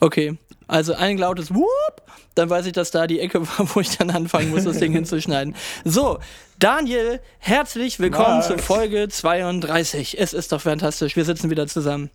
Okay. 0.00 0.36
Also 0.66 0.94
ein 0.94 1.16
lautes 1.16 1.54
Whoop, 1.54 2.02
dann 2.34 2.50
weiß 2.50 2.66
ich, 2.66 2.72
dass 2.72 2.90
da 2.90 3.06
die 3.06 3.20
Ecke 3.20 3.40
war, 3.58 3.74
wo 3.74 3.80
ich 3.80 3.96
dann 3.96 4.10
anfangen 4.10 4.50
muss, 4.50 4.64
das 4.64 4.78
Ding 4.78 4.92
hinzuschneiden. 4.92 5.54
So, 5.84 6.18
Daniel, 6.58 7.20
herzlich 7.38 7.98
willkommen 7.98 8.38
Max. 8.38 8.48
zu 8.48 8.58
Folge 8.58 9.08
32. 9.08 10.18
Es 10.20 10.34
ist 10.34 10.52
doch 10.52 10.60
fantastisch, 10.60 11.16
wir 11.16 11.24
sitzen 11.24 11.50
wieder 11.50 11.66
zusammen. 11.66 12.10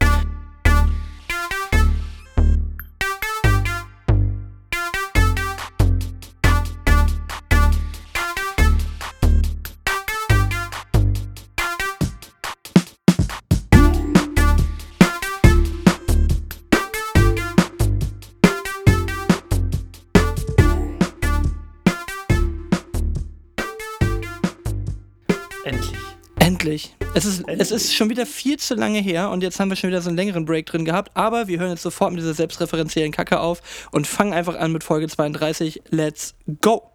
Es 27.63 27.71
ist, 27.71 27.95
schon 27.95 28.09
wieder 28.09 28.25
viel 28.25 28.59
zu 28.59 28.75
lange 28.75 28.99
her 28.99 29.29
und 29.29 29.41
jetzt 29.41 29.57
haben 29.57 29.69
wir 29.69 29.77
schon 29.77 29.89
wieder 29.89 30.01
so 30.01 30.09
einen 30.09 30.17
längeren 30.17 30.43
Break 30.43 30.65
drin 30.65 30.83
gehabt, 30.83 31.11
aber 31.13 31.47
wir 31.47 31.59
hören 31.59 31.69
jetzt 31.69 31.81
sofort 31.81 32.11
mit 32.11 32.19
dieser 32.19 32.33
selbstreferenziellen 32.33 33.13
Kacke 33.13 33.39
auf 33.39 33.87
und 33.91 34.05
fangen 34.05 34.33
einfach 34.33 34.55
an 34.55 34.73
mit 34.73 34.83
Folge 34.83 35.07
32. 35.07 35.81
Let's 35.89 36.35
go! 36.59 36.91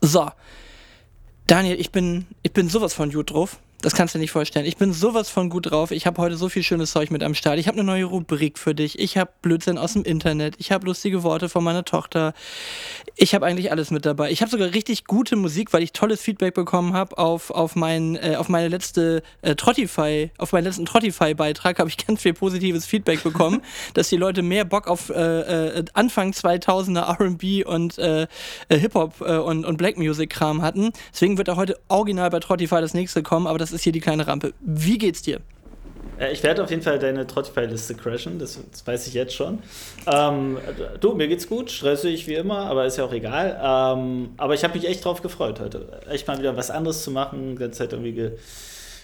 So. 0.00 0.30
Daniel, 1.48 1.80
ich 1.80 1.90
bin, 1.90 2.26
ich 2.44 2.52
bin 2.52 2.68
sowas 2.68 2.94
von 2.94 3.10
gut 3.10 3.32
drauf. 3.32 3.58
Das 3.82 3.94
kannst 3.94 4.14
du 4.14 4.18
dir 4.18 4.22
nicht 4.22 4.30
vorstellen. 4.30 4.64
Ich 4.64 4.78
bin 4.78 4.92
sowas 4.92 5.28
von 5.28 5.50
gut 5.50 5.70
drauf. 5.70 5.90
Ich 5.90 6.06
habe 6.06 6.20
heute 6.22 6.36
so 6.36 6.48
viel 6.48 6.62
schönes 6.62 6.92
Zeug 6.92 7.10
mit 7.10 7.22
am 7.22 7.34
Start. 7.34 7.58
Ich 7.58 7.68
habe 7.68 7.78
eine 7.78 7.84
neue 7.84 8.04
Rubrik 8.04 8.58
für 8.58 8.74
dich. 8.74 8.98
Ich 8.98 9.18
habe 9.18 9.30
Blödsinn 9.42 9.76
aus 9.76 9.92
dem 9.92 10.02
Internet. 10.02 10.54
Ich 10.58 10.72
habe 10.72 10.86
lustige 10.86 11.22
Worte 11.22 11.50
von 11.50 11.62
meiner 11.62 11.84
Tochter. 11.84 12.32
Ich 13.16 13.34
habe 13.34 13.44
eigentlich 13.44 13.70
alles 13.70 13.90
mit 13.90 14.06
dabei. 14.06 14.30
Ich 14.30 14.40
habe 14.40 14.50
sogar 14.50 14.72
richtig 14.72 15.04
gute 15.04 15.36
Musik, 15.36 15.74
weil 15.74 15.82
ich 15.82 15.92
tolles 15.92 16.22
Feedback 16.22 16.54
bekommen 16.54 16.94
habe 16.94 17.18
auf, 17.18 17.50
auf, 17.50 17.76
mein, 17.76 18.16
äh, 18.16 18.36
auf 18.36 18.48
meine 18.48 18.68
letzte 18.68 19.22
äh, 19.42 19.54
Trottify, 19.54 20.30
auf 20.38 20.52
meinen 20.52 20.64
letzten 20.64 20.86
Trottify-Beitrag 20.86 21.78
habe 21.78 21.90
ich 21.90 21.96
ganz 22.06 22.22
viel 22.22 22.32
positives 22.32 22.86
Feedback 22.86 23.22
bekommen, 23.22 23.60
dass 23.94 24.08
die 24.08 24.16
Leute 24.16 24.42
mehr 24.42 24.64
Bock 24.64 24.88
auf 24.88 25.10
äh, 25.10 25.78
äh, 25.78 25.84
Anfang 25.92 26.32
2000er 26.32 27.20
R&B 27.20 27.62
und 27.64 27.98
äh, 27.98 28.26
äh, 28.68 28.78
Hip-Hop 28.78 29.20
und, 29.20 29.64
und 29.66 29.76
Black 29.76 29.98
Music-Kram 29.98 30.62
hatten. 30.62 30.92
Deswegen 31.12 31.36
wird 31.36 31.48
da 31.48 31.56
heute 31.56 31.78
original 31.88 32.30
bei 32.30 32.40
Trottify 32.40 32.80
das 32.80 32.94
nächste 32.94 33.22
kommen, 33.22 33.46
aber 33.46 33.58
das 33.58 33.65
ist 33.72 33.82
hier 33.82 33.92
die 33.92 34.00
kleine 34.00 34.26
Rampe. 34.26 34.52
Wie 34.60 34.98
geht's 34.98 35.22
dir? 35.22 35.40
Äh, 36.18 36.32
Ich 36.32 36.42
werde 36.42 36.62
auf 36.62 36.70
jeden 36.70 36.82
Fall 36.82 36.98
deine 36.98 37.24
Spotify-Liste 37.28 37.94
crashen, 37.94 38.38
das, 38.38 38.58
das 38.70 38.86
weiß 38.86 39.06
ich 39.06 39.14
jetzt 39.14 39.34
schon. 39.34 39.60
Ähm, 40.06 40.58
du, 41.00 41.14
mir 41.14 41.28
geht's 41.28 41.48
gut, 41.48 41.70
stressig 41.70 42.26
wie 42.26 42.34
immer, 42.34 42.58
aber 42.66 42.86
ist 42.86 42.96
ja 42.96 43.04
auch 43.04 43.12
egal. 43.12 43.58
Ähm, 43.62 44.30
aber 44.36 44.54
ich 44.54 44.64
habe 44.64 44.74
mich 44.74 44.88
echt 44.88 45.04
drauf 45.04 45.22
gefreut 45.22 45.60
heute. 45.60 46.00
Echt 46.08 46.26
mal 46.26 46.38
wieder 46.38 46.56
was 46.56 46.70
anderes 46.70 47.02
zu 47.02 47.10
machen, 47.10 47.52
die 47.52 47.60
ganze 47.60 47.78
Zeit 47.78 47.92
irgendwie 47.92 48.12
ge 48.12 48.32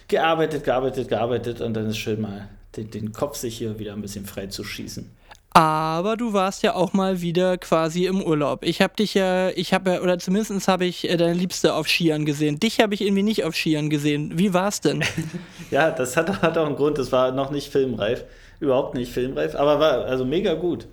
gearbeitet, 0.09 0.65
gearbeitet, 0.65 1.09
gearbeitet 1.09 1.61
und 1.63 1.73
dann 1.75 1.87
ist 1.89 1.97
schön 1.97 2.21
mal 2.21 2.49
den, 2.77 2.91
den 2.91 3.13
Kopf 3.13 3.37
sich 3.37 3.57
hier 3.57 3.79
wieder 3.79 3.95
ein 3.95 4.03
bisschen 4.03 4.27
frei 4.27 4.47
zu 4.47 4.63
schießen. 4.63 5.09
Aber 5.55 6.17
du 6.17 6.33
warst 6.33 6.63
ja 6.63 6.75
auch 6.75 6.95
mal 6.95 7.21
wieder 7.21 7.59
quasi 7.59 8.07
im 8.07 8.23
Urlaub. 8.23 8.65
Ich 8.65 8.81
habe 8.81 8.95
dich 8.97 9.13
ja, 9.13 9.51
ich 9.51 9.75
habe 9.75 9.91
ja, 9.91 10.01
oder 10.01 10.19
zumindest 10.19 10.67
habe 10.67 10.87
ich 10.87 11.09
äh, 11.09 11.17
deine 11.19 11.35
Liebste 11.35 11.75
auf 11.75 11.89
Skiern 11.89 12.25
gesehen. 12.25 12.59
Dich 12.59 12.81
habe 12.81 12.95
ich 12.95 13.03
irgendwie 13.03 13.23
nicht 13.23 13.45
auf 13.45 13.55
Skiern 13.55 13.91
gesehen. 13.91 14.39
Wie 14.39 14.55
war's 14.55 14.81
denn? 14.81 15.05
Ja, 15.71 15.91
das 15.91 16.19
hat, 16.19 16.43
hat 16.43 16.59
auch 16.59 16.67
einen 16.67 16.77
Grund, 16.77 16.99
das 16.99 17.13
war 17.13 17.33
noch 17.33 17.51
nicht 17.51 17.73
filmreif, 17.73 18.25
überhaupt 18.61 18.95
nicht 18.95 19.11
filmreif, 19.11 19.55
aber 19.55 19.81
war 19.81 20.05
also 20.05 20.27
mega 20.27 20.53
gut. 20.53 20.87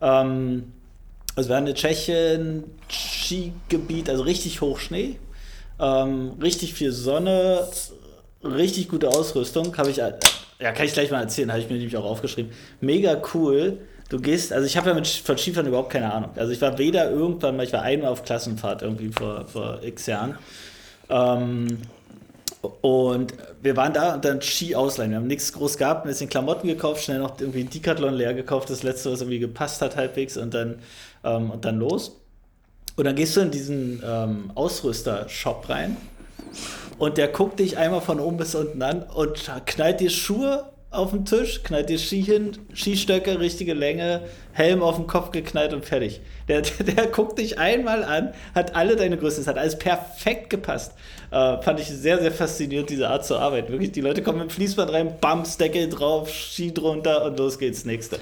Ähm, 0.00 0.72
also 1.36 1.50
wir 1.50 1.54
waren 1.54 1.68
in 1.68 1.74
Tschechien, 1.76 2.64
Skigebiet, 2.90 4.10
also 4.10 4.24
richtig 4.24 4.60
hoch 4.60 4.80
Schnee, 4.80 5.20
ähm, 5.78 6.32
richtig 6.42 6.74
viel 6.74 6.90
Sonne, 6.90 7.68
richtig 8.42 8.88
gute 8.88 9.08
Ausrüstung, 9.08 9.76
habe 9.76 9.90
ich, 9.90 10.00
äh, 10.00 10.14
ja, 10.58 10.72
kann 10.72 10.86
ich 10.86 10.92
gleich 10.92 11.12
mal 11.12 11.20
erzählen, 11.20 11.52
habe 11.52 11.60
ich 11.60 11.68
mir 11.68 11.76
nämlich 11.76 11.96
auch 11.96 12.04
aufgeschrieben. 12.04 12.50
Mega 12.80 13.22
cool. 13.34 13.78
Du 14.08 14.20
gehst, 14.20 14.52
also 14.52 14.66
ich 14.66 14.76
habe 14.76 14.90
ja 14.90 14.94
mit, 14.94 15.06
von 15.06 15.38
Skifahren 15.38 15.66
überhaupt 15.66 15.90
keine 15.90 16.12
Ahnung. 16.12 16.30
Also 16.36 16.52
ich 16.52 16.60
war 16.60 16.78
weder 16.78 17.10
irgendwann 17.10 17.56
mal, 17.56 17.64
ich 17.64 17.72
war 17.72 17.82
einmal 17.82 18.10
auf 18.10 18.22
Klassenfahrt 18.22 18.82
irgendwie 18.82 19.10
vor, 19.10 19.46
vor 19.46 19.82
x 19.82 20.06
Jahren. 20.06 20.36
Ähm, 21.08 21.78
und 22.80 23.34
wir 23.62 23.76
waren 23.76 23.92
da 23.92 24.14
und 24.14 24.24
dann 24.24 24.40
Ski 24.40 24.74
ausleihen. 24.74 25.10
Wir 25.10 25.18
haben 25.18 25.26
nichts 25.26 25.52
groß 25.52 25.76
gehabt, 25.76 26.04
ein 26.04 26.08
bisschen 26.08 26.28
Klamotten 26.28 26.66
gekauft, 26.68 27.04
schnell 27.04 27.18
noch 27.18 27.38
irgendwie 27.38 27.60
ein 27.60 27.70
Decathlon 27.70 28.14
leer 28.14 28.34
gekauft, 28.34 28.70
das 28.70 28.82
letzte, 28.82 29.12
was 29.12 29.20
irgendwie 29.20 29.38
gepasst 29.38 29.82
hat 29.82 29.96
halbwegs 29.96 30.36
und 30.36 30.54
dann, 30.54 30.76
ähm, 31.24 31.50
und 31.50 31.64
dann 31.64 31.78
los. 31.78 32.20
Und 32.96 33.04
dann 33.04 33.16
gehst 33.16 33.36
du 33.36 33.40
in 33.40 33.50
diesen 33.50 34.02
ähm, 34.06 34.52
Ausrüster-Shop 34.54 35.68
rein 35.68 35.96
und 36.98 37.18
der 37.18 37.28
guckt 37.28 37.58
dich 37.58 37.76
einmal 37.76 38.00
von 38.00 38.20
oben 38.20 38.36
bis 38.36 38.54
unten 38.54 38.80
an 38.82 39.02
und 39.02 39.50
knallt 39.66 40.00
dir 40.00 40.10
Schuhe 40.10 40.64
auf 40.94 41.10
den 41.10 41.24
Tisch, 41.24 41.62
knallt 41.62 41.88
dir 41.88 41.98
Ski 41.98 42.22
hin, 42.22 42.52
Skistöcke, 42.74 43.40
richtige 43.40 43.74
Länge, 43.74 44.22
Helm 44.52 44.82
auf 44.82 44.96
den 44.96 45.06
Kopf 45.06 45.30
geknallt 45.30 45.72
und 45.72 45.84
fertig. 45.84 46.20
Der, 46.48 46.62
der, 46.62 46.84
der 46.94 47.06
guckt 47.08 47.38
dich 47.38 47.58
einmal 47.58 48.04
an, 48.04 48.32
hat 48.54 48.74
alle 48.74 48.96
deine 48.96 49.16
Größen, 49.16 49.42
es 49.42 49.46
hat 49.46 49.58
alles 49.58 49.78
perfekt 49.78 50.50
gepasst. 50.50 50.92
Äh, 51.30 51.60
fand 51.62 51.80
ich 51.80 51.88
sehr, 51.88 52.20
sehr 52.20 52.32
faszinierend, 52.32 52.90
diese 52.90 53.08
Art 53.08 53.26
zu 53.26 53.36
arbeiten. 53.36 53.72
Wirklich, 53.72 53.92
die 53.92 54.00
Leute 54.00 54.22
kommen 54.22 54.38
mit 54.38 54.50
dem 54.50 54.54
Fließband 54.54 54.92
rein, 54.92 55.14
Bams, 55.20 55.56
Deckel 55.56 55.88
drauf, 55.88 56.30
Ski 56.30 56.72
drunter 56.72 57.24
und 57.24 57.38
los 57.38 57.58
geht's, 57.58 57.84
nächste. 57.84 58.18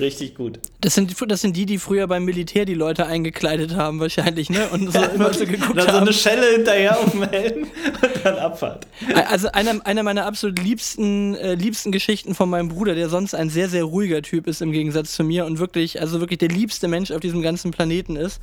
Richtig 0.00 0.34
gut. 0.34 0.58
Das 0.80 0.94
sind, 0.94 1.14
das 1.28 1.42
sind 1.42 1.56
die, 1.56 1.66
die 1.66 1.76
früher 1.78 2.06
beim 2.06 2.24
Militär 2.24 2.64
die 2.64 2.74
Leute 2.74 3.06
eingekleidet 3.06 3.76
haben, 3.76 4.00
wahrscheinlich, 4.00 4.48
ne? 4.48 4.68
Und 4.70 4.90
so 4.92 5.02
immer 5.14 5.32
so 5.32 5.44
geguckt 5.44 5.78
dann 5.78 5.86
so 5.86 5.92
haben. 5.92 6.02
eine 6.02 6.12
Schelle 6.14 6.46
hinterher 6.56 6.98
auf 6.98 7.10
dem 7.10 7.28
Helm 7.28 7.62
und 7.64 8.24
dann 8.24 8.38
Abfahrt. 8.38 8.86
Also 9.28 9.52
einer, 9.52 9.84
einer 9.86 10.02
meiner 10.02 10.24
absolut 10.24 10.58
liebsten, 10.58 11.34
äh, 11.34 11.54
liebsten 11.54 11.92
Geschichten 11.92 12.34
von 12.34 12.48
meinem 12.48 12.68
Bruder, 12.68 12.94
der 12.94 13.10
sonst 13.10 13.34
ein 13.34 13.50
sehr, 13.50 13.68
sehr 13.68 13.84
ruhiger 13.84 14.22
Typ 14.22 14.46
ist 14.46 14.62
im 14.62 14.72
Gegensatz 14.72 15.12
zu 15.12 15.22
mir 15.22 15.44
und 15.44 15.58
wirklich, 15.58 16.00
also 16.00 16.20
wirklich 16.20 16.38
der 16.38 16.48
liebste 16.48 16.88
Mensch 16.88 17.10
auf 17.10 17.20
diesem 17.20 17.42
ganzen 17.42 17.70
Planeten 17.70 18.16
ist. 18.16 18.40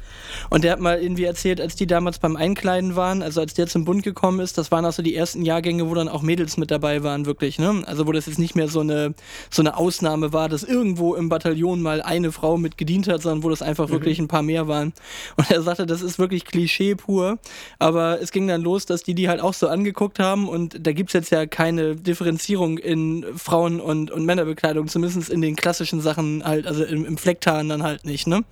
Und 0.51 0.63
der 0.63 0.73
hat 0.73 0.79
mal 0.79 1.01
irgendwie 1.01 1.23
erzählt, 1.23 1.59
als 1.59 1.75
die 1.75 1.87
damals 1.87 2.19
beim 2.19 2.35
Einkleiden 2.35 2.95
waren, 2.95 3.23
also 3.23 3.41
als 3.41 3.55
der 3.55 3.65
zum 3.65 3.83
Bund 3.83 4.03
gekommen 4.03 4.39
ist, 4.41 4.59
das 4.59 4.71
waren 4.71 4.85
auch 4.85 4.93
so 4.93 5.01
die 5.01 5.15
ersten 5.15 5.41
Jahrgänge, 5.43 5.89
wo 5.89 5.95
dann 5.95 6.07
auch 6.07 6.21
Mädels 6.21 6.57
mit 6.57 6.69
dabei 6.69 7.01
waren, 7.01 7.25
wirklich, 7.25 7.57
ne? 7.57 7.83
Also 7.87 8.05
wo 8.05 8.11
das 8.11 8.27
jetzt 8.27 8.37
nicht 8.37 8.55
mehr 8.55 8.67
so 8.67 8.81
eine, 8.81 9.15
so 9.49 9.63
eine 9.63 9.75
Ausnahme 9.75 10.33
war, 10.33 10.49
dass 10.49 10.63
irgendwo 10.63 11.15
im 11.15 11.29
Bataillon 11.29 11.46
mal 11.55 12.01
eine 12.01 12.31
Frau 12.31 12.57
mit 12.57 12.77
gedient 12.77 13.07
hat, 13.07 13.21
sondern 13.21 13.43
wo 13.43 13.49
das 13.49 13.61
einfach 13.61 13.89
wirklich 13.89 14.19
ein 14.19 14.27
paar 14.27 14.43
mehr 14.43 14.67
waren. 14.67 14.93
Und 15.35 15.51
er 15.51 15.61
sagte, 15.61 15.85
das 15.85 16.01
ist 16.01 16.19
wirklich 16.19 16.45
Klischee 16.45 16.95
pur. 16.95 17.39
Aber 17.79 18.21
es 18.21 18.31
ging 18.31 18.47
dann 18.47 18.61
los, 18.61 18.85
dass 18.85 19.03
die 19.03 19.15
die 19.15 19.29
halt 19.29 19.41
auch 19.41 19.53
so 19.53 19.67
angeguckt 19.67 20.19
haben 20.19 20.47
und 20.49 20.85
da 20.85 20.91
gibt's 20.93 21.13
jetzt 21.13 21.31
ja 21.31 21.45
keine 21.45 21.95
Differenzierung 21.95 22.77
in 22.77 23.25
Frauen- 23.35 23.79
und, 23.79 24.11
und 24.11 24.25
Männerbekleidung, 24.25 24.87
zumindest 24.87 25.29
in 25.29 25.41
den 25.41 25.55
klassischen 25.55 26.01
Sachen 26.01 26.43
halt, 26.43 26.67
also 26.67 26.83
im, 26.83 27.05
im 27.05 27.17
Flecktarn 27.17 27.69
dann 27.69 27.83
halt 27.83 28.05
nicht, 28.05 28.27
ne? 28.27 28.43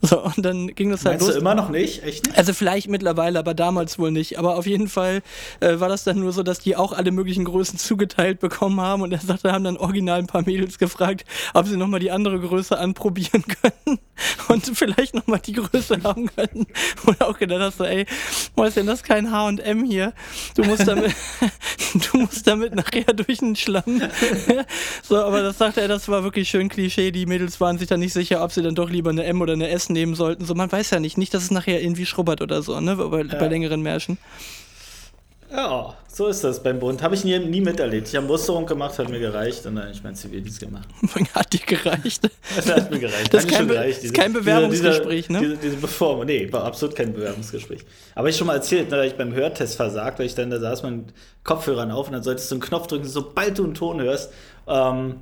So, 0.00 0.22
und 0.22 0.44
dann 0.44 0.68
ging 0.74 0.90
das 0.90 1.04
halt 1.04 1.14
Meinst 1.14 1.26
los. 1.26 1.34
du 1.34 1.40
immer 1.40 1.54
noch 1.54 1.70
nicht? 1.70 2.04
Echt 2.04 2.26
nicht? 2.26 2.38
Also 2.38 2.52
vielleicht 2.52 2.88
mittlerweile, 2.88 3.38
aber 3.38 3.54
damals 3.54 3.98
wohl 3.98 4.10
nicht. 4.10 4.38
Aber 4.38 4.56
auf 4.56 4.66
jeden 4.66 4.88
Fall 4.88 5.22
äh, 5.60 5.80
war 5.80 5.88
das 5.88 6.04
dann 6.04 6.20
nur 6.20 6.32
so, 6.32 6.42
dass 6.42 6.60
die 6.60 6.76
auch 6.76 6.92
alle 6.92 7.10
möglichen 7.10 7.44
Größen 7.44 7.78
zugeteilt 7.78 8.40
bekommen 8.40 8.80
haben. 8.80 9.02
Und 9.02 9.12
er 9.12 9.18
sagte, 9.18 9.52
haben 9.52 9.64
dann 9.64 9.76
original 9.76 10.20
ein 10.20 10.26
paar 10.26 10.42
Mädels 10.42 10.78
gefragt, 10.78 11.24
ob 11.54 11.66
sie 11.66 11.76
nochmal 11.76 12.00
die 12.00 12.10
andere 12.10 12.27
Größe 12.36 12.78
anprobieren 12.78 13.44
können 13.62 13.98
und 14.48 14.66
vielleicht 14.74 15.14
nochmal 15.14 15.40
die 15.40 15.52
Größe 15.52 16.02
haben 16.02 16.28
können. 16.34 16.66
Und 17.06 17.20
auch 17.20 17.38
gedacht 17.38 17.60
hast, 17.60 17.78
so, 17.78 17.84
ey, 17.84 18.06
was 18.56 18.68
ist 18.68 18.76
denn 18.76 18.86
das 18.86 19.02
kein 19.02 19.30
H&M 19.30 19.84
hier? 19.84 20.12
Du 20.54 20.64
musst 20.64 20.86
damit, 20.86 21.14
du 22.12 22.18
musst 22.18 22.46
damit 22.46 22.74
nachher 22.74 23.12
durch 23.14 23.38
den 23.38 23.56
Schlamm. 23.56 24.02
so, 25.02 25.16
aber 25.16 25.42
das 25.42 25.58
sagte 25.58 25.80
er, 25.80 25.88
das 25.88 26.08
war 26.08 26.24
wirklich 26.24 26.48
schön 26.48 26.68
Klischee. 26.68 27.10
Die 27.10 27.26
Mädels 27.26 27.60
waren 27.60 27.78
sich 27.78 27.88
dann 27.88 28.00
nicht 28.00 28.12
sicher, 28.12 28.42
ob 28.42 28.52
sie 28.52 28.62
dann 28.62 28.74
doch 28.74 28.90
lieber 28.90 29.10
eine 29.10 29.24
M 29.24 29.40
oder 29.40 29.52
eine 29.52 29.68
S 29.68 29.88
nehmen 29.88 30.14
sollten. 30.14 30.44
So, 30.44 30.54
man 30.54 30.70
weiß 30.70 30.90
ja 30.90 31.00
nicht, 31.00 31.18
nicht, 31.18 31.32
dass 31.34 31.44
es 31.44 31.50
nachher 31.50 31.82
irgendwie 31.82 32.06
schrubbert 32.06 32.42
oder 32.42 32.62
so, 32.62 32.78
ne, 32.80 32.96
bei, 32.96 33.24
bei 33.24 33.48
längeren 33.48 33.82
Märschen. 33.82 34.18
Ja, 35.50 35.94
so 36.08 36.26
ist 36.26 36.44
das 36.44 36.62
beim 36.62 36.78
Bund. 36.78 37.02
Habe 37.02 37.14
ich 37.14 37.24
nie, 37.24 37.38
nie 37.38 37.60
miterlebt. 37.62 38.08
Ich 38.08 38.16
habe 38.16 38.26
Musterung 38.26 38.66
gemacht, 38.66 38.98
hat 38.98 39.08
mir 39.08 39.18
gereicht 39.18 39.64
und 39.64 39.76
dann 39.76 39.84
habe 39.84 39.94
ich 39.94 40.02
mein 40.02 40.14
Zivildienst 40.14 40.60
gemacht. 40.60 40.86
Hat 41.34 41.52
dir 41.52 41.60
gereicht. 41.60 42.28
Das 42.54 42.70
hat 42.70 42.90
mir 42.90 42.98
gereicht. 42.98 43.32
Das 43.32 43.44
ist 43.44 43.50
kein 43.50 43.66
Be- 43.66 43.74
gereicht. 43.74 44.04
ist 44.04 44.14
kein 44.14 44.32
Bewerbungsgespräch, 44.34 45.28
diese, 45.28 45.32
ne? 45.32 45.40
Diese, 45.40 45.56
diese 45.56 45.76
Beform 45.76 46.26
nee, 46.26 46.52
war 46.52 46.64
absolut 46.64 46.94
kein 46.94 47.14
Bewerbungsgespräch. 47.14 47.80
Aber 48.14 48.28
ich 48.28 48.36
schon 48.36 48.46
mal 48.46 48.56
erzählt, 48.56 48.90
ne, 48.90 48.98
da 48.98 49.04
ich 49.04 49.14
beim 49.14 49.32
Hörtest 49.32 49.76
versagt, 49.76 50.18
weil 50.18 50.26
ich 50.26 50.34
dann, 50.34 50.50
da 50.50 50.60
saß 50.60 50.82
mit 50.82 51.14
Kopfhörern 51.44 51.90
auf 51.92 52.08
und 52.08 52.12
dann 52.12 52.22
solltest 52.22 52.50
du 52.50 52.56
einen 52.56 52.62
Knopf 52.62 52.86
drücken, 52.88 53.06
sobald 53.06 53.58
du 53.58 53.64
einen 53.64 53.74
Ton 53.74 54.00
hörst. 54.02 54.30
Ähm, 54.66 55.14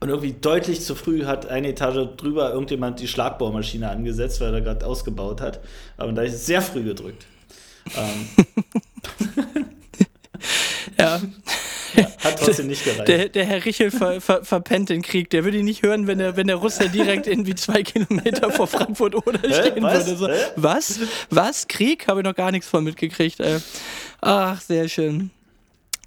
und 0.00 0.08
irgendwie 0.08 0.34
deutlich 0.38 0.80
zu 0.82 0.94
früh 0.96 1.24
hat 1.24 1.48
eine 1.48 1.68
Etage 1.68 2.08
drüber 2.16 2.52
irgendjemand 2.52 2.98
die 3.00 3.08
Schlagbohrmaschine 3.08 3.88
angesetzt, 3.88 4.40
weil 4.40 4.52
er 4.52 4.60
gerade 4.60 4.84
ausgebaut 4.84 5.40
hat. 5.40 5.60
Aber 5.96 6.12
da 6.12 6.18
habe 6.22 6.28
ich 6.28 6.34
sehr 6.36 6.60
früh 6.60 6.82
gedrückt. 6.82 7.26
Ähm, 7.96 8.28
Ja. 10.98 11.20
Ja, 11.96 12.10
hat 12.24 12.40
trotzdem 12.40 12.66
nicht 12.66 12.84
gereicht. 12.84 13.06
Der, 13.06 13.28
der 13.28 13.44
Herr 13.44 13.64
Richel 13.64 13.92
ver, 13.92 14.20
ver, 14.20 14.44
verpennt 14.44 14.88
den 14.88 15.02
Krieg. 15.02 15.30
Der 15.30 15.44
würde 15.44 15.58
ihn 15.58 15.64
nicht 15.64 15.84
hören, 15.84 16.08
wenn 16.08 16.18
der, 16.18 16.36
wenn 16.36 16.48
der 16.48 16.56
Russe 16.56 16.88
direkt 16.88 17.28
irgendwie 17.28 17.54
zwei 17.54 17.84
Kilometer 17.84 18.50
vor 18.50 18.66
Frankfurt 18.66 19.14
oder 19.26 19.38
stehen 19.38 19.82
Was? 19.84 20.06
würde. 20.06 20.16
So, 20.16 20.28
was? 20.56 21.00
Was? 21.30 21.68
Krieg? 21.68 22.08
Habe 22.08 22.20
ich 22.20 22.24
noch 22.24 22.34
gar 22.34 22.50
nichts 22.50 22.68
von 22.68 22.82
mitgekriegt. 22.82 23.38
Ey. 23.38 23.58
Ach, 24.20 24.60
sehr 24.60 24.88
schön. 24.88 25.30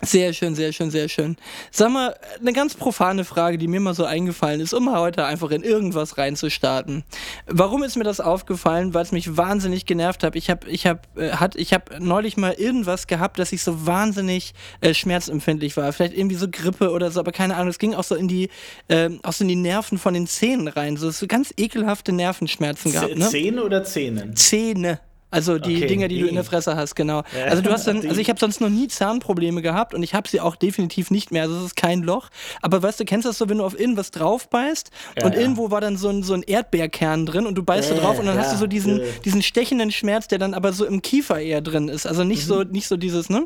Sehr 0.04 0.32
schön, 0.32 0.54
sehr 0.54 0.74
schön, 0.74 0.92
sehr 0.92 1.10
schön. 1.10 1.38
Sag 1.72 1.92
mal, 1.92 2.16
eine 2.40 2.54
ganz 2.54 2.76
profane 2.76 3.26
Frage, 3.26 3.58
die 3.58 3.68
mir 3.68 3.80
mal 3.80 3.96
so 3.96 4.06
eingefallen 4.06 4.62
ist, 4.62 4.74
um 4.74 4.86
mal 4.86 5.00
heute 5.00 5.26
einfach 5.26 5.50
in 5.50 5.64
irgendwas 5.64 6.20
reinzustarten. 6.20 7.04
Warum 7.48 7.82
ist 7.82 7.96
mir 7.96 8.04
das 8.04 8.20
aufgefallen? 8.20 8.94
Weil 8.94 9.02
es 9.02 9.12
mich 9.12 9.38
wahnsinnig 9.38 9.88
genervt 9.88 10.24
hat. 10.24 10.36
Ich 10.36 10.52
habe 10.52 10.70
ich 10.70 10.86
hab, 10.86 11.08
äh, 11.18 11.32
hat, 11.32 11.56
ich 11.56 11.74
hab 11.74 12.00
neulich 12.00 12.38
mal 12.38 12.54
irgendwas 12.54 13.08
gehabt, 13.08 13.40
dass 13.40 13.52
ich 13.52 13.64
so 13.64 13.88
wahnsinnig 13.88 14.54
äh, 14.82 14.94
schmerzempfindlich 14.94 15.76
war. 15.78 15.92
Vielleicht 15.92 16.16
irgendwie 16.16 16.36
so 16.36 16.48
Grippe 16.50 16.92
oder 16.92 17.10
so, 17.10 17.20
aber 17.20 17.32
keine 17.32 17.56
Ahnung. 17.56 17.70
Es 17.70 17.80
ging 17.80 17.96
auch 17.96 18.04
so 18.04 18.14
in 18.14 18.28
die, 18.28 18.50
äh, 18.90 19.10
auch 19.24 19.34
so 19.34 19.44
in 19.44 19.48
die 19.48 19.56
Nerven 19.56 19.98
von 19.98 20.14
den 20.14 20.28
Zähnen 20.28 20.68
rein. 20.68 20.98
So, 20.98 21.10
so 21.10 21.26
ganz 21.26 21.52
ekelhafte 21.58 22.12
Nervenschmerzen 22.12 22.92
gehabt. 22.92 23.18
Ne? 23.18 23.28
Zähne 23.30 23.64
oder 23.64 23.84
Zähnen? 23.84 24.36
Zähne. 24.36 25.00
Also 25.30 25.58
die 25.60 25.76
Okay, 25.78 25.88
Dinger, 25.88 26.08
die 26.08 26.20
du 26.20 26.28
in 26.28 26.36
der 26.36 26.46
Fresse 26.46 26.78
hast, 26.78 26.96
genau. 26.96 27.24
Ja, 27.38 27.46
Also 27.50 27.62
du 27.62 27.70
hast 27.72 27.86
dann, 27.86 27.98
also 28.08 28.22
ich 28.22 28.30
habe 28.30 28.40
sonst 28.40 28.62
noch 28.62 28.70
nie 28.70 28.88
Zahnprobleme 28.88 29.62
gehabt 29.62 29.94
und 29.94 30.02
ich 30.02 30.14
habe 30.14 30.30
sie 30.30 30.40
auch 30.40 30.56
definitiv 30.56 31.12
nicht 31.12 31.32
mehr. 31.32 31.44
Also 31.44 31.58
es 31.58 31.64
ist 31.66 31.76
kein 31.76 32.02
Loch. 32.02 32.30
Aber 32.62 32.82
weißt 32.82 33.00
du, 33.02 33.06
kennst 33.06 33.26
du 33.26 33.30
das 33.30 33.38
so, 33.38 33.50
wenn 33.50 33.58
du 33.58 33.66
auf 33.66 33.78
irgendwas 33.78 34.12
drauf 34.12 34.50
beißt 34.50 34.90
Ja, 35.18 35.26
und 35.26 35.34
ja. 35.36 35.42
irgendwo 35.42 35.70
war 35.70 35.82
dann 35.82 35.98
so 35.98 36.08
ein, 36.08 36.24
so 36.24 36.34
ein 36.34 36.44
Erdbeerkern 36.44 37.26
drin 37.26 37.46
und 37.46 37.56
du 37.56 37.64
beißt 37.64 37.92
da 37.92 37.96
Äh, 37.96 38.00
drauf 38.00 38.20
und 38.20 38.26
dann 38.26 38.38
hast 38.38 38.54
du 38.54 38.58
so 38.58 38.68
diesen, 38.68 39.02
diesen 39.26 39.42
stechenden 39.42 39.92
Schmerz, 39.92 40.28
der 40.30 40.40
dann 40.40 40.54
aber 40.54 40.72
so 40.72 40.86
im 40.86 41.02
Kiefer 41.02 41.40
eher 41.42 41.60
drin 41.62 41.90
ist. 41.90 42.06
Also 42.08 42.24
nicht 42.24 42.46
so, 42.46 42.64
Mhm. 42.64 42.72
nicht 42.72 42.88
so 42.88 42.96
dieses, 42.96 43.30
ne? 43.30 43.46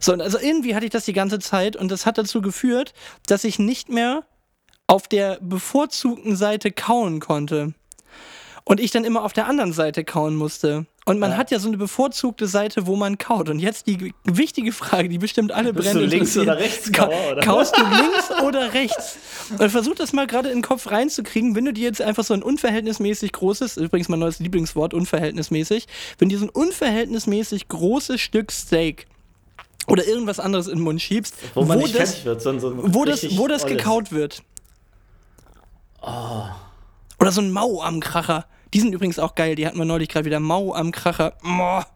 So, 0.00 0.12
also 0.14 0.38
irgendwie 0.38 0.74
hatte 0.74 0.86
ich 0.86 0.90
das 0.90 1.04
die 1.04 1.12
ganze 1.12 1.38
Zeit 1.38 1.76
und 1.76 1.90
das 1.92 2.06
hat 2.06 2.18
dazu 2.18 2.40
geführt, 2.42 2.92
dass 3.28 3.44
ich 3.44 3.58
nicht 3.60 3.88
mehr 3.88 4.24
auf 4.88 5.06
der 5.06 5.38
bevorzugten 5.40 6.34
Seite 6.34 6.72
kauen 6.72 7.20
konnte. 7.20 7.74
Und 8.64 8.78
ich 8.80 8.90
dann 8.90 9.04
immer 9.04 9.24
auf 9.24 9.32
der 9.32 9.46
anderen 9.46 9.72
Seite 9.72 10.04
kauen 10.04 10.36
musste. 10.36 10.86
Und 11.06 11.18
man 11.18 11.30
Ja. 11.32 11.38
hat 11.38 11.50
ja 11.50 11.58
so 11.58 11.66
eine 11.68 11.78
bevorzugte 11.78 12.46
Seite, 12.46 12.86
wo 12.86 12.94
man 12.94 13.16
kaut. 13.16 13.48
Und 13.48 13.58
jetzt 13.58 13.86
die 13.86 14.12
wichtige 14.24 14.70
Frage, 14.70 15.08
die 15.08 15.18
bestimmt 15.18 15.50
alle 15.50 15.72
Bist 15.72 15.88
brennen 15.92 16.08
du 16.08 16.14
links 16.16 16.36
oder 16.36 16.58
rechts 16.58 16.92
Ka 16.92 17.06
Kauer, 17.06 17.32
oder? 17.32 17.40
Kaust 17.42 17.76
du 17.76 17.82
links 17.82 18.30
oder 18.44 18.72
rechts? 18.74 19.16
Und 19.58 19.70
versuch 19.70 19.94
das 19.94 20.12
mal 20.12 20.26
gerade 20.26 20.50
in 20.50 20.58
den 20.58 20.62
Kopf 20.62 20.90
reinzukriegen, 20.90 21.54
wenn 21.54 21.64
du 21.64 21.72
dir 21.72 21.84
jetzt 21.84 22.02
einfach 22.02 22.22
so 22.22 22.34
ein 22.34 22.42
unverhältnismäßig 22.42 23.32
großes, 23.32 23.78
übrigens 23.78 24.08
mein 24.08 24.20
neues 24.20 24.38
Lieblingswort, 24.40 24.92
unverhältnismäßig, 24.92 25.86
wenn 26.18 26.28
du 26.28 26.34
dir 26.36 26.38
so 26.40 26.46
ein 26.46 26.50
unverhältnismäßig 26.50 27.68
großes 27.68 28.20
Stück 28.20 28.52
Steak 28.52 29.06
oder 29.88 30.06
irgendwas 30.06 30.38
anderes 30.38 30.68
in 30.68 30.76
den 30.76 30.84
Mund 30.84 31.00
schiebst, 31.00 31.34
Wo 31.54 31.64
nicht 31.64 31.98
das, 31.98 32.24
wird, 32.24 32.42
so 32.42 32.94
wo 32.94 33.04
das, 33.06 33.38
wo 33.38 33.48
das 33.48 33.66
gekaut 33.66 34.12
wird. 34.12 34.42
Oh. 36.02 36.44
Oder 37.18 37.32
so 37.32 37.40
ein 37.40 37.50
Mau 37.50 37.82
am 37.82 38.00
Kracher. 38.00 38.46
Die 38.72 38.80
sind 38.80 38.94
übrigens 38.94 39.18
auch 39.18 39.34
geil. 39.34 39.54
Die 39.54 39.66
hatten 39.66 39.78
wir 39.78 39.84
neulich 39.84 40.08
gerade 40.08 40.24
wieder. 40.24 40.40
Mau 40.40 40.74
am 40.74 40.92
Kracher. 40.92 41.34
Moah. 41.42 41.86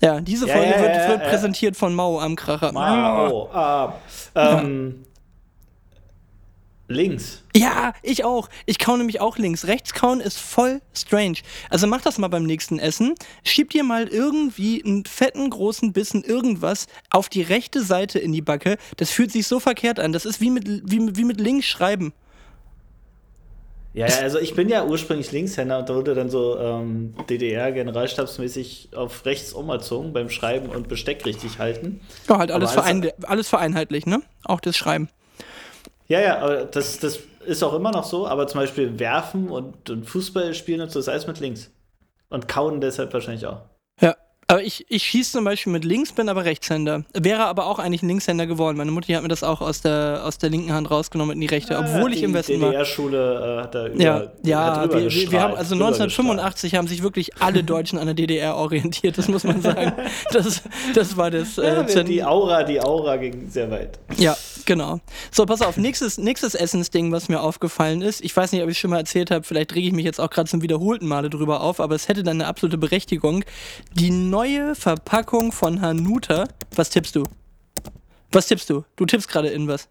Ja, 0.00 0.20
diese 0.20 0.46
Ja, 0.46 0.54
Folge 0.54 0.70
ja, 0.70 0.80
wird, 0.80 0.96
ja, 0.96 1.08
wird 1.08 1.22
ja. 1.22 1.28
präsentiert 1.28 1.76
von 1.76 1.94
Mau 1.94 2.20
am 2.20 2.36
Kracher. 2.36 2.72
Mau. 2.72 3.50
Ah. 3.52 3.94
Ähm, 4.34 5.04
Links. 6.90 7.42
Ja, 7.54 7.92
ich 8.02 8.24
auch. 8.24 8.48
Ich 8.64 8.78
kau 8.78 8.96
nämlich 8.96 9.20
auch 9.20 9.36
links. 9.36 9.66
Rechts 9.66 9.92
kauen 9.92 10.20
ist 10.20 10.38
voll 10.38 10.80
strange. 10.94 11.36
Also 11.68 11.86
mach 11.86 12.00
das 12.00 12.16
mal 12.16 12.28
beim 12.28 12.44
nächsten 12.44 12.78
Essen. 12.78 13.14
Schieb 13.44 13.70
dir 13.70 13.84
mal 13.84 14.08
irgendwie 14.08 14.82
einen 14.82 15.04
fetten, 15.04 15.50
großen 15.50 15.92
Bissen 15.92 16.24
irgendwas 16.24 16.86
auf 17.10 17.28
die 17.28 17.42
rechte 17.42 17.82
Seite 17.82 18.18
in 18.18 18.32
die 18.32 18.40
Backe. 18.40 18.78
Das 18.96 19.10
fühlt 19.10 19.30
sich 19.30 19.46
so 19.46 19.60
verkehrt 19.60 20.00
an. 20.00 20.12
Das 20.12 20.24
ist 20.24 20.40
wie 20.40 20.48
mit, 20.50 20.66
wie, 20.90 21.14
wie 21.14 21.24
mit 21.24 21.40
links 21.40 21.66
schreiben. 21.66 22.14
Ja, 23.94 24.06
also 24.22 24.38
ich 24.38 24.54
bin 24.54 24.68
ja 24.68 24.84
ursprünglich 24.84 25.32
Linkshänder 25.32 25.78
und 25.78 25.88
da 25.88 25.94
wurde 25.94 26.14
dann 26.14 26.28
so 26.30 26.58
ähm, 26.58 27.14
DDR-generalstabsmäßig 27.28 28.90
auf 28.94 29.24
rechts 29.24 29.52
umerzogen 29.52 30.12
beim 30.12 30.30
Schreiben 30.30 30.68
und 30.68 30.88
Besteck 30.88 31.24
richtig 31.24 31.58
halten. 31.58 32.00
Ja, 32.28 32.38
halt 32.38 32.50
alles- 32.52 32.72
verein 32.72 33.10
alles 33.24 33.48
vereinheitlich, 33.48 34.06
ne? 34.06 34.22
Auch 34.44 34.60
das 34.60 34.76
Schreiben. 34.76 35.08
Ja, 36.06 36.20
ja, 36.20 36.38
aber 36.38 36.64
das, 36.64 36.98
das 37.00 37.18
ist 37.44 37.62
auch 37.62 37.74
immer 37.74 37.90
noch 37.90 38.04
so, 38.04 38.26
aber 38.26 38.46
zum 38.46 38.60
Beispiel 38.60 38.98
werfen 38.98 39.48
und, 39.48 39.90
und 39.90 40.04
Fußball 40.08 40.54
spielen 40.54 40.80
und 40.80 40.90
so 40.90 40.98
ist 40.98 41.08
alles 41.08 41.26
mit 41.26 41.40
links. 41.40 41.70
Und 42.30 42.46
kauen 42.46 42.80
deshalb 42.80 43.12
wahrscheinlich 43.14 43.46
auch. 43.46 43.62
Ja. 44.50 44.56
Aber 44.56 44.62
ich, 44.62 44.86
ich 44.88 45.02
schieße 45.02 45.32
zum 45.32 45.44
Beispiel 45.44 45.72
mit 45.72 45.84
links, 45.84 46.12
bin 46.12 46.28
aber 46.30 46.46
Rechtshänder. 46.46 47.04
Wäre 47.12 47.44
aber 47.44 47.66
auch 47.66 47.78
eigentlich 47.78 48.02
ein 48.02 48.08
Linkshänder 48.08 48.46
geworden. 48.46 48.78
Meine 48.78 48.90
Mutti 48.90 49.12
hat 49.12 49.22
mir 49.22 49.28
das 49.28 49.42
auch 49.42 49.60
aus 49.60 49.82
der, 49.82 50.22
aus 50.24 50.38
der 50.38 50.48
linken 50.48 50.72
Hand 50.72 50.90
rausgenommen 50.90 51.34
in 51.34 51.40
die 51.42 51.46
rechte, 51.46 51.76
obwohl 51.76 52.14
ich 52.14 52.22
im 52.22 52.32
Westen 52.32 52.58
war. 52.60 52.70
Die 52.70 52.76
DDR-Schule 52.76 53.58
äh, 53.58 53.62
hat 53.62 53.74
da 53.74 53.86
über, 53.88 54.02
Ja, 54.02 54.32
ja, 54.42 54.90
wir, 54.90 55.10
wir, 55.10 55.40
haben, 55.42 55.54
also 55.54 55.74
drüber 55.74 55.88
1985 55.88 56.74
haben 56.76 56.88
sich 56.88 57.02
wirklich 57.02 57.36
alle 57.42 57.62
Deutschen 57.62 57.98
an 57.98 58.06
der 58.06 58.14
DDR 58.14 58.56
orientiert, 58.56 59.18
das 59.18 59.28
muss 59.28 59.44
man 59.44 59.60
sagen. 59.60 59.92
Das, 60.32 60.62
das 60.94 61.16
war 61.16 61.30
das. 61.30 61.58
Äh, 61.58 61.84
Ja, 61.88 62.02
die 62.02 62.22
Aura, 62.24 62.62
die 62.62 62.80
Aura 62.80 63.16
ging 63.16 63.48
sehr 63.50 63.70
weit. 63.70 63.98
ja, 64.16 64.36
genau. 64.66 65.00
So, 65.30 65.46
pass 65.46 65.62
auf, 65.62 65.76
nächstes, 65.76 66.18
nächstes 66.18 66.54
Essensding, 66.54 67.12
was 67.12 67.28
mir 67.28 67.40
aufgefallen 67.40 68.02
ist. 68.02 68.24
Ich 68.24 68.36
weiß 68.36 68.52
nicht, 68.52 68.62
ob 68.62 68.68
ich 68.68 68.76
es 68.76 68.80
schon 68.80 68.90
mal 68.90 68.98
erzählt 68.98 69.30
habe, 69.30 69.44
vielleicht 69.44 69.74
rege 69.74 69.88
ich 69.88 69.92
mich 69.92 70.04
jetzt 70.04 70.20
auch 70.20 70.30
gerade 70.30 70.48
zum 70.48 70.62
wiederholten 70.62 71.06
Male 71.06 71.30
drüber 71.30 71.60
auf, 71.60 71.80
aber 71.80 71.94
es 71.94 72.08
hätte 72.08 72.22
dann 72.22 72.40
eine 72.40 72.46
absolute 72.46 72.78
Berechtigung. 72.78 73.44
Die 73.94 74.10
neue 74.10 74.74
Verpackung 74.74 75.52
von 75.52 75.80
Hanuta. 75.80 76.48
Was 76.74 76.90
tippst 76.90 77.16
du? 77.16 77.24
Was 78.32 78.46
tippst 78.46 78.68
du? 78.70 78.84
Du 78.96 79.06
tippst 79.06 79.28
gerade 79.28 79.48
in 79.48 79.68
was. 79.68 79.88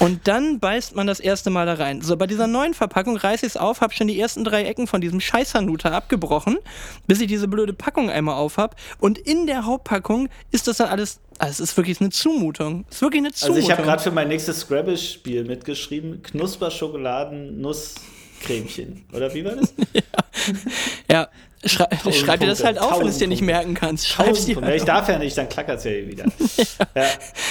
und 0.01 0.27
dann 0.27 0.59
beißt 0.59 0.97
man 0.97 1.07
das 1.07 1.21
erste 1.21 1.51
Mal 1.51 1.67
da 1.67 1.75
rein. 1.75 2.01
So, 2.01 2.17
bei 2.17 2.27
dieser 2.27 2.47
neuen 2.47 2.73
Verpackung 2.75 3.17
reiße 3.17 3.45
ich 3.47 3.53
es 3.53 3.59
auf, 3.59 3.83
habe 3.83 3.93
schon 3.93 4.09
die 4.09 4.19
ersten 4.19 4.45
drei 4.45 4.65
Ecken 4.65 4.87
von 4.87 5.01
diesem 5.01 5.21
scheiß 5.21 5.55
Hanuta 5.55 5.91
abgebrochen, 5.91 6.59
bis 7.07 7.21
ich 7.21 7.27
diese 7.27 7.49
blöde 7.49 7.73
Packung 7.73 8.11
einmal 8.11 8.37
auf 8.37 8.57
habe. 8.57 8.77
Und 8.99 9.19
in 9.19 9.47
der 9.47 9.67
Hauptpackung 9.67 10.29
ist 10.51 10.69
das 10.69 10.79
dann 10.79 10.89
alles 10.89 11.21
Also 11.39 11.63
es 11.63 11.71
ist 11.71 11.77
wirklich 11.77 12.01
eine 12.01 12.11
Zumutung. 12.11 12.85
Es 12.89 12.97
ist 12.97 13.03
wirklich 13.03 13.23
eine 13.23 13.33
Zumutung. 13.33 13.57
Also 13.57 13.69
ich 13.69 13.73
habe 13.73 13.83
gerade 13.83 14.03
für 14.03 14.13
mein 14.13 14.29
nächstes 14.29 14.61
Scrabble-Spiel 14.61 15.45
mitgeschrieben, 15.45 16.23
Knusper-Schokoladen-Nuss-Cremchen. 16.23 19.05
Oder 19.13 19.35
wie 19.35 19.45
war 19.45 19.57
das? 19.57 19.75
ja. 21.11 21.29
Schrei 21.65 21.87
schreib 22.13 22.41
dir 22.41 22.49
das 22.49 22.65
halt 22.65 22.79
auf, 22.79 22.99
wenn 22.99 23.03
du 23.03 23.09
es 23.09 23.19
dir 23.19 23.29
nicht 23.29 23.43
merken 23.43 23.75
kannst. 23.75 24.09
Schreib's 24.09 24.47
dir 24.47 24.57
halt 24.57 24.67
ja, 24.67 24.75
ich 24.75 24.85
darf 24.85 25.09
ja 25.09 25.19
nicht, 25.19 25.37
dann 25.39 25.49
klackert 25.49 25.79
es 25.79 25.85
ja 25.85 25.93
wieder. 25.93 26.25
ja. 26.95 27.05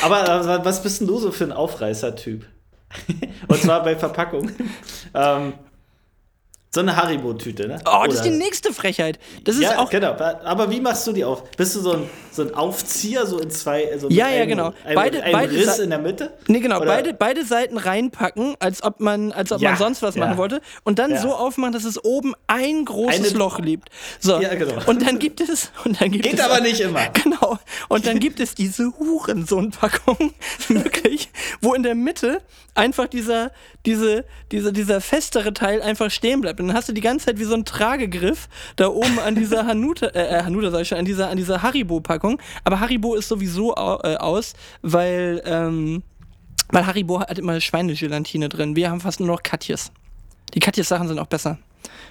Aber, 0.04 0.28
aber 0.28 0.66
was 0.66 0.84
bist 0.84 1.00
denn 1.00 1.08
du 1.08 1.18
so 1.18 1.32
für 1.32 1.46
ein 1.46 1.54
Aufreißer-Typ? 1.54 2.46
Und 3.48 3.62
zwar 3.62 3.84
bei 3.84 3.96
Verpackung. 3.96 4.52
ähm, 5.14 5.54
so 6.74 6.80
eine 6.80 6.96
Haribo-Tüte, 6.96 7.68
ne? 7.68 7.82
Oh, 7.86 8.06
das 8.06 8.16
ist 8.16 8.24
die 8.24 8.30
nächste 8.30 8.72
Frechheit. 8.72 9.20
Das 9.44 9.56
ist 9.56 9.64
ja, 9.64 9.78
auch. 9.80 9.90
genau. 9.90 10.14
Aber 10.14 10.72
wie 10.72 10.80
machst 10.80 11.06
du 11.06 11.12
die 11.12 11.26
auf? 11.26 11.44
Bist 11.58 11.76
du 11.76 11.82
so 11.82 11.92
ein, 11.92 12.10
so 12.32 12.44
ein 12.44 12.54
Aufzieher, 12.54 13.26
so 13.26 13.40
in 13.40 13.52
zwei. 13.52 13.98
So 13.98 14.08
ja, 14.08 14.30
ja, 14.30 14.46
genau. 14.46 14.74
Ein, 14.86 14.96
beide, 14.96 15.22
ein 15.22 15.34
beide 15.34 15.54
Riss 15.54 15.80
in 15.80 15.90
der 15.90 16.00
Mitte? 16.00 16.32
Nee, 16.48 16.62
genau. 16.62 16.80
Beide, 16.80 17.14
beide 17.14 17.44
Seiten 17.44 17.78
reinpacken, 17.78 18.56
als 18.60 18.84
ob 18.84 19.02
man, 19.02 19.34
als 19.34 19.52
ob 19.52 19.60
ja, 19.60 19.72
man 19.72 19.80
sonst 19.80 20.02
was 20.02 20.16
ja. 20.16 20.26
machen 20.26 20.38
wollte. 20.38 20.62
Und 20.86 20.98
dann 20.98 21.18
so 21.18 21.34
aufmachen, 21.36 21.74
dass 21.74 21.84
es 21.84 22.02
oben 22.06 22.36
ein 22.48 22.86
großes 22.86 23.32
Eine, 23.32 23.38
Loch 23.38 23.60
liebt. 23.60 23.90
So. 24.22 24.40
Ja, 24.40 24.56
genau. 24.56 24.82
Und 24.86 25.06
dann 25.06 25.20
gibt 25.20 25.42
es. 25.42 25.74
Und 25.84 26.00
dann 26.00 26.10
gibt 26.10 26.24
Geht 26.24 26.36
es, 26.36 26.40
aber 26.40 26.62
nicht 26.62 26.80
immer. 26.80 27.02
Genau. 27.22 27.60
Und 27.90 28.08
dann 28.08 28.20
gibt 28.20 28.40
es 28.40 28.56
diese 28.56 28.94
Hurensohn-Packung, 28.98 30.34
wirklich, 30.70 31.30
wo 31.60 31.74
in 31.74 31.84
der 31.84 31.96
Mitte 31.96 32.42
einfach 32.76 33.08
dieser, 33.08 33.52
diese, 33.86 34.26
dieser, 34.52 34.72
dieser 34.72 35.02
festere 35.02 35.54
Teil 35.54 35.82
einfach 35.82 36.10
stehen 36.10 36.42
bleibt. 36.42 36.61
Und 36.62 36.68
dann 36.68 36.78
hast 36.78 36.90
du 36.90 36.94
die 36.94 37.02
ganze 37.02 37.26
Zeit 37.26 37.40
wie 37.40 37.44
so 37.44 37.56
ein 37.56 37.66
Tragegriff 37.66 38.48
da 38.76 38.90
oben 38.90 39.18
an 39.20 39.34
dieser 39.36 39.66
Hanuta, 39.68 40.06
äh, 40.08 40.40
äh, 40.40 40.44
Hanuta 40.44 40.70
sag 40.70 40.82
ich 40.82 40.88
schon, 40.88 41.00
an 41.00 41.06
dieser, 41.06 41.30
an 41.30 41.38
dieser 41.38 41.64
Haribo-Packung. 41.64 42.40
Aber 42.64 42.80
Haribo 42.80 43.16
ist 43.16 43.28
sowieso 43.28 43.72
äh, 43.72 44.18
aus, 44.18 44.54
weil, 44.84 45.42
ähm, 45.46 46.04
weil 46.70 46.86
Haribo 46.86 47.22
hat 47.22 47.40
immer 47.40 47.60
Schweinegelatine 47.60 48.48
drin. 48.48 48.76
Wir 48.76 48.92
haben 48.92 49.02
fast 49.02 49.20
nur 49.20 49.28
noch 49.28 49.42
Katjes. 49.42 49.92
Die 50.54 50.60
Katjes-Sachen 50.60 51.08
sind 51.08 51.18
auch 51.18 51.28
besser. 51.28 51.58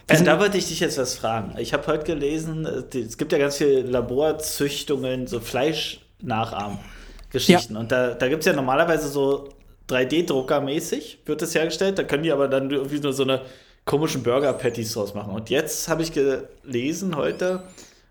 Äh, 0.08 0.20
da 0.24 0.40
wollte 0.40 0.58
ich 0.58 0.66
dich 0.66 0.80
jetzt 0.80 0.98
was 0.98 1.14
fragen. 1.14 1.54
Ich 1.58 1.72
habe 1.72 1.86
heute 1.86 2.02
gelesen, 2.04 2.66
äh, 2.66 2.82
es 2.98 3.16
gibt 3.16 3.30
ja 3.30 3.38
ganz 3.38 3.56
viele 3.56 3.82
Laborzüchtungen, 3.82 5.28
so 5.28 5.38
Fleischnachahmen-Geschichten. 5.38 7.74
Ja. 7.74 7.80
Und 7.80 7.92
da, 7.92 8.14
da 8.14 8.28
gibt 8.28 8.40
es 8.40 8.46
ja 8.46 8.52
normalerweise 8.52 9.06
so 9.08 9.50
3D-Drucker 9.88 10.60
mäßig, 10.60 11.20
wird 11.24 11.40
das 11.40 11.54
hergestellt. 11.54 12.00
Da 12.00 12.02
können 12.02 12.24
die 12.24 12.32
aber 12.32 12.48
dann 12.48 12.68
irgendwie 12.70 12.98
nur 12.98 13.12
so 13.12 13.22
eine 13.22 13.42
komischen 13.84 14.22
Burger-Patties 14.22 14.92
draus 14.92 15.14
machen. 15.14 15.32
Und 15.32 15.50
jetzt 15.50 15.88
habe 15.88 16.02
ich 16.02 16.12
gelesen 16.12 17.16
heute, 17.16 17.64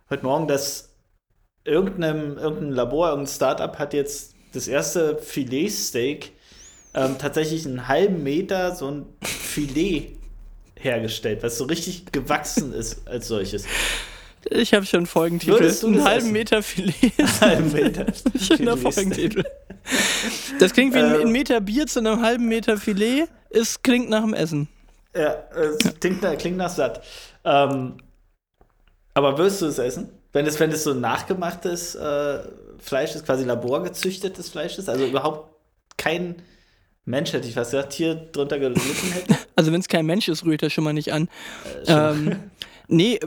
heute 0.09 0.23
Morgen, 0.23 0.47
dass 0.47 0.89
irgendein, 1.63 2.37
irgendein 2.37 2.71
Labor, 2.71 3.09
irgendein 3.09 3.33
Startup 3.33 3.77
hat 3.77 3.93
jetzt 3.93 4.33
das 4.53 4.67
erste 4.67 5.17
Filetsteak 5.19 6.31
ähm, 6.93 7.17
tatsächlich 7.19 7.65
einen 7.65 7.87
halben 7.87 8.23
Meter 8.23 8.75
so 8.75 8.89
ein 8.89 9.05
Filet 9.21 10.17
hergestellt, 10.75 11.43
was 11.43 11.57
so 11.57 11.65
richtig 11.65 12.11
gewachsen 12.11 12.73
ist 12.73 13.07
als 13.07 13.27
solches. 13.27 13.65
Ich 14.49 14.73
habe 14.73 14.85
schon 14.85 15.05
Folgentitel. 15.05 15.51
Würdest 15.51 15.83
du 15.83 15.87
einen 15.87 16.03
halben 16.03 16.31
Meter 16.31 16.63
Filet. 16.63 16.93
Einen 17.17 17.41
halben 17.41 17.71
Meter. 17.73 18.05
Schöner 18.39 18.77
Folgentitel. 18.77 19.43
Das 20.59 20.73
klingt 20.73 20.93
wie 20.93 20.99
ein, 20.99 21.13
ein, 21.13 21.21
ähm. 21.21 21.31
Meter 21.31 21.59
Bier 21.59 21.87
zu 21.87 21.99
einem 21.99 22.21
halben 22.21 22.47
Meter 22.47 22.77
Filet. 22.77 23.25
Es 23.49 23.81
klingt 23.81 24.09
nach 24.09 24.23
dem 24.23 24.33
Essen. 24.33 24.69
Ja, 25.15 25.43
es 25.55 25.99
klingt, 25.99 26.21
klingt 26.39 26.57
nach 26.57 26.69
satt. 26.69 27.03
Ähm, 27.43 27.97
aber 29.13 29.37
wirst 29.37 29.61
du 29.61 29.65
es 29.65 29.79
essen? 29.79 30.09
Wenn 30.31 30.45
es, 30.45 30.59
wenn 30.59 30.71
es 30.71 30.83
so 30.83 30.93
nachgemachtes 30.93 31.95
äh, 31.95 32.39
Fleisch 32.77 33.15
ist, 33.15 33.25
quasi 33.25 33.43
laborgezüchtetes 33.43 34.49
Fleisch 34.49 34.77
ist, 34.77 34.87
also 34.87 35.05
überhaupt 35.05 35.51
kein 35.97 36.35
Mensch, 37.05 37.33
hätte 37.33 37.47
ich 37.47 37.55
fast 37.55 37.71
gesagt, 37.71 37.93
Tier 37.93 38.15
drunter 38.15 38.59
gelitten 38.59 39.11
hätte? 39.11 39.35
Also 39.55 39.73
wenn 39.73 39.81
es 39.81 39.89
kein 39.89 40.05
Mensch 40.05 40.29
ist, 40.29 40.45
rührt 40.45 40.63
er 40.63 40.69
schon 40.69 40.85
mal 40.85 40.93
nicht 40.93 41.11
an. 41.11 41.27
Äh, 41.85 41.91
ähm, 41.91 42.51
Nee, 42.91 43.19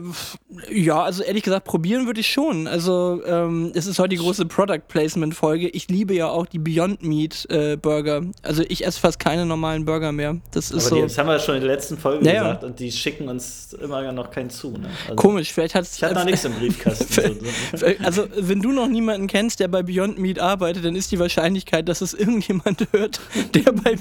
ja, 0.69 1.03
also 1.03 1.23
ehrlich 1.23 1.41
gesagt, 1.41 1.65
probieren 1.65 2.05
würde 2.05 2.19
ich 2.19 2.27
schon. 2.27 2.67
Also, 2.67 3.21
ähm, 3.25 3.71
es 3.73 3.85
ist 3.85 3.97
heute 3.97 4.09
die 4.09 4.17
große 4.17 4.45
Product 4.45 4.81
Placement 4.89 5.33
Folge. 5.33 5.69
Ich 5.69 5.87
liebe 5.87 6.13
ja 6.13 6.27
auch 6.27 6.45
die 6.45 6.59
Beyond 6.59 7.01
Meat 7.01 7.47
äh, 7.49 7.77
Burger. 7.77 8.23
Also, 8.41 8.63
ich 8.67 8.85
esse 8.85 8.99
fast 8.99 9.19
keine 9.19 9.45
normalen 9.45 9.85
Burger 9.85 10.11
mehr. 10.11 10.35
Das 10.51 10.65
ist 10.65 10.73
Aber 10.73 10.81
so. 10.81 10.95
Die, 10.97 11.01
das 11.03 11.17
haben 11.17 11.27
wir 11.27 11.39
schon 11.39 11.55
in 11.55 11.61
der 11.61 11.69
letzten 11.69 11.97
Folge 11.97 12.25
naja. 12.25 12.41
gesagt 12.43 12.65
und 12.65 12.79
die 12.79 12.91
schicken 12.91 13.29
uns 13.29 13.71
immer 13.71 14.11
noch 14.11 14.31
keinen 14.31 14.49
zu. 14.49 14.71
Ne? 14.71 14.89
Also, 15.03 15.15
Komisch, 15.15 15.53
vielleicht 15.53 15.75
hat 15.75 15.83
es. 15.83 15.95
Ich 15.95 16.03
hatte 16.03 16.15
noch 16.15 16.25
nichts 16.25 16.43
im 16.43 16.53
Briefkasten. 16.55 17.39
also, 18.03 18.25
wenn 18.35 18.61
du 18.61 18.73
noch 18.73 18.89
niemanden 18.89 19.27
kennst, 19.27 19.61
der 19.61 19.69
bei 19.69 19.81
Beyond 19.81 20.19
Meat 20.19 20.39
arbeitet, 20.39 20.83
dann 20.83 20.97
ist 20.97 21.09
die 21.13 21.19
Wahrscheinlichkeit, 21.19 21.87
dass 21.87 22.01
es 22.01 22.13
irgendjemand 22.13 22.85
hört, 22.91 23.21
der 23.53 23.71
bei 23.71 23.95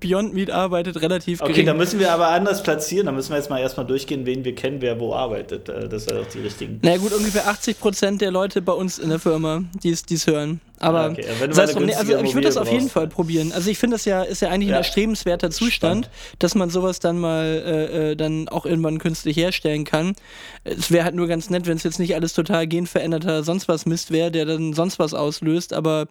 Beyond 0.00 0.34
Meat 0.34 0.50
arbeitet, 0.50 1.00
relativ 1.00 1.40
okay, 1.40 1.52
gering. 1.52 1.68
Okay, 1.68 1.72
da 1.72 1.74
müssen 1.74 2.00
wir 2.00 2.12
aber 2.12 2.30
anders 2.30 2.64
platzieren. 2.64 3.06
Da 3.06 3.12
müssen 3.12 3.30
wir 3.30 3.36
jetzt 3.36 3.48
mal 3.48 3.60
erstmal 3.60 3.86
durchgehen, 3.86 4.26
wen 4.26 4.44
wir 4.44 4.56
kennen, 4.56 4.82
wer 4.82 4.98
wo 5.03 5.03
arbeitet. 5.12 5.68
Äh, 5.68 5.88
das 5.88 6.04
sind 6.04 6.16
auch 6.16 6.26
die 6.26 6.40
richtigen. 6.40 6.78
Na 6.82 6.90
naja, 6.90 7.02
gut, 7.02 7.12
ungefähr 7.12 7.48
80 7.48 7.80
Prozent 7.80 8.20
der 8.20 8.30
Leute 8.30 8.62
bei 8.62 8.72
uns 8.72 8.98
in 8.98 9.08
der 9.08 9.18
Firma, 9.18 9.64
die 9.82 9.90
es 9.90 10.26
hören. 10.26 10.60
Aber 10.84 11.00
ah, 11.00 11.08
okay. 11.08 11.24
heißt, 11.56 11.80
nee, 11.80 11.94
also 11.94 12.18
ich 12.18 12.34
würde 12.34 12.46
das 12.46 12.58
auf 12.58 12.70
jeden 12.70 12.90
Fall 12.90 13.08
probieren. 13.08 13.52
Also 13.52 13.70
ich 13.70 13.78
finde 13.78 13.94
das 13.94 14.04
ja 14.04 14.22
ist 14.22 14.42
ja 14.42 14.50
eigentlich 14.50 14.68
ja. 14.68 14.76
ein 14.76 14.82
erstrebenswerter 14.82 15.50
Zustand, 15.50 16.04
Spannend. 16.04 16.38
dass 16.40 16.54
man 16.54 16.68
sowas 16.68 17.00
dann 17.00 17.18
mal 17.18 17.44
äh, 17.44 18.10
äh, 18.10 18.16
dann 18.16 18.48
auch 18.50 18.66
irgendwann 18.66 18.98
künstlich 18.98 19.38
herstellen 19.38 19.84
kann. 19.84 20.14
Es 20.64 20.90
wäre 20.90 21.04
halt 21.04 21.14
nur 21.14 21.26
ganz 21.26 21.48
nett, 21.48 21.66
wenn 21.66 21.78
es 21.78 21.84
jetzt 21.84 21.98
nicht 21.98 22.14
alles 22.14 22.34
total 22.34 22.66
genveränderter 22.66 23.44
sonst 23.44 23.66
was 23.66 23.86
Mist 23.86 24.10
wäre, 24.10 24.30
der 24.30 24.44
dann 24.44 24.74
sonst 24.74 24.98
was 24.98 25.14
auslöst. 25.14 25.72
Aber 25.72 26.06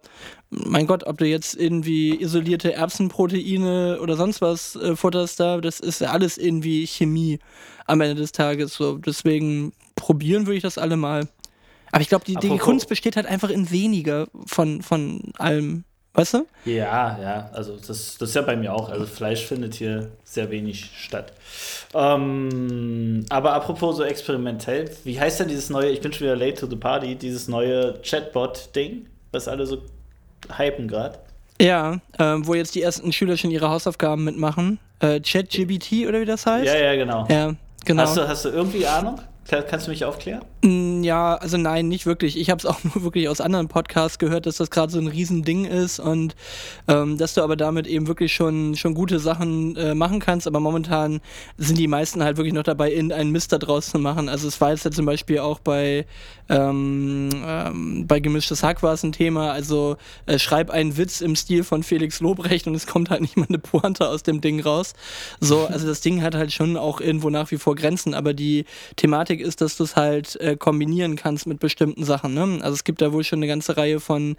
mein 0.50 0.88
Gott, 0.88 1.06
ob 1.06 1.20
du 1.20 1.25
jetzt 1.25 1.56
irgendwie 1.56 2.20
isolierte 2.20 2.74
Erbsenproteine 2.74 4.00
oder 4.01 4.15
sonst 4.15 4.42
was 4.42 4.75
äh, 4.75 4.96
futterst 4.96 5.39
da, 5.39 5.62
das 5.62 5.80
ist 5.80 6.01
ja 6.01 6.10
alles 6.10 6.39
irgendwie 6.39 6.88
Chemie 6.88 7.38
am 7.86 8.01
Ende 8.01 8.15
des 8.15 8.32
Tages. 8.32 8.74
So 8.74 8.98
deswegen 8.98 9.74
probieren 9.96 10.48
würde 10.48 10.58
ich 10.58 10.63
das 10.63 10.80
alle 10.80 10.98
mal. 10.98 11.27
Aber 11.94 12.02
ich 12.02 12.10
glaube, 12.10 12.26
die, 12.26 12.36
die 12.36 12.58
Kunst 12.58 12.90
besteht 12.90 13.16
halt 13.16 13.28
einfach 13.28 13.52
in 13.52 13.70
weniger 13.70 14.28
von, 14.48 14.82
von 14.82 15.22
allem. 15.38 15.84
Weißt 16.16 16.34
du? 16.34 16.48
Ja, 16.66 17.20
ja, 17.20 17.50
also 17.54 17.76
das, 17.76 18.18
das 18.18 18.30
ist 18.30 18.36
ja 18.36 18.42
bei 18.42 18.56
mir 18.56 18.74
auch. 18.74 18.90
Also 18.90 19.06
Fleisch 19.06 19.46
findet 19.46 19.76
hier 19.76 20.12
sehr 20.24 20.50
wenig 20.50 20.92
statt. 20.96 21.34
Ähm, 21.94 23.26
aber 23.30 23.54
apropos 23.54 23.98
so 23.98 24.04
experimentell, 24.04 24.90
wie 25.04 25.20
heißt 25.20 25.40
denn 25.40 25.48
dieses 25.48 25.70
neue, 25.70 25.90
ich 25.90 26.02
bin 26.02 26.12
schon 26.12 26.26
wieder 26.26 26.36
late 26.36 26.60
to 26.60 26.68
the 26.68 26.76
party, 26.76 27.16
dieses 27.16 27.48
neue 27.48 28.00
Chatbot-Ding, 28.02 29.06
was 29.32 29.48
alle 29.48 29.66
so 29.68 29.84
hypen 30.58 30.88
gerade? 30.88 31.20
Ja, 31.62 32.00
ähm, 32.18 32.46
wo 32.48 32.56
jetzt 32.56 32.74
die 32.74 32.82
ersten 32.82 33.12
Schüler 33.14 33.38
schon 33.38 33.52
ihre 33.52 33.70
Hausaufgaben 33.70 34.24
mitmachen. 34.24 34.80
Äh, 35.00 35.20
ChatGBT 35.20 36.08
oder 36.08 36.22
wie 36.22 36.26
das 36.26 36.46
heißt? 36.46 36.66
Ja, 36.66 36.76
ja, 36.76 36.96
genau. 36.96 37.28
Ja, 37.30 37.54
genau. 37.86 38.02
Hast 38.02 38.18
du, 38.18 38.28
hast 38.28 38.46
du 38.46 38.50
irgendwie 38.50 38.86
Ahnung? 38.86 39.20
Kannst 39.48 39.88
du 39.88 39.92
mich 39.92 40.06
aufklären? 40.06 40.44
Mm, 40.64 41.04
ja, 41.04 41.36
also 41.36 41.58
nein, 41.58 41.90
nicht 41.90 42.06
wirklich. 42.06 42.38
Ich 42.40 42.50
habe 42.50 42.60
es 42.60 42.66
auch 42.66 42.82
nur 42.96 43.04
wirklich 43.04 43.28
aus 43.28 43.42
anderen 43.42 43.68
Podcasts 43.68 44.18
gehört, 44.18 44.46
dass 44.46 44.58
das 44.58 44.70
gerade 44.70 44.92
so 44.92 45.00
ein 45.00 45.08
Riesending 45.08 45.66
ist 45.66 46.00
und 46.00 46.36
ähm, 46.88 47.18
dass 47.18 47.34
du 47.34 47.42
aber 47.42 47.58
damit 47.58 47.86
eben 47.86 48.08
wirklich 48.08 48.34
schon, 48.34 48.76
schon 48.76 48.94
gute 48.94 49.20
Sachen 49.20 49.76
äh, 49.76 49.96
machen 49.96 50.20
kannst. 50.20 50.48
Aber 50.48 50.62
momentan 50.62 51.20
sind 51.58 51.78
die 51.78 51.88
meisten 51.88 52.24
halt 52.24 52.38
wirklich 52.38 52.54
noch 52.54 52.64
dabei, 52.64 52.92
irgendeinen 52.92 53.32
Mist 53.32 53.52
da 53.52 53.58
draus 53.58 53.90
zu 53.90 54.00
machen. 54.00 54.30
Also 54.30 54.48
es 54.48 54.62
war 54.62 54.72
jetzt 54.72 54.86
ja 54.86 54.92
zum 54.92 55.06
Beispiel 55.06 55.40
auch 55.40 55.60
bei, 55.60 56.06
ähm, 56.48 57.30
ähm, 57.46 58.08
bei 58.08 58.22
Gemischtes 58.22 58.64
Hack 58.64 58.82
war 58.82 58.94
es 58.94 59.04
ein 59.04 59.12
Thema. 59.12 59.52
Also 59.52 59.98
äh, 60.26 60.40
schreib 60.40 60.70
einen 60.70 60.96
Witz 60.96 61.20
im 61.20 61.36
Stil 61.36 61.66
von 61.66 61.84
Felix 61.84 62.22
Lobrecht 62.22 62.66
und 62.68 62.76
es 62.76 62.88
kommt 62.88 63.10
halt 63.10 63.22
nicht 63.22 63.36
mal 63.36 63.48
eine 63.50 63.60
Pointe 63.60 64.08
aus 64.08 64.24
dem 64.24 64.40
Ding 64.40 64.62
raus. 64.62 64.94
So, 65.42 65.66
also 65.66 65.86
das 65.86 66.00
Ding 66.00 66.22
hat 66.22 66.34
halt 66.34 66.54
schon 66.54 66.78
auch 66.78 67.02
irgendwo 67.02 67.30
nach 67.30 67.52
wie 67.52 67.58
vor 67.58 67.76
Grenzen, 67.76 68.14
aber 68.14 68.34
die 68.34 68.66
Thematik 68.96 69.33
Thematik 69.34 69.46
ist, 69.46 69.62
dass 69.62 69.78
du 69.78 69.84
es 69.84 69.96
halt 69.96 70.40
äh, 70.40 70.56
kombinieren 70.56 71.16
kannst 71.16 71.48
mit 71.48 71.60
bestimmten 71.60 72.04
Sachen. 72.04 72.34
Ne? 72.34 72.60
Also 72.62 72.74
es 72.74 72.84
gibt 72.84 73.02
da 73.02 73.12
wohl 73.12 73.24
schon 73.24 73.40
eine 73.40 73.48
ganze 73.48 73.78
Reihe 73.78 74.00
von 74.00 74.36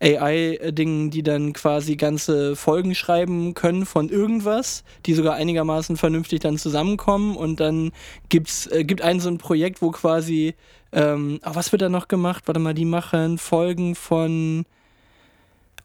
AI-Dingen, 0.00 1.10
die 1.10 1.22
dann 1.22 1.52
quasi 1.52 1.96
ganze 1.96 2.56
Folgen 2.56 2.94
schreiben 2.94 3.54
können 3.54 3.86
von 3.86 4.08
irgendwas, 4.08 4.84
die 5.06 5.14
sogar 5.14 5.34
einigermaßen 5.34 5.96
vernünftig 5.96 6.40
dann 6.40 6.58
zusammenkommen 6.58 7.36
und 7.36 7.60
dann 7.60 7.92
gibt's, 8.28 8.66
äh, 8.68 8.84
gibt 8.84 9.02
einen 9.02 9.20
so 9.20 9.28
ein 9.28 9.38
Projekt, 9.38 9.82
wo 9.82 9.90
quasi, 9.90 10.54
ähm, 10.92 11.40
oh, 11.44 11.54
was 11.54 11.72
wird 11.72 11.82
da 11.82 11.88
noch 11.88 12.08
gemacht? 12.08 12.44
Warte 12.46 12.60
mal, 12.60 12.74
die 12.74 12.84
machen 12.84 13.38
Folgen 13.38 13.94
von 13.94 14.64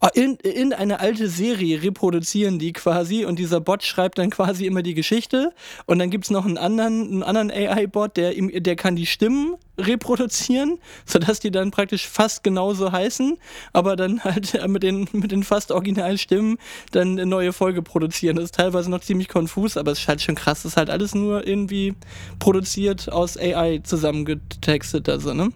in, 0.09 0.35
in 0.37 0.73
eine 0.73 0.99
alte 0.99 1.27
Serie 1.27 1.83
reproduzieren 1.83 2.57
die 2.57 2.73
quasi 2.73 3.23
und 3.23 3.37
dieser 3.37 3.59
Bot 3.61 3.83
schreibt 3.83 4.17
dann 4.17 4.31
quasi 4.31 4.65
immer 4.65 4.81
die 4.81 4.95
Geschichte 4.95 5.53
und 5.85 5.99
dann 5.99 6.09
gibt 6.09 6.25
es 6.25 6.31
noch 6.31 6.45
einen 6.45 6.57
anderen, 6.57 7.07
einen 7.07 7.23
anderen 7.23 7.51
AI-Bot, 7.51 8.17
der, 8.17 8.33
der 8.33 8.75
kann 8.75 8.95
die 8.95 9.05
Stimmen 9.05 9.55
reproduzieren, 9.77 10.79
sodass 11.05 11.39
die 11.39 11.51
dann 11.51 11.69
praktisch 11.69 12.07
fast 12.07 12.43
genauso 12.43 12.91
heißen, 12.91 13.37
aber 13.73 13.95
dann 13.95 14.23
halt 14.23 14.67
mit 14.67 14.81
den, 14.81 15.07
mit 15.11 15.31
den 15.31 15.43
fast 15.43 15.71
originalen 15.71 16.17
Stimmen 16.17 16.57
dann 16.91 17.11
eine 17.11 17.27
neue 17.27 17.53
Folge 17.53 17.83
produzieren. 17.83 18.37
Das 18.37 18.45
ist 18.45 18.55
teilweise 18.55 18.89
noch 18.89 19.01
ziemlich 19.01 19.27
konfus, 19.27 19.77
aber 19.77 19.91
es 19.91 19.99
ist 19.99 20.07
halt 20.07 20.21
schon 20.21 20.35
krass. 20.35 20.63
Das 20.63 20.73
ist 20.73 20.77
halt 20.77 20.89
alles 20.89 21.13
nur 21.13 21.45
irgendwie 21.45 21.93
produziert 22.39 23.11
aus 23.11 23.37
AI 23.37 23.81
zusammengetextet, 23.83 25.09
also, 25.09 25.33
ne? 25.33 25.51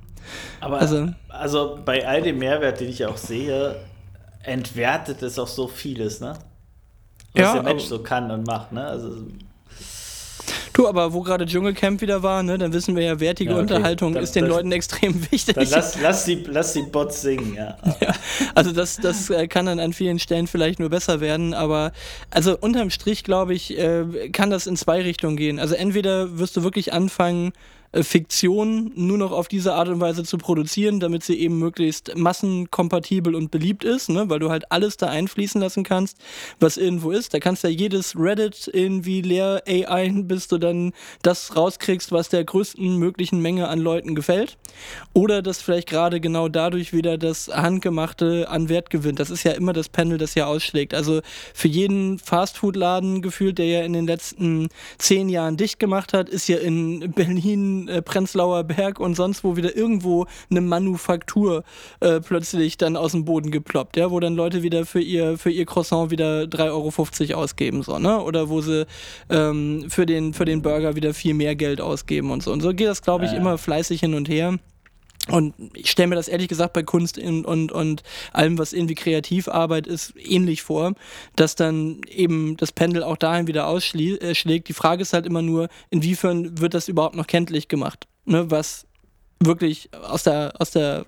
Aber 0.60 0.80
also, 0.80 1.10
also 1.30 1.80
bei 1.84 2.08
all 2.08 2.22
dem 2.22 2.40
Mehrwert, 2.40 2.80
den 2.80 2.90
ich 2.90 3.06
auch 3.06 3.18
sehe, 3.18 3.75
entwertet 4.46 5.22
es 5.24 5.40
auch 5.40 5.48
so 5.48 5.68
vieles, 5.68 6.20
ne? 6.20 6.38
Was 7.34 7.42
ja, 7.42 7.54
der 7.54 7.64
Mensch 7.64 7.84
so 7.84 8.02
kann 8.02 8.32
und 8.32 8.48
macht, 8.48 8.72
ne? 8.72 8.86
Also 8.86 9.24
Du, 10.75 10.90
aber 10.90 11.14
wo 11.14 11.22
gerade 11.22 11.46
Dschungelcamp 11.46 12.02
wieder 12.02 12.22
war, 12.22 12.44
ne, 12.44 12.58
dann 12.58 12.74
wissen 12.74 12.98
wir 12.98 13.04
ja, 13.04 13.22
wertige 13.22 13.52
ja, 13.52 13.56
okay. 13.56 13.62
Unterhaltung 13.62 14.14
dann, 14.14 14.24
ist 14.24 14.36
den 14.36 14.44
das, 14.44 14.54
Leuten 14.54 14.74
extrem 14.74 15.22
wichtig. 15.32 15.56
Dann 15.56 15.70
lass, 15.70 16.02
lass, 16.02 16.25
die, 16.25 16.44
lass 16.46 16.74
die 16.74 16.82
Bots 16.82 17.22
singen, 17.22 17.54
ja. 17.56 17.78
ja 18.02 18.14
also 18.56 18.74
das, 18.74 18.98
das 18.98 19.30
äh, 19.30 19.48
kann 19.48 19.68
dann 19.68 19.80
an 19.80 19.94
vielen 19.94 20.20
Stellen 20.20 20.48
vielleicht 20.48 20.80
nur 20.80 20.90
besser 20.90 21.22
werden, 21.22 21.54
aber 21.54 21.94
also 22.30 22.58
unterm 22.58 22.90
Strich, 22.90 23.24
glaube 23.24 23.54
ich, 23.54 23.78
äh, 23.78 24.30
kann 24.34 24.50
das 24.50 24.68
in 24.68 24.75
zwei 24.75 25.02
Richtungen 25.02 25.38
gehen. 25.38 25.60
Also 25.60 25.75
entweder 25.75 26.38
wirst 26.38 26.58
du 26.58 26.64
wirklich 26.64 26.92
anfangen, 26.92 27.54
Fiktion 28.04 28.92
nur 28.96 29.18
noch 29.18 29.32
auf 29.32 29.48
diese 29.48 29.74
Art 29.74 29.88
und 29.88 30.00
Weise 30.00 30.24
zu 30.24 30.38
produzieren, 30.38 31.00
damit 31.00 31.24
sie 31.24 31.40
eben 31.40 31.60
möglichst 31.60 32.16
massenkompatibel 32.16 33.36
und 33.36 33.52
beliebt 33.52 33.84
ist, 33.84 34.10
ne? 34.10 34.30
weil 34.30 34.40
du 34.40 34.50
halt 34.50 34.72
alles 34.72 34.98
da 34.98 35.08
einfließen 35.08 35.62
lassen 35.62 35.84
kannst, 35.84 36.18
was 36.60 36.78
irgendwo 36.78 37.12
ist. 37.12 37.34
Da 37.34 37.40
kannst 37.40 37.64
du 37.64 37.70
ja 37.70 37.74
jedes 37.74 38.16
Reddit 38.18 38.70
irgendwie 38.72 39.22
leer 39.22 39.64
AI, 39.68 40.12
bis 40.24 40.48
du 40.48 40.58
dann 40.58 40.94
das 41.22 41.56
rauskriegst, 41.56 42.12
was 42.12 42.30
der 42.30 42.44
größten 42.44 42.98
möglichen 42.98 43.42
Menge 43.42 43.68
an 43.68 43.80
Leuten 43.80 44.16
gefällt. 44.16 44.58
Oder 45.14 45.42
dass 45.42 45.62
vielleicht 45.62 45.90
gerade 45.90 46.20
genau 46.20 46.50
dadurch 46.50 46.94
wieder 46.94 47.18
das 47.18 47.48
Handgemachte 47.48 48.50
an 48.50 48.70
Wert 48.70 48.90
gewinnt. 48.90 49.20
Das 49.20 49.30
ist 49.30 49.44
ja 49.44 49.52
immer 49.52 49.74
das 49.74 49.90
Panel, 49.90 50.18
das 50.18 50.36
ja 50.36 50.46
ausschlägt. 50.46 50.94
Also 50.94 51.22
für 51.54 51.68
jeden 51.68 52.20
Fastfood-Laden 52.20 53.22
gefühlt, 53.22 53.58
der 53.58 53.68
ja 53.68 53.82
in 53.84 53.94
den 53.94 54.08
letzten 54.08 54.70
zehn 54.98 55.30
Jahren 55.30 55.58
dicht 55.58 55.80
gemacht 55.80 56.14
hat, 56.14 56.30
ist 56.30 56.48
ja 56.48 56.58
in 56.58 57.12
Berlin 57.14 57.85
äh, 57.88 58.01
Prenzlauer 58.01 58.63
Berg 58.63 59.00
und 59.00 59.15
sonst 59.15 59.44
wo 59.44 59.56
wieder 59.56 59.75
irgendwo 59.75 60.25
eine 60.50 60.62
Manufaktur 60.62 61.63
äh, 62.00 62.20
plötzlich 62.20 62.77
dann 62.77 62.98
aus 62.98 63.12
dem 63.12 63.25
Boden 63.25 63.51
geploppt, 63.51 63.98
ja, 63.98 64.12
wo 64.12 64.20
dann 64.20 64.36
Leute 64.36 64.63
wieder 64.63 64.86
für 64.86 65.01
ihr, 65.01 65.38
für 65.38 65.51
ihr 65.51 65.65
Croissant 65.65 66.12
wieder 66.12 66.44
3,50 66.44 67.32
Euro 67.32 67.42
ausgeben, 67.42 67.84
so, 67.84 68.00
ne? 68.00 68.22
Oder 68.22 68.50
wo 68.50 68.62
sie 68.62 68.86
ähm, 69.30 69.86
für, 69.89 70.06
den, 70.06 70.34
für 70.34 70.46
den 70.46 70.62
Burger 70.62 70.96
wieder 70.96 71.13
viel 71.13 71.34
mehr 71.34 71.56
Geld 71.56 71.82
ausgeben 71.82 72.32
und 72.32 72.44
so. 72.44 72.51
Und 72.51 72.62
so 72.62 72.74
geht 72.74 72.88
das, 72.88 73.01
glaube 73.01 73.25
ich, 73.25 73.34
immer 73.34 73.58
fleißig 73.58 74.00
hin 74.00 74.13
und 74.13 74.30
her. 74.30 74.58
Und 75.29 75.55
ich 75.74 75.89
stelle 75.89 76.08
mir 76.08 76.15
das 76.15 76.27
ehrlich 76.27 76.48
gesagt 76.48 76.74
bei 76.74 76.84
Kunst 76.84 77.17
und, 77.17 77.46
und, 77.46 77.72
und 77.72 78.03
allem, 78.32 78.60
was 78.60 78.74
irgendwie 78.74 78.96
Kreativarbeit 78.96 79.88
ist, 79.88 80.13
ähnlich 80.17 80.62
vor, 80.62 80.94
dass 81.36 81.55
dann 81.55 82.01
eben 82.10 82.58
das 82.58 82.72
Pendel 82.72 83.03
auch 83.03 83.17
dahin 83.17 83.48
wieder 83.48 83.67
ausschlägt. 83.67 84.24
Äh, 84.24 84.60
Die 84.60 84.74
Frage 84.74 85.01
ist 85.01 85.13
halt 85.13 85.25
immer 85.25 85.41
nur, 85.41 85.70
inwiefern 85.89 86.60
wird 86.60 86.75
das 86.75 86.88
überhaupt 86.88 87.15
noch 87.15 87.27
kenntlich 87.27 87.67
gemacht? 87.67 88.08
Ne, 88.25 88.50
was 88.51 88.86
wirklich 89.39 89.89
aus 89.94 90.24
der, 90.24 90.53
aus 90.60 90.72
der 90.72 91.05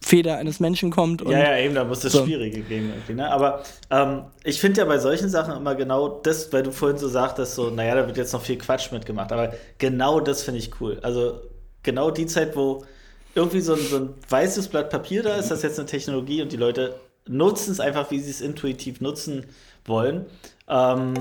Feder 0.00 0.38
eines 0.38 0.58
Menschen 0.60 0.90
kommt. 0.90 1.22
ja, 1.22 1.38
ja, 1.38 1.58
eben, 1.58 1.74
da 1.74 1.84
muss 1.84 2.02
es 2.04 2.12
so. 2.12 2.24
Schwierige 2.24 2.60
geben 2.60 2.90
irgendwie. 2.90 3.14
Ne? 3.14 3.30
Aber 3.30 3.62
ähm, 3.90 4.22
ich 4.44 4.60
finde 4.60 4.80
ja 4.80 4.86
bei 4.86 4.98
solchen 4.98 5.28
Sachen 5.28 5.54
immer 5.56 5.74
genau 5.74 6.20
das, 6.20 6.52
weil 6.52 6.62
du 6.62 6.72
vorhin 6.72 6.98
so 6.98 7.08
sagtest, 7.08 7.54
so, 7.54 7.70
naja, 7.70 7.94
da 7.94 8.06
wird 8.06 8.16
jetzt 8.16 8.32
noch 8.32 8.42
viel 8.42 8.56
Quatsch 8.56 8.90
mitgemacht. 8.92 9.32
Aber 9.32 9.52
genau 9.78 10.20
das 10.20 10.42
finde 10.42 10.60
ich 10.60 10.80
cool. 10.80 10.98
Also 11.02 11.40
genau 11.82 12.10
die 12.10 12.26
Zeit, 12.26 12.56
wo 12.56 12.84
irgendwie 13.38 13.60
so 13.60 13.74
ein, 13.74 13.80
so 13.80 13.96
ein 13.96 14.14
weißes 14.28 14.68
Blatt 14.68 14.90
Papier 14.90 15.22
da 15.22 15.36
ist, 15.36 15.50
das 15.50 15.62
jetzt 15.62 15.78
eine 15.78 15.86
Technologie 15.86 16.42
und 16.42 16.52
die 16.52 16.56
Leute 16.56 16.94
nutzen 17.26 17.72
es 17.72 17.80
einfach, 17.80 18.10
wie 18.10 18.18
sie 18.18 18.30
es 18.30 18.40
intuitiv 18.40 19.00
nutzen 19.00 19.46
wollen. 19.84 20.26
Ähm, 20.68 21.14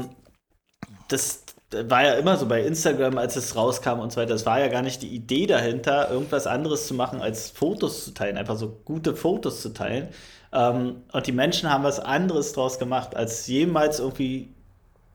das 1.09 1.43
war 1.71 2.03
ja 2.03 2.13
immer 2.13 2.37
so 2.37 2.45
bei 2.45 2.63
Instagram, 2.63 3.17
als 3.17 3.35
es 3.35 3.55
rauskam 3.55 3.99
und 3.99 4.11
so 4.11 4.21
weiter. 4.21 4.33
Es 4.33 4.45
war 4.45 4.59
ja 4.59 4.67
gar 4.67 4.81
nicht 4.81 5.01
die 5.01 5.13
Idee 5.13 5.45
dahinter, 5.45 6.09
irgendwas 6.09 6.47
anderes 6.47 6.87
zu 6.87 6.93
machen, 6.93 7.21
als 7.21 7.49
Fotos 7.49 8.05
zu 8.05 8.13
teilen, 8.13 8.37
einfach 8.37 8.57
so 8.57 8.81
gute 8.85 9.15
Fotos 9.15 9.61
zu 9.61 9.69
teilen. 9.73 10.07
Ähm, 10.53 11.03
und 11.11 11.27
die 11.27 11.31
Menschen 11.33 11.71
haben 11.71 11.83
was 11.83 11.99
anderes 11.99 12.53
draus 12.53 12.79
gemacht, 12.79 13.15
als 13.15 13.47
jemals 13.47 13.99
irgendwie 13.99 14.53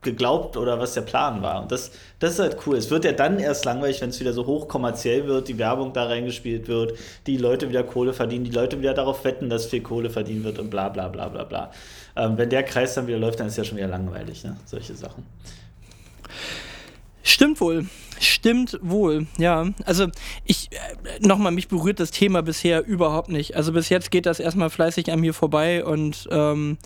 geglaubt 0.02 0.56
oder 0.56 0.78
was 0.80 0.94
der 0.94 1.02
Plan 1.02 1.42
war. 1.42 1.62
Und 1.62 1.73
das, 1.73 1.92
das 2.18 2.35
ist 2.35 2.38
halt 2.40 2.56
cool. 2.66 2.76
Es 2.76 2.90
wird 2.90 3.04
ja 3.04 3.12
dann 3.12 3.38
erst 3.38 3.64
langweilig, 3.64 4.00
wenn 4.00 4.11
es 4.11 4.21
wieder 4.21 4.32
so 4.32 4.47
hochkommerziell 4.47 5.26
wird, 5.26 5.49
die 5.49 5.59
Werbung 5.59 5.92
da 5.92 6.06
reingespielt 6.06 6.68
wird, 6.68 6.98
die 7.26 7.37
Leute 7.37 7.68
wieder 7.68 7.85
Kohle 7.85 8.12
verdienen, 8.12 8.44
die 8.44 8.50
Leute 8.50 8.81
wieder 8.81 8.94
darauf 8.94 9.24
wetten, 9.24 9.48
dass 9.48 9.66
viel 9.66 9.83
Kohle 9.83 10.11
verdient 10.11 10.44
wird 10.44 10.59
und 10.59 10.70
bla 10.70 10.88
bla 10.88 11.09
bla 11.09 11.29
bla 11.29 11.44
bla. 11.44 11.70
Ähm, 12.16 12.37
wenn 12.37 12.50
der 12.50 12.64
Kreis 12.64 12.94
dann 12.94 13.07
wieder 13.07 13.18
läuft, 13.18 13.40
dann 13.40 13.46
ist 13.46 13.57
ja 13.57 13.64
schon 13.64 13.79
wieder 13.79 13.88
langweilig, 13.88 14.44
ne? 14.44 14.57
solche 14.66 14.94
Sachen. 14.94 15.24
Stimmt 17.22 17.61
wohl. 17.61 17.87
Stimmt 18.20 18.79
wohl, 18.83 19.27
ja. 19.38 19.68
Also 19.85 20.09
ich, 20.44 20.70
äh, 20.72 21.27
nochmal, 21.27 21.53
mich 21.53 21.68
berührt 21.68 22.01
das 22.01 22.11
Thema 22.11 22.42
bisher 22.42 22.87
überhaupt 22.87 23.29
nicht. 23.29 23.57
Also 23.57 23.72
bis 23.72 23.88
jetzt 23.88 24.11
geht 24.11 24.27
das 24.27 24.40
erstmal 24.40 24.70
fleißig 24.70 25.11
an 25.12 25.20
mir 25.20 25.35
vorbei 25.35 25.85
und 25.85 26.29
ähm, 26.31 26.79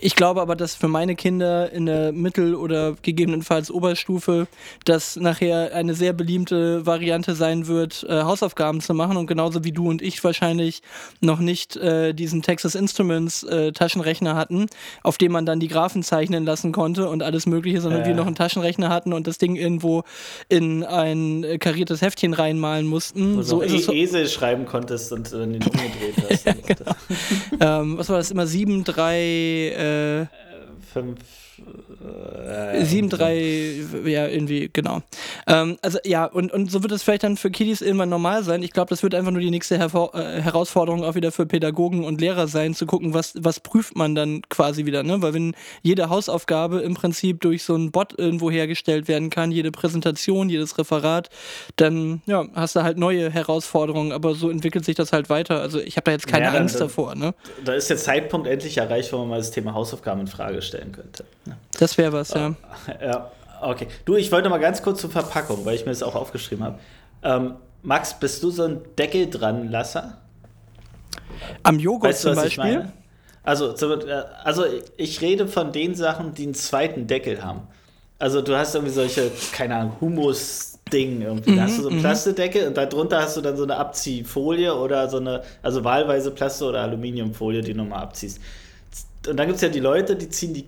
ich 0.00 0.14
glaube 0.14 0.40
aber, 0.40 0.54
dass 0.54 0.76
für 0.76 0.86
meine 0.86 1.16
Kinder 1.16 1.72
in 1.72 1.86
der 1.86 2.12
Mittel- 2.12 2.54
oder 2.54 2.94
gegebenenfalls 3.02 3.70
Oberstufe 3.70 4.46
das 4.84 5.16
nachher 5.16 5.74
eine 5.74 5.94
sehr 5.94 6.12
beliebte 6.12 6.86
Variante 6.86 7.34
sein 7.34 7.66
wird, 7.66 8.06
äh, 8.08 8.22
Hausaufgaben 8.22 8.80
zu 8.80 8.94
machen. 8.94 9.16
Und 9.16 9.26
genauso 9.26 9.64
wie 9.64 9.72
du 9.72 9.88
und 9.88 10.00
ich 10.00 10.22
wahrscheinlich 10.22 10.82
noch 11.20 11.40
nicht 11.40 11.76
äh, 11.76 12.14
diesen 12.14 12.42
Texas 12.42 12.76
Instruments 12.76 13.42
äh, 13.42 13.72
Taschenrechner 13.72 14.36
hatten, 14.36 14.66
auf 15.02 15.18
dem 15.18 15.32
man 15.32 15.46
dann 15.46 15.58
die 15.58 15.68
Graphen 15.68 16.04
zeichnen 16.04 16.44
lassen 16.44 16.70
konnte 16.70 17.08
und 17.08 17.22
alles 17.22 17.46
Mögliche, 17.46 17.80
sondern 17.80 18.04
wir 18.04 18.14
noch 18.14 18.26
einen 18.26 18.36
Taschenrechner 18.36 18.88
hatten 18.88 19.12
und 19.12 19.26
das 19.26 19.38
Ding 19.38 19.56
irgendwo 19.56 20.04
in 20.48 20.61
ein 20.84 21.44
äh, 21.44 21.58
kariertes 21.58 22.02
Heftchen 22.02 22.34
reinmalen 22.34 22.86
mussten. 22.86 23.36
Wo 23.36 23.42
so 23.42 23.60
ist 23.60 23.72
es 23.72 23.86
so 23.86 23.92
Esel 23.92 24.28
schreiben 24.28 24.66
konntest 24.66 25.12
und 25.12 25.32
dann 25.32 25.52
den 25.52 25.62
umgedreht 25.62 26.14
hast. 26.28 26.46
ja, 26.46 26.54
genau. 26.54 27.80
ähm, 27.82 27.98
was 27.98 28.08
war 28.08 28.18
das 28.18 28.30
immer? 28.30 28.46
7, 28.46 28.84
3 28.84 29.18
äh, 29.18 30.26
fünf. 30.92 31.18
Äh, 32.02 32.84
7, 32.84 33.08
3, 33.08 33.76
ja, 34.06 34.26
irgendwie, 34.26 34.70
genau. 34.72 35.02
Ähm, 35.46 35.78
also 35.82 35.98
ja, 36.04 36.24
und, 36.24 36.52
und 36.52 36.70
so 36.70 36.82
wird 36.82 36.92
es 36.92 37.02
vielleicht 37.02 37.22
dann 37.22 37.36
für 37.36 37.50
Kiddies 37.50 37.80
irgendwann 37.80 38.08
normal 38.08 38.42
sein. 38.42 38.62
Ich 38.62 38.72
glaube, 38.72 38.90
das 38.90 39.02
wird 39.02 39.14
einfach 39.14 39.30
nur 39.30 39.40
die 39.40 39.50
nächste 39.50 39.78
Hervor 39.78 40.14
äh, 40.14 40.40
Herausforderung 40.40 41.04
auch 41.04 41.14
wieder 41.14 41.32
für 41.32 41.46
Pädagogen 41.46 42.04
und 42.04 42.20
Lehrer 42.20 42.48
sein, 42.48 42.74
zu 42.74 42.86
gucken, 42.86 43.14
was, 43.14 43.34
was 43.38 43.60
prüft 43.60 43.96
man 43.96 44.14
dann 44.14 44.42
quasi 44.48 44.86
wieder, 44.86 45.02
ne? 45.02 45.22
Weil 45.22 45.34
wenn 45.34 45.54
jede 45.82 46.08
Hausaufgabe 46.08 46.80
im 46.80 46.94
Prinzip 46.94 47.40
durch 47.40 47.62
so 47.62 47.74
einen 47.74 47.92
Bot 47.92 48.18
irgendwo 48.18 48.50
hergestellt 48.50 49.08
werden 49.08 49.30
kann, 49.30 49.52
jede 49.52 49.70
Präsentation, 49.70 50.48
jedes 50.48 50.78
Referat, 50.78 51.30
dann 51.76 52.22
ja, 52.26 52.46
hast 52.54 52.76
du 52.76 52.82
halt 52.82 52.98
neue 52.98 53.30
Herausforderungen, 53.30 54.12
aber 54.12 54.34
so 54.34 54.50
entwickelt 54.50 54.84
sich 54.84 54.96
das 54.96 55.12
halt 55.12 55.30
weiter. 55.30 55.60
Also 55.60 55.80
ich 55.80 55.96
habe 55.96 56.04
da 56.04 56.12
jetzt 56.12 56.26
keine 56.26 56.46
ja, 56.46 56.52
Angst 56.52 56.76
da, 56.76 56.80
davor, 56.80 57.14
ne? 57.14 57.34
Da 57.64 57.74
ist 57.74 57.90
der 57.90 57.96
Zeitpunkt 57.96 58.46
endlich 58.46 58.76
erreicht, 58.78 59.12
wo 59.12 59.18
man 59.18 59.28
mal 59.28 59.38
das 59.38 59.50
Thema 59.50 59.74
Hausaufgaben 59.74 60.20
in 60.20 60.26
Frage 60.26 60.62
stellen 60.62 60.92
könnte. 60.92 61.24
Das 61.78 61.98
wäre 61.98 62.12
was, 62.12 62.34
ja. 62.34 62.54
Ja, 63.00 63.30
okay. 63.60 63.88
Du, 64.04 64.16
ich 64.16 64.30
wollte 64.30 64.48
mal 64.48 64.58
ganz 64.58 64.82
kurz 64.82 65.00
zur 65.00 65.10
Verpackung, 65.10 65.64
weil 65.64 65.74
ich 65.74 65.84
mir 65.84 65.92
das 65.92 66.02
auch 66.02 66.14
aufgeschrieben 66.14 66.64
habe. 66.64 66.78
Ähm, 67.22 67.54
Max, 67.82 68.18
bist 68.18 68.42
du 68.42 68.50
so 68.50 68.64
ein 68.64 68.80
Deckel 68.96 69.28
dran 69.28 69.68
Lasser? 69.68 70.18
Am 71.62 71.78
Joghurt 71.78 72.10
weißt 72.10 72.24
du, 72.24 72.28
zum 72.28 72.36
Beispiel? 72.36 72.92
Also, 73.42 73.74
äh, 73.74 74.22
also 74.44 74.64
ich 74.96 75.20
rede 75.20 75.48
von 75.48 75.72
den 75.72 75.94
Sachen, 75.94 76.34
die 76.34 76.44
einen 76.44 76.54
zweiten 76.54 77.06
Deckel 77.06 77.42
haben. 77.42 77.62
Also 78.18 78.40
du 78.40 78.56
hast 78.56 78.74
irgendwie 78.74 78.94
solche, 78.94 79.32
keine 79.52 79.74
Ahnung, 79.74 79.96
Humus-Ding 80.00 81.22
irgendwie. 81.22 81.56
da 81.56 81.62
hast 81.62 81.78
du 81.78 81.82
so 81.82 81.88
eine 81.88 81.96
mhm, 81.96 82.02
mhm. 82.02 82.04
Plastedeckel 82.04 82.68
und 82.68 82.76
darunter 82.76 83.20
hast 83.20 83.36
du 83.36 83.40
dann 83.40 83.56
so 83.56 83.64
eine 83.64 83.76
Abziehfolie 83.76 84.72
oder 84.72 85.08
so 85.08 85.16
eine, 85.16 85.42
also 85.60 85.82
wahlweise 85.82 86.30
Plastik- 86.30 86.68
oder 86.68 86.82
Aluminiumfolie, 86.82 87.62
die 87.62 87.72
du 87.72 87.78
nochmal 87.78 88.04
abziehst. 88.04 88.40
Und 89.28 89.36
dann 89.36 89.46
gibt 89.48 89.56
es 89.56 89.62
ja 89.62 89.68
die 89.68 89.80
Leute, 89.80 90.14
die 90.14 90.28
ziehen 90.28 90.54
die 90.54 90.66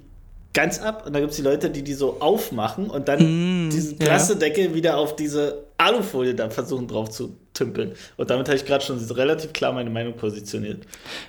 ganz 0.55 0.81
ab 0.81 1.05
und 1.07 1.12
dann 1.12 1.21
gibt 1.21 1.33
es 1.33 1.37
die 1.37 1.43
Leute, 1.43 1.69
die 1.69 1.83
die 1.83 1.93
so 1.93 2.17
aufmachen 2.21 2.88
und 2.88 3.09
dann 3.09 3.67
mm, 3.67 3.71
diesen 3.71 3.99
Plastedeckel 3.99 4.69
ja. 4.69 4.75
wieder 4.75 4.97
auf 4.97 5.14
diese 5.17 5.64
Alufolie 5.77 6.35
da 6.35 6.49
versuchen 6.49 6.88
drauf 6.88 7.11
zu 7.11 7.37
tümpeln. 7.55 7.93
Und 8.17 8.31
damit 8.31 8.49
habe 8.49 8.57
ich 8.57 8.67
gerade 8.67 8.85
schon 8.85 8.99
relativ 8.99 9.53
klar 9.53 9.73
meine 9.73 9.90
Meinung 9.90 10.14
positioniert. 10.17 10.83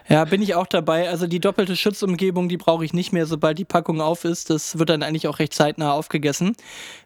Ja, 0.10 0.26
bin 0.26 0.42
ich 0.42 0.56
auch 0.56 0.68
dabei. 0.68 1.10
Also 1.10 1.28
die 1.28 1.40
doppelte 1.40 1.76
Schutzumgebung, 1.76 2.50
die 2.50 2.58
brauche 2.58 2.84
ich 2.84 2.94
nicht 2.94 3.14
mehr, 3.14 3.26
sobald 3.26 3.58
die 3.58 3.66
Packung 3.66 4.02
auf 4.02 4.26
ist. 4.26 4.50
Das 4.50 4.78
wird 4.78 4.90
dann 4.90 5.04
eigentlich 5.04 5.28
auch 5.28 5.40
recht 5.40 5.54
zeitnah 5.54 5.94
aufgegessen. 5.94 6.56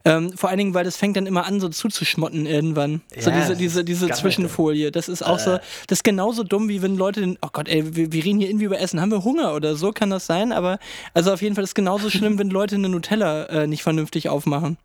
Ähm, 0.05 0.35
vor 0.35 0.49
allen 0.49 0.57
Dingen, 0.57 0.73
weil 0.73 0.85
das 0.85 0.97
fängt 0.97 1.17
dann 1.17 1.25
immer 1.25 1.45
an, 1.45 1.59
so 1.59 1.69
zuzuschmotten 1.69 2.45
irgendwann. 2.45 3.01
Ja, 3.15 3.21
so 3.21 3.31
diese, 3.31 3.55
diese, 3.55 3.83
diese 3.83 4.09
Zwischenfolie. 4.09 4.91
Das 4.91 5.09
ist 5.09 5.23
auch 5.23 5.37
äh. 5.37 5.43
so, 5.43 5.51
das 5.87 5.99
ist 5.99 6.03
genauso 6.03 6.43
dumm, 6.43 6.69
wie 6.69 6.81
wenn 6.81 6.95
Leute 6.95 7.19
den, 7.19 7.37
oh 7.41 7.49
Gott, 7.51 7.67
ey, 7.67 7.95
wir, 7.95 8.11
wir 8.11 8.23
reden 8.23 8.39
hier 8.39 8.49
irgendwie 8.49 8.65
über 8.65 8.79
Essen. 8.79 9.01
Haben 9.01 9.11
wir 9.11 9.23
Hunger 9.23 9.53
oder 9.53 9.75
so? 9.75 9.91
Kann 9.91 10.09
das 10.09 10.25
sein? 10.25 10.53
Aber 10.53 10.79
also 11.13 11.33
auf 11.33 11.41
jeden 11.41 11.55
Fall 11.55 11.63
ist 11.63 11.71
es 11.71 11.75
genauso 11.75 12.09
schlimm, 12.09 12.39
wenn 12.39 12.49
Leute 12.49 12.75
eine 12.75 12.89
Nutella 12.89 13.45
äh, 13.45 13.67
nicht 13.67 13.83
vernünftig 13.83 14.29
aufmachen. 14.29 14.77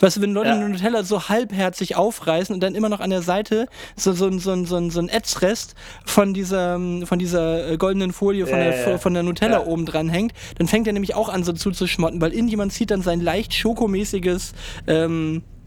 Weißt 0.00 0.16
du, 0.16 0.20
wenn 0.20 0.32
Leute 0.32 0.50
ja. 0.50 0.68
Nutella 0.68 1.02
so 1.02 1.28
halbherzig 1.28 1.96
aufreißen 1.96 2.54
und 2.54 2.60
dann 2.60 2.74
immer 2.74 2.88
noch 2.88 3.00
an 3.00 3.10
der 3.10 3.22
Seite 3.22 3.66
so, 3.96 4.12
so, 4.12 4.30
so, 4.38 4.64
so, 4.64 4.90
so 4.90 5.00
ein 5.00 5.08
Ätzrest 5.08 5.74
von 6.04 6.34
dieser, 6.34 6.78
von 7.04 7.18
dieser 7.18 7.72
äh, 7.72 7.76
goldenen 7.76 8.12
Folie 8.12 8.46
von, 8.46 8.58
äh, 8.58 8.84
der, 8.84 8.98
von 8.98 9.14
der 9.14 9.22
Nutella 9.22 9.60
ja. 9.60 9.66
oben 9.66 9.86
dran 9.86 10.08
hängt, 10.08 10.32
dann 10.58 10.68
fängt 10.68 10.86
er 10.86 10.92
nämlich 10.92 11.14
auch 11.14 11.28
an 11.28 11.44
so 11.44 11.52
zuzuschmotten, 11.52 12.20
weil 12.20 12.32
irgendjemand 12.32 12.72
zieht 12.72 12.90
dann 12.90 13.02
sein 13.02 13.20
leicht 13.20 13.54
schokomäßiges 13.54 14.54
ähm, 14.86 15.42
äh, 15.42 15.61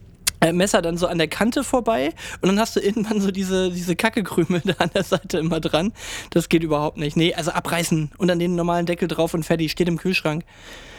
Messer 0.53 0.81
dann 0.81 0.97
so 0.97 1.08
an 1.08 1.17
der 1.17 1.27
Kante 1.27 1.63
vorbei 1.63 2.13
und 2.41 2.49
dann 2.49 2.60
hast 2.60 2.75
du 2.75 2.79
irgendwann 2.79 3.21
so 3.21 3.31
diese, 3.31 3.71
diese 3.71 3.95
Kackekrümel 3.95 4.62
da 4.65 4.73
an 4.77 4.91
der 4.93 5.03
Seite 5.03 5.38
immer 5.38 5.60
dran. 5.60 5.93
Das 6.31 6.49
geht 6.49 6.63
überhaupt 6.63 6.97
nicht. 6.97 7.17
Nee, 7.17 7.34
also 7.34 7.51
abreißen 7.51 8.12
und 8.17 8.27
dann 8.27 8.39
den 8.39 8.55
normalen 8.55 8.86
Deckel 8.86 9.08
drauf 9.08 9.34
und 9.34 9.43
fertig, 9.43 9.71
steht 9.71 9.88
im 9.88 9.97
Kühlschrank. 9.97 10.43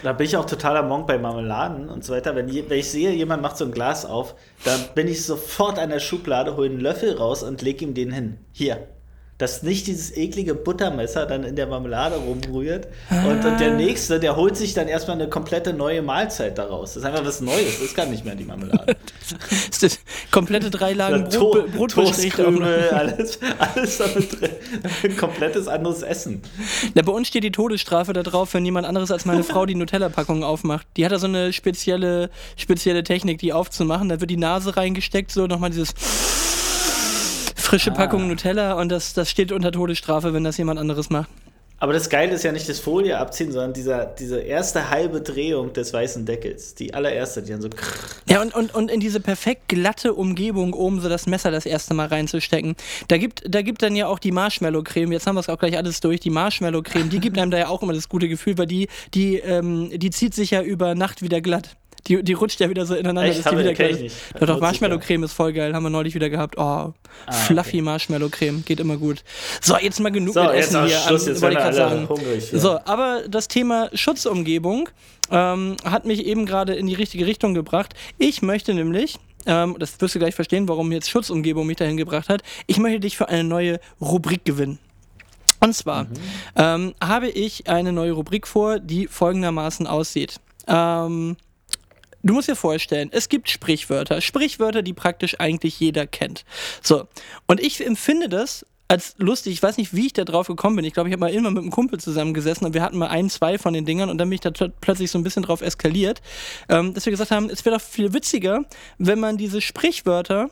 Da 0.03 0.13
bin 0.13 0.27
ich 0.27 0.37
auch 0.37 0.45
totaler 0.45 0.83
Monk 0.83 1.07
bei 1.07 1.19
Marmeladen 1.19 1.89
und 1.89 2.05
so 2.05 2.13
weiter. 2.13 2.37
Wenn, 2.37 2.49
wenn 2.49 2.79
ich 2.79 2.91
sehe, 2.91 3.13
jemand 3.13 3.43
macht 3.43 3.57
so 3.57 3.65
ein 3.65 3.73
Glas 3.73 4.05
auf, 4.05 4.35
dann 4.65 4.81
bin 4.95 5.09
ich 5.09 5.25
sofort 5.25 5.79
an 5.79 5.91
der 5.91 6.01
Schublade, 6.01 6.57
hole 6.57 6.69
einen 6.69 6.81
Löffel 6.81 7.17
raus 7.17 7.43
und 7.43 7.63
leg 7.63 7.83
ihm 7.83 7.95
den 7.95 8.13
hin. 8.13 8.39
Hier, 8.53 8.87
dass 9.39 9.63
nicht 9.63 9.87
dieses 9.87 10.17
eklige 10.17 10.55
Buttermesser 10.55 11.27
dann 11.27 11.45
in 11.45 11.57
der 11.57 11.67
Marmelade 11.67 12.17
rumrührt. 12.17 12.89
Ah. 13.11 13.27
Und, 13.27 13.45
und, 13.45 13.61
der. 13.61 13.77
Nächste, 13.77 14.19
der 14.19 14.37
holt 14.37 14.57
sich 14.57 14.73
dann 14.73 14.89
erstmal 14.89 15.17
eine 15.17 15.29
komplette 15.29 15.75
neue 15.75 16.01
Mahlzeit 16.01 16.57
daraus. 16.57 16.95
Das 16.95 17.03
ist 17.03 17.05
einfach 17.05 17.25
was 17.27 17.41
Neues. 17.43 17.81
Das 17.81 17.95
kann 17.95 18.11
nicht 18.11 18.25
mehr 18.25 18.35
die 18.35 18.45
Marmelade. 18.45 18.97
das 19.71 19.83
ist 19.83 20.01
komplette 20.31 20.71
drei 20.71 20.95
Lagen 20.95 21.29
ja, 21.31 21.39
Brot, 21.39 21.73
Brot 21.73 21.91
Toastkrümel, 21.91 22.89
alles, 22.93 23.39
alles 23.59 23.99
damit 23.99 24.41
drin. 24.41 24.51
Ein 25.03 25.17
komplettes 25.19 25.69
anderes 25.69 26.03
Essen. 26.03 26.41
Na, 26.95 27.03
bei 27.03 27.13
uns 27.13 27.29
steht 27.29 27.45
die 27.45 27.53
Todesstrafe 27.53 28.15
da 28.15 28.23
drauf, 28.23 28.55
wenn 28.55 28.65
jemand 28.65 28.87
anderes 28.87 29.11
als 29.11 29.27
meine 29.27 29.45
Frau 29.45 29.67
die 29.67 29.75
Nutella-Packung 29.75 30.43
aufmacht. 30.43 30.87
Die 30.97 31.05
hat 31.05 31.13
da 31.13 31.19
so 31.19 31.27
eine 31.27 31.53
spezielle, 31.53 32.31
spezielle 32.57 33.05
Technik, 33.05 33.39
die 33.39 33.53
aufzumachen. 33.53 34.09
Da 34.09 34.21
wird 34.21 34.31
die 34.31 34.39
Nase 34.39 34.77
reingesteckt, 34.77 35.31
so 35.31 35.47
nochmal 35.47 35.71
dieses 35.71 35.95
frische 37.67 37.91
ah. 37.91 37.95
Packung 37.95 38.29
Nutella 38.29 38.75
und 38.75 38.91
das, 38.91 39.13
das 39.13 39.29
steht 39.29 39.53
unter 39.53 39.73
Todesstrafe, 39.73 40.33
wenn 40.33 40.45
das 40.45 40.57
jemand 40.57 40.79
anderes 40.79 41.11
macht. 41.11 41.29
Aber 41.79 41.93
das 41.93 42.09
Geile 42.09 42.33
ist 42.33 42.43
ja 42.43 42.53
nicht 42.53 42.69
das 42.71 42.79
Folie 42.79 43.19
abziehen, 43.19 43.53
sondern 43.53 43.75
dieser, 43.75 44.07
diese 44.07 44.41
erste 44.41 44.89
halbe 44.89 45.21
Drehung 45.21 45.75
des 45.75 45.93
weißen 45.93 46.25
Deckels. 46.25 46.75
Die 46.75 46.95
allererste, 46.95 47.43
die 47.43 47.53
dann 47.53 47.61
so. 47.61 47.69
Ja, 48.27 48.41
und, 48.41 48.55
und, 48.55 48.75
und 48.75 48.91
in 48.91 48.99
diese 48.99 49.21
perfekt 49.21 49.69
glatte 49.69 50.15
Umgebung 50.15 50.73
oben 50.73 51.01
so 51.01 51.11
das 51.11 51.27
Messer 51.27 51.51
das 51.51 51.67
erste 51.67 51.93
Mal 51.93 52.07
reinzustecken. 52.07 52.77
Da 53.09 53.19
gibt, 53.19 53.43
da 53.47 53.61
gibt 53.61 53.83
dann 53.83 53.95
ja 53.95 54.07
auch 54.07 54.19
die 54.19 54.33
Marshmallow-Creme, 54.33 55.13
jetzt 55.13 55.27
haben 55.27 55.35
wir 55.35 55.41
es 55.41 55.51
auch 55.51 55.59
gleich 55.59 55.77
alles 55.77 56.01
durch, 56.01 56.21
die 56.21 56.31
Marshmallow-Creme, 56.31 57.11
die 57.11 57.21
gibt 57.21 57.37
einem 57.37 57.51
da 57.51 57.59
ja 57.59 57.69
auch 57.69 57.83
immer 57.83 57.93
das 57.93 58.09
gute 58.09 58.29
Gefühl, 58.29 58.57
weil 58.57 58.67
die, 58.67 58.89
die, 59.13 59.37
ähm, 59.37 59.91
die 59.93 60.09
zieht 60.09 60.33
sich 60.33 60.53
ja 60.53 60.63
über 60.63 60.95
Nacht 60.95 61.21
wieder 61.21 61.43
glatt. 61.43 61.77
Die, 62.07 62.23
die 62.23 62.33
rutscht 62.35 62.61
ja 62.61 62.71
wieder 62.71 62.87
so 62.87 62.95
ineinander. 62.95 63.31
Echt? 63.31 63.41
Ist 63.41 63.51
die 63.51 63.59
wieder 63.59 63.75
geil. 63.75 63.95
Ich 63.95 64.01
nicht. 64.01 64.17
Doch, 64.39 64.47
doch 64.47 64.61
Marshmallow-Creme 64.61 65.25
ist 65.25 65.33
voll 65.33 65.53
geil. 65.53 65.75
Haben 65.75 65.83
wir 65.83 65.91
neulich 65.91 66.15
wieder 66.15 66.31
gehabt. 66.31 66.57
Oh, 66.57 66.63
ah, 66.63 66.95
fluffy 67.31 67.79
okay. 67.79 67.83
Marshmallow-Creme. 67.83 68.65
Geht 68.65 68.81
immer 68.81 68.97
gut. 68.97 69.25
So, 69.61 69.77
jetzt 69.77 70.01
mal 70.01 70.13
genug 70.13 70.35
so, 70.35 70.43
mit 70.45 70.53
Essen 70.53 70.87
hier. 70.87 70.99
Schluss, 70.99 71.23
an, 71.23 71.33
jetzt 71.33 71.43
wollte 71.43 71.57
ich 71.57 71.63
gerade 71.63 71.77
sagen. 71.77 72.09
Hungrig, 72.09 72.53
ja. 72.53 72.59
So, 72.59 72.79
aber 72.85 73.23
das 73.29 73.49
Thema 73.49 73.91
Schutzumgebung 73.93 74.89
ähm, 75.31 75.77
hat 75.85 76.05
mich 76.05 76.25
eben 76.25 76.47
gerade 76.47 76.75
in 76.75 76.87
die 76.87 76.95
richtige 76.95 77.27
Richtung 77.27 77.55
gebracht. 77.55 77.95
Ich 78.19 78.43
möchte 78.43 78.75
nämlich 78.75 79.19
ähm, 79.47 79.77
das 79.79 80.01
wirst 80.01 80.15
du 80.15 80.19
gleich 80.19 80.35
verstehen, 80.35 80.69
warum 80.69 80.91
jetzt 80.93 81.09
Schutzumgebung 81.09 81.67
mich 81.67 81.77
dahin 81.77 81.97
gebracht 81.97 82.29
hat. 82.29 82.43
Ich 82.67 82.79
möchte 82.79 83.01
dich 83.01 83.17
für 83.17 83.29
eine 83.29 83.45
neue 83.45 83.81
Rubrik 84.01 84.45
gewinnen. 84.45 84.79
Und 85.61 85.75
zwar 85.75 86.05
mhm. 86.05 86.11
ähm, 86.57 86.95
habe 87.03 87.29
ich 87.29 87.69
eine 87.69 87.93
neue 87.93 88.13
Rubrik 88.13 88.47
vor, 88.47 88.79
die 88.79 89.07
folgendermaßen 89.07 89.87
aussieht. 89.87 90.41
Ähm, 90.67 91.37
Du 92.27 92.35
musst 92.35 92.49
dir 92.49 92.57
vorstellen, 92.57 93.09
es 93.13 93.29
gibt 93.29 93.49
Sprichwörter. 93.49 94.21
Sprichwörter, 94.21 94.83
die 94.83 94.93
praktisch 94.93 95.39
eigentlich 95.39 95.79
jeder 95.79 96.07
kennt. 96.07 96.45
So. 96.83 97.07
Und 97.47 97.61
ich 97.61 97.85
empfinde 97.85 98.29
das 98.29 98.67
als 98.89 99.15
lustig. 99.19 99.53
Ich 99.53 99.63
weiß 99.63 99.79
nicht, 99.79 99.95
wie 99.95 100.07
ich 100.07 100.13
da 100.13 100.25
drauf 100.25 100.47
gekommen 100.47 100.77
bin. 100.77 100.85
Ich 100.85 100.93
glaube, 100.93 101.09
ich 101.09 101.13
habe 101.13 101.21
mal 101.21 101.33
immer 101.33 101.51
mit 101.51 101.63
einem 101.63 101.71
Kumpel 101.71 102.01
zusammengesessen 102.01 102.67
und 102.67 102.75
wir 102.75 102.83
hatten 102.83 102.99
mal 102.99 103.09
ein, 103.09 103.31
zwei 103.31 103.59
von 103.59 103.75
den 103.75 103.85
Dingern 103.85 104.11
und 104.11 104.19
dann 104.19 104.29
bin 104.29 104.35
ich 104.35 104.41
da 104.41 104.51
plötzlich 104.81 105.11
so 105.11 105.19
ein 105.19 105.25
bisschen 105.25 105.43
drauf 105.43 105.61
eskaliert, 105.61 106.21
ähm, 106.69 106.95
dass 106.95 107.07
wir 107.07 107.11
gesagt 107.11 107.31
haben, 107.31 107.51
es 107.51 107.65
wäre 107.65 107.77
doch 107.77 107.85
viel 107.85 108.13
witziger, 108.13 108.65
wenn 108.99 109.19
man 109.19 109.37
diese 109.37 109.61
Sprichwörter 109.61 110.51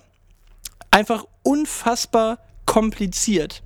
einfach 0.90 1.24
unfassbar 1.42 2.38
kompliziert 2.66 3.62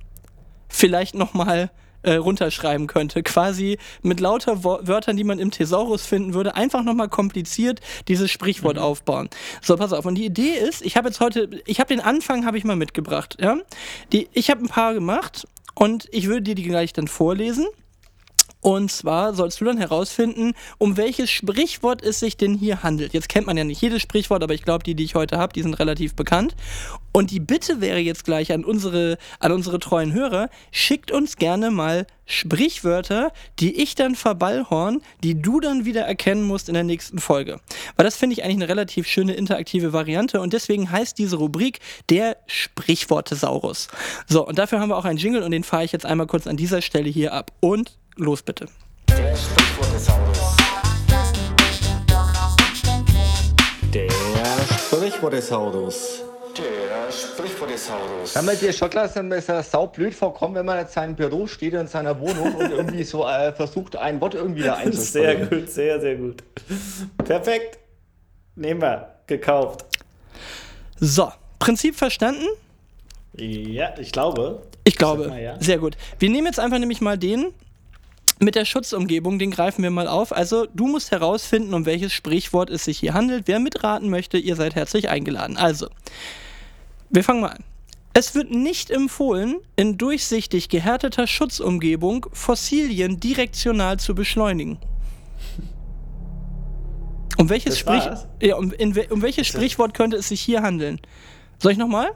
vielleicht 0.69 1.15
nochmal 1.15 1.71
äh, 2.09 2.15
runterschreiben 2.15 2.87
könnte. 2.87 3.21
Quasi 3.21 3.77
mit 4.01 4.19
lauter 4.19 4.63
Wo 4.63 4.79
Wörtern, 4.81 5.15
die 5.15 5.23
man 5.23 5.37
im 5.37 5.51
Thesaurus 5.51 6.05
finden 6.05 6.33
würde, 6.33 6.55
einfach 6.55 6.83
nochmal 6.83 7.07
kompliziert 7.07 7.81
dieses 8.07 8.31
Sprichwort 8.31 8.77
mhm. 8.77 8.81
aufbauen. 8.81 9.29
So, 9.61 9.77
pass 9.77 9.93
auf. 9.93 10.05
Und 10.05 10.15
die 10.15 10.25
Idee 10.25 10.53
ist, 10.53 10.81
ich 10.81 10.97
habe 10.97 11.09
jetzt 11.09 11.19
heute, 11.19 11.49
ich 11.65 11.79
habe 11.79 11.93
den 11.93 12.01
Anfang, 12.01 12.45
habe 12.45 12.57
ich 12.57 12.63
mal 12.63 12.75
mitgebracht. 12.75 13.37
Ja? 13.39 13.57
Die, 14.11 14.27
ich 14.33 14.49
habe 14.49 14.63
ein 14.63 14.69
paar 14.69 14.93
gemacht 14.93 15.47
und 15.75 16.07
ich 16.11 16.27
würde 16.27 16.41
dir 16.41 16.55
die 16.55 16.63
gleich 16.63 16.93
dann 16.93 17.07
vorlesen. 17.07 17.67
Und 18.61 18.91
zwar 18.91 19.33
sollst 19.33 19.61
du 19.61 19.65
dann 19.65 19.77
herausfinden, 19.77 20.53
um 20.77 20.97
welches 20.97 21.29
Sprichwort 21.29 22.03
es 22.03 22.19
sich 22.19 22.35
denn 22.35 22.55
hier 22.55 22.83
handelt. 22.83 23.13
Jetzt 23.13 23.29
kennt 23.29 23.47
man 23.47 23.55
ja 23.55 23.63
nicht 23.63 23.81
jedes 23.81 24.01
Sprichwort, 24.01 24.43
aber 24.43 24.53
ich 24.53 24.63
glaube, 24.63 24.83
die, 24.83 24.95
die 24.95 25.05
ich 25.05 25.15
heute 25.15 25.37
habe, 25.37 25.53
die 25.53 25.61
sind 25.61 25.75
relativ 25.75 26.13
bekannt. 26.13 26.55
Und 27.13 27.31
die 27.31 27.39
Bitte 27.39 27.79
wäre 27.79 27.99
jetzt 27.99 28.25
gleich 28.25 28.51
an 28.51 28.65
unsere, 28.65 29.17
an 29.39 29.53
unsere 29.53 29.79
treuen 29.79 30.13
Hörer, 30.13 30.49
schickt 30.71 31.11
uns 31.11 31.37
gerne 31.37 31.71
mal 31.71 32.05
Sprichwörter, 32.25 33.31
die 33.59 33.81
ich 33.81 33.95
dann 33.95 34.15
verballhorn, 34.15 35.01
die 35.23 35.41
du 35.41 35.59
dann 35.59 35.85
wieder 35.85 36.01
erkennen 36.01 36.43
musst 36.43 36.67
in 36.67 36.75
der 36.75 36.83
nächsten 36.83 37.19
Folge. 37.19 37.59
Weil 37.95 38.05
das 38.05 38.17
finde 38.17 38.33
ich 38.33 38.43
eigentlich 38.43 38.57
eine 38.57 38.69
relativ 38.69 39.07
schöne 39.07 39.33
interaktive 39.33 39.93
Variante 39.93 40.39
und 40.39 40.53
deswegen 40.53 40.91
heißt 40.91 41.17
diese 41.17 41.37
Rubrik 41.37 41.79
der 42.09 42.37
Sprichwortesaurus. 42.45 43.87
So, 44.27 44.45
und 44.45 44.59
dafür 44.59 44.79
haben 44.79 44.89
wir 44.89 44.97
auch 44.97 45.05
einen 45.05 45.17
Jingle 45.17 45.43
und 45.43 45.51
den 45.51 45.63
fahre 45.63 45.85
ich 45.85 45.91
jetzt 45.91 46.05
einmal 46.05 46.27
kurz 46.27 46.45
an 46.45 46.57
dieser 46.57 46.81
Stelle 46.81 47.09
hier 47.09 47.33
ab. 47.33 47.51
Und 47.61 47.98
Los 48.19 48.41
bitte. 48.43 48.65
Der 49.07 49.33
Sprichwortesaurus. 49.33 50.57
Der 53.93 54.09
Sprichwortesaurus. 54.77 56.23
Der 56.57 57.11
Sprichwortesaurus. 57.13 58.33
Kann 58.33 58.45
man 58.45 58.59
dir 58.59 58.73
schon 58.73 58.91
lassen, 58.91 59.29
dass 59.29 59.47
er 59.47 59.63
saublöd 59.63 60.13
vorkommt, 60.13 60.55
wenn 60.55 60.65
man 60.65 60.79
in 60.79 60.87
seinem 60.87 61.15
Büro 61.15 61.47
steht 61.47 61.73
in 61.73 61.87
seiner 61.87 62.19
Wohnung 62.19 62.55
und 62.55 62.69
irgendwie 62.69 63.05
so 63.05 63.25
äh, 63.25 63.53
versucht, 63.53 63.95
ein 63.95 64.19
Wort 64.19 64.33
irgendwie 64.33 64.63
da 64.63 64.73
einzusprechen. 64.73 65.47
Sehr 65.49 65.59
gut, 65.59 65.69
sehr, 65.69 66.01
sehr 66.01 66.15
gut. 66.17 66.43
Perfekt. 67.23 67.79
Nehmen 68.55 68.81
wir. 68.81 69.15
Gekauft. 69.27 69.85
So, 70.99 71.31
Prinzip 71.59 71.95
verstanden? 71.95 72.47
Ja, 73.37 73.93
ich 73.97 74.11
glaube. 74.11 74.63
Ich 74.83 74.97
glaube. 74.97 75.29
Mal, 75.29 75.41
ja. 75.41 75.57
Sehr 75.61 75.77
gut. 75.77 75.95
Wir 76.17 76.29
nehmen 76.29 76.47
jetzt 76.47 76.59
einfach 76.59 76.79
nämlich 76.79 76.99
mal 76.99 77.17
den, 77.17 77.53
mit 78.39 78.55
der 78.55 78.65
Schutzumgebung, 78.65 79.37
den 79.37 79.51
greifen 79.51 79.83
wir 79.83 79.91
mal 79.91 80.07
auf. 80.07 80.31
Also 80.31 80.65
du 80.73 80.87
musst 80.87 81.11
herausfinden, 81.11 81.73
um 81.73 81.85
welches 81.85 82.13
Sprichwort 82.13 82.69
es 82.69 82.85
sich 82.85 82.99
hier 82.99 83.13
handelt. 83.13 83.47
Wer 83.47 83.59
mitraten 83.59 84.09
möchte, 84.09 84.37
ihr 84.37 84.55
seid 84.55 84.75
herzlich 84.75 85.09
eingeladen. 85.09 85.57
Also, 85.57 85.87
wir 87.09 87.23
fangen 87.23 87.41
mal 87.41 87.49
an. 87.49 87.63
Es 88.13 88.33
wird 88.35 88.49
nicht 88.51 88.89
empfohlen, 88.89 89.57
in 89.75 89.97
durchsichtig 89.97 90.69
gehärteter 90.69 91.27
Schutzumgebung 91.27 92.25
Fossilien 92.33 93.19
direktional 93.19 93.99
zu 93.99 94.15
beschleunigen. 94.15 94.79
Um 97.37 97.49
welches, 97.49 97.77
Sprich 97.77 98.03
ja, 98.41 98.55
um, 98.55 98.73
in, 98.73 98.97
um 99.09 99.21
welches 99.21 99.47
Sprichwort 99.47 99.93
könnte 99.93 100.17
es 100.17 100.27
sich 100.27 100.41
hier 100.41 100.61
handeln? 100.61 100.99
Soll 101.59 101.73
ich 101.73 101.77
nochmal? 101.77 102.11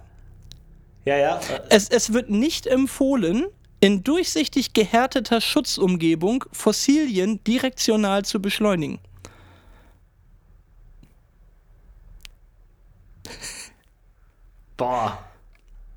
Ja, 1.06 1.18
ja. 1.18 1.40
Es, 1.70 1.90
es 1.90 2.12
wird 2.12 2.30
nicht 2.30 2.68
empfohlen, 2.68 3.46
in 3.84 4.02
durchsichtig 4.02 4.72
gehärteter 4.72 5.42
Schutzumgebung 5.42 6.46
Fossilien 6.54 7.44
direktional 7.44 8.24
zu 8.24 8.42
beschleunigen. 8.42 9.00
Boah, 14.78 15.20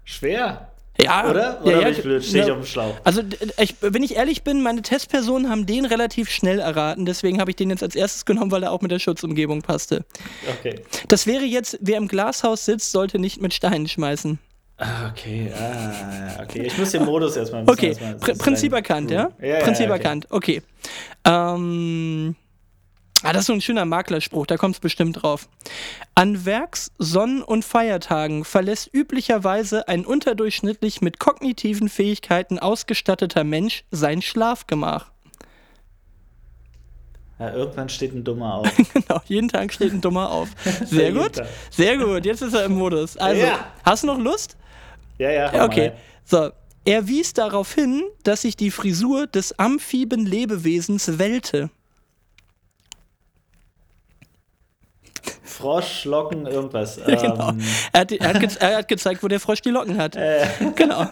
schwer. 0.05 0.73
Ja, 1.01 1.31
oder? 1.31 1.63
Oder 1.63 1.71
ja, 1.71 1.79
bin 1.85 1.93
ich 1.93 2.03
blöd? 2.03 2.25
Stehe 2.25 2.45
ich 2.45 2.51
auf 2.51 2.59
dem 2.59 2.67
Schlauch? 2.67 2.97
Also, 3.05 3.23
ich, 3.59 3.77
wenn 3.81 4.03
ich 4.03 4.17
ehrlich 4.17 4.43
bin, 4.43 4.63
meine 4.63 4.83
Testpersonen 4.83 5.49
haben 5.49 5.67
den 5.67 5.85
relativ 5.85 6.29
schnell 6.29 6.59
erraten. 6.59 7.07
Deswegen 7.07 7.39
habe 7.39 7.53
ich 7.53 7.57
den 7.57 7.71
jetzt 7.71 7.85
als 7.85 7.95
erstes 7.95 8.25
genommen, 8.25 8.51
weil 8.51 8.65
er 8.65 8.73
auch 8.73 8.81
mit 8.81 8.91
der 8.91 8.99
Schutzumgebung 8.99 9.63
passte. 9.63 10.05
Okay. 10.59 10.81
Das 11.07 11.29
wäre 11.29 11.45
jetzt, 11.45 11.79
wer 11.81 11.99
im 11.99 12.09
Glashaus 12.09 12.65
sitzt, 12.65 12.91
sollte 12.91 13.21
nicht 13.21 13.41
mit 13.41 13.55
Steinen 13.55 13.87
schmeißen. 13.87 14.41
Ah, 14.79 15.09
okay, 15.11 15.51
ah, 15.59 16.43
okay. 16.43 16.65
Ich 16.67 16.77
muss 16.77 16.91
den 16.91 17.05
Modus 17.05 17.37
erstmal. 17.37 17.65
Okay, 17.67 17.89
erstmal, 17.89 18.17
Pr 18.17 18.35
Prinzip 18.35 18.73
erkannt, 18.75 19.11
ja? 19.11 19.31
ja? 19.41 19.61
Prinzip 19.61 19.87
ja, 19.87 19.95
okay. 19.95 20.03
erkannt, 20.03 20.27
okay. 20.29 20.63
Ähm, 21.25 22.37
ah, 23.23 23.33
das 23.33 23.41
ist 23.41 23.47
so 23.47 23.55
ein 23.55 23.63
schöner 23.63 23.87
Maklerspruch, 23.87 24.47
da 24.47 24.59
kommt 24.59 24.75
es 24.75 24.81
bestimmt 24.81 25.23
drauf. 25.23 25.49
An 26.15 26.45
Werks-, 26.45 26.93
Sonnen- 26.99 27.43
und 27.43 27.65
Feiertagen 27.65 28.45
verlässt 28.45 28.91
üblicherweise 28.93 29.89
ein 29.89 30.05
unterdurchschnittlich 30.05 31.01
mit 31.01 31.19
kognitiven 31.19 31.89
Fähigkeiten 31.89 32.59
ausgestatteter 32.59 33.45
Mensch 33.45 33.85
sein 33.91 34.21
Schlafgemach. 34.21 35.11
Ja, 37.39 37.53
irgendwann 37.55 37.89
steht 37.89 38.15
ein 38.15 38.25
Dummer 38.25 38.57
auf. 38.57 38.71
genau, 38.93 39.21
jeden 39.25 39.49
Tag 39.49 39.73
steht 39.73 39.93
ein 39.93 40.03
Dummer 40.03 40.31
auf. 40.31 40.51
Sehr 40.85 41.13
gut, 41.13 41.43
sehr 41.71 41.99
gut. 41.99 42.25
Jetzt 42.25 42.41
ist 42.41 42.55
er 42.55 42.65
im 42.65 42.73
Modus. 42.73 43.17
Also, 43.17 43.43
ja. 43.43 43.67
hast 43.85 44.03
du 44.03 44.07
noch 44.07 44.19
Lust? 44.19 44.57
Ja, 45.19 45.31
ja. 45.31 45.65
Okay. 45.65 45.89
Mal. 45.91 45.97
So. 46.25 46.51
Er 46.87 47.09
wies 47.09 47.33
darauf 47.33 47.75
hin, 47.75 48.05
dass 48.23 48.43
sich 48.43 48.57
die 48.57 48.71
Frisur 48.71 49.27
des 49.27 49.59
amphiben 49.59 50.25
Lebewesens 50.25 51.19
wellte. 51.19 51.69
Frosch, 55.43 56.05
Locken, 56.05 56.47
irgendwas. 56.47 57.01
genau. 57.07 57.51
Ähm, 57.51 57.61
Er 57.93 58.01
hat, 58.01 58.13
er, 58.13 58.29
hat 58.29 58.41
ge 58.41 58.49
er 58.61 58.77
hat 58.77 58.89
gezeigt, 58.89 59.23
wo 59.23 59.29
der 59.29 59.41
Frosch 59.41 59.63
die 59.63 59.71
Locken 59.71 59.99
hat. 59.99 60.17
Genau. 60.77 61.07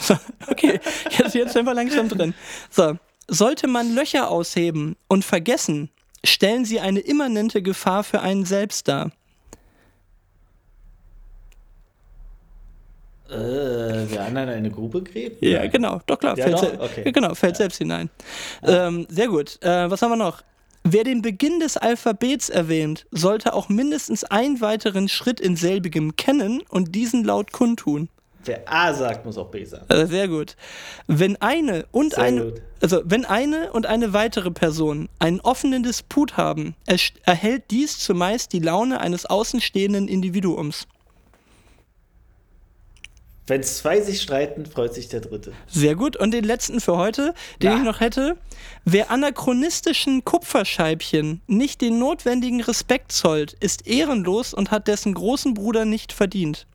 So, 0.00 0.16
okay, 0.48 0.80
jetzt, 1.10 1.34
jetzt 1.34 1.52
sind 1.54 1.64
wir 1.64 1.74
langsam 1.74 2.08
drin. 2.08 2.32
So, 2.70 2.96
sollte 3.26 3.66
man 3.66 3.94
Löcher 3.94 4.30
ausheben 4.30 4.96
und 5.08 5.24
vergessen, 5.24 5.90
stellen 6.24 6.64
sie 6.64 6.78
eine 6.78 7.00
immanente 7.00 7.62
Gefahr 7.62 8.04
für 8.04 8.20
einen 8.20 8.44
selbst 8.44 8.86
dar. 8.88 9.10
Äh, 13.30 14.06
der 14.06 14.24
andere 14.26 14.52
eine 14.52 14.70
Grube 14.70 15.02
gräbt? 15.02 15.42
Ja, 15.42 15.66
genau. 15.66 16.00
Doch 16.06 16.18
klar, 16.18 16.36
Ja, 16.38 16.44
fällt, 16.44 16.56
doch? 16.78 16.84
Okay. 16.84 17.02
ja, 17.04 17.10
genau, 17.10 17.34
fällt 17.34 17.56
selbst 17.56 17.78
hinein. 17.78 18.10
Ähm, 18.62 19.06
sehr 19.08 19.28
gut. 19.28 19.62
Äh, 19.62 19.90
was 19.90 20.02
haben 20.02 20.10
wir 20.10 20.16
noch? 20.16 20.42
Wer 20.84 21.02
den 21.02 21.20
Beginn 21.20 21.58
des 21.58 21.76
Alphabets 21.76 22.48
erwähnt, 22.48 23.06
sollte 23.10 23.54
auch 23.54 23.68
mindestens 23.68 24.22
einen 24.22 24.60
weiteren 24.60 25.08
Schritt 25.08 25.40
in 25.40 25.56
selbigem 25.56 26.14
kennen 26.14 26.62
und 26.68 26.94
diesen 26.94 27.24
laut 27.24 27.50
kundtun. 27.52 28.08
Wer 28.44 28.62
A 28.72 28.94
sagt, 28.94 29.26
muss 29.26 29.36
auch 29.38 29.50
B 29.50 29.64
sagen. 29.64 29.86
Äh, 29.88 30.06
sehr 30.06 30.28
gut. 30.28 30.54
Wenn 31.08 31.34
eine 31.42 31.86
und 31.90 32.14
Sehr 32.14 32.22
eine, 32.22 32.44
gut. 32.44 32.62
also 32.80 33.02
wenn 33.04 33.24
eine 33.24 33.72
und 33.72 33.86
eine 33.86 34.12
weitere 34.12 34.52
Person 34.52 35.08
einen 35.18 35.40
offenen 35.40 35.82
Disput 35.82 36.36
haben, 36.36 36.76
erhält 37.24 37.64
dies 37.72 37.98
zumeist 37.98 38.52
die 38.52 38.60
Laune 38.60 39.00
eines 39.00 39.26
außenstehenden 39.26 40.06
Individuums. 40.06 40.86
Wenn 43.48 43.62
zwei 43.62 44.00
sich 44.00 44.20
streiten, 44.22 44.66
freut 44.66 44.92
sich 44.92 45.08
der 45.08 45.20
Dritte. 45.20 45.52
Sehr 45.68 45.94
gut. 45.94 46.16
Und 46.16 46.32
den 46.32 46.42
letzten 46.44 46.80
für 46.80 46.96
heute, 46.96 47.32
den 47.62 47.70
Ja. 47.70 47.76
ich 47.78 47.84
noch 47.84 48.00
hätte. 48.00 48.36
Wer 48.84 49.10
anachronistischen 49.12 50.24
Kupferscheibchen 50.24 51.40
nicht 51.46 51.80
den 51.80 51.98
notwendigen 52.00 52.60
Respekt 52.60 53.12
zollt, 53.12 53.52
ist 53.60 53.86
ehrenlos 53.86 54.52
und 54.52 54.72
hat 54.72 54.88
dessen 54.88 55.14
großen 55.14 55.54
Bruder 55.54 55.84
nicht 55.84 56.12
verdient. 56.12 56.66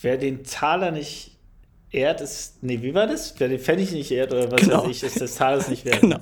Wer 0.00 0.16
den 0.16 0.44
Taler 0.44 0.90
nicht 0.90 1.35
ehrt, 1.96 2.20
ist. 2.20 2.62
Nee, 2.62 2.80
wie 2.82 2.94
war 2.94 3.06
das? 3.06 3.34
Wer 3.38 3.48
den 3.48 3.58
Pfennig 3.58 3.90
nicht 3.92 4.10
ehrt 4.10 4.32
oder 4.32 4.50
was 4.52 4.60
Genau. 4.60 4.84
weiß 4.84 4.90
ich, 4.90 5.02
ist 5.02 5.20
des 5.20 5.34
Talers 5.34 5.68
nicht 5.68 5.84
wert. 5.84 6.00
Genau. 6.00 6.18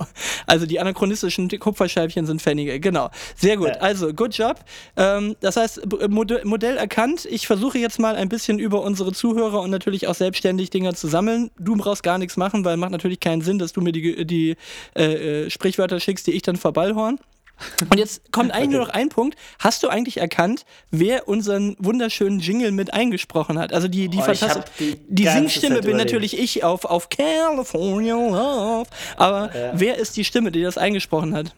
Also 0.47 0.65
die 0.65 0.79
anachronistischen 0.79 1.49
Kupferscheibchen 1.59 2.25
sind 2.25 2.41
Pfennige. 2.41 2.79
Genau. 2.79 3.09
Sehr 3.35 3.57
gut. 3.57 3.67
Ja. 3.67 3.73
Also, 3.75 4.13
good 4.13 4.35
job. 4.35 4.57
Ähm, 4.95 5.35
das 5.41 5.57
heißt, 5.57 5.81
Modell 6.09 6.77
erkannt. 6.77 7.25
Ich 7.29 7.47
versuche 7.47 7.77
jetzt 7.77 7.99
mal 7.99 8.15
ein 8.15 8.29
bisschen 8.29 8.59
über 8.59 8.81
unsere 8.81 9.11
Zuhörer 9.11 9.61
und 9.61 9.69
natürlich 9.69 10.07
auch 10.07 10.15
selbstständig 10.15 10.69
Dinger 10.69 10.93
zu 10.95 11.07
sammeln. 11.07 11.51
Du 11.59 11.75
brauchst 11.75 12.03
gar 12.03 12.17
nichts 12.17 12.37
machen, 12.37 12.63
weil 12.65 12.77
macht 12.77 12.91
natürlich 12.91 13.19
keinen 13.19 13.41
Sinn, 13.41 13.59
dass 13.59 13.73
du 13.73 13.81
mir 13.81 13.91
die, 13.91 14.25
die 14.25 14.55
äh, 14.95 15.45
äh, 15.45 15.49
Sprichwörter 15.49 15.99
schickst, 15.99 16.27
die 16.27 16.31
ich 16.31 16.41
dann 16.41 16.55
verballhorn. 16.55 17.19
Und 17.89 17.97
jetzt 17.97 18.31
kommt 18.31 18.51
eigentlich 18.51 18.69
nur 18.71 18.81
noch 18.81 18.89
ein 18.89 19.09
Punkt. 19.09 19.37
Hast 19.59 19.81
du 19.83 19.87
eigentlich 19.87 20.17
erkannt, 20.17 20.65
wer 20.91 21.27
unseren 21.27 21.75
wunderschönen 21.79 22.39
Jingle 22.39 22.71
mit 22.71 22.93
eingesprochen 22.93 23.57
hat? 23.57 23.73
Also 23.73 23.87
die, 23.87 24.09
die 24.09 24.17
Oh, 24.17 24.21
fantastische. 24.23 24.65
die 24.79 24.97
Die 25.07 25.27
Singstimme 25.27 25.81
bin 25.81 25.97
natürlich 25.97 26.37
ich 26.37 26.63
auf, 26.63 26.85
auf 26.85 27.09
California 27.09 28.15
Love. 28.15 28.89
Aber 29.17 29.55
Ja. 29.55 29.71
wer 29.73 29.97
ist 29.97 30.17
die 30.17 30.25
Stimme, 30.25 30.51
die 30.51 30.61
das 30.61 30.77
eingesprochen 30.77 31.33
hat? 31.33 31.53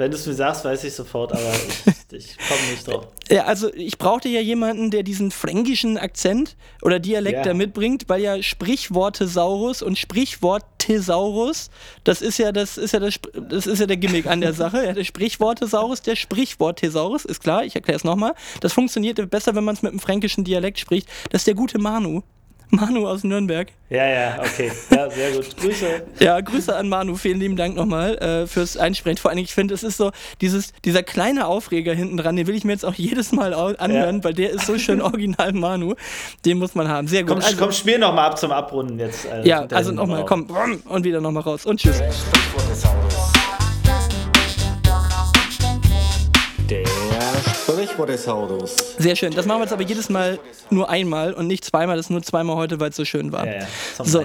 Wenn 0.00 0.10
du 0.10 0.16
es 0.16 0.24
mir 0.24 0.32
sagst, 0.32 0.64
weiß 0.64 0.82
ich 0.84 0.94
sofort, 0.94 1.30
aber 1.30 1.42
ich, 1.42 2.12
ich 2.12 2.38
komme 2.38 2.70
nicht 2.70 2.86
drauf. 2.86 3.06
Ja, 3.30 3.44
also 3.44 3.70
ich 3.74 3.98
brauchte 3.98 4.30
ja 4.30 4.40
jemanden, 4.40 4.90
der 4.90 5.02
diesen 5.02 5.30
fränkischen 5.30 5.98
Akzent 5.98 6.56
oder 6.80 6.98
Dialekt 6.98 7.36
Ja. 7.36 7.42
da 7.42 7.52
mitbringt, 7.52 8.04
weil 8.08 8.22
ja 8.22 8.42
Sprichwortesaurus 8.42 9.82
und 9.82 9.98
Sprichwortesaurus, 9.98 11.68
das 12.04 12.22
ist 12.22 12.38
ja 12.38 12.50
das 12.50 12.78
ist 12.78 12.92
ja 12.92 12.98
das, 13.00 13.20
das 13.50 13.66
ist 13.66 13.78
ja 13.78 13.84
der 13.84 13.98
Gimmick 13.98 14.24
an 14.26 14.40
der 14.40 14.54
Sache. 14.54 14.86
Ja, 14.86 14.94
der 14.94 15.04
Sprichwortesaurus, 15.04 16.00
der 16.00 16.16
Sprichwortesaurus, 16.16 17.26
ist 17.26 17.42
klar, 17.42 17.64
ich 17.66 17.74
erkläre 17.74 17.98
es 17.98 18.04
nochmal. 18.04 18.32
Das 18.62 18.72
funktioniert 18.72 19.30
besser, 19.30 19.54
wenn 19.54 19.64
man 19.64 19.74
es 19.74 19.82
mit 19.82 19.90
einem 19.92 20.00
fränkischen 20.00 20.44
Dialekt 20.44 20.78
spricht. 20.78 21.10
Das 21.28 21.42
ist 21.42 21.46
der 21.46 21.54
gute 21.54 21.78
Manu. 21.78 22.22
Manu 22.80 23.06
aus 23.08 23.24
Nürnberg. 23.24 23.68
Ja, 23.88 24.06
ja, 24.06 24.38
okay. 24.40 24.70
Ja, 24.90 25.10
sehr 25.10 25.32
gut. 25.32 25.56
Grüße. 25.56 25.86
Ja, 26.20 26.40
Grüße 26.40 26.74
an 26.76 26.88
Manu, 26.88 27.16
vielen 27.16 27.40
lieben 27.40 27.56
Dank 27.56 27.74
nochmal 27.74 28.16
äh, 28.18 28.46
fürs 28.46 28.76
Einsprechen. 28.76 29.18
Vor 29.18 29.30
allen 29.30 29.36
Dingen, 29.36 29.46
ich 29.46 29.54
finde, 29.54 29.74
es 29.74 29.82
ist 29.82 29.96
so, 29.96 30.12
dieses, 30.40 30.72
dieser 30.84 31.02
kleine 31.02 31.46
Aufreger 31.46 31.94
hinten 31.94 32.16
dran, 32.16 32.36
den 32.36 32.46
will 32.46 32.54
ich 32.54 32.64
mir 32.64 32.72
jetzt 32.72 32.84
auch 32.84 32.94
jedes 32.94 33.32
Mal 33.32 33.52
anhören, 33.54 34.18
Ja. 34.18 34.24
weil 34.24 34.34
der 34.34 34.50
ist 34.50 34.66
so 34.66 34.78
schön 34.78 35.00
original 35.02 35.52
Manu. 35.52 35.94
Den 36.44 36.58
muss 36.58 36.74
man 36.74 36.88
haben. 36.88 37.08
Sehr 37.08 37.22
gut. 37.22 37.30
Komm, 37.36 37.44
also, 37.44 37.56
komm 37.56 37.72
spiel 37.72 37.98
noch 37.98 38.14
mal 38.14 38.26
ab 38.26 38.38
zum 38.38 38.52
Abrunden 38.52 38.98
jetzt. 38.98 39.24
äh, 39.26 39.46
ja, 39.46 39.66
also 39.72 39.90
nochmal, 39.92 40.24
komm, 40.24 40.46
und 40.84 41.04
wieder 41.04 41.20
nochmal 41.20 41.42
raus. 41.42 41.66
Und 41.66 41.80
tschüss. 41.80 42.00
Sehr 48.98 49.16
schön. 49.16 49.32
Das 49.32 49.46
machen 49.46 49.58
wir 49.60 49.64
jetzt 49.64 49.72
aber 49.72 49.82
jedes 49.82 50.08
Mal 50.08 50.38
nur 50.70 50.88
einmal 50.88 51.32
und 51.32 51.46
nicht 51.46 51.64
zweimal. 51.64 51.96
Das 51.96 52.06
ist 52.06 52.10
nur 52.10 52.22
zweimal 52.22 52.56
heute, 52.56 52.80
weil 52.80 52.90
es 52.90 52.96
so 52.96 53.04
schön 53.04 53.32
war. 53.32 53.46
Ja, 53.46 53.60
ja, 53.60 53.66
So. 54.04 54.20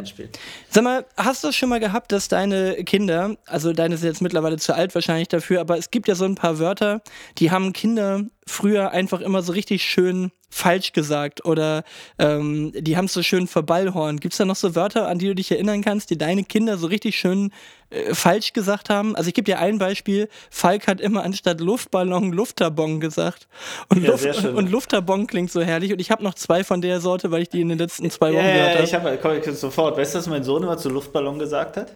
Sag 0.70 0.84
mal, 0.84 1.06
hast 1.18 1.44
du 1.44 1.48
das 1.48 1.56
schon 1.56 1.70
mal 1.70 1.80
gehabt, 1.80 2.12
dass 2.12 2.28
deine 2.28 2.84
Kinder, 2.84 3.36
also 3.46 3.74
deine 3.74 3.98
sind 3.98 4.10
jetzt 4.10 4.22
mittlerweile 4.22 4.58
zu 4.58 4.76
alt 4.76 4.94
wahrscheinlich 4.96 5.28
dafür, 5.28 5.62
aber 5.62 5.78
es 5.78 5.92
gibt 5.92 6.08
ja 6.08 6.16
so 6.16 6.26
ein 6.26 6.36
paar 6.36 6.60
Wörter, 6.60 7.02
die 7.38 7.52
haben 7.52 7.74
Kinder 7.74 8.22
früher 8.48 8.92
einfach 8.92 9.22
immer 9.22 9.42
so 9.42 9.54
richtig 9.54 9.84
schön 9.84 10.32
falsch 10.50 10.94
gesagt 10.94 11.44
oder 11.44 11.84
ähm, 12.20 12.72
die 12.78 12.96
haben 12.96 13.06
es 13.06 13.14
so 13.14 13.24
schön 13.24 13.48
verballhorn. 13.48 14.20
Gibt 14.20 14.34
es 14.34 14.38
da 14.38 14.46
noch 14.46 14.56
so 14.56 14.76
Wörter, 14.76 15.08
an 15.08 15.18
die 15.20 15.28
du 15.28 15.36
dich 15.36 15.52
erinnern 15.52 15.82
kannst, 15.82 16.10
die 16.12 16.18
deine 16.18 16.44
Kinder 16.44 16.78
so 16.78 16.88
richtig 16.88 17.18
schön 17.18 17.52
äh, 17.90 18.14
falsch 18.14 18.54
gesagt 18.54 18.90
haben? 18.90 19.16
Also 19.18 19.28
ich 19.28 19.34
gebe 19.34 19.46
dir 19.46 19.60
ein 19.60 19.80
Beispiel. 19.80 20.30
Falk 20.52 20.88
hat 20.88 21.02
immer 21.02 21.24
anstatt 21.24 21.60
Luftballon 21.60 22.32
Luftabon 22.32 23.00
gesagt. 23.02 23.48
Und, 23.90 24.04
Ja, 24.04 24.12
Luft 24.12 24.46
und 24.46 24.72
Luftabon 24.72 25.28
klingt 25.28 25.52
so 25.52 25.62
herrlich. 25.62 25.92
Und 25.92 26.00
ich 26.00 26.12
habe 26.12 26.24
noch 26.24 26.36
zwei 26.36 26.64
von 26.64 26.80
der 26.82 27.02
Sorte, 27.02 27.32
weil 27.32 27.42
ich 27.42 27.50
die 27.50 27.62
in 27.62 27.70
den 27.70 27.80
letzten 27.80 28.10
zwei 28.12 28.30
Wochen 28.32 28.38
Ja, 28.38 28.54
gehört 28.54 28.70
ja, 28.70 28.76
habe. 28.76 28.84
ich 28.84 28.94
habe 28.94 29.20
komm, 29.44 29.54
ich- 29.54 29.60
sofort. 29.60 29.98
Weißt 29.98 30.14
du, 30.14 30.20
was 30.20 30.28
mein 30.28 30.44
Sohn 30.46 30.64
immer 30.64 30.78
zu 30.78 30.88
Luftballon 30.90 31.40
gesagt 31.40 31.76
hat? 31.78 31.94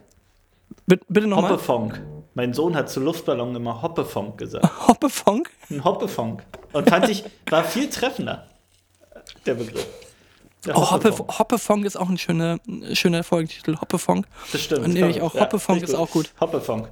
Bitte, 0.86 1.06
bitte 1.08 1.28
nochmal. 1.28 1.52
Hoppefonk. 1.52 2.02
Mein 2.40 2.54
Sohn 2.54 2.74
hat 2.74 2.90
zu 2.90 3.02
Luftballon 3.02 3.54
immer 3.54 3.82
Hoppefonk 3.82 4.38
gesagt. 4.38 4.66
Hoppefonk? 4.88 5.50
Ein 5.70 5.84
Hoppefonk. 5.84 6.42
Und 6.72 6.90
fand 6.90 7.10
ich, 7.10 7.26
war 7.50 7.66
viel 7.66 7.90
treffender, 7.90 8.48
der 9.46 9.56
Begriff. 9.56 9.86
Der 10.66 10.78
Oh, 10.78 10.80
Hoppe, 10.90 11.10
Hoppefonk. 11.10 11.38
Hoppefonk 11.40 11.86
ist 11.86 11.98
auch 11.98 12.08
ein 12.08 12.18
schöner, 12.18 12.60
ein 12.66 12.96
schöner 12.96 13.26
Folgentitel. 13.26 13.76
Hoppefonk. 13.76 14.26
Das 14.54 14.62
stimmt. 14.62 14.86
Und 14.86 14.94
nehme 14.94 15.10
ich 15.10 15.22
auch. 15.22 15.36
Ja, 15.36 15.42
Hoppefonk 15.42 15.84
ist 15.84 15.90
ich 15.90 15.96
auch 15.98 16.10
gut. 16.10 16.32
Hoppefonk. 16.40 16.88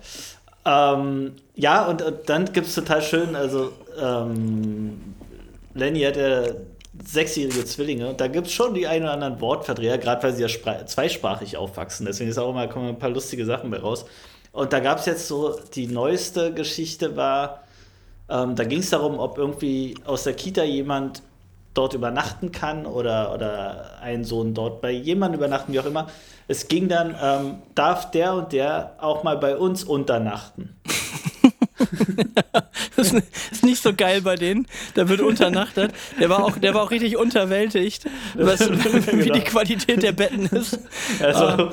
Ähm, 0.66 1.32
ja, 1.56 1.86
und, 1.86 2.02
und 2.02 2.28
dann 2.28 2.52
gibt 2.52 2.68
es 2.68 2.76
total 2.76 3.02
schön, 3.02 3.34
also 3.38 3.72
ähm, 4.02 5.16
Lenny 5.76 6.02
hat 6.02 6.18
ja 6.18 6.44
sechsjährige 7.06 7.64
Zwillinge 7.64 8.10
und 8.10 8.20
da 8.20 8.28
gibt 8.28 8.48
es 8.48 8.54
schon 8.54 8.74
die 8.74 8.86
ein 8.86 9.04
oder 9.04 9.14
anderen 9.14 9.40
Wortverdreher, 9.40 9.98
gerade 9.98 10.24
weil 10.24 10.34
sie 10.34 10.42
ja 10.42 10.50
spra- 10.50 10.86
zweisprachig 10.86 11.56
aufwachsen. 11.56 12.06
Deswegen 12.06 12.30
ist 12.30 12.38
auch 12.38 12.50
immer, 12.50 12.68
kommen 12.68 12.90
ein 12.90 13.00
paar 13.00 13.12
lustige 13.12 13.46
Sachen 13.46 13.72
bei 13.72 13.78
raus. 13.80 14.04
Und 14.58 14.74
da 14.74 14.80
gab 14.80 14.98
es 14.98 15.06
jetzt 15.06 15.28
so, 15.28 15.56
die 15.76 15.86
neueste 15.86 16.52
Geschichte 16.52 17.16
war, 17.16 17.62
ähm, 18.28 18.56
da 18.56 18.64
ging 18.64 18.80
es 18.80 18.90
darum, 18.90 19.20
ob 19.20 19.38
irgendwie 19.38 19.94
aus 20.04 20.24
der 20.24 20.34
Kita 20.34 20.64
jemand 20.64 21.22
dort 21.76 21.94
übernachten 21.94 22.52
kann 22.52 22.88
oder, 22.88 23.36
oder 23.36 24.00
ein 24.02 24.24
Sohn 24.24 24.56
dort 24.56 24.82
bei 24.82 24.90
jemandem 24.90 25.42
übernachten, 25.42 25.74
wie 25.74 25.80
auch 25.80 25.86
immer. 25.86 26.08
Es 26.48 26.68
ging 26.68 26.88
dann, 26.88 27.16
ähm, 27.22 27.62
darf 27.76 28.10
der 28.10 28.34
und 28.34 28.52
der 28.52 28.96
auch 28.98 29.22
mal 29.22 29.38
bei 29.38 29.56
uns 29.56 29.84
unternachten. 29.84 30.76
Das 32.96 33.12
ist- 33.14 33.64
nicht 33.64 33.82
so 33.82 33.94
geil 33.94 34.22
bei 34.22 34.36
denen. 34.36 34.68
Da 34.96 35.10
wird 35.10 35.22
unternachtet. 35.22 35.92
Der 36.20 36.30
war 36.30 36.44
auch, 36.44 36.58
der 36.58 36.74
war 36.74 36.84
auch 36.84 36.92
richtig 36.92 37.18
unterwältigt, 37.18 38.06
was, 38.36 38.60
wie 38.70 39.24
die 39.24 39.30
Genau. 39.30 39.40
Qualität 39.46 40.02
der 40.04 40.12
Betten 40.12 40.46
ist. 40.48 40.80
Also, 41.22 41.72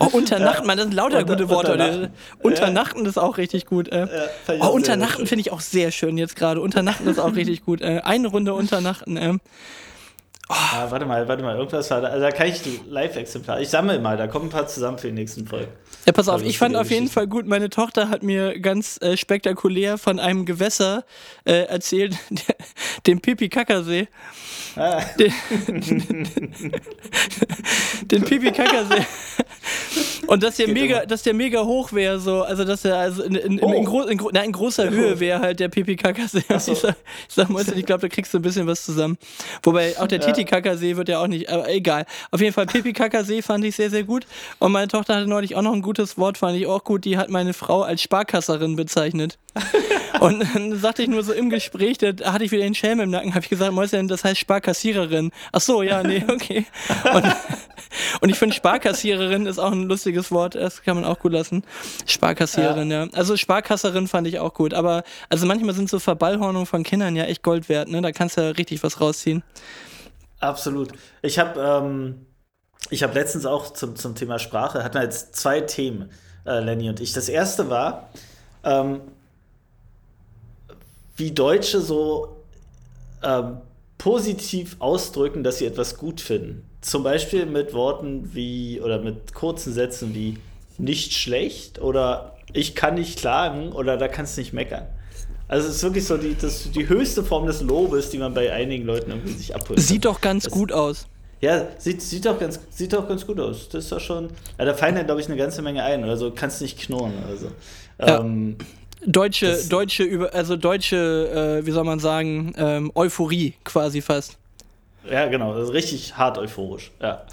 Oh, 0.00 0.06
unternachten, 0.12 0.66
man, 0.66 0.76
das 0.76 0.86
sind 0.86 0.94
lauter 0.94 1.18
Unter- 1.18 1.36
gute 1.36 1.48
Worte. 1.48 1.72
unternachten. 1.72 2.08
Unternachten 2.40 3.06
ist 3.06 3.18
auch 3.18 3.36
richtig 3.38 3.66
gut. 3.66 3.88
Äh. 3.88 4.06
ich 4.48 4.60
Oh, 4.62 4.68
unternachten 4.68 5.26
finde 5.26 5.40
ich 5.40 5.52
auch 5.52 5.60
sehr 5.60 5.90
schön 5.90 6.18
jetzt 6.18 6.36
gerade. 6.36 6.60
Unternachten 6.60 7.08
ist 7.08 7.18
auch 7.18 7.34
richtig 7.34 7.64
gut. 7.64 7.80
Äh. 7.80 8.00
Eine 8.04 8.28
Runde 8.28 8.54
unternachten. 8.54 9.16
Äh. 9.16 9.34
Ah, 10.48 10.86
warte 10.90 11.06
mal, 11.06 11.26
warte 11.26 11.42
mal, 11.42 11.56
irgendwas 11.56 11.90
war 11.90 12.00
da. 12.00 12.08
Also 12.08 12.20
da 12.22 12.30
kann 12.30 12.48
ich 12.48 12.62
die 12.62 12.80
Live-Exemplar. 12.88 13.60
Ich 13.60 13.68
sammle 13.68 13.98
mal, 13.98 14.16
da 14.16 14.26
kommen 14.26 14.46
ein 14.46 14.50
paar 14.50 14.66
zusammen 14.66 14.98
für 14.98 15.08
die 15.08 15.14
nächsten 15.14 15.46
Folgen. 15.46 15.72
Ja, 16.06 16.12
pass 16.12 16.28
auf, 16.28 16.34
Also 16.34 16.46
ich 16.46 16.58
fand 16.58 16.76
auf 16.76 16.90
jeden. 16.90 17.08
Fall 17.08 17.26
gut, 17.26 17.46
meine 17.46 17.70
Tochter 17.70 18.08
hat 18.08 18.22
mir 18.22 18.58
ganz 18.60 18.98
äh, 19.00 19.16
spektakulär 19.16 19.98
von 19.98 20.18
einem 20.18 20.44
Gewässer 20.44 21.04
äh, 21.44 21.64
erzählt, 21.64 22.16
dem 23.06 23.20
Pipi-Kackersee. 23.20 24.08
Ah, 24.76 25.00
Den, 25.18 25.32
den 28.10 28.24
Pipi-Kackersee. 28.24 29.06
Und 30.26 30.42
dass 30.42 30.56
der 30.56 30.66
Geht 30.66 30.74
mega, 30.74 30.96
immer. 30.98 31.06
dass 31.06 31.22
der 31.22 31.34
mega 31.34 31.62
hoch 31.64 31.92
wäre, 31.92 32.18
so, 32.18 32.42
also 32.42 32.64
dass 32.64 32.84
er 32.84 32.96
also 32.96 33.22
in, 33.22 33.34
in, 33.34 33.58
in, 33.58 33.72
in, 33.72 33.84
gro 33.84 34.02
in, 34.02 34.18
gro 34.18 34.30
na, 34.32 34.42
in 34.42 34.52
großer 34.52 34.90
Höhe 34.90 35.20
wäre 35.20 35.40
halt 35.40 35.60
der 35.60 35.68
Pipi-Kackersee. 35.68 36.42
so. 36.58 36.72
Ich 36.72 36.78
sag, 36.78 36.96
ich 37.28 37.34
sag 37.34 37.50
mal, 37.50 37.64
ich 37.74 37.86
glaube, 37.86 38.00
da 38.00 38.08
kriegst 38.08 38.32
du 38.34 38.38
ein 38.38 38.42
bisschen 38.42 38.66
was 38.66 38.84
zusammen. 38.84 39.18
Wobei 39.62 39.98
auch 39.98 40.06
der 40.06 40.20
Titel 40.20 40.33
Titicacasee 40.34 40.96
wird 40.96 41.08
ja 41.08 41.20
auch 41.20 41.26
nicht, 41.26 41.48
aber 41.48 41.68
egal. 41.68 42.06
Auf 42.30 42.40
jeden 42.40 42.52
Fall 42.52 42.66
Pipi 42.66 42.92
Kakasee 42.92 43.42
fand 43.42 43.64
ich 43.64 43.76
sehr, 43.76 43.90
sehr 43.90 44.04
gut. 44.04 44.26
Und 44.58 44.72
meine 44.72 44.88
Tochter 44.88 45.16
hatte 45.16 45.26
neulich 45.26 45.56
auch 45.56 45.62
noch 45.62 45.72
ein 45.72 45.82
gutes 45.82 46.18
Wort, 46.18 46.38
fand 46.38 46.56
ich 46.56 46.66
auch 46.66 46.84
gut. 46.84 47.04
Die 47.04 47.16
hat 47.16 47.30
meine 47.30 47.52
Frau 47.54 47.82
als 47.82 48.02
Sparkasserin 48.02 48.76
bezeichnet. 48.76 49.38
und 50.20 50.44
dann 50.54 50.76
sagte 50.78 51.02
ich 51.02 51.08
nur 51.08 51.22
so 51.22 51.32
im 51.32 51.50
Gespräch, 51.50 51.98
da 51.98 52.08
hatte 52.32 52.44
ich 52.44 52.50
wieder 52.50 52.62
den 52.62 52.74
Schelm 52.74 53.00
im 53.00 53.10
Nacken, 53.10 53.34
habe 53.34 53.44
ich 53.44 53.50
gesagt, 53.50 53.72
Mäuschen, 53.72 54.08
das 54.08 54.24
heißt 54.24 54.40
Sparkassiererin. 54.40 55.30
Ach 55.52 55.60
so, 55.60 55.82
ja, 55.82 56.02
nee, 56.02 56.24
okay. 56.28 56.66
Und, 57.12 57.24
und 58.20 58.28
ich 58.28 58.36
finde 58.36 58.54
Sparkassiererin 58.54 59.46
ist 59.46 59.58
auch 59.58 59.72
ein 59.72 59.84
lustiges 59.84 60.32
Wort, 60.32 60.56
das 60.56 60.82
kann 60.82 60.96
man 60.96 61.04
auch 61.04 61.18
gut 61.18 61.32
lassen. 61.32 61.62
Sparkassiererin, 62.06 62.90
ja. 62.90 63.04
ja. 63.04 63.10
Also 63.12 63.36
Sparkasserin 63.36 64.08
fand 64.08 64.26
ich 64.26 64.38
auch 64.38 64.54
gut, 64.54 64.74
aber 64.74 65.04
also 65.28 65.46
manchmal 65.46 65.74
sind 65.74 65.88
so 65.88 65.98
Verballhornungen 65.98 66.66
von 66.66 66.82
Kindern 66.82 67.14
ja 67.14 67.24
echt 67.24 67.42
Gold 67.42 67.68
wert, 67.68 67.88
ne? 67.88 68.02
Da 68.02 68.12
kannst 68.12 68.36
du 68.36 68.40
ja 68.40 68.50
richtig 68.50 68.82
was 68.82 69.00
rausziehen. 69.00 69.42
Absolut. 70.40 70.92
Ich 71.22 71.38
habe 71.38 71.60
ähm, 71.60 72.26
ich 72.90 73.02
hab 73.02 73.14
letztens 73.14 73.46
auch 73.46 73.72
zum, 73.72 73.96
zum 73.96 74.14
Thema 74.14 74.38
Sprache, 74.38 74.84
hatten 74.84 74.94
wir 74.94 75.02
jetzt 75.02 75.36
zwei 75.36 75.60
Themen, 75.60 76.10
äh, 76.46 76.60
Lenny 76.60 76.88
und 76.88 77.00
ich. 77.00 77.12
Das 77.12 77.28
erste 77.28 77.70
war, 77.70 78.10
ähm, 78.62 79.00
wie 81.16 81.32
Deutsche 81.32 81.80
so 81.80 82.36
ähm, 83.22 83.58
positiv 83.98 84.76
ausdrücken, 84.80 85.44
dass 85.44 85.58
sie 85.58 85.66
etwas 85.66 85.96
gut 85.96 86.20
finden. 86.20 86.68
Zum 86.80 87.02
Beispiel 87.02 87.46
mit 87.46 87.72
Worten 87.72 88.34
wie 88.34 88.80
oder 88.80 88.98
mit 88.98 89.32
kurzen 89.32 89.72
Sätzen 89.72 90.14
wie 90.14 90.38
nicht 90.76 91.14
schlecht 91.14 91.80
oder 91.80 92.36
ich 92.52 92.74
kann 92.74 92.94
nicht 92.94 93.18
klagen 93.18 93.72
oder 93.72 93.96
da 93.96 94.08
kannst 94.08 94.36
du 94.36 94.42
nicht 94.42 94.52
meckern. 94.52 94.86
Also 95.48 95.68
es 95.68 95.76
ist 95.76 95.82
wirklich 95.82 96.06
so 96.06 96.16
die, 96.16 96.34
das, 96.34 96.70
die 96.70 96.88
höchste 96.88 97.22
Form 97.22 97.46
des 97.46 97.60
Lobes, 97.60 98.10
die 98.10 98.18
man 98.18 98.32
bei 98.32 98.52
einigen 98.52 98.84
Leuten 98.86 99.10
irgendwie 99.10 99.32
sich 99.32 99.54
abholt. 99.54 99.80
Sieht 99.80 100.04
doch 100.04 100.20
ganz 100.20 100.44
das, 100.44 100.52
gut 100.52 100.72
aus. 100.72 101.06
Ja, 101.40 101.66
sieht, 101.78 102.00
sieht, 102.00 102.24
doch 102.24 102.38
ganz, 102.38 102.58
sieht 102.70 102.92
doch 102.92 103.06
ganz 103.06 103.26
gut 103.26 103.38
aus. 103.38 103.68
Das 103.68 103.84
ist 103.84 103.92
doch 103.92 104.00
schon. 104.00 104.30
Ja, 104.58 104.64
da 104.64 104.74
fallen 104.74 104.96
ja, 104.96 105.02
glaube 105.02 105.20
ich, 105.20 105.26
eine 105.26 105.36
ganze 105.36 105.60
Menge 105.60 105.82
ein. 105.82 106.04
Also 106.04 106.30
kannst 106.30 106.62
nicht 106.62 106.78
knurren. 106.78 107.12
Also. 107.28 107.48
Ja. 108.00 108.20
Ähm, 108.20 108.56
deutsche, 109.06 109.58
deutsche, 109.68 110.30
also 110.32 110.56
deutsche, 110.56 111.60
äh, 111.60 111.66
wie 111.66 111.70
soll 111.70 111.84
man 111.84 111.98
sagen, 111.98 112.54
ähm, 112.56 112.90
Euphorie 112.94 113.54
quasi 113.64 114.00
fast. 114.00 114.38
Ja, 115.10 115.26
genau, 115.26 115.54
das 115.54 115.68
ist 115.68 115.74
richtig 115.74 116.16
hart 116.16 116.38
euphorisch. 116.38 116.90
Ja. 117.02 117.24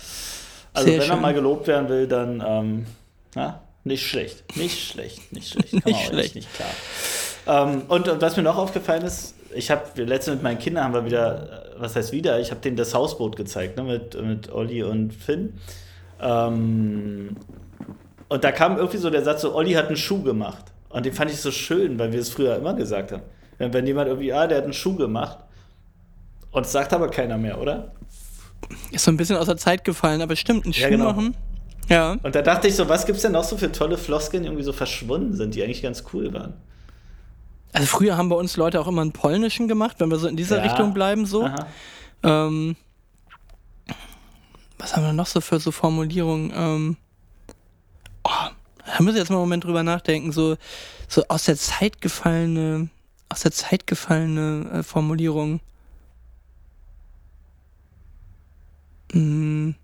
Also 0.74 0.88
Sehr 0.88 1.00
wenn 1.00 1.08
schön. 1.08 1.15
er 1.15 1.21
mal 1.21 1.34
gelobt 1.34 1.67
werden 1.67 1.89
will, 1.89 2.08
dann 2.08 2.43
ähm, 2.45 2.86
na, 3.36 3.62
nicht 3.84 4.06
schlecht. 4.06 4.43
Nicht 4.58 4.78
schlecht, 4.78 5.32
nicht 5.32 5.50
schlecht. 5.50 5.71
Kann 5.71 5.82
nicht 5.86 6.06
schlecht. 6.08 6.36
Nicht 6.36 6.54
klar. 6.54 6.69
Ähm, 7.47 7.84
und, 7.88 8.08
und, 8.08 8.21
was 8.21 8.38
mir 8.38 8.43
noch 8.43 8.58
aufgefallen 8.58 9.04
ist, 9.04 9.36
ich 9.54 9.71
habe 9.71 10.04
letztens 10.04 10.36
mit 10.36 10.43
meinen 10.43 10.60
Kindern 10.60 10.86
haben 10.86 10.93
wir 10.93 11.06
wieder, 11.06 11.73
äh, 11.75 11.82
was 11.82 11.95
heißt 11.95 12.12
wieder, 12.12 12.39
ich 12.39 12.51
habe 12.51 12.62
denen 12.62 12.77
das 12.77 12.93
Hausboot 12.93 13.36
gezeigt, 13.36 13.77
ne, 13.77 13.84
mit, 13.84 14.21
mit 14.21 14.51
Olli 14.51 14.84
und 14.84 15.13
Finn. 15.13 15.54
Ähm, 16.21 17.36
und 18.30 18.43
da 18.43 18.51
kam 18.51 18.77
irgendwie 18.77 18.97
so 18.97 19.10
der 19.10 19.23
Satz, 19.23 19.41
so 19.41 19.56
Olli 19.56 19.73
hat 19.73 19.88
einen 19.88 19.97
Schuh 19.97 20.21
gemacht. 20.21 20.65
Und 20.89 21.06
den 21.06 21.13
fand 21.13 21.32
ich 21.32 21.41
so 21.41 21.51
schön, 21.51 21.97
weil 21.99 22.12
wir 22.12 22.19
es 22.19 22.30
früher 22.30 22.56
immer 22.56 22.73
gesagt 22.73 23.12
haben. 23.12 23.23
Wenn, 23.58 23.73
wenn 23.73 23.88
jemand 23.88 24.08
irgendwie, 24.08 24.32
ah, 24.34 24.47
der 24.47 24.60
hat 24.60 24.63
einen 24.65 24.73
Schuh 24.73 24.95
gemacht. 24.95 25.39
Und 26.51 26.65
es 26.65 26.71
sagt 26.71 26.93
aber 26.93 27.10
keiner 27.10 27.38
mehr, 27.38 27.60
oder? 27.60 27.91
Ist 28.91 29.06
so 29.06 29.12
ein 29.12 29.17
bisschen 29.17 29.38
aus 29.38 29.47
der 29.47 29.58
Zeit 29.58 29.84
gefallen, 29.84 30.21
aber 30.21 30.36
stimmt, 30.36 30.65
einen 30.65 30.73
Schuh 30.73 30.84
ja, 30.84 30.89
genau. 30.89 31.06
machen. 31.06 31.36
Ja. 31.89 32.17
Und 32.23 32.36
da 32.36 32.41
dachte 32.41 32.67
ich 32.67 32.75
so, 32.75 32.88
was 32.88 33.06
gibt 33.06 33.17
es 33.17 33.23
denn 33.23 33.32
noch 33.32 33.43
so 33.43 33.58
für 33.58 33.71
tolle 33.71 33.97
Floskeln, 33.97 34.43
die 34.43 34.49
irgendwie 34.49 34.63
so 34.63 34.73
verschwunden 34.73 35.34
sind, 35.34 35.56
die 35.56 35.63
eigentlich 35.63 35.82
ganz 35.82 36.04
cool 36.13 36.34
waren? 36.34 36.54
Also 37.73 37.88
früher 37.88 38.17
haben 38.17 38.29
bei 38.29 38.36
uns 38.36 38.57
Leute 38.57 38.79
auch 38.79 38.88
immer 38.88 39.01
einen 39.01 39.13
polnischen 39.13 39.67
gemacht, 39.67 39.97
wenn 39.99 40.12
wir 40.12 40.17
so 40.17 40.27
in 40.27 40.36
dieser 40.36 40.57
ja. 40.57 40.63
Richtung 40.63 40.93
bleiben 40.93 41.25
so. 41.25 41.49
Ähm, 42.23 42.75
was 44.77 44.95
haben 44.95 45.03
wir 45.03 45.13
noch 45.13 45.27
so 45.27 45.41
für 45.41 45.60
so 45.60 45.71
Formulierungen? 45.71 46.51
Ähm, 46.55 46.97
oh, 48.23 48.29
da 48.86 49.03
muss 49.03 49.13
ich 49.13 49.19
jetzt 49.19 49.29
mal 49.29 49.38
einen 49.38 49.43
Moment 49.43 49.63
drüber 49.63 49.84
nachdenken. 49.84 50.31
So, 50.31 50.57
so 51.07 51.23
aus 51.27 51.45
der 51.45 51.55
Zeit 51.55 52.01
gefallene, 52.01 52.89
aus 53.29 53.41
der 53.41 53.51
Zeit 53.51 53.88
gefallene 53.88 54.69
äh, 54.73 54.84
Formulierung. 54.84 55.62
Hm. 59.13 59.75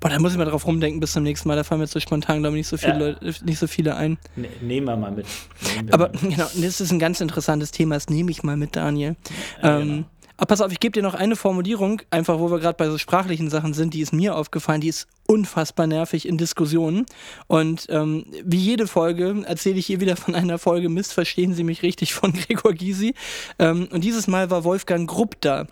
Boah, 0.00 0.10
da 0.10 0.18
muss 0.18 0.32
ich 0.32 0.38
mal 0.38 0.44
drauf 0.44 0.66
rumdenken 0.66 1.00
bis 1.00 1.12
zum 1.12 1.24
nächsten 1.24 1.48
Mal. 1.48 1.56
Da 1.56 1.64
fallen 1.64 1.80
mir 1.80 1.84
jetzt 1.84 1.92
so 1.92 2.00
spontan, 2.00 2.40
glaube 2.40 2.56
ich, 2.56 2.60
nicht 2.60 2.68
so 2.68 2.76
viele, 2.76 2.92
ja. 2.92 3.16
Leute, 3.20 3.44
nicht 3.44 3.58
so 3.58 3.66
viele 3.66 3.96
ein. 3.96 4.18
Ne, 4.36 4.48
nehmen 4.60 4.86
wir 4.86 4.96
mal 4.96 5.10
mit. 5.10 5.26
Wir 5.82 5.92
Aber 5.92 6.08
mal 6.08 6.18
mit. 6.22 6.30
genau, 6.36 6.48
das 6.54 6.80
ist 6.80 6.92
ein 6.92 6.98
ganz 6.98 7.20
interessantes 7.20 7.72
Thema. 7.72 7.96
Das 7.96 8.08
nehme 8.08 8.30
ich 8.30 8.42
mal 8.42 8.56
mit, 8.56 8.76
Daniel. 8.76 9.16
Ja, 9.62 9.80
ähm, 9.80 9.88
genau. 9.88 10.04
Aber 10.38 10.46
pass 10.46 10.60
auf, 10.60 10.70
ich 10.70 10.78
gebe 10.78 10.92
dir 10.92 11.02
noch 11.02 11.14
eine 11.14 11.34
Formulierung, 11.34 12.00
einfach 12.10 12.38
wo 12.38 12.48
wir 12.48 12.60
gerade 12.60 12.76
bei 12.76 12.88
so 12.88 12.96
sprachlichen 12.96 13.50
Sachen 13.50 13.74
sind, 13.74 13.92
die 13.92 14.00
ist 14.00 14.12
mir 14.12 14.36
aufgefallen, 14.36 14.80
die 14.80 14.86
ist 14.86 15.08
unfassbar 15.26 15.88
nervig 15.88 16.28
in 16.28 16.38
Diskussionen. 16.38 17.06
Und 17.48 17.86
ähm, 17.90 18.24
wie 18.44 18.58
jede 18.58 18.86
Folge 18.86 19.42
erzähle 19.44 19.78
ich 19.78 19.86
hier 19.86 20.00
wieder 20.00 20.14
von 20.14 20.36
einer 20.36 20.58
Folge 20.58 20.88
Mist, 20.88 21.12
verstehen 21.12 21.54
Sie 21.54 21.64
mich 21.64 21.82
richtig 21.82 22.14
von 22.14 22.32
Gregor 22.32 22.72
Gysi. 22.72 23.14
Ähm, 23.58 23.88
und 23.90 24.04
dieses 24.04 24.28
Mal 24.28 24.48
war 24.48 24.62
Wolfgang 24.62 25.10
Grupp 25.10 25.40
da. 25.40 25.66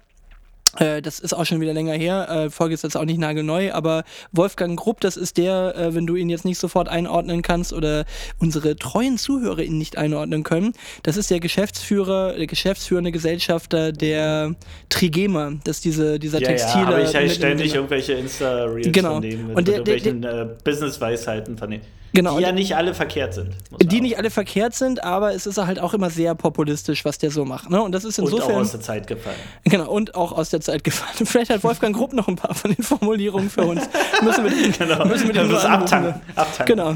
Äh, 0.80 1.02
das 1.02 1.20
ist 1.20 1.32
auch 1.32 1.44
schon 1.44 1.60
wieder 1.60 1.72
länger 1.72 1.94
her. 1.94 2.28
Äh, 2.28 2.50
Folge 2.50 2.74
ist 2.74 2.82
jetzt 2.82 2.96
auch 2.96 3.04
nicht 3.04 3.18
nagelneu, 3.18 3.72
aber 3.72 4.04
Wolfgang 4.32 4.78
Grupp, 4.78 5.00
das 5.00 5.16
ist 5.16 5.36
der, 5.36 5.74
äh, 5.76 5.94
wenn 5.94 6.06
du 6.06 6.16
ihn 6.16 6.28
jetzt 6.28 6.44
nicht 6.44 6.58
sofort 6.58 6.88
einordnen 6.88 7.42
kannst 7.42 7.72
oder 7.72 8.04
unsere 8.38 8.76
treuen 8.76 9.18
Zuhörer 9.18 9.62
ihn 9.62 9.78
nicht 9.78 9.98
einordnen 9.98 10.42
können, 10.42 10.72
das 11.02 11.16
ist 11.16 11.30
der 11.30 11.40
Geschäftsführer, 11.40 12.34
der 12.34 12.46
geschäftsführende 12.46 13.12
Gesellschafter 13.12 13.92
der 13.92 14.54
Trigema. 14.88 15.52
Das 15.64 15.76
ist 15.76 15.84
diese, 15.84 16.18
dieser 16.18 16.40
ja, 16.40 16.48
Textile. 16.48 16.84
Ja, 16.84 16.88
aber 16.88 17.02
ich 17.02 17.14
halt 17.14 17.30
ständig 17.30 17.74
irgendwelche 17.74 18.14
Insta-Reels 18.14 18.92
genau. 18.92 19.14
von 19.14 19.22
dem 19.22 19.46
mit, 19.48 19.56
Und 19.56 19.68
der, 19.68 19.78
mit 19.78 19.88
irgendwelchen 19.88 20.24
äh, 20.24 20.48
Business-Weisheiten 20.64 21.56
von 21.56 21.70
dem. 21.70 21.80
Genau. 22.16 22.38
Die 22.38 22.44
ja 22.44 22.52
nicht 22.52 22.74
alle 22.74 22.94
verkehrt 22.94 23.34
sind. 23.34 23.54
Die 23.78 24.00
nicht 24.00 24.16
alle 24.16 24.30
verkehrt 24.30 24.74
sind, 24.74 25.04
aber 25.04 25.34
es 25.34 25.46
ist 25.46 25.58
halt 25.58 25.78
auch 25.78 25.92
immer 25.92 26.08
sehr 26.08 26.34
populistisch, 26.34 27.04
was 27.04 27.18
der 27.18 27.30
so 27.30 27.44
macht. 27.44 27.68
Ne? 27.68 27.82
Und 27.82 27.92
das 27.92 28.04
ist 28.04 28.18
insofern. 28.18 28.46
Und 28.46 28.54
auch 28.54 28.60
aus 28.60 28.70
der 28.70 28.80
Zeit 28.80 29.06
gefallen. 29.06 29.36
Genau, 29.64 29.90
und 29.90 30.14
auch 30.14 30.32
aus 30.32 30.48
der 30.48 30.62
Zeit 30.62 30.82
gefallen. 30.82 31.12
Vielleicht 31.26 31.50
hat 31.50 31.62
Wolfgang 31.62 31.94
Grupp 31.94 32.14
noch 32.14 32.26
ein 32.26 32.36
paar 32.36 32.54
von 32.54 32.72
den 32.72 32.82
Formulierungen 32.82 33.50
für 33.50 33.66
uns. 33.66 33.86
müssen 34.22 34.44
wir 34.44 34.50
den, 34.50 34.72
genau. 34.78 35.04
müssen 35.04 35.26
wir 35.26 35.34
den 35.34 35.50
das 35.50 35.66
abtanken. 35.66 36.22
abtanken. 36.34 36.64
Genau. 36.64 36.94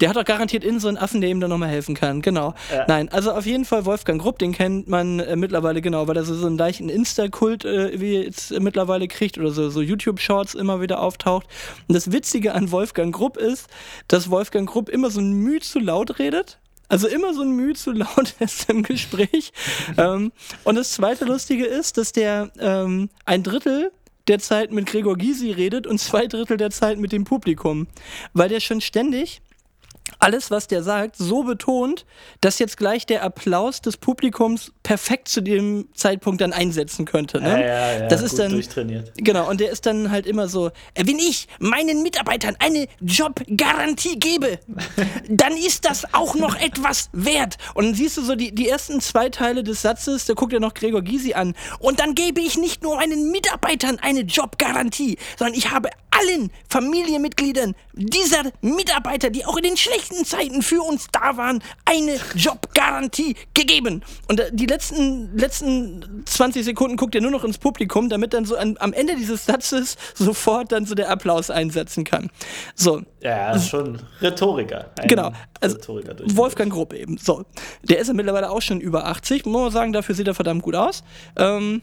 Der 0.00 0.08
hat 0.08 0.16
doch 0.16 0.24
garantiert 0.24 0.64
in 0.64 0.80
so 0.80 0.88
einen 0.88 0.96
Affen, 0.96 1.20
der 1.20 1.28
ihm 1.28 1.40
da 1.40 1.48
nochmal 1.48 1.68
helfen 1.68 1.94
kann. 1.94 2.22
Genau. 2.22 2.54
Ja. 2.74 2.86
Nein, 2.88 3.10
also 3.10 3.32
auf 3.32 3.44
jeden 3.44 3.66
Fall 3.66 3.84
Wolfgang 3.84 4.22
Grupp, 4.22 4.38
den 4.38 4.52
kennt 4.52 4.88
man 4.88 5.20
äh, 5.20 5.36
mittlerweile 5.36 5.82
genau, 5.82 6.08
weil 6.08 6.16
er 6.16 6.24
so, 6.24 6.34
so 6.34 6.46
einen 6.46 6.56
leichten 6.56 6.88
Insta-Kult 6.88 7.66
äh, 7.66 8.00
wie 8.00 8.22
jetzt 8.22 8.58
mittlerweile 8.58 9.06
kriegt 9.06 9.36
oder 9.36 9.50
so, 9.50 9.68
so 9.68 9.82
YouTube-Shorts 9.82 10.54
immer 10.54 10.80
wieder 10.80 11.02
auftaucht. 11.02 11.46
Und 11.88 11.94
das 11.94 12.10
Witzige 12.10 12.54
an 12.54 12.70
Wolfgang 12.70 13.14
Grupp 13.14 13.36
ist, 13.36 13.68
dass 14.08 14.30
Wolfgang 14.30 14.61
Grupp 14.66 14.88
immer 14.88 15.10
so 15.10 15.20
ein 15.20 15.32
Mühe 15.32 15.60
zu 15.60 15.78
laut 15.78 16.18
redet. 16.18 16.58
Also 16.88 17.08
immer 17.08 17.32
so 17.32 17.42
ein 17.42 17.52
Mühe 17.52 17.74
zu 17.74 17.92
laut 17.92 18.34
ist 18.40 18.68
im 18.68 18.82
Gespräch. 18.82 19.52
ähm, 19.96 20.32
und 20.64 20.74
das 20.74 20.92
zweite 20.92 21.24
Lustige 21.24 21.64
ist, 21.64 21.96
dass 21.96 22.12
der 22.12 22.50
ähm, 22.58 23.08
ein 23.24 23.42
Drittel 23.42 23.92
der 24.28 24.38
Zeit 24.38 24.72
mit 24.72 24.86
Gregor 24.86 25.16
Gysi 25.16 25.50
redet 25.50 25.86
und 25.86 25.98
zwei 25.98 26.26
Drittel 26.26 26.56
der 26.56 26.70
Zeit 26.70 26.98
mit 26.98 27.12
dem 27.12 27.24
Publikum. 27.24 27.86
Weil 28.34 28.48
der 28.48 28.60
schon 28.60 28.80
ständig 28.80 29.42
alles, 30.18 30.50
was 30.50 30.68
der 30.68 30.82
sagt, 30.82 31.16
so 31.16 31.42
betont, 31.42 32.04
dass 32.40 32.58
jetzt 32.58 32.76
gleich 32.76 33.06
der 33.06 33.24
Applaus 33.24 33.80
des 33.80 33.96
Publikums 33.96 34.72
perfekt 34.82 35.28
zu 35.28 35.40
dem 35.40 35.88
Zeitpunkt 35.94 36.40
dann 36.40 36.52
einsetzen 36.52 37.04
könnte. 37.06 37.40
Ne? 37.40 37.50
Ja, 37.50 37.58
ja, 37.58 37.98
ja, 38.00 38.08
das 38.08 38.22
ist 38.22 38.38
dann 38.38 38.52
durchtrainiert. 38.52 39.12
Genau, 39.16 39.48
und 39.48 39.60
der 39.60 39.70
ist 39.70 39.86
dann 39.86 40.10
halt 40.10 40.26
immer 40.26 40.48
so, 40.48 40.68
äh, 40.94 41.04
wenn 41.06 41.18
ich 41.18 41.48
meinen 41.58 42.02
Mitarbeitern 42.02 42.56
eine 42.60 42.86
Jobgarantie 43.00 44.18
gebe, 44.18 44.58
dann 45.28 45.56
ist 45.56 45.84
das 45.84 46.14
auch 46.14 46.34
noch 46.36 46.56
etwas 46.56 47.10
wert. 47.12 47.56
Und 47.74 47.86
dann 47.86 47.94
siehst 47.94 48.16
du 48.16 48.22
so 48.22 48.34
die, 48.34 48.54
die 48.54 48.68
ersten 48.68 49.00
zwei 49.00 49.28
Teile 49.28 49.62
des 49.64 49.82
Satzes, 49.82 50.26
da 50.26 50.34
guckt 50.34 50.52
er 50.52 50.60
noch 50.60 50.74
Gregor 50.74 51.02
Gysi 51.02 51.34
an. 51.34 51.54
Und 51.78 52.00
dann 52.00 52.14
gebe 52.14 52.40
ich 52.40 52.56
nicht 52.58 52.82
nur 52.82 52.96
meinen 52.96 53.30
Mitarbeitern 53.32 53.98
eine 54.00 54.20
Jobgarantie, 54.20 55.18
sondern 55.36 55.54
ich 55.54 55.70
habe 55.70 55.88
allen 56.22 56.50
Familienmitgliedern 56.68 57.74
dieser 57.94 58.42
Mitarbeiter, 58.60 59.30
die 59.30 59.44
auch 59.44 59.56
in 59.56 59.64
den 59.64 59.76
schlechten 59.76 60.24
Zeiten 60.24 60.62
für 60.62 60.82
uns 60.82 61.08
da 61.12 61.36
waren, 61.36 61.62
eine 61.84 62.18
Jobgarantie 62.34 63.36
gegeben. 63.54 64.02
Und 64.28 64.40
äh, 64.40 64.50
die 64.52 64.66
letzten, 64.66 65.36
letzten 65.36 66.22
20 66.24 66.64
Sekunden 66.64 66.96
guckt 66.96 67.14
er 67.14 67.20
nur 67.20 67.30
noch 67.30 67.44
ins 67.44 67.58
Publikum, 67.58 68.08
damit 68.08 68.34
dann 68.34 68.44
so 68.44 68.56
an, 68.56 68.76
am 68.80 68.92
Ende 68.92 69.16
dieses 69.16 69.46
Satzes 69.46 69.96
sofort 70.14 70.72
dann 70.72 70.86
so 70.86 70.94
der 70.94 71.10
Applaus 71.10 71.50
einsetzen 71.50 72.04
kann. 72.04 72.30
So. 72.74 73.02
Ja, 73.20 73.52
ist 73.52 73.68
schon 73.68 74.00
Rhetoriker. 74.20 74.90
genau. 75.06 75.32
Also 75.60 75.76
Rhetoriker 75.76 76.16
Wolfgang 76.36 76.72
Grupp 76.72 76.92
eben. 76.92 77.18
So. 77.18 77.44
Der 77.82 77.98
ist 77.98 78.08
ja 78.08 78.14
mittlerweile 78.14 78.50
auch 78.50 78.62
schon 78.62 78.80
über 78.80 79.06
80. 79.06 79.46
Muss 79.46 79.62
man 79.62 79.72
sagen, 79.72 79.92
dafür 79.92 80.14
sieht 80.14 80.26
er 80.26 80.34
verdammt 80.34 80.62
gut 80.62 80.74
aus. 80.74 81.04
Ähm, 81.36 81.82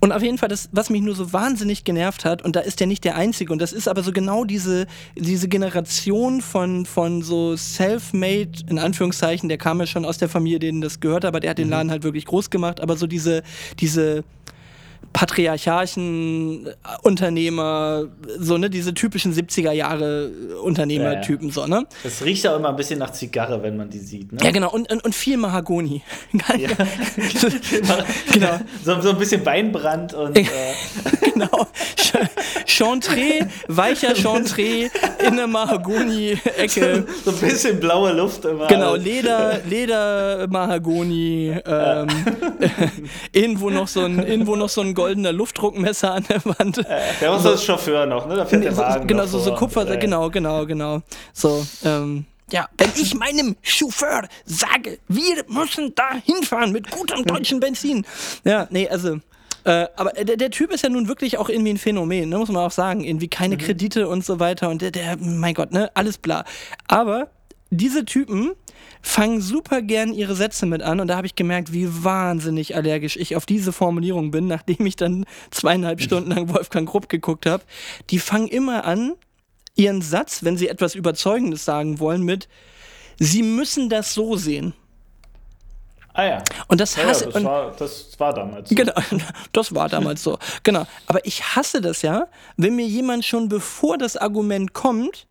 und 0.00 0.12
auf 0.12 0.22
jeden 0.22 0.36
Fall, 0.36 0.50
das, 0.50 0.68
was 0.72 0.90
mich 0.90 1.00
nur 1.00 1.14
so 1.14 1.32
wahnsinnig 1.32 1.84
genervt 1.84 2.24
hat, 2.24 2.42
und 2.42 2.56
da 2.56 2.60
ist 2.60 2.80
der 2.80 2.86
nicht 2.86 3.04
der 3.04 3.16
Einzige, 3.16 3.52
und 3.52 3.58
das 3.58 3.72
ist 3.72 3.88
aber 3.88 4.02
so 4.02 4.12
genau 4.12 4.44
diese, 4.44 4.86
diese 5.16 5.48
Generation 5.48 6.42
von, 6.42 6.84
von 6.84 7.22
so 7.22 7.56
self-made, 7.56 8.64
in 8.68 8.78
Anführungszeichen, 8.78 9.48
der 9.48 9.56
kam 9.56 9.80
ja 9.80 9.86
schon 9.86 10.04
aus 10.04 10.18
der 10.18 10.28
Familie, 10.28 10.58
denen 10.58 10.82
das 10.82 11.00
gehört, 11.00 11.24
aber 11.24 11.40
der 11.40 11.50
hat 11.50 11.58
den 11.58 11.68
mhm. 11.68 11.72
Laden 11.72 11.90
halt 11.90 12.02
wirklich 12.02 12.26
groß 12.26 12.50
gemacht, 12.50 12.80
aber 12.80 12.96
so 12.96 13.06
diese, 13.06 13.42
diese 13.80 14.24
Patriarcharchen, 15.14 16.66
äh, 16.66 16.70
Unternehmer, 17.02 18.08
so, 18.38 18.58
ne, 18.58 18.68
diese 18.68 18.92
typischen 18.92 19.32
70er 19.32 19.70
Jahre 19.70 20.30
Unternehmertypen, 20.62 21.48
ja, 21.48 21.54
ja. 21.54 21.62
so, 21.62 21.66
ne? 21.66 21.86
Das 22.02 22.22
riecht 22.24 22.44
ja 22.44 22.54
immer 22.54 22.70
ein 22.70 22.76
bisschen 22.76 22.98
nach 22.98 23.12
Zigarre, 23.12 23.62
wenn 23.62 23.76
man 23.76 23.88
die 23.88 24.00
sieht, 24.00 24.32
ne? 24.32 24.40
Ja, 24.42 24.50
genau, 24.50 24.70
und, 24.70 24.92
und, 24.92 25.04
und 25.04 25.14
viel 25.14 25.36
Mahagoni. 25.36 26.02
ja. 26.58 26.68
genau. 28.32 28.60
So, 28.84 29.00
so 29.00 29.10
ein 29.10 29.18
bisschen 29.18 29.46
Weinbrand 29.46 30.14
und. 30.14 30.36
Äh. 30.36 30.44
genau. 31.32 31.68
Chantre, 32.66 33.48
weicher 33.68 34.14
Chantre 34.14 34.90
in 35.26 35.36
der 35.36 35.46
Mahagoni-Ecke. 35.46 37.04
So, 37.24 37.30
so, 37.30 37.36
ein 37.36 37.50
bisschen 37.50 37.80
blaue 37.80 38.12
Luft 38.12 38.44
immer. 38.44 38.66
Genau, 38.66 38.94
Leder, 38.94 39.60
Leder, 39.68 40.46
Mahagoni, 40.48 41.56
ähm, 41.64 42.08
irgendwo 43.32 43.70
noch 43.70 43.88
so 43.88 44.00
ein, 44.00 44.24
irgendwo 44.26 44.56
noch 44.56 44.68
so 44.68 44.80
ein 44.80 44.94
goldener 45.04 45.32
Luftdruckmesser 45.32 46.14
an 46.14 46.24
der 46.28 46.44
Wand. 46.44 46.78
Äh, 46.78 47.00
der 47.20 47.32
muss 47.32 47.42
so, 47.42 47.50
als 47.50 47.64
Chauffeur 47.64 48.06
noch, 48.06 48.26
ne? 48.26 48.36
Da 48.36 48.46
fährt 48.46 48.64
der 48.64 48.76
Wagen 48.76 49.06
Genau, 49.06 49.26
so, 49.26 49.38
so 49.38 49.54
Kupfer, 49.54 49.88
äh. 49.88 49.96
genau, 49.98 50.30
genau, 50.30 50.66
genau. 50.66 51.02
So, 51.32 51.64
ähm, 51.84 52.24
ja, 52.50 52.68
wenn 52.78 52.90
ich 52.96 53.14
meinem 53.14 53.56
Chauffeur 53.62 54.28
sage, 54.44 54.98
wir 55.08 55.44
müssen 55.48 55.94
da 55.94 56.14
hinfahren 56.24 56.72
mit 56.72 56.90
gutem 56.90 57.24
deutschen 57.24 57.60
Benzin. 57.60 58.06
Ja, 58.44 58.66
nee, 58.70 58.88
also. 58.88 59.18
Äh, 59.64 59.86
aber 59.96 60.10
der, 60.10 60.36
der, 60.36 60.50
Typ 60.50 60.70
ist 60.72 60.82
ja 60.82 60.90
nun 60.90 61.08
wirklich 61.08 61.38
auch 61.38 61.48
irgendwie 61.48 61.70
ein 61.70 61.78
Phänomen, 61.78 62.28
ne, 62.28 62.36
muss 62.36 62.50
man 62.50 62.62
auch 62.62 62.70
sagen. 62.70 63.02
Irgendwie 63.02 63.28
keine 63.28 63.54
mhm. 63.54 63.60
Kredite 63.60 64.08
und 64.08 64.22
so 64.22 64.38
weiter 64.38 64.68
und 64.68 64.82
der, 64.82 64.90
der, 64.90 65.16
mein 65.16 65.54
Gott, 65.54 65.72
ne, 65.72 65.90
alles 65.94 66.18
bla. 66.18 66.44
Aber 66.86 67.28
diese 67.70 68.04
Typen 68.04 68.52
fangen 69.04 69.42
super 69.42 69.82
gern 69.82 70.14
ihre 70.14 70.34
Sätze 70.34 70.64
mit 70.64 70.82
an 70.82 70.98
und 70.98 71.08
da 71.08 71.16
habe 71.16 71.26
ich 71.26 71.36
gemerkt, 71.36 71.72
wie 71.72 72.04
wahnsinnig 72.04 72.74
allergisch 72.74 73.16
ich 73.16 73.36
auf 73.36 73.44
diese 73.44 73.72
Formulierung 73.72 74.30
bin, 74.30 74.46
nachdem 74.46 74.86
ich 74.86 74.96
dann 74.96 75.26
zweieinhalb 75.50 76.00
Stunden 76.00 76.30
lang 76.30 76.48
Wolfgang 76.48 76.88
Grupp 76.88 77.08
geguckt 77.08 77.44
habe. 77.44 77.62
Die 78.10 78.18
fangen 78.18 78.48
immer 78.48 78.84
an, 78.84 79.12
ihren 79.76 80.00
Satz, 80.02 80.42
wenn 80.42 80.56
sie 80.56 80.68
etwas 80.68 80.94
Überzeugendes 80.94 81.64
sagen 81.64 82.00
wollen, 82.00 82.22
mit 82.22 82.48
Sie 83.18 83.42
müssen 83.42 83.88
das 83.88 84.14
so 84.14 84.36
sehen. 84.36 84.74
Ah 86.14 86.24
ja. 86.24 86.44
Und 86.68 86.80
das 86.80 86.96
hasse 86.96 87.26
ja, 87.26 87.30
das, 87.30 87.44
war, 87.44 87.72
das 87.76 88.18
war 88.18 88.32
damals 88.32 88.68
so. 88.68 88.74
Genau, 88.74 88.92
das 89.52 89.74
war 89.74 89.88
damals 89.88 90.22
so. 90.22 90.38
Genau. 90.62 90.86
Aber 91.06 91.24
ich 91.26 91.42
hasse 91.54 91.80
das 91.80 92.02
ja, 92.02 92.26
wenn 92.56 92.74
mir 92.74 92.86
jemand 92.86 93.24
schon 93.24 93.48
bevor 93.48 93.98
das 93.98 94.16
Argument 94.16 94.72
kommt, 94.72 95.26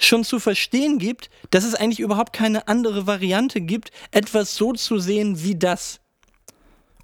schon 0.00 0.24
zu 0.24 0.40
verstehen 0.40 0.98
gibt, 0.98 1.30
dass 1.50 1.64
es 1.64 1.74
eigentlich 1.74 2.00
überhaupt 2.00 2.32
keine 2.32 2.68
andere 2.68 3.06
Variante 3.06 3.60
gibt, 3.60 3.90
etwas 4.10 4.54
so 4.56 4.72
zu 4.72 4.98
sehen 4.98 5.42
wie 5.42 5.54
das. 5.54 6.00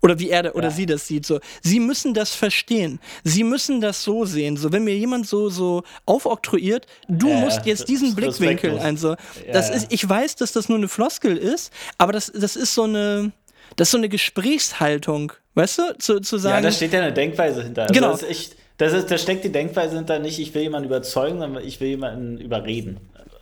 Oder 0.02 0.18
wie 0.18 0.30
er 0.30 0.54
oder 0.56 0.68
ja. 0.68 0.74
sie 0.74 0.86
das 0.86 1.06
sieht. 1.06 1.26
So, 1.26 1.40
sie 1.60 1.78
müssen 1.78 2.14
das 2.14 2.34
verstehen. 2.34 3.00
Sie 3.22 3.44
müssen 3.44 3.82
das 3.82 4.02
so 4.02 4.24
sehen. 4.24 4.56
So, 4.56 4.72
wenn 4.72 4.84
mir 4.84 4.96
jemand 4.96 5.26
so 5.26 5.50
so 5.50 5.82
aufoktroyiert, 6.06 6.86
du 7.08 7.28
äh, 7.28 7.40
musst 7.40 7.66
jetzt 7.66 7.86
diesen 7.88 8.14
Blickwinkel 8.14 8.78
ein. 8.78 8.96
So, 8.96 9.16
das 9.52 9.68
ja, 9.68 9.74
ist, 9.74 9.92
ich 9.92 10.08
weiß, 10.08 10.36
dass 10.36 10.52
das 10.52 10.70
nur 10.70 10.78
eine 10.78 10.88
Floskel 10.88 11.36
ist, 11.36 11.70
aber 11.98 12.12
das, 12.12 12.32
das 12.34 12.56
ist 12.56 12.74
so 12.74 12.84
eine, 12.84 13.32
das 13.76 13.88
ist 13.88 13.92
so 13.92 13.98
eine 13.98 14.08
Gesprächshaltung, 14.08 15.34
weißt 15.54 15.78
du, 15.78 15.98
zu, 15.98 16.20
zu 16.20 16.38
sagen. 16.38 16.64
Ja, 16.64 16.70
da 16.70 16.74
steht 16.74 16.94
ja 16.94 17.00
eine 17.00 17.12
Denkweise 17.12 17.62
hinter. 17.62 17.82
Also 17.82 17.94
genau. 17.94 18.12
Das 18.12 18.22
ist 18.22 18.30
echt, 18.30 18.56
das 18.80 18.94
ist, 18.94 19.10
da 19.10 19.18
steckt 19.18 19.44
die 19.44 19.52
Denkweise 19.52 19.96
hinter 19.96 20.18
nicht, 20.18 20.38
ich 20.38 20.54
will 20.54 20.62
jemanden 20.62 20.88
überzeugen, 20.88 21.38
sondern 21.38 21.62
ich 21.62 21.80
will 21.82 21.88
jemanden 21.88 22.38
überreden. 22.38 22.98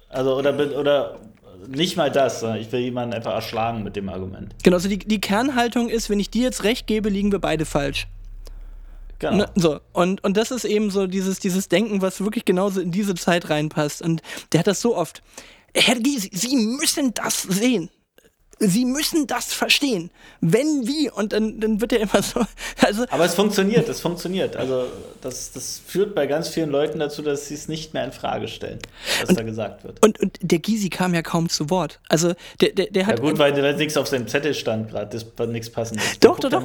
Also, 0.09 0.37
oder, 0.37 0.77
oder 0.77 1.21
nicht 1.69 1.97
mal 1.97 2.11
das, 2.11 2.41
sondern 2.41 2.59
ich 2.59 2.73
will 2.73 2.81
jemanden 2.81 3.15
einfach 3.15 3.35
erschlagen 3.35 3.85
mit 3.85 3.95
dem 3.95 4.09
Argument. 4.09 4.53
Genau, 4.65 4.75
also 4.75 4.89
die, 4.89 4.99
die 4.99 5.21
Kernhaltung 5.21 5.91
ist, 5.91 6.11
wenn 6.11 6.19
ich 6.19 6.31
dir 6.31 6.43
jetzt 6.43 6.65
recht 6.65 6.89
gebe, 6.89 7.09
liegen 7.09 7.31
wir 7.31 7.39
beide 7.39 7.67
falsch. 7.67 8.09
Genau. 9.21 9.37
Ne, 9.37 9.47
so, 9.55 9.79
und, 9.93 10.25
und 10.25 10.37
das 10.37 10.51
ist 10.51 10.65
eben 10.65 10.91
so 10.91 11.07
dieses, 11.07 11.39
dieses 11.39 11.69
Denken, 11.69 12.03
was 12.03 12.21
wirklich 12.21 12.45
genauso 12.45 12.81
in 12.81 12.91
diese 12.91 13.15
Zeit 13.15 13.49
reinpasst. 13.49 14.03
Und 14.03 14.23
der 14.53 14.61
hat 14.61 14.67
das 14.67 14.81
so 14.81 14.97
oft. 14.97 15.23
Herr 15.73 16.01
Gysi, 16.01 16.31
Sie 16.33 16.57
müssen 16.57 17.15
das 17.15 17.43
sehen. 17.43 17.91
Sie 18.61 18.85
müssen 18.85 19.27
das 19.27 19.53
verstehen. 19.53 20.11
Wenn 20.41 20.87
wie, 20.87 21.11
und 21.11 21.33
dann, 21.33 21.61
dann 21.61 21.81
wird 21.81 21.93
er 21.93 22.01
immer 22.01 22.23
so. 22.23 22.41
Also 22.81 23.05
Aber 23.11 23.25
es 23.25 23.35
funktioniert, 23.35 23.89
es 23.89 24.01
funktioniert. 24.01 24.57
Also 24.57 24.87
das, 25.21 25.53
das 25.53 25.81
führt 25.85 26.15
bei 26.15 26.27
ganz 26.27 26.49
vielen 26.49 26.71
Leuten 26.71 26.99
dazu, 26.99 27.23
dass 27.23 27.49
sie 27.49 27.55
es 27.55 27.69
nicht 27.69 27.93
mehr 27.93 28.05
in 28.05 28.13
Frage 28.13 28.49
stellen, 28.49 28.79
was 29.21 29.31
und, 29.31 29.39
da 29.39 29.43
gesagt 29.43 29.85
wird. 29.85 30.05
Und, 30.05 30.21
und 30.21 30.39
der 30.41 30.59
Gysi 30.59 30.89
kam 30.89 31.15
ja 31.15 31.23
kaum 31.23 31.49
zu 31.49 31.71
Wort. 31.71 32.01
Also 32.09 32.35
der, 32.61 32.71
der, 32.73 32.87
der 32.87 33.07
hat. 33.07 33.19
Ja 33.19 33.25
gut, 33.25 33.39
weil 33.39 33.53
da 33.53 33.73
nichts 33.73 33.97
auf 33.97 34.07
seinem 34.07 34.29
Zettel 34.29 34.55
stand 34.55 34.91
gerade, 34.91 35.11
das 35.11 35.27
war 35.37 35.47
nichts 35.47 35.71
passendes. 35.71 36.19
Doch, 36.21 36.39
doch, 36.39 36.51
doch. 36.51 36.65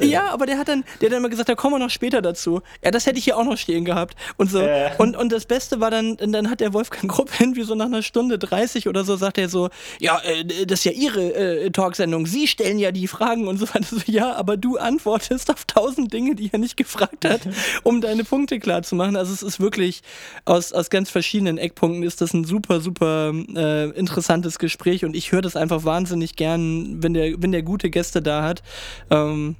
Ja, 0.00 0.30
aber 0.30 0.46
der 0.46 0.58
hat 0.58 0.68
dann, 0.68 0.84
der 1.00 1.06
hat 1.06 1.12
dann 1.12 1.18
immer 1.18 1.28
gesagt, 1.28 1.48
da 1.48 1.54
kommen 1.54 1.74
wir 1.74 1.78
noch 1.78 1.90
später 1.90 2.22
dazu. 2.22 2.62
Ja, 2.84 2.90
das 2.90 3.06
hätte 3.06 3.18
ich 3.18 3.24
hier 3.24 3.36
auch 3.36 3.44
noch 3.44 3.56
stehen 3.56 3.84
gehabt. 3.84 4.16
Und 4.36 4.50
so. 4.50 4.60
Äh. 4.60 4.90
Und, 4.98 5.16
und 5.16 5.32
das 5.32 5.46
Beste 5.46 5.80
war 5.80 5.90
dann, 5.90 6.16
dann 6.16 6.50
hat 6.50 6.60
der 6.60 6.72
Wolfgang 6.72 7.10
Grupp 7.10 7.30
irgendwie 7.40 7.62
so 7.62 7.74
nach 7.74 7.86
einer 7.86 8.02
Stunde 8.02 8.38
30 8.38 8.88
oder 8.88 9.04
so, 9.04 9.16
sagt 9.16 9.38
er 9.38 9.48
so, 9.48 9.70
ja, 9.98 10.20
äh, 10.24 10.66
das 10.66 10.80
ist 10.80 10.84
ja 10.84 10.92
ihre 10.92 11.17
äh, 11.20 11.70
Talksendung. 11.70 12.26
Sie 12.26 12.46
stellen 12.46 12.78
ja 12.78 12.92
die 12.92 13.06
Fragen 13.06 13.48
und 13.48 13.58
so 13.58 13.68
weiter. 13.68 13.84
So, 13.88 13.96
ja, 14.06 14.34
aber 14.34 14.56
du 14.56 14.76
antwortest 14.76 15.50
auf 15.50 15.64
tausend 15.64 16.12
Dinge, 16.12 16.34
die 16.34 16.50
er 16.52 16.58
nicht 16.58 16.76
gefragt 16.76 17.24
hat, 17.24 17.40
um 17.82 18.00
deine 18.00 18.24
Punkte 18.24 18.58
klar 18.58 18.82
zu 18.82 18.94
machen. 18.94 19.16
Also 19.16 19.32
es 19.32 19.42
ist 19.42 19.60
wirklich 19.60 20.02
aus, 20.44 20.72
aus 20.72 20.90
ganz 20.90 21.10
verschiedenen 21.10 21.58
Eckpunkten 21.58 22.02
ist 22.02 22.20
das 22.20 22.34
ein 22.34 22.44
super, 22.44 22.80
super 22.80 23.32
äh, 23.54 23.90
interessantes 23.90 24.58
Gespräch 24.58 25.04
und 25.04 25.14
ich 25.14 25.32
höre 25.32 25.42
das 25.42 25.56
einfach 25.56 25.84
wahnsinnig 25.84 26.36
gern, 26.36 27.02
wenn 27.02 27.14
der, 27.14 27.34
wenn 27.42 27.52
der 27.52 27.62
gute 27.62 27.90
Gäste 27.90 28.22
da 28.22 28.42
hat. 28.42 28.62
Ähm, 29.10 29.56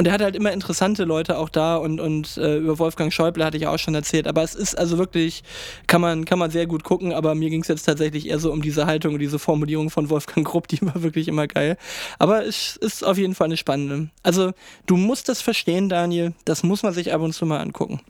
und 0.00 0.06
er 0.06 0.14
hat 0.14 0.22
halt 0.22 0.34
immer 0.34 0.50
interessante 0.50 1.04
Leute 1.04 1.36
auch 1.36 1.50
da 1.50 1.76
und, 1.76 2.00
und 2.00 2.38
äh, 2.38 2.56
über 2.56 2.78
Wolfgang 2.78 3.12
Schäuble 3.12 3.44
hatte 3.44 3.58
ich 3.58 3.66
auch 3.66 3.78
schon 3.78 3.94
erzählt. 3.94 4.26
Aber 4.26 4.42
es 4.42 4.54
ist 4.54 4.78
also 4.78 4.96
wirklich, 4.96 5.44
kann 5.88 6.00
man, 6.00 6.24
kann 6.24 6.38
man 6.38 6.50
sehr 6.50 6.66
gut 6.66 6.84
gucken, 6.84 7.12
aber 7.12 7.34
mir 7.34 7.50
ging 7.50 7.60
es 7.60 7.68
jetzt 7.68 7.82
tatsächlich 7.82 8.26
eher 8.26 8.38
so 8.38 8.50
um 8.50 8.62
diese 8.62 8.86
Haltung 8.86 9.12
und 9.12 9.20
diese 9.20 9.38
Formulierung 9.38 9.90
von 9.90 10.08
Wolfgang 10.08 10.46
Grupp, 10.46 10.68
die 10.68 10.80
war 10.80 11.02
wirklich 11.02 11.28
immer 11.28 11.46
geil. 11.46 11.76
Aber 12.18 12.46
es 12.46 12.76
ist 12.76 13.04
auf 13.04 13.18
jeden 13.18 13.34
Fall 13.34 13.48
eine 13.48 13.58
spannende. 13.58 14.08
Also 14.22 14.52
du 14.86 14.96
musst 14.96 15.28
das 15.28 15.42
verstehen, 15.42 15.90
Daniel, 15.90 16.32
das 16.46 16.62
muss 16.62 16.82
man 16.82 16.94
sich 16.94 17.12
ab 17.12 17.20
und 17.20 17.34
zu 17.34 17.44
mal 17.44 17.60
angucken. 17.60 18.00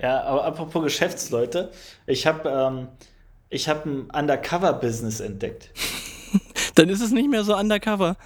Ja, 0.00 0.22
aber 0.22 0.46
apropos 0.46 0.82
Geschäftsleute, 0.82 1.72
ich 2.06 2.26
habe 2.26 2.88
ähm, 3.52 3.58
hab 3.68 3.84
ein 3.84 4.08
Undercover-Business 4.10 5.20
entdeckt. 5.20 5.68
Dann 6.74 6.88
ist 6.88 7.02
es 7.02 7.10
nicht 7.10 7.28
mehr 7.28 7.44
so 7.44 7.54
undercover. 7.54 8.16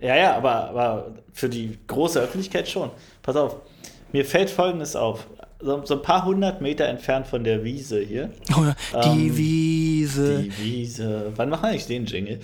Ja, 0.00 0.16
ja, 0.16 0.36
aber, 0.36 0.70
aber 0.70 1.14
für 1.32 1.48
die 1.48 1.78
große 1.86 2.20
Öffentlichkeit 2.20 2.68
schon. 2.68 2.90
Pass 3.22 3.36
auf, 3.36 3.56
mir 4.12 4.24
fällt 4.24 4.50
Folgendes 4.50 4.96
auf. 4.96 5.26
So, 5.60 5.84
so 5.84 5.94
ein 5.94 6.02
paar 6.02 6.24
hundert 6.24 6.60
Meter 6.60 6.86
entfernt 6.86 7.26
von 7.26 7.42
der 7.42 7.64
Wiese 7.64 8.00
hier. 8.00 8.30
Oh 8.56 8.62
die 9.04 9.26
ähm, 9.28 9.36
Wiese. 9.36 10.42
Die 10.42 10.58
Wiese. 10.58 11.32
Wann 11.34 11.48
machen 11.50 11.62
wir 11.64 11.68
eigentlich 11.70 11.86
den 11.86 12.06
Jingle? 12.06 12.38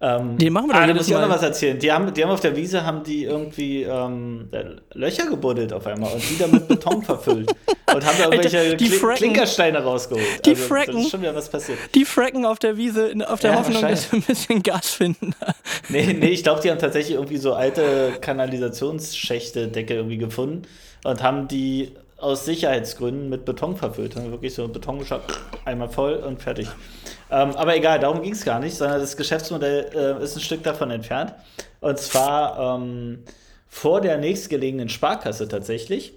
Ähm, 0.00 0.38
den 0.38 0.52
machen 0.52 0.68
wir 0.68 0.74
doch 0.74 0.80
ah, 0.80 0.86
da 0.86 0.94
muss 0.94 1.08
ich 1.08 1.16
auch 1.16 1.20
noch 1.20 1.28
was 1.28 1.42
erzählen. 1.42 1.76
Die 1.76 1.90
haben, 1.90 2.14
die 2.14 2.22
haben 2.22 2.30
auf 2.30 2.40
der 2.40 2.54
Wiese 2.54 2.84
haben 2.84 3.02
die 3.02 3.24
irgendwie 3.24 3.82
ähm, 3.82 4.48
Löcher 4.94 5.26
gebuddelt 5.26 5.72
auf 5.72 5.86
einmal 5.88 6.12
und 6.12 6.22
die 6.22 6.46
mit 6.46 6.68
Beton 6.68 7.02
verfüllt. 7.02 7.50
Und 7.94 8.04
haben 8.04 8.18
da 8.18 8.24
irgendwelche 8.24 8.76
die 8.76 8.90
Kli 8.90 9.14
Klinkersteine 9.14 9.82
rausgeholt. 9.82 10.44
Die 10.44 10.50
also, 10.50 10.62
fracken. 10.64 10.98
ist 10.98 11.10
schon 11.10 11.22
wieder 11.22 11.34
was 11.34 11.48
passiert. 11.48 11.78
Die 11.94 12.04
fracken 12.04 12.44
auf 12.44 12.58
der 12.58 12.76
Wiese 12.76 13.14
auf 13.26 13.40
der 13.40 13.52
ja, 13.52 13.58
Hoffnung, 13.58 13.80
dass 13.80 14.12
wir 14.12 14.18
ein 14.18 14.22
bisschen 14.22 14.62
Gas 14.62 14.90
finden. 14.90 15.34
nee, 15.88 16.12
nee, 16.12 16.28
ich 16.28 16.42
glaube, 16.42 16.60
die 16.60 16.70
haben 16.70 16.78
tatsächlich 16.78 17.14
irgendwie 17.14 17.38
so 17.38 17.54
alte 17.54 18.12
Kanalisationsschächte, 18.20 19.68
Decke 19.68 19.94
irgendwie 19.94 20.18
gefunden 20.18 20.66
und 21.02 21.22
haben 21.22 21.48
die 21.48 21.92
aus 22.18 22.44
Sicherheitsgründen 22.44 23.30
mit 23.30 23.46
Beton 23.46 23.76
verfüllt. 23.76 24.16
Haben 24.16 24.32
wirklich 24.32 24.52
so 24.52 24.68
Beton 24.68 24.98
geschafft, 24.98 25.40
einmal 25.64 25.88
voll 25.88 26.14
und 26.16 26.42
fertig. 26.42 26.68
Ähm, 27.30 27.50
aber 27.56 27.76
egal, 27.76 27.98
darum 27.98 28.22
ging 28.22 28.32
es 28.32 28.44
gar 28.44 28.58
nicht, 28.58 28.76
sondern 28.76 29.00
das 29.00 29.16
Geschäftsmodell 29.16 29.90
äh, 29.94 30.22
ist 30.22 30.36
ein 30.36 30.40
Stück 30.40 30.62
davon 30.62 30.90
entfernt. 30.90 31.34
Und 31.80 31.98
zwar 31.98 32.76
ähm, 32.78 33.24
vor 33.68 34.00
der 34.00 34.18
nächstgelegenen 34.18 34.88
Sparkasse 34.88 35.48
tatsächlich. 35.48 36.14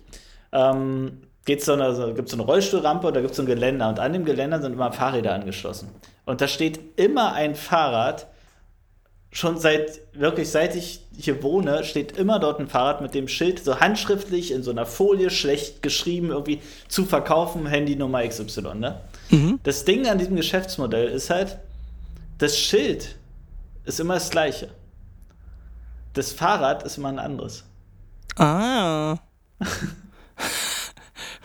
Ähm, 0.52 1.22
geht's 1.46 1.66
so 1.66 1.74
eine, 1.74 2.14
gibt 2.14 2.28
es 2.28 2.32
so 2.32 2.38
eine 2.38 2.46
Rollstuhlrampe 2.46 3.08
und 3.08 3.14
da 3.16 3.22
gibt 3.22 3.32
es 3.32 3.38
so 3.38 3.44
ein 3.44 3.48
Geländer. 3.48 3.90
Und 3.90 4.00
an 4.00 4.14
dem 4.14 4.26
Geländer 4.26 4.62
sind 4.62 4.74
immer 4.74 4.92
Fahrräder 4.92 5.34
angeschlossen. 5.34 5.90
Und 6.26 6.42
da 6.42 6.48
steht 6.48 6.80
immer 6.96 7.34
ein 7.34 7.56
Fahrrad, 7.56 8.28
schon 9.34 9.58
seit, 9.58 10.02
wirklich 10.14 10.50
seit 10.50 10.76
ich 10.76 11.02
hier 11.18 11.42
wohne, 11.42 11.84
steht 11.84 12.18
immer 12.18 12.40
dort 12.40 12.60
ein 12.60 12.68
Fahrrad 12.68 13.02
mit 13.02 13.14
dem 13.14 13.28
Schild, 13.28 13.64
so 13.64 13.80
handschriftlich 13.80 14.52
in 14.52 14.62
so 14.62 14.72
einer 14.72 14.86
Folie, 14.86 15.30
schlecht 15.30 15.82
geschrieben, 15.82 16.30
irgendwie 16.30 16.62
zu 16.88 17.06
verkaufen, 17.06 17.66
Handynummer 17.66 18.28
XY, 18.28 18.76
ne? 18.76 19.02
Mhm. 19.32 19.60
Das 19.64 19.86
Ding 19.86 20.08
an 20.08 20.18
diesem 20.18 20.36
Geschäftsmodell 20.36 21.08
ist 21.08 21.30
halt, 21.30 21.58
das 22.38 22.58
Schild 22.58 23.18
ist 23.86 24.00
immer 24.00 24.16
das 24.16 24.30
gleiche. 24.30 24.70
Das 26.14 26.32
Fahrrad 26.34 26.84
ist 26.84 26.98
immer 26.98 27.10
ein 27.10 27.20
anderes. 27.20 27.64
Ah. 28.36 29.18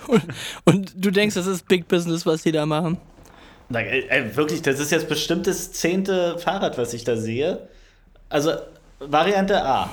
und, 0.08 0.24
und, 0.64 0.92
du 0.96 1.10
denkst, 1.10 1.34
das 1.34 1.46
ist 1.46 1.68
Big 1.68 1.86
Business, 1.88 2.26
was 2.26 2.42
die 2.42 2.52
da 2.52 2.66
machen? 2.66 2.98
Na, 3.68 3.80
ey, 3.80 4.36
wirklich, 4.36 4.62
das 4.62 4.78
ist 4.80 4.92
jetzt 4.92 5.08
bestimmt 5.08 5.46
das 5.46 5.72
zehnte 5.72 6.38
Fahrrad, 6.38 6.78
was 6.78 6.94
ich 6.94 7.04
da 7.04 7.16
sehe. 7.16 7.68
Also, 8.28 8.52
Variante 8.98 9.64
A. 9.64 9.90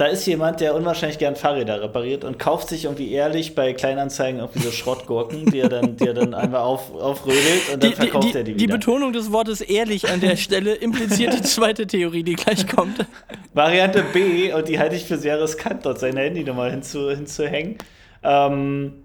da 0.00 0.06
ist 0.06 0.24
jemand, 0.24 0.62
der 0.62 0.74
unwahrscheinlich 0.74 1.18
gern 1.18 1.36
Fahrräder 1.36 1.82
repariert 1.82 2.24
und 2.24 2.38
kauft 2.38 2.70
sich 2.70 2.84
irgendwie 2.84 3.12
ehrlich 3.12 3.54
bei 3.54 3.74
Kleinanzeigen 3.74 4.40
irgendwie 4.40 4.60
so 4.60 4.70
Schrottgurken, 4.70 5.44
die 5.44 5.60
er 5.60 5.68
dann, 5.68 5.98
die 5.98 6.06
er 6.06 6.14
dann 6.14 6.32
einfach 6.32 6.62
auf, 6.62 6.90
aufrödelt 6.94 7.68
und 7.74 7.82
dann 7.82 7.90
Die, 7.90 7.96
verkauft 7.96 8.32
die, 8.32 8.38
er 8.38 8.42
die 8.42 8.54
die 8.54 8.62
wieder. 8.62 8.78
Betonung 8.78 9.12
des 9.12 9.30
Wortes 9.30 9.60
ehrlich 9.60 10.08
an 10.08 10.20
der 10.20 10.36
Stelle 10.38 10.72
impliziert 10.72 11.34
die 11.34 11.42
zweite 11.42 11.86
Theorie, 11.86 12.22
die 12.22 12.32
gleich 12.32 12.66
kommt. 12.66 13.04
Variante 13.52 14.02
B, 14.14 14.50
und 14.54 14.68
die 14.68 14.78
halte 14.78 14.96
ich 14.96 15.04
für 15.04 15.18
sehr 15.18 15.38
riskant, 15.38 15.84
dort 15.84 15.98
seine 15.98 16.20
Handynummer 16.20 16.70
hinzu, 16.70 17.10
hinzuhängen. 17.10 17.76
Ähm, 18.22 19.02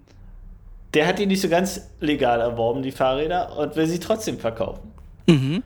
der 0.94 1.08
hat 1.08 1.18
die 1.18 1.26
nicht 1.26 1.42
so 1.42 1.50
ganz 1.50 1.90
legal 2.00 2.40
erworben, 2.40 2.80
die 2.80 2.92
Fahrräder, 2.92 3.54
und 3.58 3.76
will 3.76 3.86
sie 3.86 4.00
trotzdem 4.00 4.38
verkaufen. 4.38 4.92
Mhm. 5.26 5.62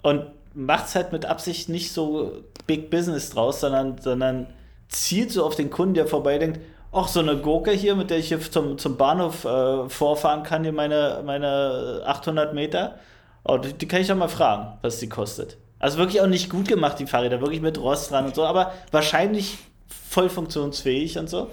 Und 0.00 0.22
macht 0.54 0.86
es 0.86 0.94
halt 0.94 1.12
mit 1.12 1.26
Absicht 1.26 1.68
nicht 1.68 1.92
so 1.92 2.42
Big 2.66 2.88
Business 2.88 3.28
draus, 3.28 3.60
sondern, 3.60 3.98
sondern 3.98 4.46
zielt 4.92 5.32
so 5.32 5.44
auf 5.44 5.56
den 5.56 5.70
Kunden, 5.70 5.94
der 5.94 6.06
vorbeidenkt, 6.06 6.60
ach, 6.92 7.08
so 7.08 7.20
eine 7.20 7.36
Gurke 7.38 7.72
hier, 7.72 7.96
mit 7.96 8.10
der 8.10 8.18
ich 8.18 8.28
hier 8.28 8.40
zum, 8.40 8.78
zum 8.78 8.96
Bahnhof 8.96 9.44
äh, 9.44 9.88
vorfahren 9.88 10.42
kann, 10.42 10.62
hier 10.62 10.72
meine, 10.72 11.22
meine 11.24 12.02
800 12.04 12.54
Meter. 12.54 12.98
Oh, 13.44 13.56
die, 13.56 13.72
die 13.72 13.88
kann 13.88 14.00
ich 14.00 14.08
doch 14.08 14.16
mal 14.16 14.28
fragen, 14.28 14.78
was 14.82 14.98
die 14.98 15.08
kostet. 15.08 15.56
Also 15.78 15.98
wirklich 15.98 16.20
auch 16.20 16.28
nicht 16.28 16.48
gut 16.48 16.68
gemacht, 16.68 16.98
die 17.00 17.06
Fahrräder, 17.06 17.40
wirklich 17.40 17.60
mit 17.60 17.78
Rost 17.78 18.10
dran 18.10 18.26
und 18.26 18.36
so, 18.36 18.44
aber 18.44 18.72
wahrscheinlich 18.92 19.58
voll 19.88 20.28
funktionsfähig 20.28 21.18
und 21.18 21.28
so. 21.28 21.50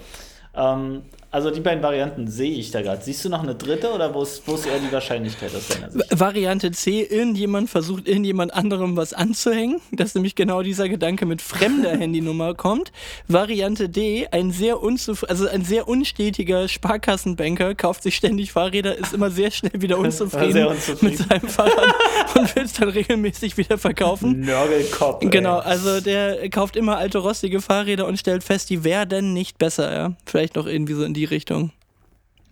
Ähm, 0.54 1.02
also 1.32 1.50
die 1.50 1.60
beiden 1.60 1.82
Varianten 1.82 2.26
sehe 2.28 2.52
ich 2.52 2.70
da 2.72 2.82
gerade. 2.82 3.02
Siehst 3.02 3.24
du 3.24 3.28
noch 3.28 3.42
eine 3.42 3.54
dritte 3.54 3.92
oder 3.92 4.12
wo 4.14 4.22
ist, 4.22 4.42
wo 4.46 4.54
ist 4.54 4.66
eher 4.66 4.78
die 4.80 4.92
Wahrscheinlichkeit 4.92 5.54
aus 5.54 5.68
deiner 5.68 5.90
Sicht? 5.90 6.04
Variante 6.18 6.70
C, 6.72 7.02
irgendjemand 7.02 7.70
versucht 7.70 8.08
irgendjemand 8.08 8.52
anderem 8.52 8.96
was 8.96 9.12
anzuhängen, 9.12 9.80
dass 9.92 10.14
nämlich 10.14 10.34
genau 10.34 10.62
dieser 10.62 10.88
Gedanke 10.88 11.26
mit 11.26 11.40
fremder 11.40 11.90
Handynummer 11.98 12.54
kommt. 12.54 12.90
Variante 13.28 13.88
D, 13.88 14.26
ein 14.32 14.50
sehr 14.50 14.82
unzuf 14.82 15.24
also 15.28 15.46
ein 15.46 15.64
sehr 15.64 15.86
unstetiger 15.86 16.66
Sparkassenbanker 16.68 17.74
kauft 17.74 18.02
sich 18.02 18.16
ständig 18.16 18.52
Fahrräder, 18.52 18.96
ist 18.98 19.12
immer 19.14 19.30
sehr 19.30 19.50
schnell 19.50 19.80
wieder 19.80 19.98
unzufrieden, 20.00 20.52
Sehr 20.52 20.68
unzufrieden. 20.68 21.16
mit 21.18 21.28
seinem 21.28 21.48
Fahrrad 21.48 21.94
und 22.34 22.56
will 22.56 22.64
es 22.64 22.72
dann 22.72 22.88
regelmäßig 22.88 23.56
wieder 23.56 23.78
verkaufen. 23.78 24.40
Nörgelkopf. 24.40 25.20
Genau, 25.30 25.58
also 25.58 26.00
der 26.00 26.48
kauft 26.50 26.76
immer 26.76 26.96
alte 26.98 27.18
rostige 27.18 27.60
Fahrräder 27.60 28.06
und 28.06 28.18
stellt 28.18 28.42
fest, 28.42 28.70
die 28.70 28.82
werden 28.84 29.32
nicht 29.32 29.58
besser, 29.58 29.92
ja. 29.94 30.12
Vielleicht 30.26 30.56
noch 30.56 30.66
irgendwie 30.66 30.94
so 30.94 31.04
in 31.04 31.14
die 31.14 31.19
Richtung. 31.24 31.72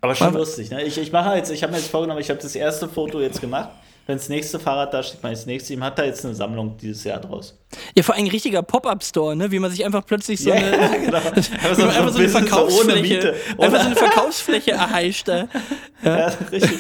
Aber 0.01 0.15
schon 0.15 0.33
lustig, 0.33 0.71
ne? 0.71 0.85
Ich, 0.85 0.97
ich 0.99 1.11
mache 1.11 1.35
jetzt, 1.37 1.51
ich 1.51 1.63
habe 1.63 1.73
mir 1.73 1.79
jetzt 1.79 1.91
vorgenommen, 1.91 2.21
ich 2.21 2.31
habe 2.31 2.41
das 2.41 2.55
erste 2.55 2.89
Foto 2.89 3.21
jetzt 3.21 3.41
gemacht. 3.41 3.71
Wenn 4.09 4.17
das 4.17 4.31
nächste 4.31 4.59
Fahrrad 4.59 4.95
da 4.95 5.03
steht, 5.03 5.23
das 5.23 5.45
nächste. 5.45 5.75
Ihm 5.75 5.85
hat 5.85 5.99
da 5.99 6.05
jetzt 6.05 6.25
eine 6.25 6.35
Sammlung 6.35 6.79
dieses 6.79 7.05
Jahr 7.05 7.21
draus. 7.21 7.55
Ja, 7.95 8.03
vor 8.03 8.15
allem 8.15 8.25
ein 8.25 8.31
richtiger 8.31 8.63
Pop-Up-Store, 8.63 9.37
ne? 9.37 9.51
Wie 9.51 9.59
man 9.59 9.71
sich 9.71 9.85
einfach 9.85 10.07
plötzlich 10.07 10.41
so 10.43 10.51
eine, 10.51 10.71
genau. 11.05 11.19
Einfach 11.19 11.35
einfach 11.95 12.09
so 12.15 12.27
Verkaufsfläche, 12.27 13.03
Miete. 13.03 13.35
einfach 13.59 13.81
so 13.81 13.87
eine 13.87 13.97
Verkaufsfläche 13.97 14.71
erheischt. 14.73 15.29
Da. 15.29 15.47
Ja, 16.05 16.29
richtig, 16.53 16.79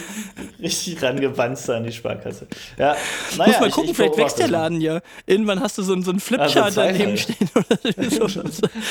richtig 0.62 1.03
rangewanzt 1.03 1.68
an 1.70 1.83
die 1.83 1.91
Sparkasse. 1.91 2.47
Ja, 2.79 2.97
naja, 3.37 3.51
Muss 3.51 3.61
mal 3.61 3.66
ich- 3.68 3.74
gucken, 3.74 3.91
ich 3.91 3.97
vielleicht 3.97 4.16
wächst 4.16 4.39
der. 4.39 4.47
Laden 4.47 4.81
ja. 4.81 5.01
Irgendwann 5.26 5.59
hast 5.61 5.76
du 5.76 5.83
so, 5.83 5.93
einen- 5.93 6.05
so 6.05 6.12
einen 6.12 6.20
Flipchart 6.20 6.57
Ah, 6.57 6.70
so 6.70 6.81
ein 6.83 6.97
daneben 6.97 7.16
Zweifel. 7.16 7.35
stehen. 7.35 7.51
Oder 7.97 8.11
so, 8.11 8.29
so, 8.29 8.43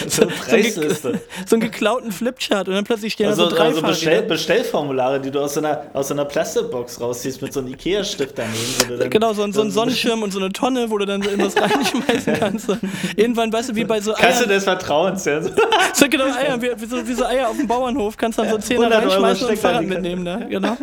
so, 0.09 0.27
Preisliste. 0.27 1.21
so 1.45 1.55
einen 1.55 1.61
geklauten 1.61 2.11
Flipchart 2.11 2.67
und 2.67 2.73
dann 2.73 2.83
plötzlich 2.83 3.13
stehen 3.13 3.27
Also, 3.29 3.43
da 3.45 3.49
so 3.51 3.55
drei 3.55 3.63
also 3.67 3.81
Bestell. 3.83 4.23
Bestellformulare, 4.23 5.21
die 5.21 5.31
du 5.31 5.39
aus 5.39 5.53
so 5.53 5.61
einer, 5.61 5.85
aus 5.93 6.11
einer 6.11 6.25
Plastikbox 6.25 6.99
rausziehst 6.99 7.41
mit 7.41 7.53
so 7.53 7.61
einem 7.61 7.69
Ikea-Stift 7.69 8.26
daneben. 8.35 8.55
wo 8.79 8.85
du 8.93 8.97
dann- 8.97 9.09
Genau, 9.09 9.33
so, 9.33 9.43
ein- 9.43 9.53
so 9.53 9.61
ein 9.61 9.71
Sonnenschirm 9.71 10.23
und 10.23 10.31
so 10.31 10.39
eine 10.39 10.49
Tonne, 10.51 10.89
wo 10.89 10.97
du 10.97 11.05
dann 11.05 11.21
so 11.21 11.29
irgendwas 11.29 11.55
reinschmeißen 11.55 12.33
kannst. 12.39 12.69
Irgendwann, 13.15 13.51
weißt 13.51 13.69
du, 13.69 13.75
wie 13.75 13.83
bei 13.85 13.99
so 14.01 14.13
Kasse 14.13 14.41
Eiern, 14.41 14.49
des 14.49 14.63
Vertrauens. 14.63 15.25
Ja. 15.25 15.41
so 15.93 16.07
genau 16.09 16.25
Eier, 16.25 16.61
wie, 16.61 16.71
wie, 16.77 16.85
so, 16.85 17.07
wie 17.07 17.13
so 17.13 17.25
Eier 17.25 17.49
auf 17.49 17.57
dem 17.57 17.67
Bauernhof, 17.67 18.17
kannst 18.17 18.39
dann 18.39 18.49
so 18.49 18.57
Zehner 18.57 18.87
100 18.87 19.01
Euro 19.03 19.23
reinschmeißen 19.23 19.45
und 19.45 19.51
ein 19.51 19.57
Fahrrad 19.57 19.81
Kasse. 19.81 19.87
mitnehmen. 19.93 20.25
Da. 20.25 20.37
Genau. 20.37 20.77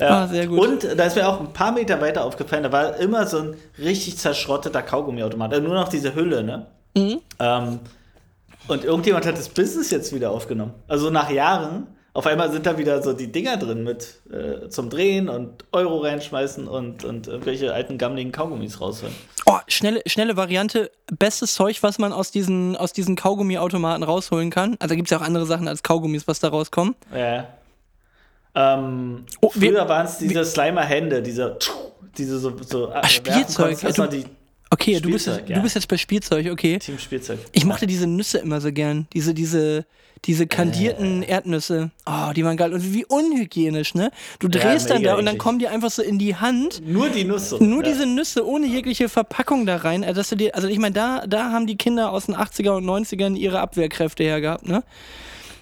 Ja. 0.00 0.08
Ah, 0.24 0.26
sehr 0.28 0.46
gut. 0.46 0.58
Und 0.58 0.84
da 0.96 1.04
ist 1.04 1.16
mir 1.16 1.28
auch 1.28 1.40
ein 1.40 1.52
paar 1.52 1.72
Meter 1.72 2.00
weiter 2.00 2.24
aufgefallen, 2.24 2.62
da 2.64 2.72
war 2.72 2.96
immer 2.96 3.26
so 3.26 3.38
ein 3.38 3.56
richtig 3.78 4.18
zerschrotteter 4.18 4.82
Kaugummiautomat. 4.82 5.52
Also 5.52 5.64
nur 5.66 5.74
noch 5.74 5.88
diese 5.88 6.14
Hülle, 6.14 6.42
ne? 6.42 6.66
Mhm. 6.96 7.20
Ähm, 7.38 7.78
und 8.68 8.84
irgendjemand 8.84 9.26
hat 9.26 9.36
das 9.36 9.48
Business 9.48 9.90
jetzt 9.90 10.14
wieder 10.14 10.30
aufgenommen. 10.30 10.72
Also 10.88 11.10
nach 11.10 11.30
Jahren, 11.30 11.86
auf 12.14 12.26
einmal 12.26 12.52
sind 12.52 12.66
da 12.66 12.76
wieder 12.76 13.02
so 13.02 13.12
die 13.14 13.32
Dinger 13.32 13.56
drin 13.56 13.84
mit 13.84 14.20
äh, 14.30 14.68
zum 14.68 14.90
Drehen 14.90 15.28
und 15.30 15.64
Euro 15.72 15.98
reinschmeißen 15.98 16.68
und, 16.68 17.04
und 17.04 17.26
irgendwelche 17.26 17.72
alten 17.72 17.96
gammeligen 17.96 18.32
Kaugummis 18.32 18.80
rausholen. 18.80 19.14
Oh, 19.46 19.58
schnelle, 19.66 20.02
schnelle 20.06 20.36
Variante. 20.36 20.90
Bestes 21.18 21.54
Zeug, 21.54 21.82
was 21.82 21.98
man 21.98 22.12
aus 22.12 22.30
diesen, 22.30 22.76
aus 22.76 22.92
diesen 22.92 23.16
Kaugummiautomaten 23.16 24.02
rausholen 24.02 24.50
kann. 24.50 24.76
Also 24.78 24.94
gibt 24.94 25.06
es 25.06 25.10
ja 25.10 25.18
auch 25.18 25.22
andere 25.26 25.46
Sachen 25.46 25.68
als 25.68 25.82
Kaugummis, 25.82 26.28
was 26.28 26.38
da 26.40 26.48
rauskommen. 26.48 26.94
Ja. 27.14 27.48
Ähm, 28.54 29.24
Oh, 29.40 29.48
früher 29.48 29.88
waren 29.88 30.04
es 30.06 30.18
diese 30.18 30.44
Slimer-Hände, 30.44 31.22
diese, 31.22 31.56
diese 32.18 32.38
so, 32.38 32.52
so 32.62 32.92
Ach, 32.92 33.08
Spielzeug. 33.08 33.80
Das 33.80 33.96
Ja, 33.96 34.02
war 34.04 34.08
du- 34.08 34.18
die 34.18 34.26
Okay, 34.72 35.00
du 35.00 35.10
bist, 35.10 35.24
Spielzeug, 35.26 35.40
jetzt, 35.40 35.50
ja. 35.50 35.56
du 35.56 35.62
bist 35.62 35.74
jetzt 35.74 35.88
bei 35.88 35.98
Spielzeug, 35.98 36.50
okay. 36.50 36.78
Team 36.78 36.98
Spielzeug. 36.98 37.38
Ich 37.52 37.66
mochte 37.66 37.86
diese 37.86 38.06
Nüsse 38.06 38.38
immer 38.38 38.58
so 38.62 38.72
gern. 38.72 39.06
Diese, 39.12 39.34
diese, 39.34 39.84
diese 40.24 40.46
kandierten 40.46 41.22
Erdnüsse. 41.22 41.90
Oh, 42.06 42.32
die 42.34 42.42
waren 42.42 42.56
geil. 42.56 42.72
Und 42.72 42.94
wie 42.94 43.04
unhygienisch, 43.04 43.94
ne? 43.94 44.10
Du 44.38 44.48
Ja, 44.48 44.60
drehst 44.60 44.88
dann 44.88 45.02
mega 45.02 45.12
da 45.12 45.18
und 45.18 45.26
dann 45.26 45.36
kommen 45.36 45.58
die 45.58 45.68
einfach 45.68 45.90
so 45.90 46.00
in 46.00 46.18
die 46.18 46.36
Hand. 46.36 46.80
Nur 46.86 47.10
die 47.10 47.24
Nuss. 47.24 47.50
so. 47.50 47.58
Nur 47.58 47.84
ja. 47.84 47.90
diese 47.90 48.06
Nüsse 48.06 48.46
ohne 48.46 48.66
jegliche 48.66 49.10
Verpackung 49.10 49.66
da 49.66 49.76
rein. 49.76 50.04
Also, 50.04 50.20
dass 50.20 50.30
du 50.30 50.36
dir, 50.36 50.54
also 50.54 50.68
ich 50.68 50.78
meine, 50.78 50.94
da, 50.94 51.26
da 51.26 51.52
haben 51.52 51.66
die 51.66 51.76
Kinder 51.76 52.10
aus 52.10 52.26
den 52.26 52.34
80er 52.34 52.70
und 52.70 52.86
90ern 52.86 53.36
ihre 53.36 53.60
Abwehrkräfte 53.60 54.24
hergehabt, 54.24 54.66
ne? 54.66 54.82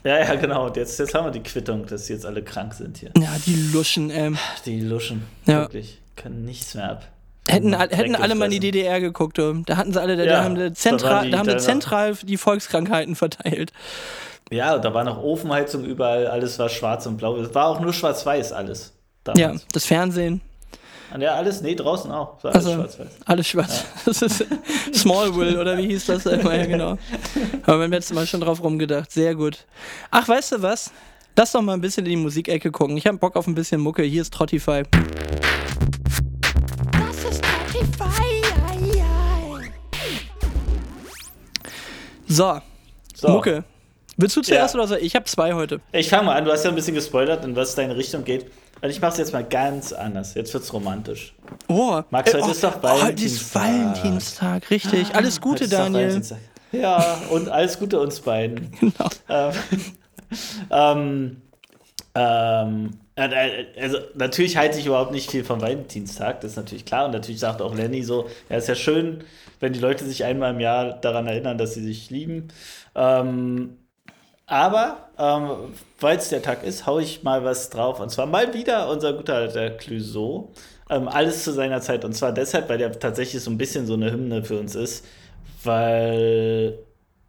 Ja, 0.04 0.20
ja, 0.20 0.34
genau. 0.36 0.72
Jetzt, 0.72 1.00
jetzt 1.00 1.14
haben 1.14 1.26
wir 1.26 1.32
die 1.32 1.42
Quittung, 1.42 1.84
dass 1.86 2.06
sie 2.06 2.12
jetzt 2.12 2.24
alle 2.24 2.44
krank 2.44 2.74
sind 2.74 2.98
hier. 2.98 3.10
Ja, 3.18 3.36
die 3.44 3.70
Luschen, 3.72 4.10
ähm. 4.10 4.38
Die 4.66 4.80
Luschen. 4.80 5.24
Ja. 5.46 5.62
Wirklich. 5.62 5.98
Können 6.14 6.44
nichts 6.44 6.76
mehr 6.76 6.90
ab. 6.90 7.08
Hätten, 7.50 7.78
Haben 7.78 7.90
hätten 7.90 8.12
Dreck 8.12 8.22
alle 8.22 8.34
mal 8.34 8.44
in 8.46 8.50
die. 8.52 8.60
DDR 8.60 9.00
geguckt, 9.00 9.38
da 9.38 9.76
hatten 9.76 9.92
sie 9.92 10.00
alle, 10.00 10.16
da, 10.16 10.24
Ja, 10.24 10.44
haben 10.44 10.56
sie 10.56 10.68
da 10.68 10.74
zentral, 10.74 11.24
die 11.26 11.30
da 11.32 11.38
haben 11.38 11.48
sie 11.50 11.56
zentral 11.58 12.14
die 12.22 12.36
Volkskrankheiten 12.36 13.16
verteilt. 13.16 13.72
Ja, 14.50 14.78
da 14.78 14.92
war 14.94 15.04
noch 15.04 15.22
Ofenheizung 15.22 15.84
überall, 15.84 16.26
alles 16.26 16.58
war 16.58 16.68
schwarz 16.68 17.06
und 17.06 17.16
blau. 17.18 17.36
Es 17.36 17.54
war 17.54 17.66
auch 17.66 17.80
nur 17.80 17.92
schwarz-weiß 17.92 18.52
alles. 18.52 18.92
Ja, 19.28 19.34
damals. 19.48 19.66
das 19.72 19.84
Fernsehen, 19.86 20.40
Und 21.14 21.20
ja, 21.20 21.34
alles, 21.34 21.60
nee, 21.60 21.74
draußen 21.74 22.10
auch. 22.10 22.42
Alles 22.42 22.54
Also- 22.56 22.74
schwarz-weiß. 22.74 23.08
alles 23.26 23.46
schwarz. 23.48 23.84
Das 24.06 24.22
ist 24.22 24.44
Smallville 24.94 25.60
oder 25.60 25.76
wie 25.78 25.86
hieß 25.88 26.06
das 26.06 26.26
immer? 26.26 26.54
Ja, 26.56 26.66
genau. 26.66 26.96
Aber 27.64 27.78
beim 27.78 27.90
letzten 27.90 28.14
Mal 28.14 28.26
schon 28.26 28.40
drauf 28.40 28.62
rumgedacht. 28.62 29.12
Sehr 29.12 29.34
gut. 29.34 29.66
Ach, 30.10 30.26
weißt 30.26 30.52
du 30.52 30.62
was? 30.62 30.90
Lass 31.36 31.52
doch 31.52 31.62
mal 31.62 31.74
ein 31.74 31.80
bisschen 31.80 32.04
in 32.06 32.10
die 32.10 32.16
Musikecke 32.16 32.70
gucken. 32.70 32.96
Ich 32.96 33.06
habe 33.06 33.18
Bock 33.18 33.36
auf 33.36 33.46
ein 33.46 33.54
bisschen 33.54 33.80
Mucke. 33.80 34.02
Hier 34.02 34.22
ist 34.22 34.32
Trottify. 34.34 34.82
So, 42.30 42.60
So, 43.12 43.28
Mucke. 43.28 43.64
Willst 44.16 44.36
du 44.36 44.40
zuerst 44.40 44.74
Ja. 44.74 44.80
oder 44.80 44.88
so? 44.88 44.94
Ich 44.94 45.16
habe 45.16 45.24
zwei 45.24 45.52
heute. 45.52 45.80
ich 45.90 46.08
fange 46.08 46.26
mal 46.26 46.36
an. 46.36 46.44
Du 46.44 46.52
hast 46.52 46.62
ja 46.62 46.70
ein 46.70 46.76
bisschen 46.76 46.94
gespoilert, 46.94 47.44
in 47.44 47.56
was 47.56 47.74
deine 47.74 47.96
Richtung 47.96 48.22
geht. 48.22 48.46
Und 48.80 48.88
ich 48.88 49.00
mache 49.00 49.12
es 49.12 49.18
jetzt 49.18 49.32
mal 49.32 49.42
ganz 49.42 49.92
anders. 49.92 50.34
Jetzt 50.34 50.54
wird's 50.54 50.72
romantisch. 50.72 51.34
Oh, 51.66 52.00
Max, 52.10 52.32
heute 52.32 52.44
oh, 52.44 52.50
ist 52.50 52.62
doch 52.62 52.78
Oh, 52.82 53.02
heute 53.02 53.24
ist 53.24 53.52
Valentinstag. 53.52 54.02
Valentinstag, 54.02 54.70
richtig. 54.70 55.14
Alles 55.14 55.40
Gute, 55.40 55.68
Daniel. 55.68 56.02
Valentinstag. 56.04 56.38
Ja, 56.70 57.20
und 57.30 57.48
alles 57.48 57.78
Gute 57.80 57.98
uns 58.00 58.20
beiden. 58.20 58.70
Genau. 58.80 59.08
Ähm, 59.28 59.52
ähm, 60.70 61.36
ähm, 62.14 62.90
äh, 63.16 63.64
also 63.80 63.98
natürlich 64.14 64.56
halte 64.56 64.78
ich 64.78 64.86
überhaupt 64.86 65.10
nicht 65.10 65.30
viel 65.30 65.42
vom 65.44 65.60
Valentinstag, 65.60 66.40
das 66.42 66.52
ist 66.52 66.56
natürlich 66.56 66.84
klar. 66.84 67.06
Und 67.06 67.10
natürlich 67.10 67.40
sagt 67.40 67.60
auch 67.60 67.74
Lenny 67.74 68.02
so, 68.04 68.28
ja, 68.48 68.56
ist 68.56 68.68
ja 68.68 68.76
schön, 68.76 69.24
wenn 69.60 69.72
die 69.72 69.78
Leute 69.78 70.04
sich 70.04 70.24
einmal 70.24 70.52
im 70.54 70.60
Jahr 70.60 70.94
daran 70.94 71.26
erinnern, 71.26 71.58
dass 71.58 71.74
sie 71.74 71.84
sich 71.84 72.10
lieben. 72.10 72.48
Ähm, 72.94 73.76
aber, 74.46 75.10
ähm, 75.16 75.74
weil 76.00 76.18
es 76.18 76.30
der 76.30 76.42
Tag 76.42 76.64
ist, 76.64 76.86
hau 76.86 76.98
ich 76.98 77.22
mal 77.22 77.44
was 77.44 77.70
drauf. 77.70 78.00
Und 78.00 78.10
zwar 78.10 78.26
mal 78.26 78.52
wieder 78.52 78.90
unser 78.90 79.12
guter 79.12 79.36
alter 79.36 79.70
Clouseau. 79.70 80.52
Ähm, 80.88 81.06
alles 81.06 81.44
zu 81.44 81.52
seiner 81.52 81.80
Zeit. 81.80 82.04
Und 82.04 82.14
zwar 82.14 82.32
deshalb, 82.32 82.68
weil 82.68 82.78
der 82.78 82.98
tatsächlich 82.98 83.42
so 83.44 83.50
ein 83.50 83.58
bisschen 83.58 83.86
so 83.86 83.94
eine 83.94 84.10
Hymne 84.10 84.42
für 84.42 84.58
uns 84.58 84.74
ist. 84.74 85.06
Weil 85.62 86.78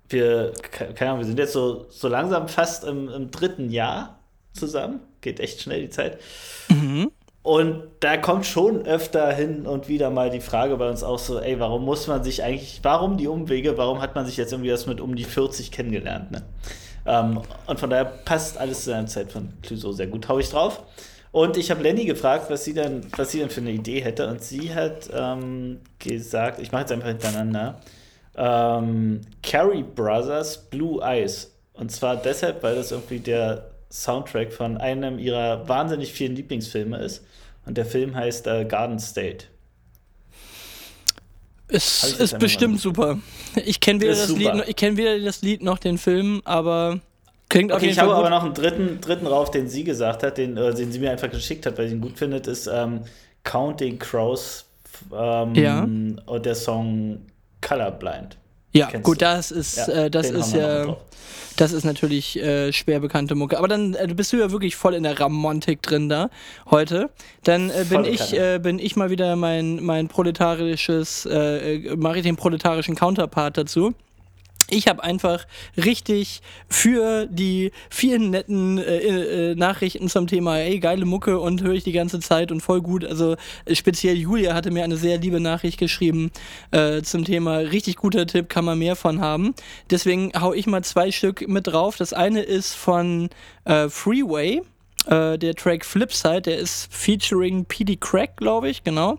wir, 0.10 0.54
ke- 0.72 0.94
keine 0.94 1.12
Ahnung, 1.12 1.20
wir 1.20 1.28
sind 1.28 1.38
jetzt 1.38 1.54
so, 1.54 1.86
so 1.90 2.08
langsam 2.08 2.48
fast 2.48 2.86
im, 2.86 3.08
im 3.10 3.30
dritten 3.30 3.70
Jahr 3.70 4.20
zusammen. 4.54 5.02
Geht 5.22 5.40
echt 5.40 5.62
schnell 5.62 5.82
die 5.82 5.90
Zeit. 5.90 6.18
Und 7.44 7.84
da 8.02 8.18
kommt 8.18 8.46
schon 8.46 8.86
öfter 8.86 9.32
hin 9.34 9.66
und 9.66 9.88
wieder 9.88 10.12
mal 10.12 10.30
die 10.30 10.42
Frage 10.42 10.78
bei 10.78 10.88
uns 10.88 11.02
auch 11.02 11.18
so, 11.18 11.40
ey, 11.40 11.60
warum 11.60 11.84
muss 11.86 12.06
man 12.08 12.24
sich 12.24 12.44
eigentlich, 12.44 12.80
warum 12.84 13.18
die 13.18 13.28
Umwege, 13.28 13.78
warum 13.78 14.00
hat 14.00 14.14
man 14.14 14.28
sich 14.28 14.38
jetzt 14.38 14.52
irgendwie 14.52 14.70
erst 14.70 14.88
mit 14.88 15.02
um 15.02 15.16
die 15.16 15.24
40 15.24 15.72
kennengelernt, 15.72 16.32
ne? 16.32 16.44
Ähm, 17.06 17.42
und 17.66 17.80
von 17.80 17.90
daher 17.90 18.06
passt 18.06 18.60
alles 18.60 18.84
zu 18.84 18.94
einer 18.94 19.08
Zeit 19.08 19.32
von 19.32 19.50
Clouseau 19.64 19.92
sehr 19.92 20.08
gut. 20.08 20.28
Hau 20.30 20.38
ich 20.38 20.50
drauf. 20.50 20.84
Und 21.32 21.58
ich 21.58 21.72
habe 21.72 21.82
Lenny 21.82 22.06
gefragt, 22.06 22.50
was 22.50 22.64
sie 22.64 22.74
denn, 22.74 23.02
was 23.18 23.32
sie 23.32 23.40
denn 23.40 23.50
für 23.50 23.62
eine 23.62 23.72
Idee 23.72 24.02
hätte. 24.02 24.28
Und 24.28 24.44
sie 24.44 24.74
hat 24.76 25.10
ähm, 25.14 25.80
gesagt, 25.98 26.60
ich 26.60 26.72
mache 26.72 26.82
jetzt 26.82 26.92
einfach 26.92 27.08
hintereinander. 27.08 27.80
ähm, 28.36 29.22
Carrie 29.42 29.84
Brothers 29.84 30.70
Blue 30.70 31.02
Eyes. 31.02 31.56
Und 31.74 31.92
zwar 31.92 32.18
deshalb, 32.18 32.62
weil 32.64 32.76
das 32.76 32.92
irgendwie 32.92 33.20
der 33.20 33.71
Soundtrack 33.92 34.54
von 34.54 34.78
einem 34.78 35.20
ihrer 35.20 35.68
wahnsinnig 35.68 36.14
vielen 36.14 36.36
Lieblingsfilme 36.36 36.98
ist. 36.98 37.24
Und 37.66 37.78
der 37.78 37.86
Film 37.86 38.16
heißt 38.16 38.48
äh, 38.48 38.66
Garden 38.66 39.00
State. 39.00 39.46
Es 41.68 42.04
ich 42.04 42.20
ist 42.20 42.40
bestimmt 42.40 42.80
super. 42.82 43.20
Ich 43.66 43.80
kenne 43.80 44.02
weder, 44.02 44.12
das. 44.14 44.30
Lied, 44.30 44.52
ich 44.68 44.76
kenn 44.76 44.98
weder 44.98 45.20
das 45.20 45.42
Lied 45.42 45.62
noch 45.64 45.78
den 45.80 45.98
Film, 45.98 46.42
aber 46.44 47.00
klingt 47.50 47.72
auf 47.72 47.78
Okay, 47.78 47.86
jeden 47.86 47.94
ich 47.94 48.00
habe 48.00 48.10
Fall 48.12 48.18
aber 48.26 48.30
gut. 48.30 48.38
noch 48.38 48.44
einen 48.44 48.54
dritten, 48.54 49.02
dritten 49.02 49.28
rauf, 49.28 49.52
den 49.52 49.68
sie 49.70 49.84
gesagt 49.84 50.24
hat, 50.24 50.38
den, 50.38 50.58
äh, 50.58 50.74
den 50.74 50.92
sie 50.92 51.00
mir 51.00 51.12
einfach 51.12 51.30
geschickt 51.32 51.66
hat, 51.66 51.78
weil 51.78 51.88
sie 51.88 51.96
ihn 51.96 52.02
gut 52.02 52.18
findet, 52.18 52.48
ist 52.48 52.68
ähm, 52.68 53.02
Counting 53.44 54.00
Crows 54.00 54.66
ähm, 55.14 55.56
Ja. 55.56 55.84
und 55.84 56.46
der 56.46 56.56
Song 56.56 57.26
Colorblind. 57.62 58.38
Ja, 58.74 58.88
kennst 58.88 59.06
gut, 59.06 59.22
du. 59.22 59.26
das 59.26 59.52
ist, 59.52 59.78
Ja, 59.78 59.88
äh, 60.06 60.12
das 60.12 60.30
ist 60.30 60.54
ja, 60.54 60.96
das 61.58 61.74
ist 61.74 61.84
natürlich 61.84 62.42
äh, 62.42 62.72
schwer 62.72 63.00
bekannte 63.00 63.36
Mucke. 63.36 63.58
Aber 63.58 63.68
dann 63.68 63.94
äh, 63.94 64.08
bist 64.16 64.32
du 64.34 64.38
ja 64.38 64.52
wirklich 64.52 64.76
voll 64.76 64.94
in 64.94 65.04
der 65.04 65.20
Ramontik 65.20 65.82
drin 65.82 66.10
da 66.10 66.30
heute. 66.70 67.10
Dann 67.44 67.70
äh, 67.70 67.86
bin 67.90 68.06
ich, 68.06 68.34
äh, 68.34 68.60
bin 68.60 68.80
ich 68.80 68.96
mal 68.96 69.10
wieder 69.10 69.36
mein, 69.36 69.84
mein 69.84 70.08
proletarisches, 70.08 71.26
äh, 71.26 71.76
äh, 71.76 71.96
mache 71.96 72.18
ich 72.18 72.24
den 72.24 72.36
proletarischen 72.36 72.96
Counterpart 72.96 73.58
dazu. 73.58 73.94
Ich 74.74 74.88
habe 74.88 75.04
einfach 75.04 75.48
richtig 75.76 76.42
für 76.70 77.28
die 77.28 77.74
vielen 77.90 78.30
netten 78.30 78.78
äh, 78.78 79.52
äh, 79.52 79.56
Nachrichten 79.56 80.08
zum 80.08 80.28
Thema, 80.28 80.60
ey, 80.60 80.80
geile 80.80 81.04
Mucke 81.04 81.42
und 81.42 81.62
höre 81.62 81.74
ich 81.74 81.84
die 81.84 81.92
ganze 81.92 82.22
Zeit 82.22 82.54
und 82.54 82.62
voll 82.62 82.82
gut. 82.82 83.04
Also 83.04 83.36
äh, 83.66 83.76
speziell 83.76 84.16
Julia 84.16 84.54
hatte 84.54 84.72
mir 84.72 84.86
eine 84.86 84.96
sehr 84.96 85.18
liebe 85.18 85.42
Nachricht 85.42 85.78
geschrieben 85.78 86.32
äh, 86.72 87.02
zum 87.02 87.26
Thema, 87.26 87.58
richtig 87.58 87.98
guter 87.98 88.26
Tipp, 88.26 88.48
kann 88.48 88.64
man 88.64 88.80
mehr 88.80 88.96
von 88.96 89.20
haben. 89.20 89.54
Deswegen 89.90 90.32
hau 90.40 90.54
ich 90.54 90.68
mal 90.68 90.86
zwei 90.86 91.12
Stück 91.12 91.50
mit 91.50 91.68
drauf. 91.68 91.98
Das 91.98 92.14
eine 92.14 92.42
ist 92.42 92.74
von 92.74 93.30
äh, 93.66 93.90
Freeway. 93.90 94.62
Äh, 95.08 95.40
der 95.40 95.56
Track 95.56 95.84
Flipside, 95.84 96.44
der 96.44 96.60
ist 96.60 96.88
featuring 96.94 97.66
PD 97.66 97.96
Crack, 97.96 98.38
glaube 98.38 98.70
ich, 98.70 98.84
genau. 98.84 99.16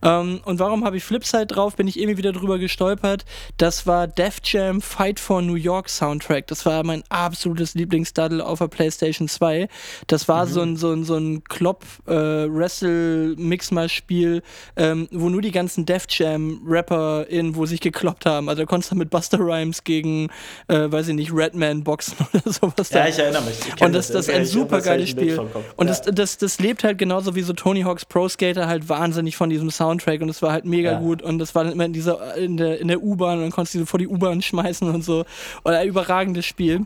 Ähm, 0.00 0.40
und 0.44 0.60
warum 0.60 0.84
habe 0.84 0.96
ich 0.96 1.02
Flipside 1.02 1.46
drauf? 1.46 1.74
Bin 1.74 1.88
ich 1.88 1.98
irgendwie 1.98 2.18
wieder 2.18 2.30
drüber 2.32 2.58
gestolpert. 2.58 3.24
Das 3.56 3.84
war 3.84 4.06
Def 4.06 4.38
Jam 4.44 4.80
Fight 4.80 5.18
for 5.18 5.42
New 5.42 5.56
York 5.56 5.88
Soundtrack. 5.88 6.46
Das 6.46 6.64
war 6.66 6.84
mein 6.84 7.02
absolutes 7.08 7.74
Lieblingsdaddle 7.74 8.46
auf 8.46 8.60
der 8.60 8.68
PlayStation 8.68 9.26
2. 9.26 9.66
Das 10.06 10.28
war 10.28 10.46
so 10.46 10.60
ein, 10.60 10.76
so 10.76 10.92
ein, 10.92 11.02
so 11.02 11.16
ein 11.16 11.42
Klopp-Wrestle-Mix-Mal-Spiel, 11.42 14.40
ähm, 14.76 15.08
wo 15.10 15.30
nur 15.30 15.42
die 15.42 15.50
ganzen 15.50 15.84
Def 15.84 16.06
Jam-Rapper 16.08 17.26
in, 17.28 17.56
wo 17.56 17.66
sich 17.66 17.80
gekloppt 17.80 18.26
haben. 18.26 18.48
Also 18.48 18.62
da 18.62 18.66
konntest 18.66 18.92
du 18.92 18.96
mit 18.96 19.10
Buster 19.10 19.40
Rhymes 19.40 19.82
gegen, 19.82 20.28
äh, 20.68 20.92
weiß 20.92 21.08
ich 21.08 21.14
nicht, 21.14 21.32
Redman 21.34 21.82
boxen 21.82 22.18
oder 22.32 22.52
sowas. 22.52 22.90
Ja, 22.90 23.02
da. 23.02 23.08
ich 23.08 23.18
erinnere 23.18 23.42
mich. 23.42 23.58
Ich 23.66 23.82
Und 23.82 23.92
das, 23.92 24.12
das 24.12 24.28
ist 24.28 24.34
ein 24.34 24.46
super 24.46 24.76
das 24.76 24.84
geiles 24.84 25.12
Bild 25.12 25.23
Spiel. 25.32 25.48
Und 25.76 25.88
das, 25.88 26.02
das, 26.02 26.38
das 26.38 26.58
lebt 26.60 26.84
halt 26.84 26.98
genauso 26.98 27.34
wie 27.34 27.42
so 27.42 27.52
Tony 27.52 27.82
Hawk's 27.82 28.04
Pro 28.04 28.28
Skater 28.28 28.66
halt 28.66 28.88
wahnsinnig 28.88 29.36
von 29.36 29.50
diesem 29.50 29.70
Soundtrack 29.70 30.20
und 30.20 30.28
es 30.28 30.42
war 30.42 30.52
halt 30.52 30.64
mega 30.64 30.92
Ja. 30.92 30.98
gut 30.98 31.22
und 31.22 31.38
das 31.38 31.54
war 31.54 31.64
dann 31.64 31.72
immer 31.72 31.84
in 31.84 31.92
dieser 31.92 32.36
in 32.36 32.56
der, 32.56 32.80
in 32.80 32.88
der 32.88 33.02
U-Bahn 33.02 33.38
und 33.38 33.42
dann 33.42 33.50
konntest 33.50 33.74
du 33.74 33.80
so 33.80 33.86
vor 33.86 33.98
die 33.98 34.08
U-Bahn 34.08 34.42
schmeißen 34.42 34.88
und 34.88 35.04
so. 35.04 35.24
Und 35.62 35.72
ein 35.72 35.86
überragendes 35.88 36.44
Spiel. 36.46 36.84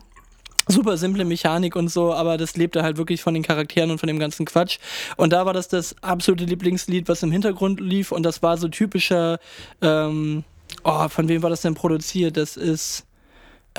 Super 0.71 0.97
simple 0.97 1.25
Mechanik 1.25 1.75
und 1.75 1.87
so, 1.87 2.13
aber 2.13 2.37
das 2.37 2.55
lebte 2.55 2.83
halt 2.83 2.97
wirklich 2.97 3.23
von 3.23 3.33
den 3.33 3.41
Charakteren 3.41 3.89
und 3.89 3.97
von 3.97 4.05
dem 4.05 4.19
ganzen 4.19 4.45
Quatsch. 4.45 4.77
Und 5.17 5.33
da 5.33 5.47
war 5.47 5.53
das 5.53 5.67
das 5.67 5.95
absolute 6.03 6.45
Lieblingslied, 6.45 7.07
was 7.07 7.23
im 7.23 7.31
Hintergrund 7.31 7.79
lief 7.79 8.11
und 8.11 8.21
das 8.21 8.43
war 8.43 8.55
so 8.55 8.67
typischer, 8.67 9.39
ähm, 9.81 10.43
oh, 10.83 11.07
von 11.09 11.27
wem 11.27 11.41
war 11.41 11.49
das 11.49 11.61
denn 11.61 11.73
produziert? 11.73 12.37
Das 12.37 12.55
ist, 12.55 13.07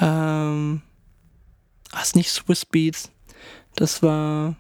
ähm, 0.01 0.83
ah, 1.93 2.03
ist 2.03 2.17
nicht 2.17 2.31
Swiss 2.31 2.65
Beats. 2.65 3.13
Das 3.77 4.03
war, 4.03 4.57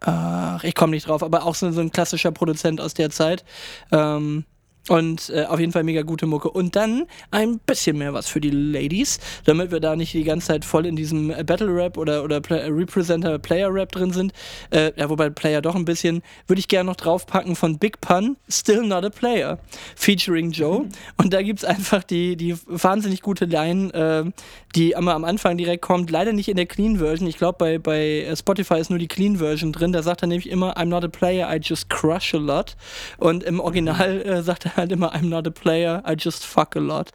ach, 0.00 0.64
ich 0.64 0.74
komme 0.74 0.92
nicht 0.92 1.08
drauf, 1.08 1.22
aber 1.22 1.44
auch 1.44 1.54
so, 1.54 1.70
so 1.70 1.80
ein 1.80 1.92
klassischer 1.92 2.32
Produzent 2.32 2.80
aus 2.80 2.94
der 2.94 3.10
Zeit. 3.10 3.44
Ähm, 3.92 4.44
und 4.88 5.30
äh, 5.30 5.44
auf 5.44 5.60
jeden 5.60 5.72
Fall 5.72 5.84
mega 5.84 6.02
gute 6.02 6.26
Mucke. 6.26 6.50
Und 6.50 6.76
dann 6.76 7.06
ein 7.30 7.58
bisschen 7.60 7.98
mehr 7.98 8.14
was 8.14 8.28
für 8.28 8.40
die 8.40 8.50
Ladies, 8.50 9.20
damit 9.44 9.70
wir 9.70 9.80
da 9.80 9.96
nicht 9.96 10.12
die 10.14 10.24
ganze 10.24 10.48
Zeit 10.48 10.64
voll 10.64 10.86
in 10.86 10.96
diesem 10.96 11.30
äh, 11.30 11.44
Battle 11.44 11.74
Rap 11.74 11.96
oder, 11.96 12.24
oder 12.24 12.40
Pla 12.40 12.58
Representer 12.66 13.38
Player 13.38 13.72
Rap 13.72 13.92
drin 13.92 14.12
sind. 14.12 14.32
Äh, 14.70 14.92
ja, 14.96 15.08
wobei 15.08 15.30
Player 15.30 15.60
doch 15.60 15.74
ein 15.74 15.84
bisschen. 15.84 16.22
Würde 16.46 16.60
ich 16.60 16.68
gerne 16.68 16.90
noch 16.90 16.96
draufpacken 16.96 17.56
von 17.56 17.78
Big 17.78 18.00
Pun, 18.00 18.36
Still 18.48 18.82
Not 18.82 19.04
a 19.04 19.10
Player, 19.10 19.58
featuring 19.96 20.50
Joe. 20.50 20.86
Und 21.16 21.32
da 21.32 21.42
gibt 21.42 21.60
es 21.60 21.64
einfach 21.64 22.02
die, 22.02 22.36
die 22.36 22.56
wahnsinnig 22.66 23.22
gute 23.22 23.44
Line, 23.44 23.92
äh, 23.92 24.30
die 24.74 24.92
immer 24.92 25.14
am 25.14 25.24
Anfang 25.24 25.56
direkt 25.56 25.82
kommt. 25.82 26.10
Leider 26.10 26.32
nicht 26.32 26.48
in 26.48 26.56
der 26.56 26.66
Clean 26.66 26.98
Version. 26.98 27.28
Ich 27.28 27.36
glaube, 27.36 27.58
bei, 27.58 27.78
bei 27.78 28.22
äh, 28.22 28.36
Spotify 28.36 28.78
ist 28.78 28.90
nur 28.90 28.98
die 28.98 29.08
Clean 29.08 29.36
Version 29.36 29.72
drin. 29.72 29.92
Da 29.92 30.02
sagt 30.02 30.22
er 30.22 30.28
nämlich 30.28 30.48
immer, 30.48 30.76
I'm 30.76 30.86
not 30.86 31.04
a 31.04 31.08
player, 31.08 31.48
I 31.52 31.58
just 31.62 31.90
crush 31.90 32.34
a 32.34 32.38
lot. 32.38 32.76
Und 33.18 33.44
im 33.44 33.60
Original 33.60 34.22
äh, 34.22 34.42
sagt 34.42 34.66
er 34.66 34.77
halt 34.78 34.92
immer, 34.92 35.14
I'm 35.14 35.28
not 35.28 35.46
a 35.46 35.50
player, 35.50 36.02
I 36.08 36.14
just 36.18 36.44
fuck 36.46 36.76
a 36.76 36.80
lot. 36.80 37.10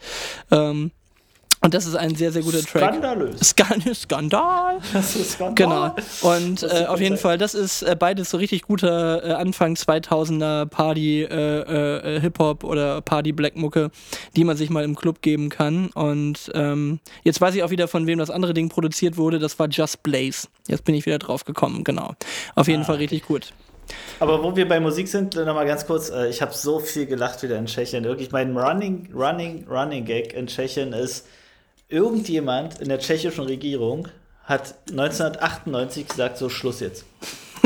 Ähm, 0.52 0.92
und 1.62 1.74
das 1.74 1.86
ist 1.86 1.96
ein 1.96 2.14
sehr, 2.14 2.34
sehr 2.34 2.42
guter 2.42 2.60
Track. 2.62 2.96
Skandalös. 2.96 3.40
Skan 3.40 3.82
Skandal. 3.96 4.80
Das 4.94 5.16
ist 5.16 5.32
Skandal. 5.32 5.96
Genau. 5.96 6.36
Und 6.36 6.62
äh, 6.64 6.88
auf 6.88 7.00
jeden. 7.00 7.16
Fall, 7.16 7.38
das 7.38 7.54
ist 7.54 7.84
äh, 7.84 7.96
beides 7.98 8.32
so 8.32 8.36
richtig 8.38 8.64
guter 8.64 9.24
äh, 9.24 9.32
Anfang 9.32 9.76
2000er 9.76 10.66
Party 10.66 11.22
äh, 11.24 12.16
äh, 12.18 12.20
Hip-Hop 12.20 12.66
oder 12.66 13.00
Party 13.00 13.32
Black 13.32 13.56
Mucke, 13.56 13.92
die 14.36 14.44
man 14.44 14.58
sich 14.58 14.70
mal 14.72 14.84
im 14.84 14.94
Club 14.98 15.22
geben 15.22 15.48
kann. 15.48 15.88
Und 15.92 16.52
ähm, 16.54 17.00
jetzt 17.24 17.40
weiß 17.40 17.56
ich 17.56 17.64
auch 17.64 17.70
wieder, 17.70 17.88
von 17.88 18.08
wem 18.08 18.20
das 18.20 18.30
andere 18.30 18.54
Ding 18.54 18.68
produziert 18.68 19.16
wurde. 19.16 19.40
Das 19.40 19.58
war 19.58 19.70
Just 19.70 20.04
Blaze. 20.04 20.50
Jetzt 20.68 20.84
bin 20.84 20.96
ich 20.96 21.06
wieder 21.06 21.20
drauf 21.20 21.46
gekommen, 21.46 21.86
genau. 21.86 22.14
Auf 22.56 22.68
jeden 22.68 22.82
Ah, 22.82 22.88
Fall 22.88 22.98
richtig 22.98 23.26
gut. 23.26 23.54
Aber 24.20 24.44
wo 24.44 24.56
wir 24.56 24.68
bei 24.68 24.80
Musik 24.80 25.08
sind, 25.08 25.36
nochmal 25.36 25.66
ganz 25.66 25.86
kurz, 25.86 26.10
äh, 26.10 26.30
ich 26.30 26.42
habe 26.42 26.54
so 26.54 26.80
viel 26.80 27.06
gelacht 27.06 27.44
wieder 27.44 27.58
in 27.58 27.66
Tschechien. 27.66 28.04
Wirklich, 28.04 28.32
mein 28.32 28.56
Running, 28.58 29.10
Running, 29.14 29.66
Running 29.70 30.06
Gag 30.06 30.34
in 30.34 30.48
Tschechien 30.48 30.94
ist, 30.94 31.28
irgendjemand 31.90 32.80
in 32.80 32.90
der 32.90 33.00
tschechischen 33.00 33.44
Regierung 33.46 34.08
hat 34.46 34.76
1998 34.90 36.08
gesagt, 36.08 36.38
so 36.38 36.50
Schluss 36.50 36.80
jetzt. 36.80 37.06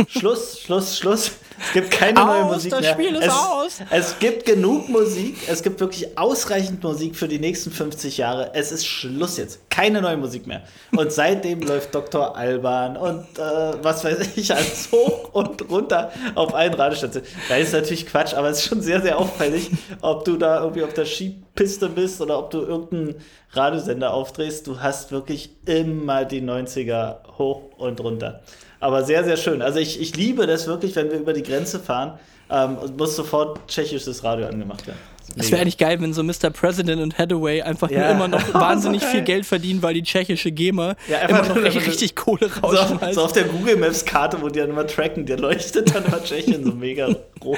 Schluss, 0.08 0.60
Schluss, 0.60 0.98
Schluss. 0.98 1.32
Es 1.60 1.74
gibt 1.74 1.92
keine 1.92 2.24
neue 2.24 2.44
Aus, 2.44 2.54
Musik 2.54 2.72
das 2.72 2.82
mehr. 2.82 2.94
Spiel 2.94 3.16
ist 3.16 3.26
es, 3.26 3.34
aus. 3.34 3.80
es 3.90 4.20
gibt 4.20 4.46
genug 4.46 4.90
Musik. 4.90 5.38
Es 5.48 5.64
gibt 5.64 5.80
wirklich 5.80 6.18
ausreichend 6.18 6.84
Musik 6.84 7.16
für 7.16 7.28
die 7.28 7.40
nächsten 7.40 7.72
50 7.72 8.18
Jahre. 8.18 8.52
Es 8.54 8.72
ist 8.72 8.86
Schluss 8.86 9.38
jetzt. 9.38 9.68
Keine 9.70 10.02
neue 10.02 10.18
Musik 10.18 10.46
mehr. 10.46 10.64
Und 10.96 11.12
seitdem 11.12 11.62
läuft 11.62 11.96
Dr. 11.96 12.36
Alban 12.38 12.96
und 12.96 13.26
äh, 13.40 13.74
was 13.82 14.04
weiß 14.04 14.20
ich 14.36 14.54
alles 14.54 14.90
hoch 14.92 15.34
und 15.34 15.68
runter 15.70 16.12
auf 16.36 16.54
allen 16.54 16.74
Radiostationen. 16.76 17.28
Da 17.50 17.58
ist 17.58 17.74
natürlich 17.74 18.06
Quatsch, 18.06 18.36
aber 18.36 18.50
es 18.50 18.60
ist 18.60 18.68
schon 18.68 18.82
sehr, 18.82 19.02
sehr 19.02 19.18
auffällig, 19.18 19.72
ob 20.02 20.26
du 20.26 20.38
da 20.38 20.62
irgendwie 20.62 20.84
auf 20.84 20.94
der 20.94 21.06
Skipiste 21.06 21.90
bist 21.90 22.22
oder 22.22 22.38
ob 22.38 22.52
du 22.52 22.62
irgendeinen 22.62 23.16
Radiosender 23.52 24.14
aufdrehst. 24.14 24.68
Du 24.68 24.80
hast 24.80 25.12
wirklich 25.12 25.50
immer 25.66 26.24
die 26.26 26.42
90er 26.42 27.38
hoch 27.38 27.64
und 27.78 28.00
runter. 28.00 28.42
Aber 28.80 29.04
sehr, 29.04 29.24
sehr 29.24 29.38
schön. 29.38 29.62
Also 29.62 29.80
ich, 29.80 30.00
ich 30.00 30.16
liebe 30.16 30.46
das 30.48 30.68
wirklich, 30.68 30.96
wenn 30.96 31.10
wir 31.10 31.18
über 31.18 31.34
die 31.34 31.44
Grenze 31.44 31.80
fahren. 31.80 32.20
Ähm, 32.50 32.78
muss 32.98 33.16
sofort 33.16 33.68
tschechisches 33.68 34.24
Radio 34.24 34.48
angemacht 34.48 34.88
werden. 34.88 35.00
Es 35.36 35.52
wäre 35.52 35.62
eigentlich 35.62 35.78
geil, 35.78 36.00
wenn 36.02 36.14
so 36.14 36.24
Mr. 36.24 36.50
President 36.52 37.02
und 37.02 37.18
Hathaway 37.18 37.62
einfach 37.62 37.90
nur 37.90 38.00
Ja. 38.00 38.12
immer 38.12 38.28
noch 38.28 38.54
wahnsinnig 38.54 39.02
So 39.02 39.08
viel. 39.10 39.22
Geld 39.22 39.46
verdienen, 39.46 39.84
weil 39.84 39.94
die 39.94 40.04
tschechische 40.04 40.52
GEMA 40.52 40.96
Ja, 41.08 41.20
immer 41.28 41.44
noch 41.44 41.56
richtig, 41.58 41.88
richtig 41.88 42.16
Kohle 42.16 42.50
so, 42.50 42.62
rausschmeißt. 42.62 43.16
so 43.16 43.24
auf 43.24 43.34
der 43.34 43.44
Google 43.44 43.76
Maps 43.78 44.06
Karte, 44.06 44.42
wo 44.42 44.48
die 44.50 44.60
dann 44.60 44.70
immer 44.70 44.88
tracken, 44.88 45.26
der 45.26 45.38
leuchtet 45.40 45.94
dann 45.94 46.06
immer 46.06 46.24
Tschechien 46.24 46.64
so 46.64 46.72
mega 46.72 47.08
rot. 47.44 47.58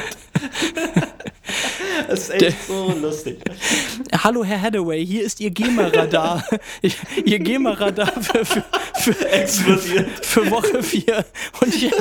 das 2.07 2.19
ist 2.21 2.29
echt 2.41 2.57
so 2.67 2.93
lustig. 3.01 3.39
Hallo 4.23 4.43
Herr 4.43 4.61
Hathaway, 4.61 5.05
hier 5.05 5.23
ist 5.23 5.39
Ihr 5.39 5.51
GEMA-Radar. 5.51 6.43
Ihr 7.25 7.39
GEMA-Radar 7.39 8.11
für, 8.21 8.45
für, 8.45 8.63
für, 8.95 9.29
Explodiert. 9.29 10.25
für 10.25 10.49
Woche 10.51 10.81
4. 10.83 11.25
Und 11.61 11.73
Tsche- 11.73 11.91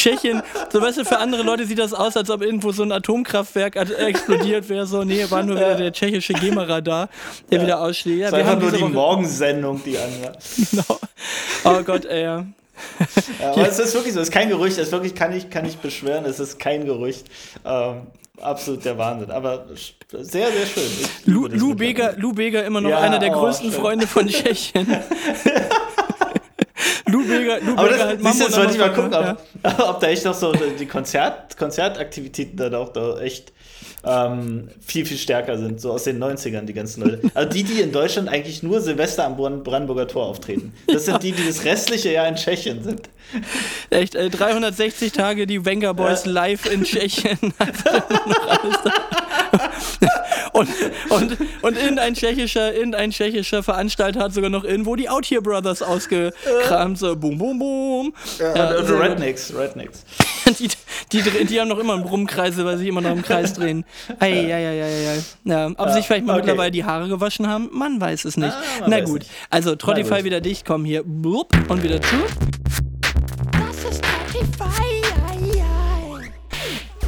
Tschechien, 0.00 0.42
so 0.72 0.80
weißt 0.80 0.98
du, 0.98 1.04
für 1.04 1.18
andere 1.18 1.42
Leute 1.42 1.66
sieht 1.66 1.78
das 1.78 1.92
aus, 1.92 2.16
als 2.16 2.30
ob 2.30 2.42
irgendwo 2.42 2.72
so 2.72 2.82
ein 2.82 2.92
Atomkraftwerk 2.92 3.76
explodiert 3.76 4.68
wäre. 4.68 4.86
So, 4.86 5.04
nee, 5.04 5.24
war 5.28 5.42
nur 5.42 5.56
wieder 5.56 5.74
der 5.76 5.92
tschechische 5.92 6.32
GEMA-Radar, 6.32 7.08
der 7.50 7.62
wieder 7.62 7.80
ausschlägt. 7.80 8.20
Ja, 8.20 8.30
Das 8.30 8.32
war 8.32 8.38
einfach 8.52 8.60
nur 8.62 8.72
die 8.72 8.80
Woche- 8.82 8.90
Morgensendung, 8.90 9.82
die 9.84 9.98
an 9.98 10.10
war. 10.22 10.32
Genau. 10.70 11.00
Oh 11.78 11.82
Gott, 11.84 12.04
ey. 12.06 12.22
ja. 12.22 12.44
Ja, 13.40 13.52
aber 13.52 13.68
es 13.68 13.78
ist 13.78 13.92
wirklich 13.94 14.14
so, 14.14 14.20
es 14.20 14.28
ist 14.28 14.32
kein 14.32 14.48
Gerücht, 14.48 14.78
es 14.78 14.86
ist 14.86 14.92
wirklich, 14.92 15.14
kann 15.14 15.34
ich, 15.36 15.50
kann 15.50 15.66
ich 15.66 15.76
beschwören, 15.76 16.24
es 16.24 16.40
ist 16.40 16.58
kein 16.58 16.86
Gerücht. 16.86 17.26
Ähm, 17.64 18.06
absolut 18.40 18.84
der 18.86 18.96
Wahnsinn. 18.96 19.30
Aber 19.30 19.66
sehr, 20.12 20.50
sehr 20.50 20.66
schön. 20.66 20.90
Lu, 21.26 21.46
Lu. 21.46 21.74
Beger, 21.74 22.14
Lu 22.16 22.32
Beger 22.32 22.64
immer 22.64 22.80
noch 22.80 22.88
Ja, 22.88 23.00
einer 23.00 23.18
der 23.18 23.36
oh, 23.36 23.40
größten 23.40 23.70
schön. 23.70 23.80
Freunde 23.80 24.06
von 24.06 24.26
Tschechien. 24.28 24.86
Lu 27.10 27.26
Beger, 27.26 27.60
Lu 27.60 27.76
Aber 27.76 27.88
das, 27.88 28.00
halt 28.00 28.22
du, 28.22 28.28
jetzt 28.28 28.56
wollte 28.56 28.72
ich 28.72 28.78
mal 28.78 28.92
gucken, 28.92 29.12
ja. 29.12 29.36
ob, 29.62 29.78
ob 29.90 30.00
da 30.00 30.06
echt 30.08 30.24
noch 30.24 30.34
so 30.34 30.52
die 30.52 30.86
Konzert, 30.86 31.56
Konzertaktivitäten 31.56 32.56
dann 32.56 32.74
auch 32.74 32.90
da 32.90 33.18
echt 33.18 33.52
ähm, 34.04 34.68
viel, 34.80 35.04
viel 35.04 35.18
stärker 35.18 35.58
sind, 35.58 35.80
so 35.80 35.92
aus 35.92 36.04
den 36.04 36.22
90ern, 36.22 36.62
die 36.62 36.72
ganzen 36.72 37.02
Leute. 37.02 37.20
Also 37.34 37.50
die, 37.50 37.64
die 37.64 37.80
in 37.80 37.92
Deutschland 37.92 38.28
eigentlich 38.28 38.62
nur 38.62 38.80
Silvester 38.80 39.24
am 39.24 39.36
Brandenburger 39.36 40.08
Tor 40.08 40.26
auftreten. 40.26 40.72
Das 40.86 41.04
sind 41.04 41.22
die, 41.22 41.32
die 41.32 41.46
das 41.46 41.64
restliche 41.64 42.12
Jahr 42.12 42.26
in 42.28 42.36
Tschechien 42.36 42.82
sind. 42.82 43.10
Echt, 43.90 44.14
äh, 44.14 44.30
360 44.30 45.12
Tage 45.12 45.46
die 45.46 45.64
Wenger 45.64 45.94
Boys 45.94 46.24
ja. 46.24 46.32
live 46.32 46.72
in 46.72 46.84
Tschechien. 46.84 47.38
und, 50.52 50.68
und, 51.10 51.36
und 51.62 51.76
irgendein 51.76 52.14
tschechischer, 52.14 52.74
irgendein 52.74 53.10
tschechischer 53.10 53.62
Veranstalter 53.62 54.20
hat 54.20 54.34
sogar 54.34 54.50
noch 54.50 54.64
irgendwo 54.64 54.96
die 54.96 55.08
Out 55.08 55.26
Here 55.26 55.42
Brothers 55.42 55.82
ausgekramt. 55.82 56.98
So, 56.98 57.16
boom, 57.16 57.38
boom, 57.38 57.58
boom. 57.58 58.14
Ja, 58.38 58.56
ja, 58.56 58.66
also 58.68 58.96
Rednecks, 58.96 59.52
Rednecks. 59.54 60.04
die, 61.12 61.22
die, 61.22 61.44
die, 61.44 61.60
haben 61.60 61.68
noch 61.68 61.78
immer 61.78 61.94
einen 61.94 62.04
Brummkreise, 62.04 62.64
weil 62.64 62.78
sie 62.78 62.88
immer 62.88 63.00
noch 63.00 63.12
im 63.12 63.22
Kreis 63.22 63.54
drehen. 63.54 63.84
Ei, 64.18 64.32
ei, 64.32 64.54
ei, 64.54 64.82
ei, 64.82 65.08
ei. 65.10 65.22
Ja, 65.44 65.66
ob 65.66 65.78
ja, 65.78 65.92
sich 65.92 66.06
vielleicht 66.06 66.26
mal 66.26 66.34
okay. 66.34 66.42
mittlerweile 66.42 66.70
die 66.70 66.84
Haare 66.84 67.08
gewaschen 67.08 67.46
haben, 67.46 67.68
man 67.72 68.00
weiß 68.00 68.24
es 68.24 68.36
nicht. 68.36 68.52
Ah, 68.52 68.86
Na 68.86 69.00
gut, 69.00 69.20
nicht. 69.20 69.30
also 69.50 69.76
Trottify 69.76 70.24
wieder 70.24 70.40
dicht, 70.40 70.66
komm 70.66 70.84
hier 70.84 71.02
blub, 71.04 71.52
und 71.68 71.82
wieder 71.82 72.00
zu. 72.00 72.16
Das 73.52 73.92
ist 73.92 74.02
Trottify. 74.02 74.90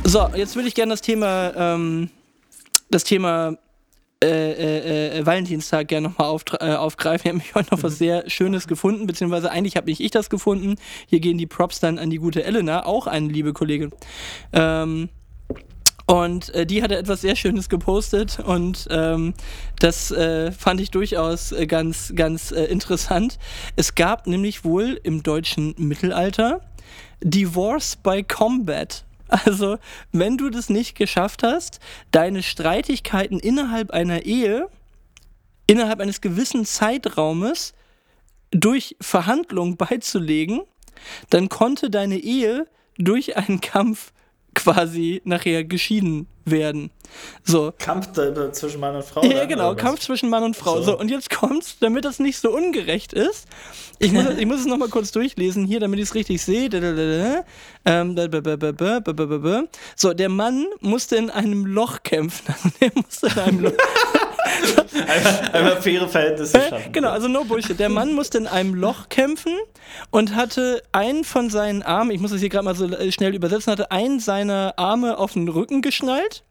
So, 0.04 0.28
jetzt 0.34 0.56
würde 0.56 0.68
ich 0.68 0.74
gerne 0.74 0.92
das 0.92 1.00
Thema, 1.00 1.52
ähm, 1.56 2.10
das 2.90 3.04
Thema 3.04 3.56
äh, 4.22 4.52
äh, 4.52 5.18
äh, 5.18 5.26
Valentinstag 5.26 5.88
gerne 5.88 6.08
nochmal 6.08 6.28
auf, 6.28 6.44
äh, 6.60 6.74
aufgreifen. 6.74 7.22
Ich 7.24 7.28
habe 7.28 7.38
mich 7.38 7.54
heute 7.54 7.74
noch 7.74 7.82
was 7.82 7.94
mhm. 7.94 7.98
sehr 7.98 8.30
Schönes 8.30 8.68
gefunden, 8.68 9.06
beziehungsweise 9.06 9.50
eigentlich 9.50 9.76
habe 9.76 9.90
nicht 9.90 10.00
ich 10.00 10.10
das 10.12 10.30
gefunden. 10.30 10.76
Hier 11.06 11.20
gehen 11.20 11.38
die 11.38 11.46
Props 11.46 11.80
dann 11.80 11.98
an 11.98 12.10
die 12.10 12.18
gute 12.18 12.44
Elena, 12.44 12.86
auch 12.86 13.06
eine 13.06 13.28
liebe 13.28 13.52
Kollegin. 13.52 13.90
Ähm, 14.52 15.08
und 16.06 16.54
äh, 16.54 16.66
die 16.66 16.82
hatte 16.82 16.96
etwas 16.96 17.22
sehr 17.22 17.36
Schönes 17.36 17.68
gepostet 17.68 18.38
und 18.38 18.86
ähm, 18.90 19.34
das 19.78 20.10
äh, 20.10 20.52
fand 20.52 20.80
ich 20.80 20.90
durchaus 20.90 21.52
äh, 21.52 21.66
ganz, 21.66 22.12
ganz 22.14 22.52
äh, 22.52 22.64
interessant. 22.64 23.38
Es 23.76 23.94
gab 23.94 24.26
nämlich 24.26 24.64
wohl 24.64 25.00
im 25.02 25.22
deutschen 25.22 25.74
Mittelalter 25.78 26.60
Divorce 27.22 27.96
by 27.96 28.22
Combat. 28.24 29.04
Also, 29.32 29.78
wenn 30.12 30.36
du 30.36 30.50
das 30.50 30.68
nicht 30.68 30.94
geschafft 30.94 31.42
hast, 31.42 31.80
deine 32.10 32.42
Streitigkeiten 32.42 33.38
innerhalb 33.38 33.90
einer 33.90 34.26
Ehe, 34.26 34.68
innerhalb 35.66 36.00
eines 36.00 36.20
gewissen 36.20 36.66
Zeitraumes 36.66 37.72
durch 38.50 38.94
Verhandlung 39.00 39.78
beizulegen, 39.78 40.60
dann 41.30 41.48
konnte 41.48 41.88
deine 41.88 42.18
Ehe 42.18 42.66
durch 42.98 43.36
einen 43.38 43.62
Kampf 43.62 44.12
quasi 44.62 45.20
nachher 45.24 45.64
geschieden 45.64 46.26
werden. 46.44 46.90
So. 47.44 47.72
Kampf 47.78 48.12
zwischen 48.52 48.80
Mann 48.80 48.96
und 48.96 49.04
Frau? 49.04 49.22
Ja, 49.24 49.44
genau, 49.44 49.74
Kampf 49.74 50.00
zwischen 50.00 50.30
Mann 50.30 50.42
und 50.42 50.56
Frau. 50.56 50.76
So. 50.78 50.92
so, 50.92 50.98
und 50.98 51.10
jetzt 51.10 51.30
kommt's, 51.30 51.78
damit 51.80 52.04
das 52.04 52.18
nicht 52.18 52.38
so 52.38 52.50
ungerecht 52.50 53.12
ist. 53.12 53.46
Ich 53.98 54.12
muss, 54.12 54.24
ich 54.36 54.46
muss 54.46 54.60
es 54.60 54.66
nochmal 54.66 54.88
kurz 54.88 55.12
durchlesen 55.12 55.64
hier, 55.64 55.78
damit 55.78 55.98
ich 55.98 56.06
es 56.06 56.14
richtig 56.14 56.42
sehe. 56.42 56.68
So, 59.96 60.12
der 60.14 60.28
Mann 60.28 60.66
musste 60.80 61.16
in 61.16 61.30
einem 61.30 61.66
Loch 61.66 62.02
kämpfen. 62.02 62.54
der 62.80 62.90
musste 62.94 63.26
in 63.28 63.38
einem 63.38 63.60
Loch. 63.60 63.72
Einmal, 65.08 65.50
einmal 65.52 65.82
faire 65.82 66.08
Verhältnisse 66.08 66.60
schaffen. 66.60 66.92
Genau, 66.92 67.10
also 67.10 67.28
no 67.28 67.44
Bullshit. 67.44 67.78
Der 67.78 67.88
Mann 67.88 68.14
musste 68.14 68.38
in 68.38 68.46
einem 68.46 68.74
Loch 68.74 69.08
kämpfen 69.08 69.52
und 70.10 70.34
hatte 70.34 70.82
einen 70.92 71.24
von 71.24 71.50
seinen 71.50 71.82
Armen, 71.82 72.10
ich 72.10 72.20
muss 72.20 72.30
das 72.30 72.40
hier 72.40 72.48
gerade 72.48 72.64
mal 72.64 72.74
so 72.74 72.86
äh, 72.86 73.12
schnell 73.12 73.34
übersetzen, 73.34 73.72
hatte 73.72 73.90
einen 73.90 74.20
seiner 74.20 74.74
Arme 74.76 75.18
auf 75.18 75.32
den 75.32 75.48
Rücken 75.48 75.82
geschnallt. 75.82 76.44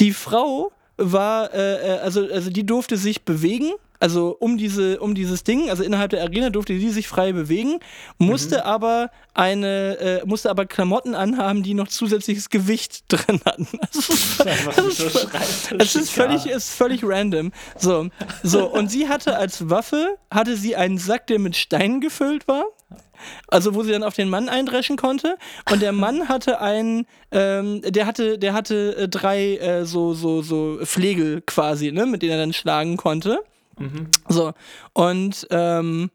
Die 0.00 0.12
Frau 0.12 0.72
war, 0.96 1.52
äh, 1.54 1.96
äh 1.96 1.98
also, 1.98 2.26
also 2.30 2.50
die 2.50 2.66
durfte 2.66 2.96
sich 2.96 3.22
bewegen 3.22 3.72
also 4.02 4.36
um 4.40 4.58
diese, 4.58 4.98
um 4.98 5.14
dieses 5.14 5.44
Ding, 5.44 5.70
also 5.70 5.84
innerhalb 5.84 6.10
der 6.10 6.22
Arena 6.22 6.50
durfte 6.50 6.76
sie 6.76 6.90
sich 6.90 7.06
frei 7.06 7.32
bewegen, 7.32 7.78
musste 8.18 8.56
mhm. 8.56 8.62
aber 8.62 9.10
eine, 9.32 9.96
äh, 9.98 10.26
musste 10.26 10.50
aber 10.50 10.66
Klamotten 10.66 11.14
anhaben, 11.14 11.62
die 11.62 11.72
noch 11.74 11.86
zusätzliches 11.86 12.50
Gewicht 12.50 13.04
drin 13.08 13.40
hatten. 13.46 13.68
Das 13.80 14.08
ist, 14.08 14.44
es 15.78 15.94
ist 15.94 16.10
völlig, 16.10 16.46
ist 16.46 16.70
völlig 16.70 17.04
random. 17.04 17.52
So, 17.78 18.08
so, 18.42 18.68
und 18.68 18.90
sie 18.90 19.08
hatte 19.08 19.36
als 19.36 19.70
Waffe, 19.70 20.16
hatte 20.32 20.56
sie 20.56 20.74
einen 20.74 20.98
Sack, 20.98 21.28
der 21.28 21.38
mit 21.38 21.54
Steinen 21.54 22.00
gefüllt 22.00 22.48
war. 22.48 22.64
Also 23.46 23.76
wo 23.76 23.84
sie 23.84 23.92
dann 23.92 24.02
auf 24.02 24.14
den 24.14 24.28
Mann 24.28 24.48
eindreschen 24.48 24.96
konnte. 24.96 25.36
Und 25.70 25.80
der 25.80 25.92
Mann 25.92 26.28
hatte 26.28 26.60
einen, 26.60 27.06
ähm, 27.30 27.82
der 27.82 28.06
hatte, 28.06 28.36
der 28.36 28.52
hatte 28.52 28.96
äh, 28.96 29.08
drei 29.08 29.58
äh, 29.58 29.84
so, 29.84 30.12
so, 30.12 30.42
so 30.42 30.80
Flegel 30.82 31.40
quasi, 31.42 31.92
ne, 31.92 32.04
mit 32.04 32.22
denen 32.22 32.32
er 32.32 32.38
dann 32.38 32.52
schlagen 32.52 32.96
konnte. 32.96 33.38
So, 34.28 34.52
und 34.94 35.46
ähm, 35.50 36.10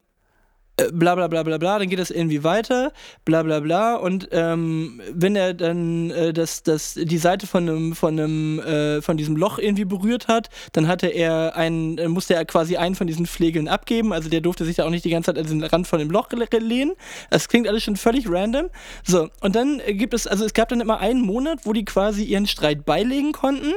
äh, 0.79 0.91
bla 0.91 1.15
bla 1.15 1.27
bla 1.27 1.41
bla 1.41 1.57
bla, 1.57 1.79
dann 1.79 1.89
geht 1.89 1.97
das 1.97 2.11
irgendwie 2.11 2.43
weiter, 2.43 2.93
bla 3.25 3.41
bla 3.41 3.59
bla. 3.59 3.95
Und 3.95 4.29
ähm, 4.31 5.01
wenn 5.11 5.35
er 5.35 5.55
dann 5.55 6.11
äh, 6.11 6.33
das, 6.33 6.61
das, 6.61 6.93
die 6.93 7.17
Seite 7.17 7.47
von 7.47 7.67
einem, 7.67 7.95
von 7.95 8.19
einem, 8.19 8.59
äh, 8.59 9.01
von 9.01 9.17
diesem 9.17 9.35
Loch 9.35 9.57
irgendwie 9.57 9.85
berührt 9.85 10.27
hat, 10.27 10.49
dann 10.73 10.87
hatte 10.87 11.07
er 11.07 11.55
einen, 11.55 12.11
musste 12.11 12.35
er 12.35 12.45
quasi 12.45 12.77
einen 12.77 12.93
von 12.93 13.07
diesen 13.07 13.25
Pflegeln 13.25 13.67
abgeben. 13.67 14.13
Also 14.13 14.29
der 14.29 14.41
durfte 14.41 14.65
sich 14.65 14.75
da 14.75 14.85
auch 14.85 14.91
nicht 14.91 15.03
die 15.03 15.09
ganze 15.09 15.33
Zeit 15.33 15.43
an 15.43 15.49
den 15.49 15.63
Rand 15.63 15.87
von 15.87 15.97
dem 15.97 16.11
Loch 16.11 16.29
lehnen. 16.31 16.93
Das 17.31 17.49
klingt 17.49 17.67
alles 17.67 17.83
schon 17.83 17.95
völlig 17.95 18.29
random. 18.29 18.69
So, 19.03 19.29
und 19.41 19.55
dann 19.55 19.81
gibt 19.87 20.13
es, 20.13 20.27
also 20.27 20.45
es 20.45 20.53
gab 20.53 20.69
dann 20.69 20.81
immer 20.81 20.99
einen 20.99 21.21
Monat, 21.21 21.59
wo 21.63 21.73
die 21.73 21.85
quasi 21.85 22.23
ihren 22.23 22.45
Streit 22.45 22.85
beilegen 22.85 23.31
konnten. 23.31 23.73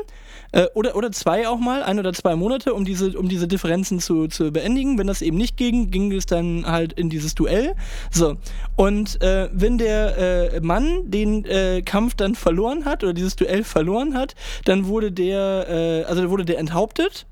Äh, 0.52 0.66
oder, 0.74 0.96
oder 0.96 1.12
zwei 1.12 1.48
auch 1.48 1.58
mal, 1.58 1.82
ein 1.82 1.98
oder 1.98 2.12
zwei 2.12 2.34
Monate, 2.36 2.74
um 2.74 2.84
diese, 2.84 3.18
um 3.18 3.28
diese 3.28 3.46
Differenzen 3.46 4.00
zu, 4.00 4.26
zu 4.28 4.50
beendigen. 4.52 4.98
Wenn 4.98 5.06
das 5.06 5.22
eben 5.22 5.36
nicht 5.36 5.56
ging, 5.56 5.90
ging 5.90 6.12
es 6.12 6.26
dann 6.26 6.66
halt 6.66 6.92
in 6.92 7.10
dieses 7.10 7.34
Duell. 7.34 7.74
So. 8.10 8.36
Und 8.76 9.20
äh, 9.22 9.48
wenn 9.52 9.78
der 9.78 10.52
äh, 10.54 10.60
Mann 10.60 11.10
den 11.10 11.44
äh, 11.44 11.82
Kampf 11.82 12.14
dann 12.14 12.34
verloren 12.34 12.84
hat 12.84 13.02
oder 13.04 13.12
dieses 13.12 13.36
Duell 13.36 13.64
verloren 13.64 14.14
hat, 14.14 14.34
dann 14.64 14.86
wurde 14.86 15.12
der, 15.12 15.68
äh, 15.68 16.04
also 16.04 16.28
wurde 16.30 16.44
der 16.44 16.58
enthauptet. 16.58 17.26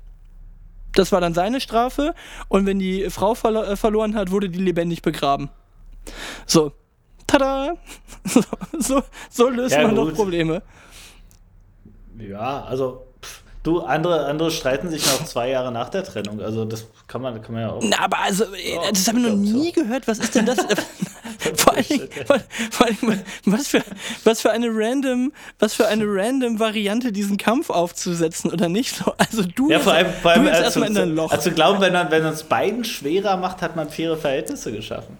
Das 0.93 1.11
war 1.11 1.21
dann 1.21 1.33
seine 1.33 1.61
Strafe. 1.61 2.15
Und 2.47 2.65
wenn 2.65 2.79
die 2.79 3.09
Frau 3.09 3.35
verlo 3.35 3.61
äh, 3.63 3.75
verloren 3.75 4.15
hat, 4.15 4.31
wurde 4.31 4.49
die 4.49 4.59
lebendig 4.59 5.01
begraben. 5.01 5.49
So. 6.45 6.71
Tada! 7.27 7.75
So, 8.25 8.41
so, 8.77 9.01
so 9.29 9.49
löst 9.49 9.75
ja, 9.75 9.87
man 9.87 9.95
gut. 9.95 10.09
doch 10.09 10.15
Probleme. 10.15 10.61
Ja, 12.19 12.63
also 12.63 13.05
Du, 13.61 13.81
andere, 13.81 14.25
andere 14.25 14.51
streiten 14.51 14.89
sich 14.89 15.05
noch 15.05 15.25
zwei 15.25 15.49
Jahre 15.49 15.69
nach 15.71 15.89
der 15.89 16.05
Trennung. 16.05 16.41
Also 16.41 16.63
das 16.63 16.87
kann 17.07 17.21
man, 17.21 17.41
kann 17.41 17.53
man 17.53 17.63
ja 17.63 17.69
auch. 17.71 17.81
Na, 17.83 17.99
aber 17.99 18.19
also, 18.19 18.45
oh, 18.45 18.81
das 18.89 19.05
habe 19.09 19.19
ich 19.19 19.25
noch 19.25 19.35
nie 19.35 19.73
so. 19.75 19.81
gehört. 19.81 20.07
Was 20.07 20.19
ist 20.19 20.33
denn 20.33 20.45
das? 20.45 20.59
vor 21.55 21.73
allem, 21.73 22.09
vor 22.71 22.85
allem, 22.85 23.21
was 23.43 23.67
für, 23.67 23.83
was 24.23 24.39
für 24.39 24.51
eine 24.51 24.69
random, 24.71 25.33
was 25.59 25.73
für 25.73 25.87
eine 25.87 26.05
random 26.07 26.57
Variante, 26.57 27.11
diesen 27.11 27.35
Kampf 27.35 27.69
aufzusetzen 27.69 28.49
oder 28.49 28.69
nicht? 28.69 28.95
So, 28.95 29.13
also 29.17 29.43
du, 29.43 29.69
ja, 29.69 29.79
vor 29.79 29.91
allem, 29.91 30.07
vor 30.21 30.31
allem 30.31 30.43
du 30.43 30.49
jetzt 30.49 30.61
erstmal 30.61 30.89
in 30.89 30.97
ein 30.97 31.15
Loch. 31.15 31.29
Also 31.29 31.51
glauben, 31.51 31.81
wenn 31.81 31.91
man, 31.91 32.09
wenn 32.11 32.23
man 32.23 32.33
es 32.33 32.43
beiden 32.43 32.85
schwerer 32.85 33.35
macht, 33.35 33.61
hat 33.61 33.75
man 33.75 33.89
faire 33.89 34.15
Verhältnisse 34.15 34.71
geschaffen. 34.71 35.17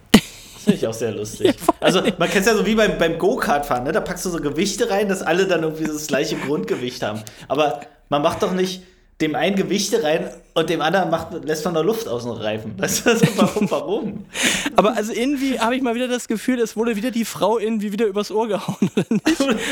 Das 0.69 0.79
finde 0.79 0.85
ich 0.85 0.87
auch 0.87 0.99
sehr 0.99 1.11
lustig. 1.11 1.55
Also 1.81 2.01
man 2.17 2.29
kennt 2.29 2.41
es 2.41 2.45
ja 2.45 2.55
so 2.55 2.65
wie 2.65 2.75
beim, 2.75 2.97
beim 2.97 3.17
Go-Kart-Fahren, 3.17 3.85
ne? 3.85 3.93
da 3.93 4.01
packst 4.01 4.25
du 4.25 4.29
so 4.29 4.39
Gewichte 4.39 4.89
rein, 4.89 5.07
dass 5.07 5.21
alle 5.21 5.47
dann 5.47 5.63
irgendwie 5.63 5.85
das 5.85 6.07
gleiche 6.07 6.35
Grundgewicht 6.35 7.01
haben. 7.01 7.21
Aber 7.47 7.79
man 8.09 8.21
macht 8.21 8.43
doch 8.43 8.51
nicht 8.51 8.83
dem 9.21 9.33
einen 9.33 9.55
Gewichte 9.55 10.03
rein 10.03 10.29
und 10.53 10.69
dem 10.69 10.81
anderen 10.81 11.09
macht, 11.09 11.45
lässt 11.45 11.63
man 11.65 11.73
da 11.73 11.81
Luft 11.81 12.07
aus 12.07 12.23
dem 12.23 12.31
Reifen. 12.31 12.73
Weißt 12.77 13.05
du, 13.05 13.11
warum? 13.37 13.71
warum? 13.71 14.25
Aber 14.75 14.95
also 14.95 15.13
irgendwie 15.13 15.59
habe 15.59 15.75
ich 15.75 15.81
mal 15.81 15.95
wieder 15.95 16.07
das 16.07 16.27
Gefühl, 16.27 16.59
es 16.59 16.75
wurde 16.75 16.95
wieder 16.95 17.11
die 17.11 17.25
Frau 17.25 17.59
irgendwie 17.59 17.91
wieder 17.91 18.05
übers 18.05 18.31
Ohr 18.31 18.47
gehauen. 18.47 18.89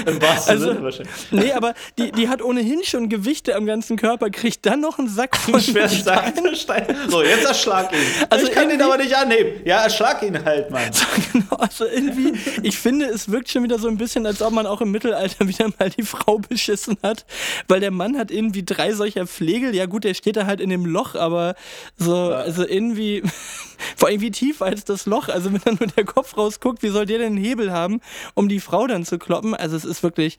Im 0.05 0.21
wahrsten 0.21 0.51
also, 0.51 0.67
Sinne 0.69 0.83
wahrscheinlich. 0.83 1.13
Nee, 1.31 1.51
aber 1.51 1.73
die, 1.97 2.11
die 2.11 2.29
hat 2.29 2.41
ohnehin 2.41 2.83
schon 2.83 3.09
Gewichte 3.09 3.55
am 3.55 3.65
ganzen 3.65 3.97
Körper, 3.97 4.29
kriegt 4.29 4.65
dann 4.65 4.81
noch 4.81 4.99
einen 4.99 5.09
Sack 5.09 5.35
von 5.35 5.59
Steinen. 5.59 6.55
Stein. 6.55 6.85
So, 7.09 7.23
jetzt 7.23 7.45
erschlag 7.45 7.91
ihn. 7.91 7.99
Also 8.29 8.47
ich 8.47 8.51
kann 8.51 8.69
ihn 8.69 8.81
aber 8.81 8.97
nicht 8.97 9.15
annehmen. 9.15 9.61
Ja, 9.65 9.83
erschlag 9.83 10.21
ihn 10.23 10.43
halt, 10.43 10.71
Mann. 10.71 10.91
So, 10.91 11.05
genau, 11.33 11.55
also 11.57 11.85
irgendwie, 11.85 12.33
ich 12.63 12.77
finde, 12.77 13.05
es 13.05 13.31
wirkt 13.31 13.49
schon 13.49 13.63
wieder 13.63 13.79
so 13.79 13.87
ein 13.87 13.97
bisschen, 13.97 14.25
als 14.25 14.41
ob 14.41 14.53
man 14.53 14.65
auch 14.65 14.81
im 14.81 14.91
Mittelalter 14.91 15.47
wieder 15.47 15.69
mal 15.79 15.89
die 15.89 16.03
Frau 16.03 16.39
beschissen 16.39 16.97
hat, 17.03 17.25
weil 17.67 17.79
der 17.79 17.91
Mann 17.91 18.17
hat 18.17 18.31
irgendwie 18.31 18.63
drei 18.63 18.93
solcher 18.93 19.27
Flegel. 19.27 19.75
Ja 19.75 19.85
gut, 19.85 20.03
der 20.03 20.13
steht 20.13 20.37
da 20.37 20.45
halt 20.45 20.61
in 20.61 20.66
dem 20.69 20.85
Loch, 20.85 21.15
aber 21.15 21.55
so, 21.97 22.31
ja. 22.31 22.37
also 22.37 22.67
irgendwie, 22.67 23.23
vor 23.95 24.09
allem 24.09 24.21
wie 24.21 24.31
tief 24.31 24.61
als 24.61 24.85
das 24.85 25.05
Loch. 25.05 25.29
Also 25.29 25.51
wenn 25.51 25.61
dann 25.63 25.77
nur 25.79 25.87
der 25.87 26.05
Kopf 26.05 26.37
rausguckt, 26.37 26.83
wie 26.83 26.89
soll 26.89 27.05
der 27.05 27.19
denn 27.19 27.33
einen 27.33 27.43
Hebel 27.43 27.71
haben, 27.71 28.01
um 28.33 28.49
die 28.49 28.59
Frau 28.59 28.87
dann 28.87 29.05
zu 29.05 29.17
kloppen? 29.17 29.53
Also 29.53 29.75
es 29.75 29.85
ist 29.85 30.03
wirklich, 30.03 30.37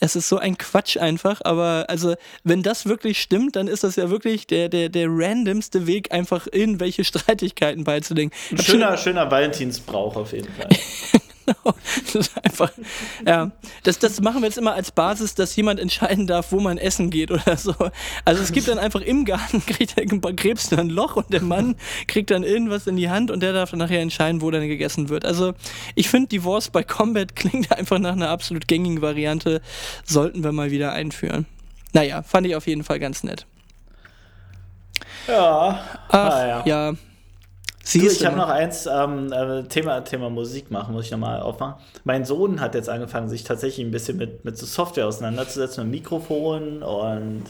es 0.00 0.16
ist 0.16 0.28
so 0.28 0.38
ein 0.38 0.58
Quatsch 0.58 0.96
einfach. 0.96 1.40
Aber 1.44 1.86
also, 1.88 2.14
wenn 2.44 2.62
das 2.62 2.86
wirklich 2.86 3.20
stimmt, 3.20 3.56
dann 3.56 3.68
ist 3.68 3.84
das 3.84 3.96
ja 3.96 4.10
wirklich 4.10 4.46
der, 4.46 4.68
der, 4.68 4.88
der 4.88 5.06
randomste 5.08 5.86
Weg, 5.86 6.12
einfach 6.12 6.46
irgendwelche 6.50 7.04
Streitigkeiten 7.04 7.84
beizulegen. 7.84 8.32
Ein 8.50 8.58
schöner, 8.58 8.96
schöner 8.96 9.30
Valentinsbrauch 9.30 10.16
auf 10.16 10.32
jeden 10.32 10.52
Fall. 10.52 10.68
genau. 11.50 11.74
Das 12.04 12.14
ist 12.14 12.44
einfach, 12.44 12.72
ja. 13.26 13.50
Das, 13.82 13.98
das 13.98 14.20
machen 14.20 14.42
wir 14.42 14.46
jetzt 14.46 14.58
immer 14.58 14.74
als 14.74 14.90
Basis, 14.90 15.34
dass 15.34 15.54
jemand 15.56 15.80
entscheiden 15.80 16.26
darf, 16.26 16.52
wo 16.52 16.60
man 16.60 16.78
essen 16.78 17.10
geht 17.10 17.30
oder 17.30 17.56
so. 17.56 17.74
Also 18.24 18.42
es 18.42 18.52
gibt 18.52 18.68
dann 18.68 18.78
einfach 18.78 19.00
im 19.00 19.24
Garten, 19.24 19.64
kriegt 19.66 19.96
der 19.96 20.06
Krebs 20.06 20.68
dann 20.68 20.80
ein 20.80 20.90
Loch 20.90 21.16
und 21.16 21.32
der 21.32 21.42
Mann 21.42 21.76
kriegt 22.06 22.30
dann 22.30 22.42
irgendwas 22.42 22.86
in 22.86 22.96
die 22.96 23.10
Hand 23.10 23.30
und 23.30 23.40
der 23.40 23.52
darf 23.52 23.70
dann 23.70 23.78
nachher 23.78 24.00
entscheiden, 24.00 24.40
wo 24.40 24.50
dann 24.50 24.66
gegessen 24.66 25.08
wird. 25.08 25.24
Also 25.24 25.54
ich 25.94 26.08
finde, 26.08 26.28
Divorce 26.28 26.70
bei 26.70 26.82
Combat 26.82 27.34
klingt 27.36 27.72
einfach 27.72 27.98
nach 27.98 28.12
einer 28.12 28.28
absolut 28.28 28.68
gängigen 28.68 29.02
Variante. 29.02 29.60
Sollten 30.04 30.42
wir 30.42 30.52
mal 30.52 30.70
wieder 30.70 30.92
einführen. 30.92 31.46
Naja, 31.92 32.22
fand 32.22 32.46
ich 32.46 32.54
auf 32.54 32.66
jeden 32.66 32.84
Fall 32.84 33.00
ganz 33.00 33.24
nett. 33.24 33.46
Ja. 35.26 35.84
Ach, 36.08 36.14
ah, 36.14 36.46
ja. 36.46 36.62
ja. 36.64 36.94
Du, 37.82 37.98
ich 37.98 38.24
habe 38.26 38.36
noch 38.36 38.48
eins, 38.48 38.86
ähm, 38.86 39.32
äh, 39.32 39.64
Thema, 39.64 40.00
Thema 40.02 40.28
Musik 40.28 40.70
machen, 40.70 40.92
muss 40.92 41.06
ich 41.06 41.10
nochmal 41.10 41.40
aufmachen. 41.40 41.82
Mein 42.04 42.24
Sohn 42.24 42.60
hat 42.60 42.74
jetzt 42.74 42.88
angefangen, 42.88 43.28
sich 43.28 43.42
tatsächlich 43.42 43.84
ein 43.84 43.90
bisschen 43.90 44.18
mit, 44.18 44.44
mit 44.44 44.58
so 44.58 44.66
Software 44.66 45.06
auseinanderzusetzen, 45.06 45.84
mit 45.84 46.02
Mikrofon 46.02 46.82
und 46.82 47.44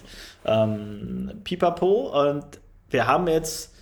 ähm, 0.47 1.33
Pipapo. 1.43 2.29
Und 2.29 2.45
wir 2.91 3.07
haben 3.07 3.27
jetzt 3.27 3.75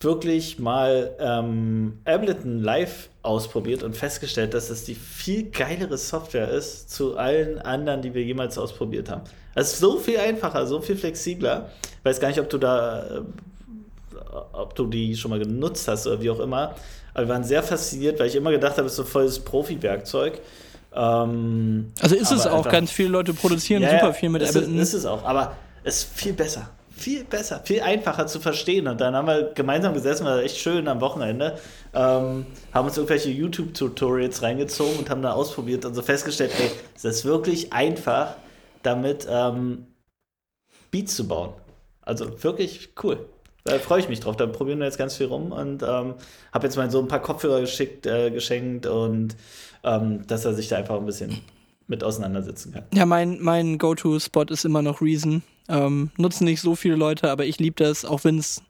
wirklich 0.00 0.58
mal 0.58 1.14
ähm, 1.18 1.98
Ableton 2.04 2.60
Live 2.60 3.08
ausprobiert 3.22 3.82
und 3.82 3.96
festgestellt, 3.96 4.54
dass 4.54 4.70
es 4.70 4.84
die 4.84 4.94
viel 4.94 5.50
geilere 5.50 5.98
Software 5.98 6.50
ist 6.50 6.90
zu 6.90 7.16
allen 7.16 7.58
anderen, 7.58 8.02
die 8.02 8.14
wir 8.14 8.22
jemals 8.22 8.58
ausprobiert 8.58 9.10
haben. 9.10 9.22
Es 9.54 9.72
ist 9.72 9.78
so 9.80 9.98
viel 9.98 10.18
einfacher, 10.18 10.66
so 10.66 10.80
viel 10.80 10.96
flexibler. 10.96 11.70
Ich 11.98 12.04
weiß 12.04 12.20
gar 12.20 12.28
nicht, 12.28 12.40
ob 12.40 12.50
du 12.50 12.58
da 12.58 13.06
äh, 13.06 13.22
ob 14.52 14.74
du 14.74 14.86
die 14.86 15.16
schon 15.16 15.30
mal 15.30 15.38
genutzt 15.38 15.86
hast 15.88 16.06
oder 16.06 16.20
wie 16.20 16.30
auch 16.30 16.40
immer. 16.40 16.74
Aber 17.14 17.26
wir 17.26 17.28
waren 17.28 17.44
sehr 17.44 17.62
fasziniert, 17.62 18.18
weil 18.18 18.26
ich 18.28 18.34
immer 18.36 18.50
gedacht 18.50 18.76
habe, 18.76 18.86
es 18.86 18.92
ist 18.92 18.96
so 18.96 19.04
volles 19.04 19.38
Profi-Werkzeug. 19.40 20.40
Ähm, 20.94 21.92
Also 22.00 22.14
ist 22.16 22.30
es 22.32 22.46
auch, 22.46 22.58
einfach- 22.58 22.70
ganz 22.72 22.90
viele 22.90 23.08
Leute 23.10 23.34
produzieren 23.34 23.82
Ja, 23.82 23.90
super 23.90 24.14
viel 24.14 24.28
mit 24.28 24.42
ist 24.42 24.50
Ableton. 24.56 24.78
Es, 24.78 24.88
ist 24.88 24.94
es 25.00 25.06
auch, 25.06 25.24
aber 25.24 25.56
es 25.82 25.98
ist 26.04 26.14
viel 26.18 26.32
besser. 26.32 26.70
Viel 26.96 27.24
besser, 27.24 27.60
viel 27.64 27.80
einfacher 27.80 28.28
zu 28.28 28.38
verstehen. 28.38 28.86
Und 28.86 29.00
dann 29.00 29.16
haben 29.16 29.26
wir 29.26 29.50
gemeinsam 29.54 29.94
gesessen, 29.94 30.24
war 30.26 30.40
echt 30.42 30.56
schön 30.58 30.86
am 30.86 31.00
Wochenende, 31.00 31.58
ähm, 31.92 32.46
haben 32.72 32.86
uns 32.86 32.96
irgendwelche 32.96 33.30
YouTube-Tutorials 33.30 34.42
reingezogen 34.42 34.98
und 35.00 35.10
haben 35.10 35.20
dann 35.20 35.32
ausprobiert 35.32 35.84
und 35.84 35.94
so 35.94 36.02
festgestellt, 36.02 36.52
hey, 36.56 36.70
es 36.94 37.04
ist 37.04 37.24
wirklich 37.24 37.72
einfach, 37.72 38.36
damit 38.84 39.26
ähm, 39.28 39.86
Beats 40.92 41.16
zu 41.16 41.26
bauen. 41.26 41.50
Also 42.02 42.44
wirklich 42.44 42.90
cool. 43.02 43.18
Da 43.64 43.78
freue 43.78 44.00
ich 44.00 44.10
mich 44.10 44.20
drauf. 44.20 44.36
Da 44.36 44.46
probieren 44.46 44.78
wir 44.78 44.84
jetzt 44.84 44.98
ganz 44.98 45.16
viel 45.16 45.26
rum 45.26 45.50
und 45.50 45.82
ähm, 45.82 46.14
habe 46.52 46.66
jetzt 46.66 46.76
mal 46.76 46.90
so 46.90 47.00
ein 47.00 47.08
paar 47.08 47.22
Kopfhörer 47.22 47.60
geschickt, 47.60 48.06
äh, 48.06 48.30
geschenkt 48.30 48.86
und 48.86 49.36
ähm, 49.82 50.26
dass 50.26 50.44
er 50.44 50.52
sich 50.54 50.68
da 50.68 50.76
einfach 50.76 50.96
ein 50.96 51.06
bisschen 51.06 51.40
mit 51.86 52.04
auseinandersetzen 52.04 52.72
kann. 52.72 52.84
Ja, 52.94 53.06
mein, 53.06 53.40
mein 53.40 53.78
Go-To-Spot 53.78 54.44
ist 54.44 54.64
immer 54.64 54.82
noch 54.82 55.00
Reason. 55.00 55.42
Ähm, 55.66 56.10
nutzen 56.18 56.44
nicht 56.44 56.60
so 56.60 56.74
viele 56.74 56.96
Leute, 56.96 57.30
aber 57.30 57.46
ich 57.46 57.58
liebe 57.58 57.82
das, 57.82 58.04
auch 58.04 58.24
wenn 58.24 58.36
es 58.36 58.62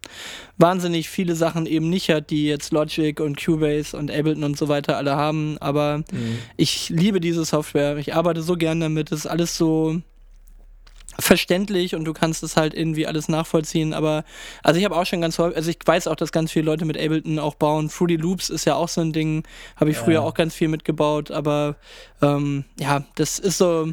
wahnsinnig 0.58 1.08
viele 1.08 1.34
Sachen 1.34 1.66
eben 1.66 1.90
nicht 1.90 2.08
hat, 2.08 2.30
die 2.30 2.46
jetzt 2.46 2.72
Logic 2.72 3.18
und 3.18 3.44
Cubase 3.44 3.96
und 3.96 4.12
Ableton 4.12 4.44
und 4.44 4.56
so 4.56 4.68
weiter 4.68 4.96
alle 4.96 5.16
haben. 5.16 5.58
Aber 5.58 6.04
ich 6.56 6.88
liebe 6.90 7.18
diese 7.18 7.44
Software. 7.44 7.96
Ich 7.96 8.14
arbeite 8.14 8.42
so 8.42 8.54
gern 8.56 8.78
damit. 8.78 9.10
Es 9.10 9.20
ist 9.20 9.26
alles 9.26 9.56
so 9.56 10.00
verständlich 11.18 11.94
und 11.94 12.04
du 12.04 12.12
kannst 12.12 12.42
es 12.42 12.56
halt 12.56 12.74
irgendwie 12.74 13.06
alles 13.06 13.28
nachvollziehen. 13.28 13.94
Aber 13.94 14.24
also 14.62 14.78
ich 14.78 14.84
habe 14.84 14.96
auch 14.96 15.06
schon 15.06 15.20
ganz 15.20 15.38
häufig, 15.38 15.56
also 15.56 15.70
ich 15.70 15.78
weiß 15.84 16.08
auch, 16.08 16.16
dass 16.16 16.32
ganz 16.32 16.52
viele 16.52 16.66
Leute 16.66 16.84
mit 16.84 16.96
Ableton 16.98 17.38
auch 17.38 17.54
bauen. 17.54 17.88
Fruity 17.90 18.16
Loops 18.16 18.50
ist 18.50 18.64
ja 18.64 18.74
auch 18.74 18.88
so 18.88 19.00
ein 19.00 19.12
Ding, 19.12 19.44
habe 19.76 19.90
ich 19.90 19.96
früher 19.96 20.22
auch 20.22 20.34
ganz 20.34 20.54
viel 20.54 20.68
mitgebaut. 20.68 21.30
Aber 21.30 21.76
ähm, 22.22 22.64
ja, 22.78 23.04
das 23.16 23.38
ist 23.38 23.58
so. 23.58 23.92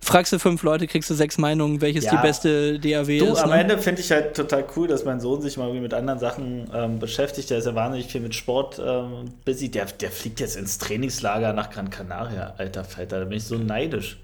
Fragst 0.00 0.30
du 0.34 0.38
fünf 0.38 0.62
Leute, 0.64 0.86
kriegst 0.86 1.08
du 1.08 1.14
sechs 1.14 1.38
Meinungen, 1.38 1.80
welches 1.80 2.04
Ja. 2.04 2.10
die 2.16 2.22
beste 2.26 2.78
DAW 2.78 3.18
Du, 3.18 3.32
ist. 3.32 3.38
am 3.38 3.48
ne? 3.48 3.60
Ende 3.60 3.78
finde 3.78 4.02
ich 4.02 4.10
halt 4.10 4.36
total 4.36 4.66
cool, 4.76 4.86
dass 4.86 5.06
mein 5.06 5.18
Sohn 5.18 5.40
sich 5.40 5.56
mal 5.56 5.64
irgendwie 5.64 5.80
mit 5.80 5.94
anderen 5.94 6.18
Sachen 6.18 6.70
ähm, 6.74 6.98
beschäftigt. 6.98 7.48
Der 7.48 7.56
ist 7.56 7.64
ja 7.64 7.74
wahnsinnig 7.74 8.08
viel 8.12 8.20
mit 8.20 8.34
Sport 8.34 8.78
ähm, 8.84 9.30
busy. 9.46 9.70
Der, 9.70 9.86
der 9.86 10.10
fliegt 10.10 10.40
jetzt 10.40 10.56
ins 10.56 10.76
Trainingslager 10.76 11.54
nach 11.54 11.70
Gran 11.70 11.88
Canaria, 11.88 12.52
alter 12.58 12.84
Falter. 12.84 13.20
Da 13.20 13.24
bin 13.24 13.38
ich 13.38 13.44
so 13.44 13.56
neidisch. 13.56 14.18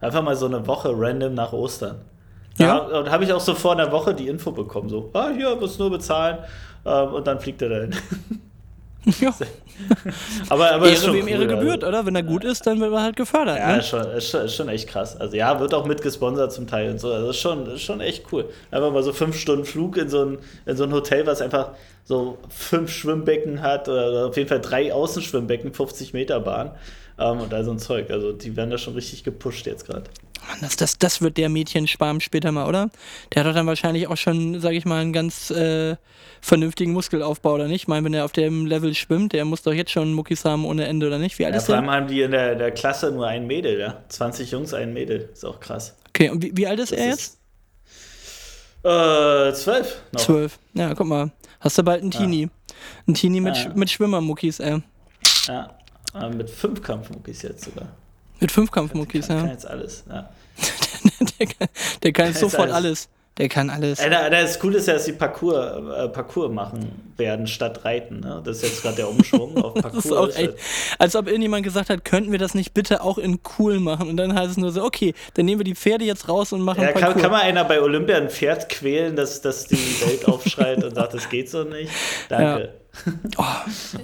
Einfach 0.00 0.22
mal 0.22 0.36
so 0.36 0.46
eine 0.46 0.66
Woche 0.66 0.92
random 0.92 1.34
nach 1.34 1.52
Ostern. 1.52 2.00
Ja. 2.58 2.80
Da, 2.80 3.00
und 3.00 3.10
habe 3.10 3.24
ich 3.24 3.32
auch 3.32 3.40
so 3.40 3.54
vor 3.54 3.72
einer 3.72 3.90
Woche 3.92 4.14
die 4.14 4.28
Info 4.28 4.50
bekommen, 4.50 4.88
so, 4.88 5.10
ah, 5.12 5.30
hier, 5.34 5.56
musst 5.56 5.78
nur 5.78 5.90
bezahlen. 5.90 6.38
Ähm, 6.84 7.08
und 7.14 7.26
dann 7.26 7.40
fliegt 7.40 7.62
er 7.62 7.68
dahin. 7.68 7.94
Ja. 9.20 9.32
aber, 10.48 10.72
aber 10.72 10.86
ist 10.86 11.04
Ehre 11.04 11.04
schon 11.04 11.14
wem 11.14 11.28
Ehre 11.28 11.42
cool, 11.42 11.48
gebührt, 11.48 11.84
also. 11.84 11.86
oder? 11.86 12.06
Wenn 12.06 12.16
er 12.16 12.24
gut 12.24 12.42
ist, 12.42 12.66
dann 12.66 12.80
wird 12.80 12.92
er 12.92 13.02
halt 13.02 13.14
gefördert. 13.14 13.58
Ja, 13.58 13.72
ne? 13.72 13.78
ist 13.78 13.88
schon, 13.88 14.00
ist, 14.00 14.30
schon, 14.30 14.40
ist 14.44 14.54
schon 14.56 14.68
echt 14.68 14.88
krass. 14.88 15.16
Also 15.16 15.36
ja, 15.36 15.60
wird 15.60 15.74
auch 15.74 15.86
mitgesponsert 15.86 16.52
zum 16.52 16.66
Teil 16.66 16.90
und 16.90 16.98
so. 16.98 17.12
Also 17.12 17.30
ist 17.30 17.38
schon, 17.38 17.66
ist 17.66 17.82
schon 17.82 18.00
echt 18.00 18.24
cool. 18.32 18.50
Einfach 18.72 18.90
mal 18.90 19.04
so 19.04 19.12
fünf 19.12 19.38
Stunden 19.38 19.64
Flug 19.64 19.96
in 19.96 20.08
so 20.08 20.24
ein, 20.24 20.38
in 20.66 20.76
so 20.76 20.82
ein 20.82 20.92
Hotel, 20.92 21.24
was 21.24 21.40
einfach 21.40 21.70
so 22.04 22.38
fünf 22.48 22.90
Schwimmbecken 22.90 23.62
hat 23.62 23.88
oder 23.88 24.26
auf 24.26 24.36
jeden 24.36 24.48
Fall 24.48 24.60
drei 24.60 24.92
Außenschwimmbecken, 24.92 25.72
50 25.72 26.12
Meter 26.12 26.40
Bahn 26.40 26.72
ähm, 27.18 27.40
und 27.40 27.52
all 27.54 27.64
so 27.64 27.70
ein 27.72 27.78
Zeug. 27.78 28.10
Also 28.10 28.32
die 28.32 28.56
werden 28.56 28.70
da 28.70 28.78
schon 28.78 28.94
richtig 28.94 29.24
gepusht 29.24 29.66
jetzt 29.66 29.86
gerade. 29.86 30.04
Mann, 30.48 30.58
das, 30.60 30.76
das, 30.76 30.98
das 30.98 31.20
wird 31.22 31.38
der 31.38 31.48
Mädchensparm 31.48 32.20
später 32.20 32.52
mal, 32.52 32.68
oder? 32.68 32.90
Der 33.34 33.42
hat 33.42 33.50
doch 33.50 33.54
dann 33.54 33.66
wahrscheinlich 33.66 34.06
auch 34.06 34.16
schon, 34.16 34.60
sag 34.60 34.72
ich 34.74 34.84
mal, 34.84 35.00
einen 35.00 35.12
ganz 35.12 35.50
äh, 35.50 35.96
vernünftigen 36.40 36.92
Muskelaufbau, 36.92 37.54
oder 37.54 37.66
nicht? 37.66 37.82
Ich 37.82 37.88
meine, 37.88 38.04
wenn 38.04 38.14
er 38.14 38.24
auf 38.24 38.32
dem 38.32 38.64
Level 38.66 38.94
schwimmt, 38.94 39.32
der 39.32 39.44
muss 39.44 39.62
doch 39.62 39.72
jetzt 39.72 39.90
schon 39.90 40.12
Muckis 40.12 40.44
haben 40.44 40.64
ohne 40.64 40.86
Ende, 40.86 41.06
oder 41.08 41.18
nicht? 41.18 41.38
Wie 41.38 41.46
alt 41.46 41.54
Ja, 41.54 41.58
ist 41.58 41.66
vor 41.66 41.74
allem 41.74 41.90
haben 41.90 42.06
die 42.06 42.20
in 42.20 42.30
der, 42.30 42.54
der 42.54 42.70
Klasse 42.70 43.10
nur 43.10 43.26
ein 43.26 43.46
Mädel, 43.46 43.80
ja. 43.80 44.04
20 44.08 44.50
Jungs, 44.52 44.72
ein 44.72 44.92
Mädel. 44.92 45.30
Ist 45.32 45.44
auch 45.44 45.58
krass. 45.58 45.96
Okay, 46.10 46.30
und 46.30 46.42
wie, 46.42 46.56
wie 46.56 46.66
alt 46.66 46.78
ist 46.78 46.92
Das 46.92 46.98
er 46.98 47.08
jetzt? 47.08 47.38
Äh, 48.84 49.52
zwölf. 49.54 50.02
noch. 50.12 50.20
Zwölf. 50.20 50.58
Ja, 50.74 50.94
guck 50.94 51.06
mal. 51.08 51.32
Hast 51.60 51.76
du 51.78 51.82
bald 51.82 52.02
einen 52.02 52.12
Teenie. 52.12 52.48
Ein 53.08 53.14
Teenie 53.14 53.40
mit, 53.40 53.56
Ja. 53.56 53.72
Mit 53.74 53.90
Schwimmermuckis, 53.90 54.60
ey. 54.60 54.80
Ja. 55.48 55.70
Äh, 56.20 56.30
mit 56.30 56.50
fünf 56.50 56.82
Kampfmuckis 56.82 57.42
jetzt 57.42 57.64
sogar. 57.64 57.88
Mit 58.40 58.52
Fünfkampfmuckis, 58.52 59.28
kann, 59.28 59.38
kann 59.38 59.46
ja. 59.46 59.52
jetzt 59.52 59.66
alles. 59.66 60.04
Ja. 60.08 60.28
der 61.38 61.46
kann, 61.46 61.68
der 62.02 62.12
kann 62.12 62.24
Kann 62.26 62.34
sofort 62.34 62.70
alles. 62.70 62.74
alles. 62.74 63.08
Der 63.38 63.48
kann 63.50 63.68
alles. 63.68 63.98
Da- 63.98 64.30
Das 64.30 64.58
Coole 64.58 64.78
ist 64.78 64.88
ja, 64.88 64.94
dass 64.94 65.04
die 65.04 65.12
Parcours, 65.12 65.56
äh, 65.94 66.08
Parcours 66.08 66.50
machen 66.50 67.12
werden 67.18 67.46
statt 67.46 67.84
Reiten. 67.84 68.20
Ne? 68.20 68.40
Das 68.44 68.58
ist 68.58 68.62
jetzt 68.62 68.82
gerade 68.82 68.96
der 68.96 69.08
Umschwung 69.10 69.56
auf 69.62 69.74
Parcours. 69.74 69.92
Das 69.94 70.04
ist 70.06 70.12
auch 70.12 70.28
echt, 70.34 70.54
als 70.98 71.16
ob 71.16 71.26
irgendjemand 71.26 71.64
gesagt 71.64 71.90
hat, 71.90 72.04
könnten 72.04 72.32
wir 72.32 72.38
das 72.38 72.54
nicht 72.54 72.72
bitte 72.72 73.02
auch 73.02 73.18
in 73.18 73.40
cool 73.58 73.78
machen? 73.78 74.08
Und 74.08 74.16
dann 74.16 74.34
heißt 74.34 74.52
es 74.52 74.56
nur 74.56 74.72
so, 74.72 74.82
okay, 74.84 75.12
dann 75.34 75.44
nehmen 75.46 75.60
wir 75.60 75.64
die 75.64 75.74
Pferde 75.74 76.04
jetzt 76.06 76.28
raus 76.30 76.52
und 76.54 76.62
machen 76.62 76.82
Ja, 76.82 76.92
kann, 76.92 77.00
Parcours. 77.02 77.22
kann 77.22 77.30
man 77.30 77.40
einer 77.42 77.64
bei 77.64 77.80
Olympia 77.80 78.16
ein 78.16 78.30
Pferd 78.30 78.70
quälen, 78.70 79.16
dass, 79.16 79.42
dass 79.42 79.66
die 79.66 79.76
Welt 80.06 80.26
aufschreit 80.28 80.82
und 80.82 80.94
sagt, 80.94 81.12
das 81.14 81.28
geht 81.28 81.50
so 81.50 81.64
nicht? 81.64 81.90
Danke. 82.30 82.72
Oh, 83.38 83.44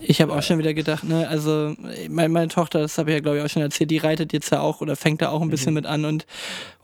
ich 0.01 0.21
habe 0.21 0.33
auch 0.33 0.43
schon 0.43 0.59
wieder 0.59 0.75
gedacht, 0.75 1.05
ne, 1.05 1.27
also 1.29 1.75
meine, 2.09 2.29
meine 2.29 2.49
Tochter, 2.49 2.81
das 2.81 2.99
habe 2.99 3.11
ich 3.11 3.15
ja 3.15 3.21
glaube 3.21 3.39
ich 3.39 3.45
auch 3.45 3.49
schon 3.49 3.63
erzählt, 3.63 3.91
die 3.91 3.99
reitet 3.99 4.33
jetzt 4.33 4.51
ja 4.51 4.61
auch 4.61 4.81
oder 4.81 4.97
fängt 4.97 5.23
da 5.23 5.31
auch 5.31 5.43
ein 5.43 5.51
bisschen 5.51 5.75
mit 5.75 5.87
an 5.87 6.05
und 6.05 6.27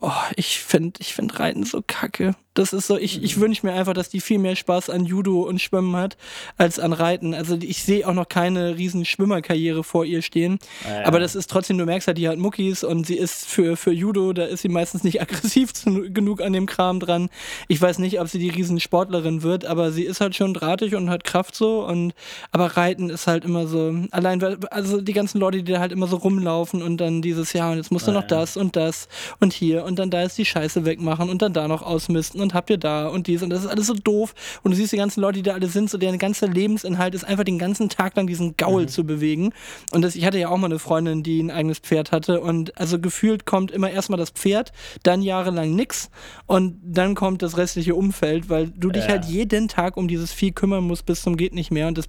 oh, 0.01 0.11
ich 0.35 0.59
finde 0.59 0.99
ich 0.99 1.13
find 1.13 1.39
Reiten 1.39 1.63
so 1.63 1.83
kacke. 1.85 2.35
Das 2.55 2.73
ist 2.73 2.87
so, 2.87 2.97
ich, 2.97 3.23
ich 3.23 3.39
wünsche 3.39 3.65
mir 3.65 3.73
einfach, 3.73 3.93
dass 3.93 4.09
die 4.09 4.19
viel 4.19 4.39
mehr 4.39 4.55
Spaß 4.55 4.89
an 4.89 5.05
Judo 5.05 5.43
und 5.43 5.61
Schwimmen 5.61 5.95
hat, 5.95 6.17
als 6.57 6.79
an 6.79 6.93
Reiten. 6.93 7.33
Also 7.33 7.55
ich 7.61 7.83
sehe 7.83 8.05
auch 8.07 8.13
noch 8.13 8.27
keine 8.27 8.75
riesen 8.75 9.05
Schwimmerkarriere 9.05 9.83
vor 9.83 10.03
ihr 10.03 10.21
stehen. 10.23 10.57
Ah, 10.83 11.01
ja. 11.01 11.05
Aber 11.07 11.19
das 11.19 11.35
ist 11.35 11.49
trotzdem, 11.49 11.77
du 11.77 11.85
merkst 11.85 12.07
halt, 12.07 12.17
die 12.17 12.27
hat 12.27 12.37
Muckis 12.37 12.83
und 12.83 13.05
sie 13.05 13.15
ist 13.17 13.45
für, 13.45 13.77
für 13.77 13.91
Judo, 13.91 14.33
da 14.33 14.45
ist 14.45 14.61
sie 14.63 14.67
meistens 14.67 15.03
nicht 15.03 15.21
aggressiv 15.21 15.73
zu, 15.73 16.11
genug 16.11 16.41
an 16.41 16.51
dem 16.51 16.65
Kram 16.65 16.99
dran. 16.99 17.29
Ich 17.67 17.79
weiß 17.79 17.99
nicht, 17.99 18.19
ob 18.19 18.27
sie 18.27 18.39
die 18.39 18.49
riesen 18.49 18.79
Sportlerin 18.79 19.43
wird, 19.43 19.65
aber 19.65 19.91
sie 19.91 20.03
ist 20.03 20.19
halt 20.19 20.35
schon 20.35 20.53
drahtig 20.55 20.95
und 20.95 21.09
hat 21.09 21.23
Kraft 21.23 21.55
so. 21.55 21.85
Und 21.85 22.13
aber 22.51 22.65
Reiten 22.75 23.09
ist 23.11 23.27
halt 23.27 23.45
immer 23.45 23.67
so, 23.67 23.95
allein, 24.11 24.41
weil- 24.41 24.57
also 24.71 24.99
die 25.01 25.13
ganzen 25.13 25.39
Leute, 25.39 25.61
die 25.63 25.71
da 25.71 25.79
halt 25.79 25.91
immer 25.91 26.07
so 26.07 26.17
rumlaufen 26.17 26.81
und 26.81 26.97
dann 26.97 27.21
dieses 27.21 27.53
Jahr 27.53 27.71
und 27.71 27.77
jetzt 27.77 27.91
musst 27.91 28.07
du 28.07 28.11
Ah, 28.11 28.15
noch 28.15 28.21
ja. 28.23 28.27
das 28.27 28.57
und 28.57 28.75
das 28.75 29.07
und 29.39 29.53
hier 29.53 29.85
und 29.85 29.99
dann 29.99 30.09
da 30.09 30.23
ist 30.23 30.37
die 30.37 30.45
Scheiße 30.45 30.83
wegmachen 30.83 31.29
und 31.29 31.41
dann 31.43 31.53
da 31.53 31.67
noch 31.67 31.83
ausmisten 31.83 32.38
und 32.41 32.53
habt 32.53 32.69
ihr 32.69 32.77
da 32.77 33.07
und 33.07 33.27
dies 33.27 33.41
und 33.43 33.49
das 33.49 33.61
ist 33.63 33.67
alles 33.67 33.87
so 33.87 33.93
doof. 33.93 34.33
Und 34.63 34.71
du 34.71 34.77
siehst 34.77 34.91
die 34.91 34.97
ganzen 34.97 35.21
Leute, 35.21 35.37
die 35.39 35.43
da 35.43 35.53
alle 35.53 35.67
sind, 35.67 35.89
so 35.89 35.97
deren 35.97 36.17
ganzer 36.17 36.47
Lebensinhalt 36.47 37.15
ist 37.15 37.23
einfach 37.23 37.43
den 37.43 37.59
ganzen 37.59 37.89
Tag 37.89 38.15
lang 38.15 38.27
diesen 38.27 38.57
Gaul 38.57 38.87
zu 38.87 39.03
bewegen. 39.05 39.51
Und 39.91 40.01
das, 40.01 40.15
ich 40.15 40.25
hatte 40.25 40.37
ja 40.39 40.49
auch 40.49 40.57
mal 40.57 40.65
eine 40.67 40.79
Freundin, 40.79 41.23
die 41.23 41.41
ein 41.41 41.51
eigenes 41.51 41.79
Pferd 41.79 42.11
hatte 42.11 42.41
und 42.41 42.77
also 42.77 42.99
gefühlt 42.99 43.45
kommt 43.45 43.71
immer 43.71 43.89
erstmal 43.89 44.19
das 44.19 44.29
Pferd, 44.31 44.71
dann 45.03 45.21
jahrelang 45.21 45.75
nix 45.75 46.09
und 46.45 46.77
dann 46.83 47.15
kommt 47.15 47.41
das 47.41 47.57
restliche 47.57 47.95
Umfeld, 47.95 48.49
weil 48.49 48.69
du 48.69 48.89
dich 48.89 49.05
Ja. 49.05 49.09
halt 49.11 49.25
jeden 49.25 49.67
Tag 49.67 49.97
um 49.97 50.07
dieses 50.07 50.31
Vieh 50.31 50.51
kümmern 50.51 50.83
musst 50.83 51.05
bis 51.05 51.21
zum 51.21 51.37
geht 51.37 51.53
nicht 51.53 51.71
mehr 51.71 51.87
und 51.87 51.97
das 51.97 52.05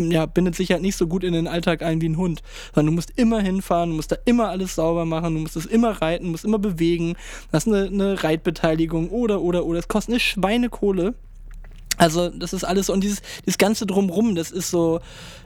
ja, 0.00 0.26
bindet 0.26 0.54
sich 0.54 0.70
halt 0.70 0.82
nicht 0.82 0.96
so 0.96 1.06
gut 1.06 1.24
in 1.24 1.32
den 1.32 1.46
Alltag 1.46 1.82
ein 1.82 2.00
wie 2.00 2.08
ein 2.08 2.16
Hund. 2.16 2.42
Sondern 2.74 2.92
du 2.92 2.96
musst 2.96 3.12
immer 3.16 3.40
hinfahren, 3.40 3.90
du 3.90 3.96
musst 3.96 4.12
da 4.12 4.16
immer 4.24 4.48
alles 4.48 4.74
sauber 4.74 5.04
machen, 5.04 5.34
du 5.34 5.40
musst 5.40 5.56
es 5.56 5.66
immer 5.66 6.00
reiten, 6.02 6.24
du 6.24 6.30
musst 6.30 6.44
immer 6.44 6.58
bewegen, 6.58 7.16
das 7.52 7.66
ist 7.66 7.72
eine, 7.72 7.86
eine 7.86 8.22
Reitbeteiligung 8.22 9.10
oder, 9.10 9.40
oder, 9.40 9.64
oder. 9.64 9.78
Es 9.78 9.88
kostet 9.88 10.14
eine 10.14 10.20
Schweinekohle. 10.20 11.14
Also 11.98 12.30
das 12.30 12.54
ist 12.54 12.64
alles 12.64 12.88
und 12.88 13.04
dieses, 13.04 13.20
dieses 13.44 13.58
ganze 13.58 13.84
drumrum, 13.84 14.34
das 14.34 14.50
ist 14.50 14.70
so, 14.70 15.00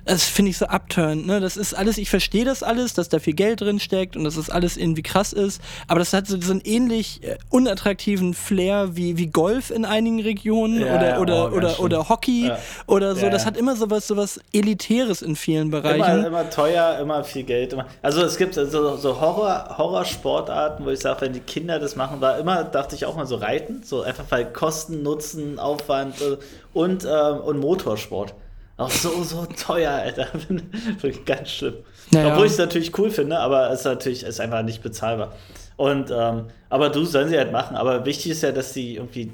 das 0.05 0.25
finde 0.25 0.51
ich 0.51 0.59
so 0.59 0.67
abturnt, 0.67 1.27
ne? 1.27 1.41
Das 1.41 1.57
ist 1.57 1.75
alles, 1.75 1.99
ich 1.99 2.11
verstehe 2.11 2.45
das 2.45 2.63
alles, 2.63 2.95
dass 2.95 3.09
da 3.09 3.19
viel 3.19 3.35
Geld 3.35 3.61
drin 3.61 3.81
steckt 3.81 4.17
und 4.17 4.25
dass 4.25 4.37
das 4.37 4.51
alles 4.51 4.77
irgendwie 4.77 5.03
krass 5.03 5.33
ist, 5.33 5.61
aber 5.89 5.99
das 6.01 6.13
hat 6.13 6.27
so, 6.27 6.41
so 6.41 6.53
einen 6.53 6.61
ähnlich 6.65 7.23
äh, 7.23 7.37
unattraktiven 7.51 8.35
Flair 8.35 8.97
wie, 8.97 9.17
wie 9.17 9.27
Golf 9.29 9.71
in 9.71 9.85
einigen 9.85 10.21
Regionen 10.21 10.81
Ja, 10.81 10.95
oder, 10.97 11.21
oder, 11.21 11.53
oh, 11.53 11.57
oder, 11.57 11.81
oder 11.81 12.09
Hockey 12.09 12.49
Ja. 12.49 12.59
oder 12.87 13.15
so. 13.15 13.23
Ja, 13.23 13.31
das 13.31 13.47
hat 13.47 13.57
immer 13.57 13.77
sowas, 13.77 14.07
sowas 14.07 14.41
Elitäres 14.53 15.23
in 15.23 15.37
vielen 15.37 15.69
Immer, 15.69 15.81
Bereichen. 15.81 16.25
immer 16.27 16.51
teuer, 16.51 16.99
immer 17.01 17.25
viel 17.25 17.45
Geld. 17.45 17.73
Immer. 17.73 17.87
Also 18.03 18.23
es 18.23 18.37
gibt 18.37 18.55
so, 18.55 18.97
so 18.97 19.21
Horror, 19.21 19.77
Horrorsportarten, 19.79 20.85
wo 20.85 20.91
ich 20.91 21.01
sage, 21.01 21.23
wenn 21.23 21.33
die 21.33 21.41
Kinder 21.41 21.79
das 21.79 21.97
machen, 21.97 22.21
war 22.21 22.39
immer, 22.39 22.65
dachte 22.65 22.95
ich 22.95 23.07
auch 23.07 23.17
mal 23.17 23.27
so 23.27 23.37
Reiten, 23.37 23.83
so 23.85 24.03
einfach 24.03 24.25
weil 24.31 24.45
Kosten, 24.47 25.03
Nutzen, 25.03 25.59
Aufwand 25.59 26.21
äh, 26.21 26.37
und, 26.73 27.05
ähm, 27.05 27.39
und 27.41 27.59
Motorsport. 27.61 28.35
Auch 28.77 28.91
so, 28.91 29.23
so 29.23 29.47
teuer, 29.47 29.93
Alter. 29.93 30.29
Wirklich 31.01 31.25
ganz 31.25 31.51
schlimm. 31.51 31.75
Naja. 32.11 32.33
Obwohl 32.33 32.47
ich 32.47 32.53
es 32.53 32.59
natürlich 32.59 32.99
cool 32.99 33.11
finde, 33.11 33.39
aber 33.39 33.71
es 33.71 33.81
ist 33.81 33.85
natürlich 33.85 34.23
ist 34.25 34.41
einfach 34.41 34.63
nicht 34.63 34.83
bezahlbar. 34.83 35.33
Und 35.77 36.11
ähm, 36.11 36.47
aber 36.69 36.91
du 36.91 37.05
sollen 37.05 37.29
sie 37.29 37.39
halt 37.39 37.53
machen. 37.53 37.77
Aber 37.77 38.05
wichtig 38.05 38.33
ist 38.33 38.43
ja, 38.43 38.53
dass 38.53 38.73
die 38.73 38.97
irgendwie 38.97 39.33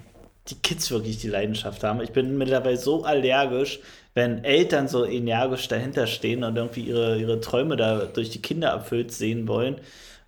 die 0.49 0.57
Kids 0.57 0.91
wirklich 0.91 1.19
die 1.19 1.29
Leidenschaft 1.29 1.83
haben. 1.85 2.01
Ich 2.01 2.13
bin 2.13 2.37
mittlerweile 2.37 2.77
so 2.77 3.05
allergisch, 3.05 3.81
wenn 4.15 4.45
Eltern 4.45 4.89
so 4.89 5.05
energisch 5.05 5.69
dahinter 5.69 6.07
stehen 6.07 6.45
und 6.45 6.57
irgendwie 6.57 6.83
ihre, 6.83 7.19
ihre 7.19 7.41
Träume 7.41 7.77
da 7.77 8.07
durch 8.07 8.31
die 8.31 8.43
Kinder 8.43 8.69
erfüllt 8.69 9.13
sehen 9.13 9.47
wollen, 9.49 9.77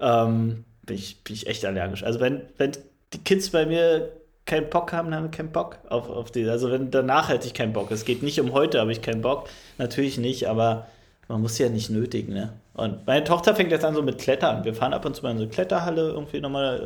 ähm, 0.01 0.65
bin, 0.87 0.97
ich, 0.97 1.23
bin 1.25 1.35
ich 1.35 1.47
echt 1.47 1.65
allergisch. 1.65 2.03
Also 2.05 2.21
wenn, 2.21 2.43
wenn 2.59 2.73
die 3.13 3.19
Kids 3.19 3.51
bei 3.51 3.67
mir 3.67 4.11
keinen 4.47 4.69
Bock 4.71 4.93
haben, 4.93 5.11
dann 5.11 5.21
haben 5.21 5.31
wir 5.31 5.37
keinen 5.37 5.53
Bock 5.53 5.79
auf, 5.89 6.09
auf 6.09 6.31
die. 6.31 6.49
Also 6.49 6.71
wenn 6.71 6.91
danach 6.91 7.29
hätte 7.29 7.47
ich 7.47 7.55
keinen 7.55 7.73
Bock. 7.73 7.91
Es 7.91 8.05
geht 8.05 8.23
nicht 8.23 8.41
um 8.41 8.53
heute, 8.53 8.81
habe 8.81 8.93
ich 8.93 9.03
keinen 9.03 9.23
Bock. 9.23 9.49
Natürlich 9.79 10.19
nicht, 10.19 10.49
aber 10.49 10.87
man 11.29 11.41
muss 11.41 11.59
ja 11.59 11.69
nicht 11.69 11.91
nötigen, 11.91 12.35
ne? 12.35 12.53
Und 12.75 13.07
meine 13.07 13.25
Tochter 13.25 13.55
fängt 13.55 13.71
jetzt 13.71 13.85
an 13.85 13.95
so 13.95 14.03
mit 14.03 14.19
Klettern. 14.19 14.65
Wir 14.65 14.75
fahren 14.75 14.95
ab 14.95 15.05
und 15.05 15.15
zu 15.15 15.23
mal 15.23 15.31
in 15.31 15.39
so 15.39 15.45
eine 15.45 15.53
Kletterhalle, 15.53 16.11
irgendwie 16.11 16.41
nochmal 16.41 16.81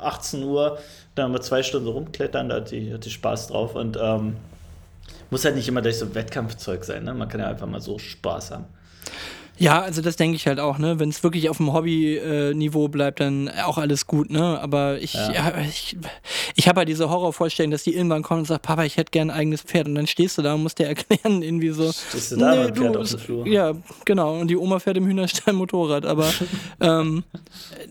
äh, 0.00 0.04
18 0.04 0.42
Uhr, 0.42 0.78
dann 1.14 1.26
haben 1.26 1.32
wir 1.32 1.40
zwei 1.40 1.62
Stunden 1.62 1.88
rumklettern, 1.88 2.48
da 2.48 2.56
hat 2.56 2.70
die, 2.70 2.92
hat 2.92 3.04
die 3.04 3.10
Spaß 3.10 3.48
drauf 3.48 3.74
und 3.74 3.96
ähm, 4.00 4.36
muss 5.30 5.44
halt 5.44 5.54
nicht 5.54 5.68
immer 5.68 5.82
durch 5.82 5.98
so 5.98 6.14
Wettkampfzeug 6.14 6.84
sein, 6.84 7.04
ne? 7.04 7.14
Man 7.14 7.28
kann 7.28 7.40
ja 7.40 7.48
einfach 7.48 7.66
mal 7.66 7.80
so 7.80 7.98
Spaß 7.98 8.50
haben. 8.50 8.64
Ja, 9.58 9.80
also 9.82 10.02
das 10.02 10.16
denke 10.16 10.36
ich 10.36 10.46
halt 10.46 10.60
auch, 10.60 10.78
ne? 10.78 10.98
Wenn 10.98 11.08
es 11.08 11.22
wirklich 11.22 11.48
auf 11.50 11.56
dem 11.56 11.72
Hobby-Niveau 11.72 12.88
bleibt, 12.88 13.20
dann 13.20 13.48
auch 13.64 13.78
alles 13.78 14.06
gut, 14.06 14.30
ne? 14.30 14.60
Aber 14.60 14.98
ich, 14.98 15.14
Ja. 15.14 15.32
ja. 15.32 15.52
ich, 15.68 15.96
ich 16.54 16.68
habe 16.68 16.78
halt 16.80 16.88
diese 16.88 17.10
Horrorvorstellung, 17.10 17.70
dass 17.70 17.82
die 17.82 17.94
irgendwann 17.94 18.22
kommen 18.22 18.40
und 18.40 18.46
sagt, 18.46 18.62
Papa, 18.62 18.84
ich 18.84 18.96
hätte 18.96 19.10
gern 19.10 19.30
ein 19.30 19.36
eigenes 19.36 19.62
Pferd. 19.62 19.88
Und 19.88 19.94
dann 19.94 20.06
stehst 20.06 20.38
du 20.38 20.42
da 20.42 20.54
und 20.54 20.62
musst 20.62 20.78
dir 20.78 20.86
erklären, 20.86 21.42
irgendwie 21.42 21.70
so. 21.70 21.90
Stehst 21.92 22.32
du 22.32 22.36
da 22.36 22.54
mit 22.54 22.68
dem 22.70 22.76
Pferd 22.76 22.96
auf 22.96 23.08
dem 23.10 23.18
Flur? 23.18 23.46
Ja, 23.46 23.72
genau. 24.04 24.38
Und 24.38 24.48
die 24.48 24.56
Oma 24.56 24.78
fährt 24.78 24.96
im 24.96 25.06
Hühnerstall 25.06 25.54
Motorrad. 25.54 26.06
Aber, 26.06 26.30
ähm, 26.80 27.24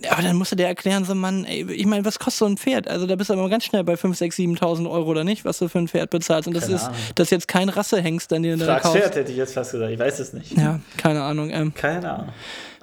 aber 0.10 0.22
dann 0.22 0.36
musst 0.36 0.52
du 0.52 0.56
dir 0.56 0.68
erklären, 0.68 1.06
so 1.06 1.16
Mann, 1.16 1.46
ey, 1.46 1.66
ich 1.72 1.86
meine, 1.86 2.06
was 2.06 2.20
kostet 2.20 2.40
so 2.40 2.46
ein 2.46 2.58
Pferd? 2.58 2.88
Also 2.88 3.06
da 3.08 3.16
bist 3.16 3.30
du 3.30 3.34
aber 3.34 3.50
ganz 3.50 3.66
schnell 3.66 3.84
bei 3.84 3.98
5, 3.98 4.18
6, 4.18 4.38
7.000 4.38 4.90
Euro 4.90 5.10
oder 5.10 5.24
nicht, 5.24 5.46
was 5.46 5.60
du 5.60 5.68
für 5.68 5.80
ein 5.80 5.88
Pferd 5.88 6.10
bezahlst. 6.12 6.48
Und 6.48 6.54
das 6.54 6.64
Keine 6.64 6.76
ist, 6.76 6.84
Ahnung. 6.86 6.98
das 7.16 7.28
ist 7.28 7.32
jetzt 7.32 7.48
kein 7.48 7.70
Rassehengst, 7.70 8.32
den 8.32 8.44
du 8.44 8.58
da 8.58 8.80
kaufst. 8.80 8.98
Pferd, 8.98 9.16
hätte 9.16 9.32
ich 9.32 9.38
jetzt 9.38 9.54
fast 9.54 9.72
gesagt. 9.72 9.92
Ich 9.92 10.00
weiß 10.00 10.20
es 10.20 10.34
nicht. 10.34 10.58
Ja, 10.58 10.80
keine 10.98 11.24
Ahnung. 11.24 11.50
Ähm, 11.58 11.74
Keine 11.74 12.12
Ahnung. 12.14 12.34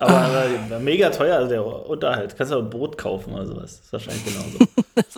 Aber, 0.05 0.44
aber 0.70 0.78
mega 0.80 1.11
teuer, 1.11 1.36
also 1.36 1.48
der 1.48 1.64
Unterhalt. 1.88 2.36
Kannst 2.36 2.52
du 2.52 2.59
ein 2.59 2.70
Boot 2.70 2.96
kaufen 2.98 3.32
oder 3.34 3.46
sowas. 3.46 3.80
Das 3.80 3.80
ist 3.86 3.92
wahrscheinlich 3.92 4.24
genauso. 4.24 4.59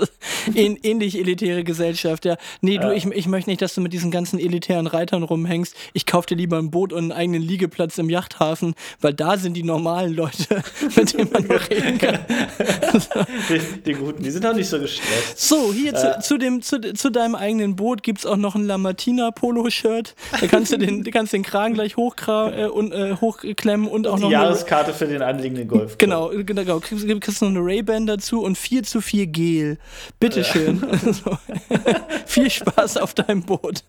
Ähn, 0.54 0.78
ähnlich 0.82 1.18
elitäre 1.18 1.64
Gesellschaft, 1.64 2.24
ja. 2.24 2.36
Nee, 2.60 2.78
du, 2.78 2.86
Ja. 2.86 2.92
ich, 2.92 3.04
ich 3.06 3.26
möchte 3.26 3.50
nicht, 3.50 3.60
dass 3.62 3.74
du 3.74 3.80
mit 3.80 3.92
diesen 3.92 4.10
ganzen 4.12 4.38
elitären 4.38 4.86
Reitern 4.86 5.22
rumhängst. 5.24 5.74
Ich 5.92 6.06
kauf 6.06 6.24
dir 6.24 6.36
lieber 6.36 6.56
ein 6.58 6.70
Boot 6.70 6.92
und 6.92 6.98
einen 7.00 7.12
eigenen 7.12 7.42
Liegeplatz 7.42 7.98
im 7.98 8.08
Yachthafen, 8.08 8.74
weil 9.00 9.12
da 9.12 9.36
sind 9.38 9.54
die 9.54 9.64
normalen 9.64 10.14
Leute, 10.14 10.62
mit 10.96 11.12
denen 11.18 11.30
man 11.32 11.46
noch 11.46 11.68
reden 11.68 11.98
kann. 11.98 12.20
die, 13.48 13.60
die 13.84 13.92
Guten, 13.94 14.22
die 14.22 14.30
sind 14.30 14.46
auch 14.46 14.54
nicht 14.54 14.68
so 14.68 14.78
gestresst. 14.78 15.38
So, 15.40 15.72
hier 15.72 15.94
zu, 15.94 16.06
Äh. 16.16 16.20
zu, 16.20 16.38
dem, 16.38 16.62
zu, 16.62 16.80
zu 16.94 17.10
deinem 17.10 17.34
eigenen 17.34 17.74
Boot 17.76 18.02
gibt's 18.02 18.24
auch 18.24 18.36
noch 18.36 18.54
ein 18.54 18.66
Lamartina-Polo-Shirt. 18.66 20.14
Da 20.40 20.46
kannst 20.46 20.72
du 20.72 20.78
den, 20.78 21.02
du 21.02 21.10
kannst 21.10 21.32
den 21.32 21.42
Kragen 21.42 21.74
gleich 21.74 21.96
hochkra 21.96 22.52
äh, 22.56 22.66
und, 22.66 22.92
äh, 22.92 23.16
hochklemmen 23.20 23.88
und 23.88 24.06
auch 24.06 24.18
noch 24.18 24.30
eine, 24.30 24.54
Jahreskarte 24.76 24.92
für 24.94 25.06
den 25.06 25.22
anliegenden 25.22 25.68
Golf. 25.68 25.96
Genau, 26.06 26.30
genau. 26.30 26.80
Kriegst, 26.80 27.06
kriegst 27.06 27.42
noch 27.42 27.48
eine 27.48 27.60
Ray-Ban 27.60 28.06
dazu 28.06 28.42
und 28.42 28.56
viel 28.56 28.84
zu 28.84 29.00
viel 29.00 29.26
Gel. 29.26 29.78
Bitteschön. 30.20 30.80
so. 31.12 31.36
viel 32.26 32.50
Spaß 32.50 32.98
auf 32.98 33.14
deinem 33.14 33.42
Boot. 33.42 33.82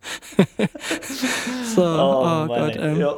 so, 1.75 1.83
oh, 1.83 2.45
Oh, 2.45 2.47
Gott. 2.47 2.75
Ähm, 2.77 2.99
Ja. 2.99 3.15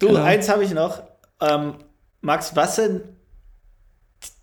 Du, 0.00 0.08
genau. 0.08 0.22
eins 0.22 0.48
habe 0.48 0.64
ich 0.64 0.72
noch. 0.72 1.02
Ähm, 1.40 1.74
Max, 2.20 2.54
was 2.54 2.76
sind 2.76 3.02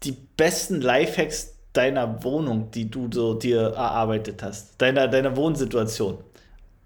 die 0.04 0.12
besten 0.12 0.82
Lifehacks 0.82 1.54
deiner 1.74 2.24
Wohnung, 2.24 2.72
die 2.72 2.90
du 2.90 3.10
so 3.12 3.34
dir 3.36 3.62
erarbeitet 3.76 4.42
hast? 4.42 4.82
Deiner, 4.82 5.08
deiner 5.08 5.36
Wohnsituation? 5.36 6.18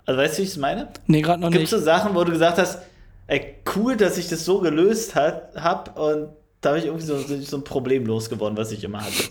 Also 0.05 0.21
weißt 0.21 0.33
du, 0.37 0.39
wie 0.39 0.43
ich 0.45 0.49
es 0.51 0.57
meine? 0.57 0.87
nee, 1.07 1.21
gerade 1.21 1.41
noch 1.41 1.51
Gibt 1.51 1.65
es 1.65 1.71
nicht. 1.71 1.79
so 1.79 1.85
Sachen, 1.85 2.15
wo 2.15 2.23
du 2.23 2.31
gesagt 2.31 2.57
hast, 2.57 2.79
ey, 3.27 3.55
cool, 3.75 3.95
dass 3.97 4.17
ich 4.17 4.27
das 4.29 4.45
so 4.45 4.59
gelöst 4.59 5.15
hat, 5.15 5.55
hab 5.55 5.97
und 5.99 6.29
da 6.61 6.69
habe 6.69 6.79
ich 6.79 6.85
irgendwie 6.85 7.05
so, 7.05 7.17
so 7.19 7.57
ein 7.57 7.63
Problem 7.63 8.05
losgeworden, 8.05 8.57
was 8.57 8.71
ich 8.71 8.83
immer 8.83 9.01
hatte. 9.01 9.23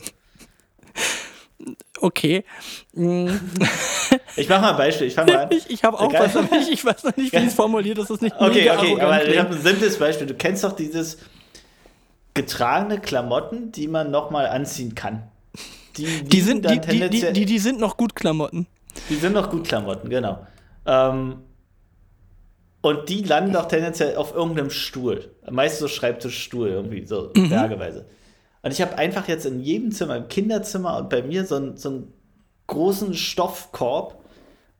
Okay. 2.00 2.44
Mm, 2.92 3.28
Ich 4.36 4.48
mache 4.48 4.60
mal 4.60 4.70
ein 4.72 4.76
Beispiel. 4.76 5.06
Ich 5.08 5.14
fange 5.14 5.32
mal 5.32 5.42
an. 5.44 5.48
Ich, 5.56 5.68
ich 5.70 5.82
habe 5.84 5.98
auch 5.98 6.12
Geil. 6.12 6.22
was, 6.24 6.36
aber 6.36 6.56
ich, 6.58 6.70
ich 6.70 6.84
weiß 6.84 7.04
noch 7.04 7.16
nicht, 7.16 7.32
wie 7.32 7.36
es 7.46 7.54
formuliert 7.54 7.98
ist. 7.98 8.10
Das 8.10 8.20
nicht 8.20 8.36
Okay, 8.38 8.70
okay, 8.70 9.00
aber 9.00 9.26
ich 9.26 9.38
habe 9.38 9.54
ein 9.54 9.62
simples 9.62 9.98
Beispiel. 9.98 10.26
Du 10.26 10.34
kennst 10.34 10.62
doch 10.62 10.72
dieses 10.72 11.18
getragene 12.34 13.00
Klamotten, 13.00 13.72
die 13.72 13.88
man 13.88 14.10
nochmal 14.10 14.46
anziehen 14.48 14.94
kann. 14.94 15.22
Die, 15.96 16.04
Die 16.24 16.40
sind, 16.42 16.68
die, 16.70 16.78
die, 16.80 17.32
die, 17.32 17.46
die 17.46 17.58
sind 17.58 17.80
noch 17.80 17.96
gut 17.96 18.14
Klamotten. 18.14 18.66
die 19.08 19.16
sind 19.16 19.32
noch 19.32 19.50
gut 19.50 19.66
Klamotten, 19.66 20.10
genau. 20.10 20.46
Ähm, 20.84 21.38
und 22.86 23.08
die 23.08 23.22
landen 23.22 23.52
doch 23.52 23.66
tendenziell 23.66 24.14
auf 24.16 24.32
irgendeinem 24.34 24.70
Stuhl. 24.70 25.28
Meist 25.50 25.78
so 25.80 25.88
Schreibtischstuhl, 25.88 26.68
irgendwie 26.68 27.04
so 27.04 27.32
Mhm. 27.36 27.48
bergeweise. 27.48 28.06
Und 28.62 28.72
ich 28.72 28.80
habe 28.80 28.96
einfach 28.96 29.26
jetzt 29.28 29.44
in 29.44 29.60
jedem 29.60 29.90
Zimmer, 29.90 30.16
im 30.16 30.28
Kinderzimmer 30.28 30.96
und 30.98 31.08
bei 31.10 31.22
mir 31.22 31.44
so, 31.44 31.56
einen- 31.56 31.76
so 31.76 31.88
einen 31.88 32.12
großen 32.68 33.14
Stoffkorb, 33.14 34.20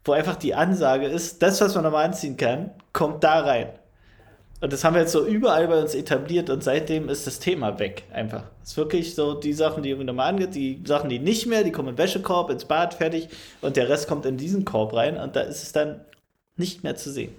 wo 0.05 0.13
einfach 0.13 0.37
die 0.37 0.55
Ansage 0.55 1.07
ist, 1.07 1.43
das, 1.43 1.61
was 1.61 1.75
man 1.75 1.83
nochmal 1.83 2.05
anziehen 2.05 2.37
kann, 2.37 2.71
kommt 2.93 3.25
da 3.25 3.41
rein. 3.41 3.71
Und 4.61 4.73
das 4.73 4.85
haben 4.85 4.95
wir 4.95 5.01
jetzt 5.03 5.13
so 5.13 5.27
überall 5.27 5.67
bei 5.69 5.81
uns 5.81 5.95
etabliert 5.95 6.49
und 6.49 6.63
seitdem 6.63 7.09
ist 7.09 7.27
das 7.27 7.41
Thema 7.41 7.79
weg. 7.81 8.05
Einfach. 8.13 8.45
Es 8.63 8.71
ist 8.71 8.77
wirklich 8.77 9.15
so 9.17 9.35
die 9.35 9.53
Sachen, 9.53 9.83
die 9.83 9.91
irgendwie 9.91 10.07
nochmal 10.07 10.31
angeht, 10.31 10.55
die 10.55 10.81
Sachen, 10.87 11.11
die 11.11 11.19
nicht 11.19 11.47
mehr, 11.47 11.63
die 11.65 11.73
kommen 11.73 11.89
im 11.91 11.99
Wäschekorb, 11.99 12.51
ins 12.51 12.65
Bad, 12.65 12.95
fertig. 12.95 13.29
Und 13.61 13.77
der 13.77 13.89
Rest 13.89 14.09
kommt 14.09 14.25
in 14.27 14.37
diesen 14.37 14.65
Korb 14.65 14.95
rein 14.95 15.19
und 15.19 15.35
da 15.37 15.41
ist 15.41 15.63
es 15.65 15.73
dann 15.73 16.01
nicht 16.57 16.85
mehr 16.85 16.95
zu 16.97 17.11
sehen. 17.11 17.35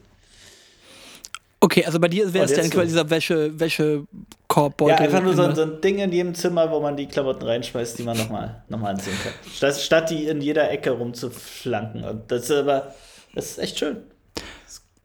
Okay, 1.60 1.84
also 1.86 2.00
bei 2.00 2.08
dir 2.08 2.32
wäre 2.34 2.46
es 2.46 2.54
dann 2.54 2.70
quasi 2.70 2.88
dieser 2.88 3.10
Wäsche, 3.10 3.60
Wäschekorbbeutel. 3.60 4.96
Ja, 4.96 5.02
einfach 5.02 5.24
nur 5.24 5.34
so, 5.36 5.52
so 5.56 5.64
ein 5.64 5.82
Ding 5.82 5.98
in 5.98 6.12
jedem 6.12 6.36
Zimmer, 6.36 6.70
wo 6.70 6.80
man 6.80 6.96
die 6.96 7.08
Klamotten 7.08 7.44
reinschmeißt, 7.44 7.98
die 7.98 8.04
man 8.04 8.16
nochmal 8.16 8.64
noch 8.70 8.80
mal 8.80 8.92
anziehen 8.92 9.18
kann. 9.24 9.34
Statt, 9.52 9.76
statt 9.78 10.10
die 10.12 10.28
in 10.28 10.42
jeder 10.42 10.70
Ecke 10.70 10.92
rumzuflanken. 10.92 12.04
Und 12.04 12.32
das 12.32 12.44
ist 12.44 12.52
aber, 12.52 12.94
das 13.34 13.52
ist 13.52 13.58
echt 13.58 13.80
schön. 13.80 13.98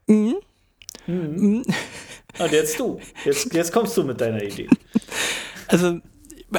Mhm. 0.06 0.36
Mhm. 1.06 1.64
Und 2.38 2.52
jetzt 2.52 2.78
du. 2.78 3.00
Jetzt, 3.24 3.52
jetzt 3.54 3.72
kommst 3.72 3.96
du 3.96 4.04
mit 4.04 4.20
deiner 4.20 4.42
Idee. 4.42 4.68
Also, 5.68 6.00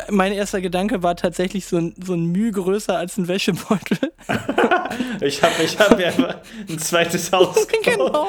mein 0.09 0.33
erster 0.33 0.59
Gedanke 0.59 1.03
war 1.03 1.15
tatsächlich 1.15 1.65
so 1.65 1.77
ein, 1.77 1.93
so 2.03 2.13
ein 2.13 2.25
Mühe 2.25 2.51
größer 2.51 2.97
als 2.97 3.17
ein 3.17 3.27
Wäschebeutel. 3.27 3.97
Ich 5.21 5.41
habe 5.41 5.63
ich 5.63 5.79
hab 5.79 5.97
mir 5.97 6.07
einfach 6.07 6.37
ein 6.69 6.77
zweites 6.77 7.31
Haus 7.31 7.67
gebaut. 7.67 7.83
genau. 7.83 8.27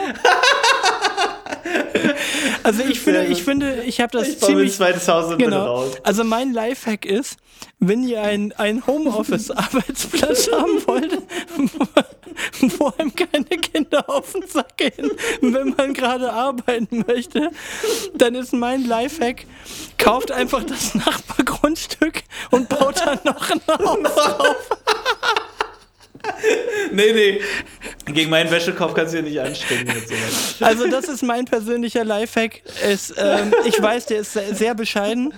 Also 2.63 2.83
ich 2.83 3.01
finde, 3.01 3.27
ich 3.27 3.43
finde, 3.43 3.83
ich 3.85 4.01
habe 4.01 4.17
das 4.17 4.29
Ich 4.29 4.41
ziemlich 4.41 4.73
zweites 4.75 5.07
Haus 5.09 5.31
und 5.31 5.39
bin 5.39 5.51
genau. 5.51 5.67
raus. 5.67 5.93
Also 6.03 6.25
mein 6.25 6.53
Lifehack 6.53 7.05
ist, 7.05 7.37
wenn 7.79 8.07
ihr 8.07 8.23
ein, 8.23 8.53
ein 8.53 8.87
Homeoffice-Arbeitsplatz 8.87 10.51
haben 10.53 10.87
wollt, 10.87 11.19
wo, 12.79 12.93
einem 12.97 13.15
keine 13.15 13.45
Kinder 13.45 14.09
auf 14.09 14.33
den 14.33 14.47
Sack 14.47 14.77
gehen, 14.77 15.11
wenn 15.41 15.75
man 15.77 15.93
gerade 15.93 16.33
arbeiten 16.33 17.05
möchte, 17.07 17.51
dann 18.15 18.35
ist 18.35 18.53
mein 18.53 18.87
Lifehack, 18.87 19.47
kauft 19.99 20.33
einfach 20.33 20.65
das 20.65 20.95
Nachbargrundstück 20.95 22.23
und 22.51 22.69
baut 22.69 23.01
dann 23.05 23.21
noch 23.25 23.51
ein 23.51 23.61
Haus 23.69 23.99
drauf. 24.15 24.71
Nee, 26.93 27.13
nee. 27.13 27.41
Gegen 28.13 28.31
meinen 28.31 28.51
Wäschekorb 28.51 28.95
kannst 28.95 29.15
du 29.15 29.19
dir 29.19 29.29
nicht 29.29 29.41
anstrengen. 29.41 29.93
Also 30.61 30.87
das 30.89 31.09
ist 31.09 31.23
mein 31.23 31.45
persönlicher 31.47 32.05
Lifehack. 32.05 32.63
Es, 32.83 33.13
ähm, 33.17 33.53
ich 33.65 33.81
weiß, 33.81 34.07
der 34.07 34.19
ist 34.21 34.33
sehr, 34.35 34.55
sehr 34.55 34.75
bescheiden. 34.75 35.33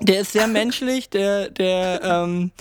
Der 0.00 0.20
ist 0.20 0.32
sehr 0.32 0.46
menschlich, 0.46 1.08
der, 1.10 1.48
der, 1.50 2.00
ähm, 2.02 2.52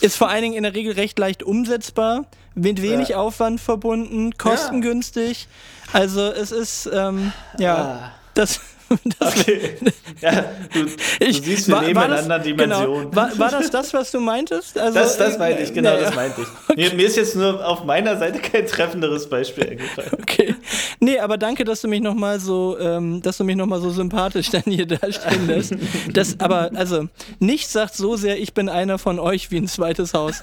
Ist 0.00 0.16
vor 0.16 0.28
allen 0.30 0.42
Dingen 0.42 0.54
in 0.54 0.62
der 0.62 0.74
Regel 0.74 0.92
recht 0.94 1.18
leicht 1.18 1.42
umsetzbar, 1.42 2.26
mit 2.54 2.80
wenig 2.80 3.10
Ja. 3.10 3.16
Aufwand 3.18 3.60
verbunden, 3.60 4.36
kostengünstig. 4.38 5.46
Also 5.92 6.22
es 6.32 6.52
ist, 6.52 6.88
ähm, 6.92 7.32
ja, 7.58 7.74
Ah. 7.76 8.12
das... 8.34 8.60
das 9.18 9.36
Okay. 9.40 9.60
Ja, 10.20 10.44
du, 10.74 10.84
du 10.84 10.90
Ich- 11.20 11.40
siehst, 11.40 11.68
wir 11.68 11.76
war- 11.76 11.82
leben 11.84 11.96
war 11.96 12.04
in 12.06 12.10
das- 12.10 12.22
anderen 12.24 12.42
Dimensionen. 12.42 13.10
Genau, 13.10 13.16
war, 13.16 13.38
war 13.38 13.50
das 13.50 13.70
das, 13.70 13.94
was 13.94 14.10
du 14.10 14.20
meintest? 14.20 14.76
Also, 14.78 14.98
Das, 14.98 15.16
das 15.16 15.36
äh, 15.36 15.38
meinte 15.38 15.62
ich, 15.62 15.72
genau, 15.72 15.90
naja. 15.92 16.02
das 16.06 16.14
meinte 16.14 16.42
ich. 16.42 16.76
Mir, 16.76 16.94
mir 16.94 17.06
ist 17.06 17.16
jetzt 17.16 17.36
nur 17.36 17.66
auf 17.66 17.84
meiner 17.84 18.18
Seite 18.18 18.38
kein 18.40 18.66
treffenderes 18.66 19.28
Beispiel 19.30 19.66
eingefallen. 19.70 20.10
Okay. 20.20 20.54
Nee, 20.98 21.18
aber 21.20 21.38
danke, 21.38 21.64
dass 21.64 21.80
du 21.80 21.88
mich 21.88 22.02
nochmal 22.02 22.38
so, 22.40 22.76
ähm, 22.78 23.22
dass 23.22 23.38
du 23.38 23.44
mich 23.44 23.56
noch 23.56 23.66
mal 23.66 23.80
so 23.80 23.88
sympathisch 23.90 24.50
dann 24.50 24.62
hier 24.66 24.86
dastehen 24.86 25.46
lässt. 25.46 25.74
Das, 26.12 26.38
aber, 26.40 26.70
also, 26.74 27.06
nichts 27.38 27.72
sagt 27.72 27.94
so 27.94 28.16
sehr, 28.16 28.38
ich 28.38 28.52
bin 28.52 28.68
einer 28.68 28.98
von 28.98 29.18
euch 29.18 29.50
wie 29.50 29.56
ein 29.58 29.68
zweites 29.68 30.12
Haus. 30.12 30.42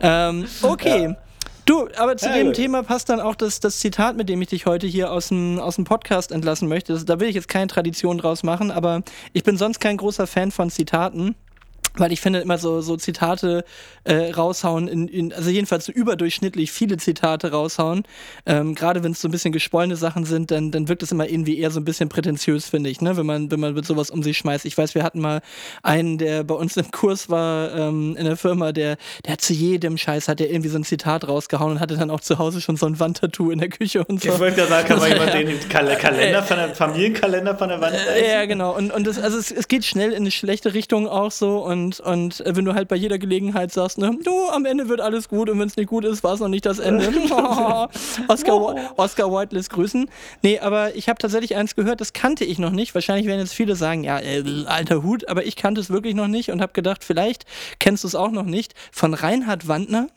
ähm, 0.00 0.46
okay. 0.62 1.14
Du, 1.70 1.88
aber 1.96 2.16
zu 2.16 2.26
Ja, 2.26 2.32
dem. 2.32 2.52
Thema 2.52 2.82
passt 2.82 3.10
dann 3.10 3.20
auch 3.20 3.36
das, 3.36 3.60
das 3.60 3.78
Zitat, 3.78 4.16
mit 4.16 4.28
dem 4.28 4.42
ich 4.42 4.48
dich 4.48 4.66
heute 4.66 4.88
hier 4.88 5.12
aus 5.12 5.28
dem, 5.28 5.60
aus 5.60 5.76
dem 5.76 5.84
Podcast 5.84 6.32
entlassen 6.32 6.66
möchte. 6.66 6.92
Das, 6.94 7.04
da 7.04 7.20
will 7.20 7.28
ich 7.28 7.36
jetzt 7.36 7.46
keine 7.46 7.68
Tradition 7.68 8.18
draus 8.18 8.42
machen, 8.42 8.72
aber 8.72 9.02
ich 9.34 9.44
bin 9.44 9.56
sonst 9.56 9.78
kein 9.78 9.96
großer 9.96 10.26
Fan 10.26 10.50
von 10.50 10.68
Zitaten. 10.68 11.36
Weil 11.94 12.12
ich 12.12 12.20
finde 12.20 12.40
immer 12.40 12.58
so, 12.58 12.80
so 12.80 12.96
Zitate 12.96 13.64
äh, 14.04 14.30
raushauen, 14.30 14.88
in, 14.88 15.08
in, 15.08 15.32
also 15.32 15.50
jedenfalls 15.50 15.86
so 15.86 15.92
überdurchschnittlich 15.92 16.72
viele 16.72 16.96
Zitate 16.96 17.50
raushauen. 17.50 18.04
Ähm, 18.46 18.74
Gerade 18.74 19.02
wenn 19.02 19.12
es 19.12 19.20
so 19.20 19.28
ein 19.28 19.30
bisschen 19.30 19.52
geschwollene 19.52 19.96
Sachen 19.96 20.24
sind, 20.24 20.50
dann, 20.50 20.70
dann 20.70 20.88
wirkt 20.88 21.02
es 21.02 21.12
immer 21.12 21.28
irgendwie 21.28 21.58
eher 21.58 21.70
so 21.70 21.80
ein 21.80 21.84
bisschen 21.84 22.08
prätentiös, 22.08 22.68
finde 22.68 22.90
ich, 22.90 23.00
ne? 23.00 23.16
wenn, 23.16 23.26
man, 23.26 23.50
wenn 23.50 23.60
man 23.60 23.74
mit 23.74 23.84
sowas 23.84 24.10
um 24.10 24.22
sich 24.22 24.38
schmeißt. 24.38 24.64
Ich 24.64 24.76
weiß, 24.78 24.94
wir 24.94 25.02
hatten 25.02 25.20
mal 25.20 25.40
einen, 25.82 26.18
der 26.18 26.44
bei 26.44 26.54
uns 26.54 26.76
im 26.76 26.90
Kurs 26.90 27.28
war, 27.28 27.74
ähm, 27.74 28.16
in 28.16 28.24
der 28.24 28.36
Firma, 28.36 28.72
der, 28.72 28.96
der 29.24 29.32
hat 29.32 29.40
zu 29.40 29.52
jedem 29.52 29.98
Scheiß, 29.98 30.28
hat 30.28 30.40
der 30.40 30.50
irgendwie 30.50 30.70
so 30.70 30.78
ein 30.78 30.84
Zitat 30.84 31.26
rausgehauen 31.26 31.72
und 31.72 31.80
hatte 31.80 31.96
dann 31.96 32.10
auch 32.10 32.20
zu 32.20 32.38
Hause 32.38 32.60
schon 32.60 32.76
so 32.76 32.86
ein 32.86 32.98
Wandtattoo 32.98 33.50
in 33.50 33.58
der 33.58 33.68
Küche 33.68 34.04
und 34.04 34.22
so. 34.22 34.30
Ich 34.32 34.38
wollte 34.38 34.60
ja 34.60 34.66
sagen, 34.66 34.88
kann 34.88 34.98
man 34.98 35.10
Ja. 35.10 35.16
jemand 35.20 35.34
den 35.34 35.68
Kal 35.68 35.96
Kalender 35.96 36.42
von 36.42 36.56
der, 36.56 36.74
Familienkalender 36.74 37.56
von 37.56 37.68
der 37.68 37.80
Wand 37.80 37.94
reißen? 37.94 38.24
Ja, 38.24 38.46
genau. 38.46 38.76
Und, 38.76 38.92
und 38.92 39.06
das, 39.06 39.18
also 39.18 39.38
es, 39.38 39.50
es 39.50 39.68
geht 39.68 39.84
schnell 39.84 40.10
in 40.10 40.18
eine 40.18 40.30
schlechte 40.30 40.74
Richtung 40.74 41.08
auch 41.08 41.30
so. 41.30 41.58
Und, 41.64 41.79
und 42.04 42.40
äh, 42.46 42.54
wenn 42.56 42.64
du 42.64 42.74
halt 42.74 42.88
bei 42.88 42.96
jeder 42.96 43.18
Gelegenheit 43.18 43.72
sagst, 43.72 43.98
ne, 43.98 44.16
du, 44.22 44.48
am 44.50 44.64
Ende 44.66 44.88
wird 44.88 45.00
alles 45.00 45.28
gut 45.28 45.48
und 45.48 45.58
wenn 45.58 45.66
es 45.66 45.76
nicht 45.76 45.88
gut 45.88 46.04
ist, 46.04 46.22
war 46.22 46.34
es 46.34 46.40
noch 46.40 46.48
nicht 46.48 46.66
das 46.66 46.78
Ende. 46.78 47.06
Oscar, 48.28 48.54
Wa- 48.60 48.92
Oscar 48.96 49.30
Wilde 49.32 49.56
lässt 49.56 49.70
grüßen. 49.70 50.08
Nee, 50.42 50.58
aber 50.60 50.94
ich 50.94 51.08
habe 51.08 51.18
tatsächlich 51.18 51.56
eins 51.56 51.74
gehört, 51.74 52.00
das 52.00 52.12
kannte 52.12 52.44
ich 52.44 52.58
noch 52.58 52.70
nicht. 52.70 52.94
Wahrscheinlich 52.94 53.26
werden 53.26 53.40
jetzt 53.40 53.54
viele 53.54 53.76
sagen, 53.76 54.04
ja, 54.04 54.18
äh, 54.20 54.42
alter 54.66 55.02
Hut, 55.02 55.28
aber 55.28 55.44
ich 55.46 55.56
kannte 55.56 55.80
es 55.80 55.90
wirklich 55.90 56.14
noch 56.14 56.28
nicht 56.28 56.50
und 56.50 56.60
habe 56.60 56.72
gedacht, 56.72 57.04
vielleicht 57.04 57.44
kennst 57.78 58.04
du 58.04 58.08
es 58.08 58.14
auch 58.14 58.30
noch 58.30 58.44
nicht. 58.44 58.74
Von 58.92 59.14
Reinhard 59.14 59.66
Wandner 59.68 60.08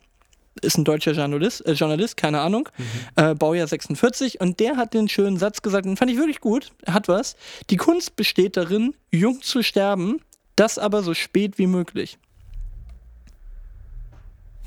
ist 0.61 0.78
ein 0.78 0.84
deutscher 0.86 1.14
Journalist, 1.14 1.66
äh, 1.66 1.72
Journalist 1.74 2.16
keine 2.16 2.39
Ahnung, 2.41 2.70
äh, 3.16 3.34
Baujahr 3.34 3.68
46 3.68 4.39
und 4.39 4.59
der 4.59 4.78
hat 4.78 4.93
den 4.93 5.09
schönen 5.09 5.38
Satz 5.38 5.61
gesagt, 5.64 5.86
den 5.86 5.97
fand 5.97 6.11
ich 6.11 6.18
wirklich 6.18 6.41
gut, 6.41 6.72
hat 6.86 7.07
was. 7.07 7.36
Die 7.72 7.78
Kunst 7.78 8.16
besteht 8.16 8.55
darin, 8.55 8.93
jung 9.11 9.41
zu 9.41 9.64
sterben, 9.64 10.20
das 10.56 10.78
aber 10.78 11.04
so 11.04 11.14
spät 11.14 11.58
wie 11.58 11.68
möglich. 11.68 12.18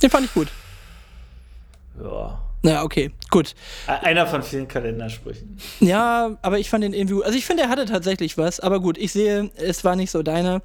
Den 0.02 0.10
fand 0.10 0.26
ich 0.26 0.34
gut. 0.34 0.48
Ja. 2.02 2.45
Naja, 2.66 2.82
okay, 2.82 3.12
gut. 3.30 3.54
Einer 3.86 4.26
von 4.26 4.42
vielen 4.42 4.66
Kalendersprüchen. 4.66 5.56
Ja, 5.78 6.36
aber 6.42 6.58
ich 6.58 6.68
fand 6.68 6.82
den 6.82 6.94
irgendwie. 6.94 7.22
Also 7.22 7.38
ich 7.38 7.46
finde, 7.46 7.62
er 7.62 7.68
hatte 7.68 7.84
tatsächlich 7.84 8.36
was. 8.38 8.58
Aber 8.58 8.80
gut, 8.80 8.98
ich 8.98 9.12
sehe, 9.12 9.52
es 9.54 9.84
war 9.84 9.94
nicht 9.94 10.10
so 10.10 10.24
deiner. 10.24 10.62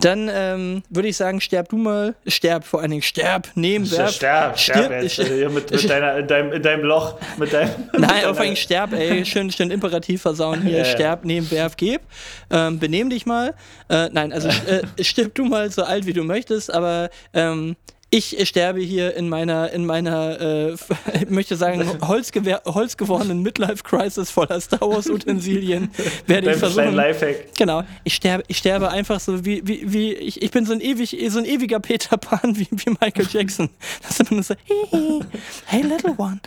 Dann 0.00 0.30
ähm, 0.32 0.84
würde 0.88 1.08
ich 1.08 1.16
sagen, 1.16 1.40
sterb 1.40 1.68
du 1.70 1.78
mal. 1.78 2.14
Sterb, 2.28 2.64
vor 2.64 2.80
allen 2.80 2.92
Dingen, 2.92 3.02
sterb, 3.02 3.48
nehmen, 3.56 3.90
werf. 3.90 4.12
sterb, 4.12 4.56
sterb 4.56 4.86
Stirb- 4.86 5.02
jetzt. 5.02 5.14
Hier 5.16 5.50
mit, 5.50 5.68
mit 5.68 5.90
deiner, 5.90 6.18
in, 6.18 6.28
deinem, 6.28 6.52
in 6.52 6.62
deinem 6.62 6.84
Loch. 6.84 7.18
Mit 7.38 7.52
deinem, 7.52 7.70
Nein, 7.98 8.24
auf 8.26 8.38
einen 8.38 8.54
Sterb, 8.54 8.92
ey. 8.92 9.24
Schön, 9.24 9.50
schön 9.50 9.72
Imperativ 9.72 10.22
versauen 10.22 10.62
hier. 10.62 10.78
Ja. 10.78 10.84
Sterb, 10.84 11.24
nehmen, 11.24 11.50
werf, 11.50 11.76
geb. 11.76 12.02
Ähm, 12.50 12.78
benehm 12.78 13.10
dich 13.10 13.26
mal. 13.26 13.52
Äh, 13.88 14.10
nein, 14.12 14.32
also 14.32 14.46
äh, 14.68 14.82
stirb 15.02 15.34
du 15.34 15.44
mal 15.46 15.72
so 15.72 15.82
alt 15.82 16.06
wie 16.06 16.12
du 16.12 16.22
möchtest, 16.22 16.72
aber 16.72 17.10
ähm, 17.34 17.74
ich 18.14 18.46
sterbe 18.46 18.80
hier 18.80 19.16
in 19.16 19.30
meiner, 19.30 19.72
in 19.72 19.86
meiner, 19.86 20.38
äh, 20.38 20.72
ich 21.14 21.30
möchte 21.30 21.56
sagen, 21.56 21.82
holzgewordenen 22.06 23.40
Midlife-Crisis 23.42 24.30
voller 24.30 24.60
Star 24.60 24.82
Wars-Utensilien. 24.82 25.90
Werde 26.26 26.52
ich 26.52 26.58
versuchen. 26.58 26.94
Lifehack. 26.94 27.54
Genau, 27.56 27.84
ich 28.04 28.14
sterbe, 28.14 28.44
ich 28.48 28.58
sterbe 28.58 28.90
einfach 28.90 29.18
so 29.18 29.46
wie, 29.46 29.66
wie, 29.66 29.90
wie 29.90 30.12
ich, 30.12 30.42
ich 30.42 30.50
bin 30.50 30.66
so 30.66 30.74
ein 30.74 30.82
ewig, 30.82 31.16
so 31.30 31.38
ein 31.38 31.46
ewiger 31.46 31.80
Peter 31.80 32.18
Pan 32.18 32.58
wie, 32.58 32.68
wie 32.70 32.90
Michael 32.90 33.26
Jackson. 33.30 33.70
Das 34.02 34.20
ist 34.20 34.30
immer 34.30 34.42
so, 34.42 34.54
hihi, 34.64 35.20
hey 35.64 35.80
little 35.80 36.14
one. 36.18 36.38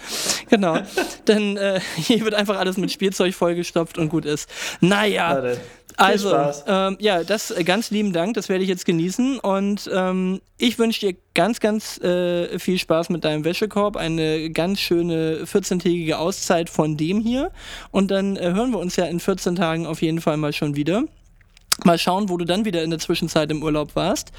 Genau. 0.51 0.77
Dann 1.25 1.57
äh, 1.57 1.79
hier 1.95 2.23
wird 2.25 2.35
einfach 2.35 2.59
alles 2.59 2.77
mit 2.77 2.91
Spielzeug 2.91 3.33
vollgestopft 3.33 3.97
und 3.97 4.09
gut 4.09 4.25
ist. 4.25 4.47
Naja. 4.81 5.31
Warte. 5.31 5.59
Also, 5.97 6.35
ähm, 6.67 6.97
ja, 6.99 7.23
das 7.23 7.51
äh, 7.51 7.63
ganz 7.63 7.89
lieben 7.89 8.11
Dank, 8.11 8.33
das 8.33 8.49
werde 8.49 8.63
ich 8.63 8.69
jetzt 8.69 8.85
genießen 8.85 9.39
und 9.39 9.89
ähm, 9.93 10.41
ich 10.57 10.77
wünsche 10.77 10.99
dir 10.99 11.15
ganz, 11.33 11.59
ganz 11.59 11.97
äh, 11.99 12.59
viel 12.59 12.77
Spaß 12.77 13.09
mit 13.09 13.23
deinem 13.23 13.45
Wäschekorb, 13.45 13.95
eine 13.95 14.49
ganz 14.49 14.79
schöne 14.79 15.45
14-tägige 15.45 16.17
Auszeit 16.17 16.69
von 16.69 16.97
dem 16.97 17.21
hier 17.21 17.51
und 17.91 18.11
dann 18.11 18.35
äh, 18.35 18.51
hören 18.53 18.71
wir 18.71 18.79
uns 18.79 18.95
ja 18.97 19.05
in 19.05 19.19
14 19.19 19.55
Tagen 19.55 19.85
auf 19.85 20.01
jeden 20.01 20.19
Fall 20.19 20.37
mal 20.37 20.53
schon 20.53 20.75
wieder. 20.75 21.03
Mal 21.83 21.97
schauen, 21.97 22.29
wo 22.29 22.37
du 22.37 22.45
dann 22.45 22.65
wieder 22.65 22.83
in 22.83 22.89
der 22.89 22.99
Zwischenzeit 22.99 23.51
im 23.51 23.63
Urlaub 23.63 23.95
warst 23.95 24.31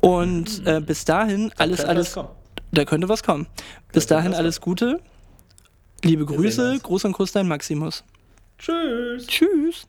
und 0.00 0.66
äh, 0.66 0.80
bis 0.80 1.04
dahin 1.04 1.52
alles, 1.56 1.78
könnte 1.78 1.90
alles, 1.90 2.12
kommen. 2.12 2.28
da 2.72 2.84
könnte 2.84 3.08
was 3.08 3.22
kommen. 3.22 3.46
Bis 3.92 4.06
Könnte 4.06 4.14
dahin 4.14 4.34
alles 4.34 4.60
Gute, 4.60 5.00
liebe 6.04 6.26
Grüße. 6.26 6.78
Gruß 6.82 7.06
und 7.06 7.12
Kuss, 7.12 7.32
dein 7.32 7.48
Maximus. 7.48 8.04
Tschüss. 8.58 9.26
Tschüss. 9.26 9.86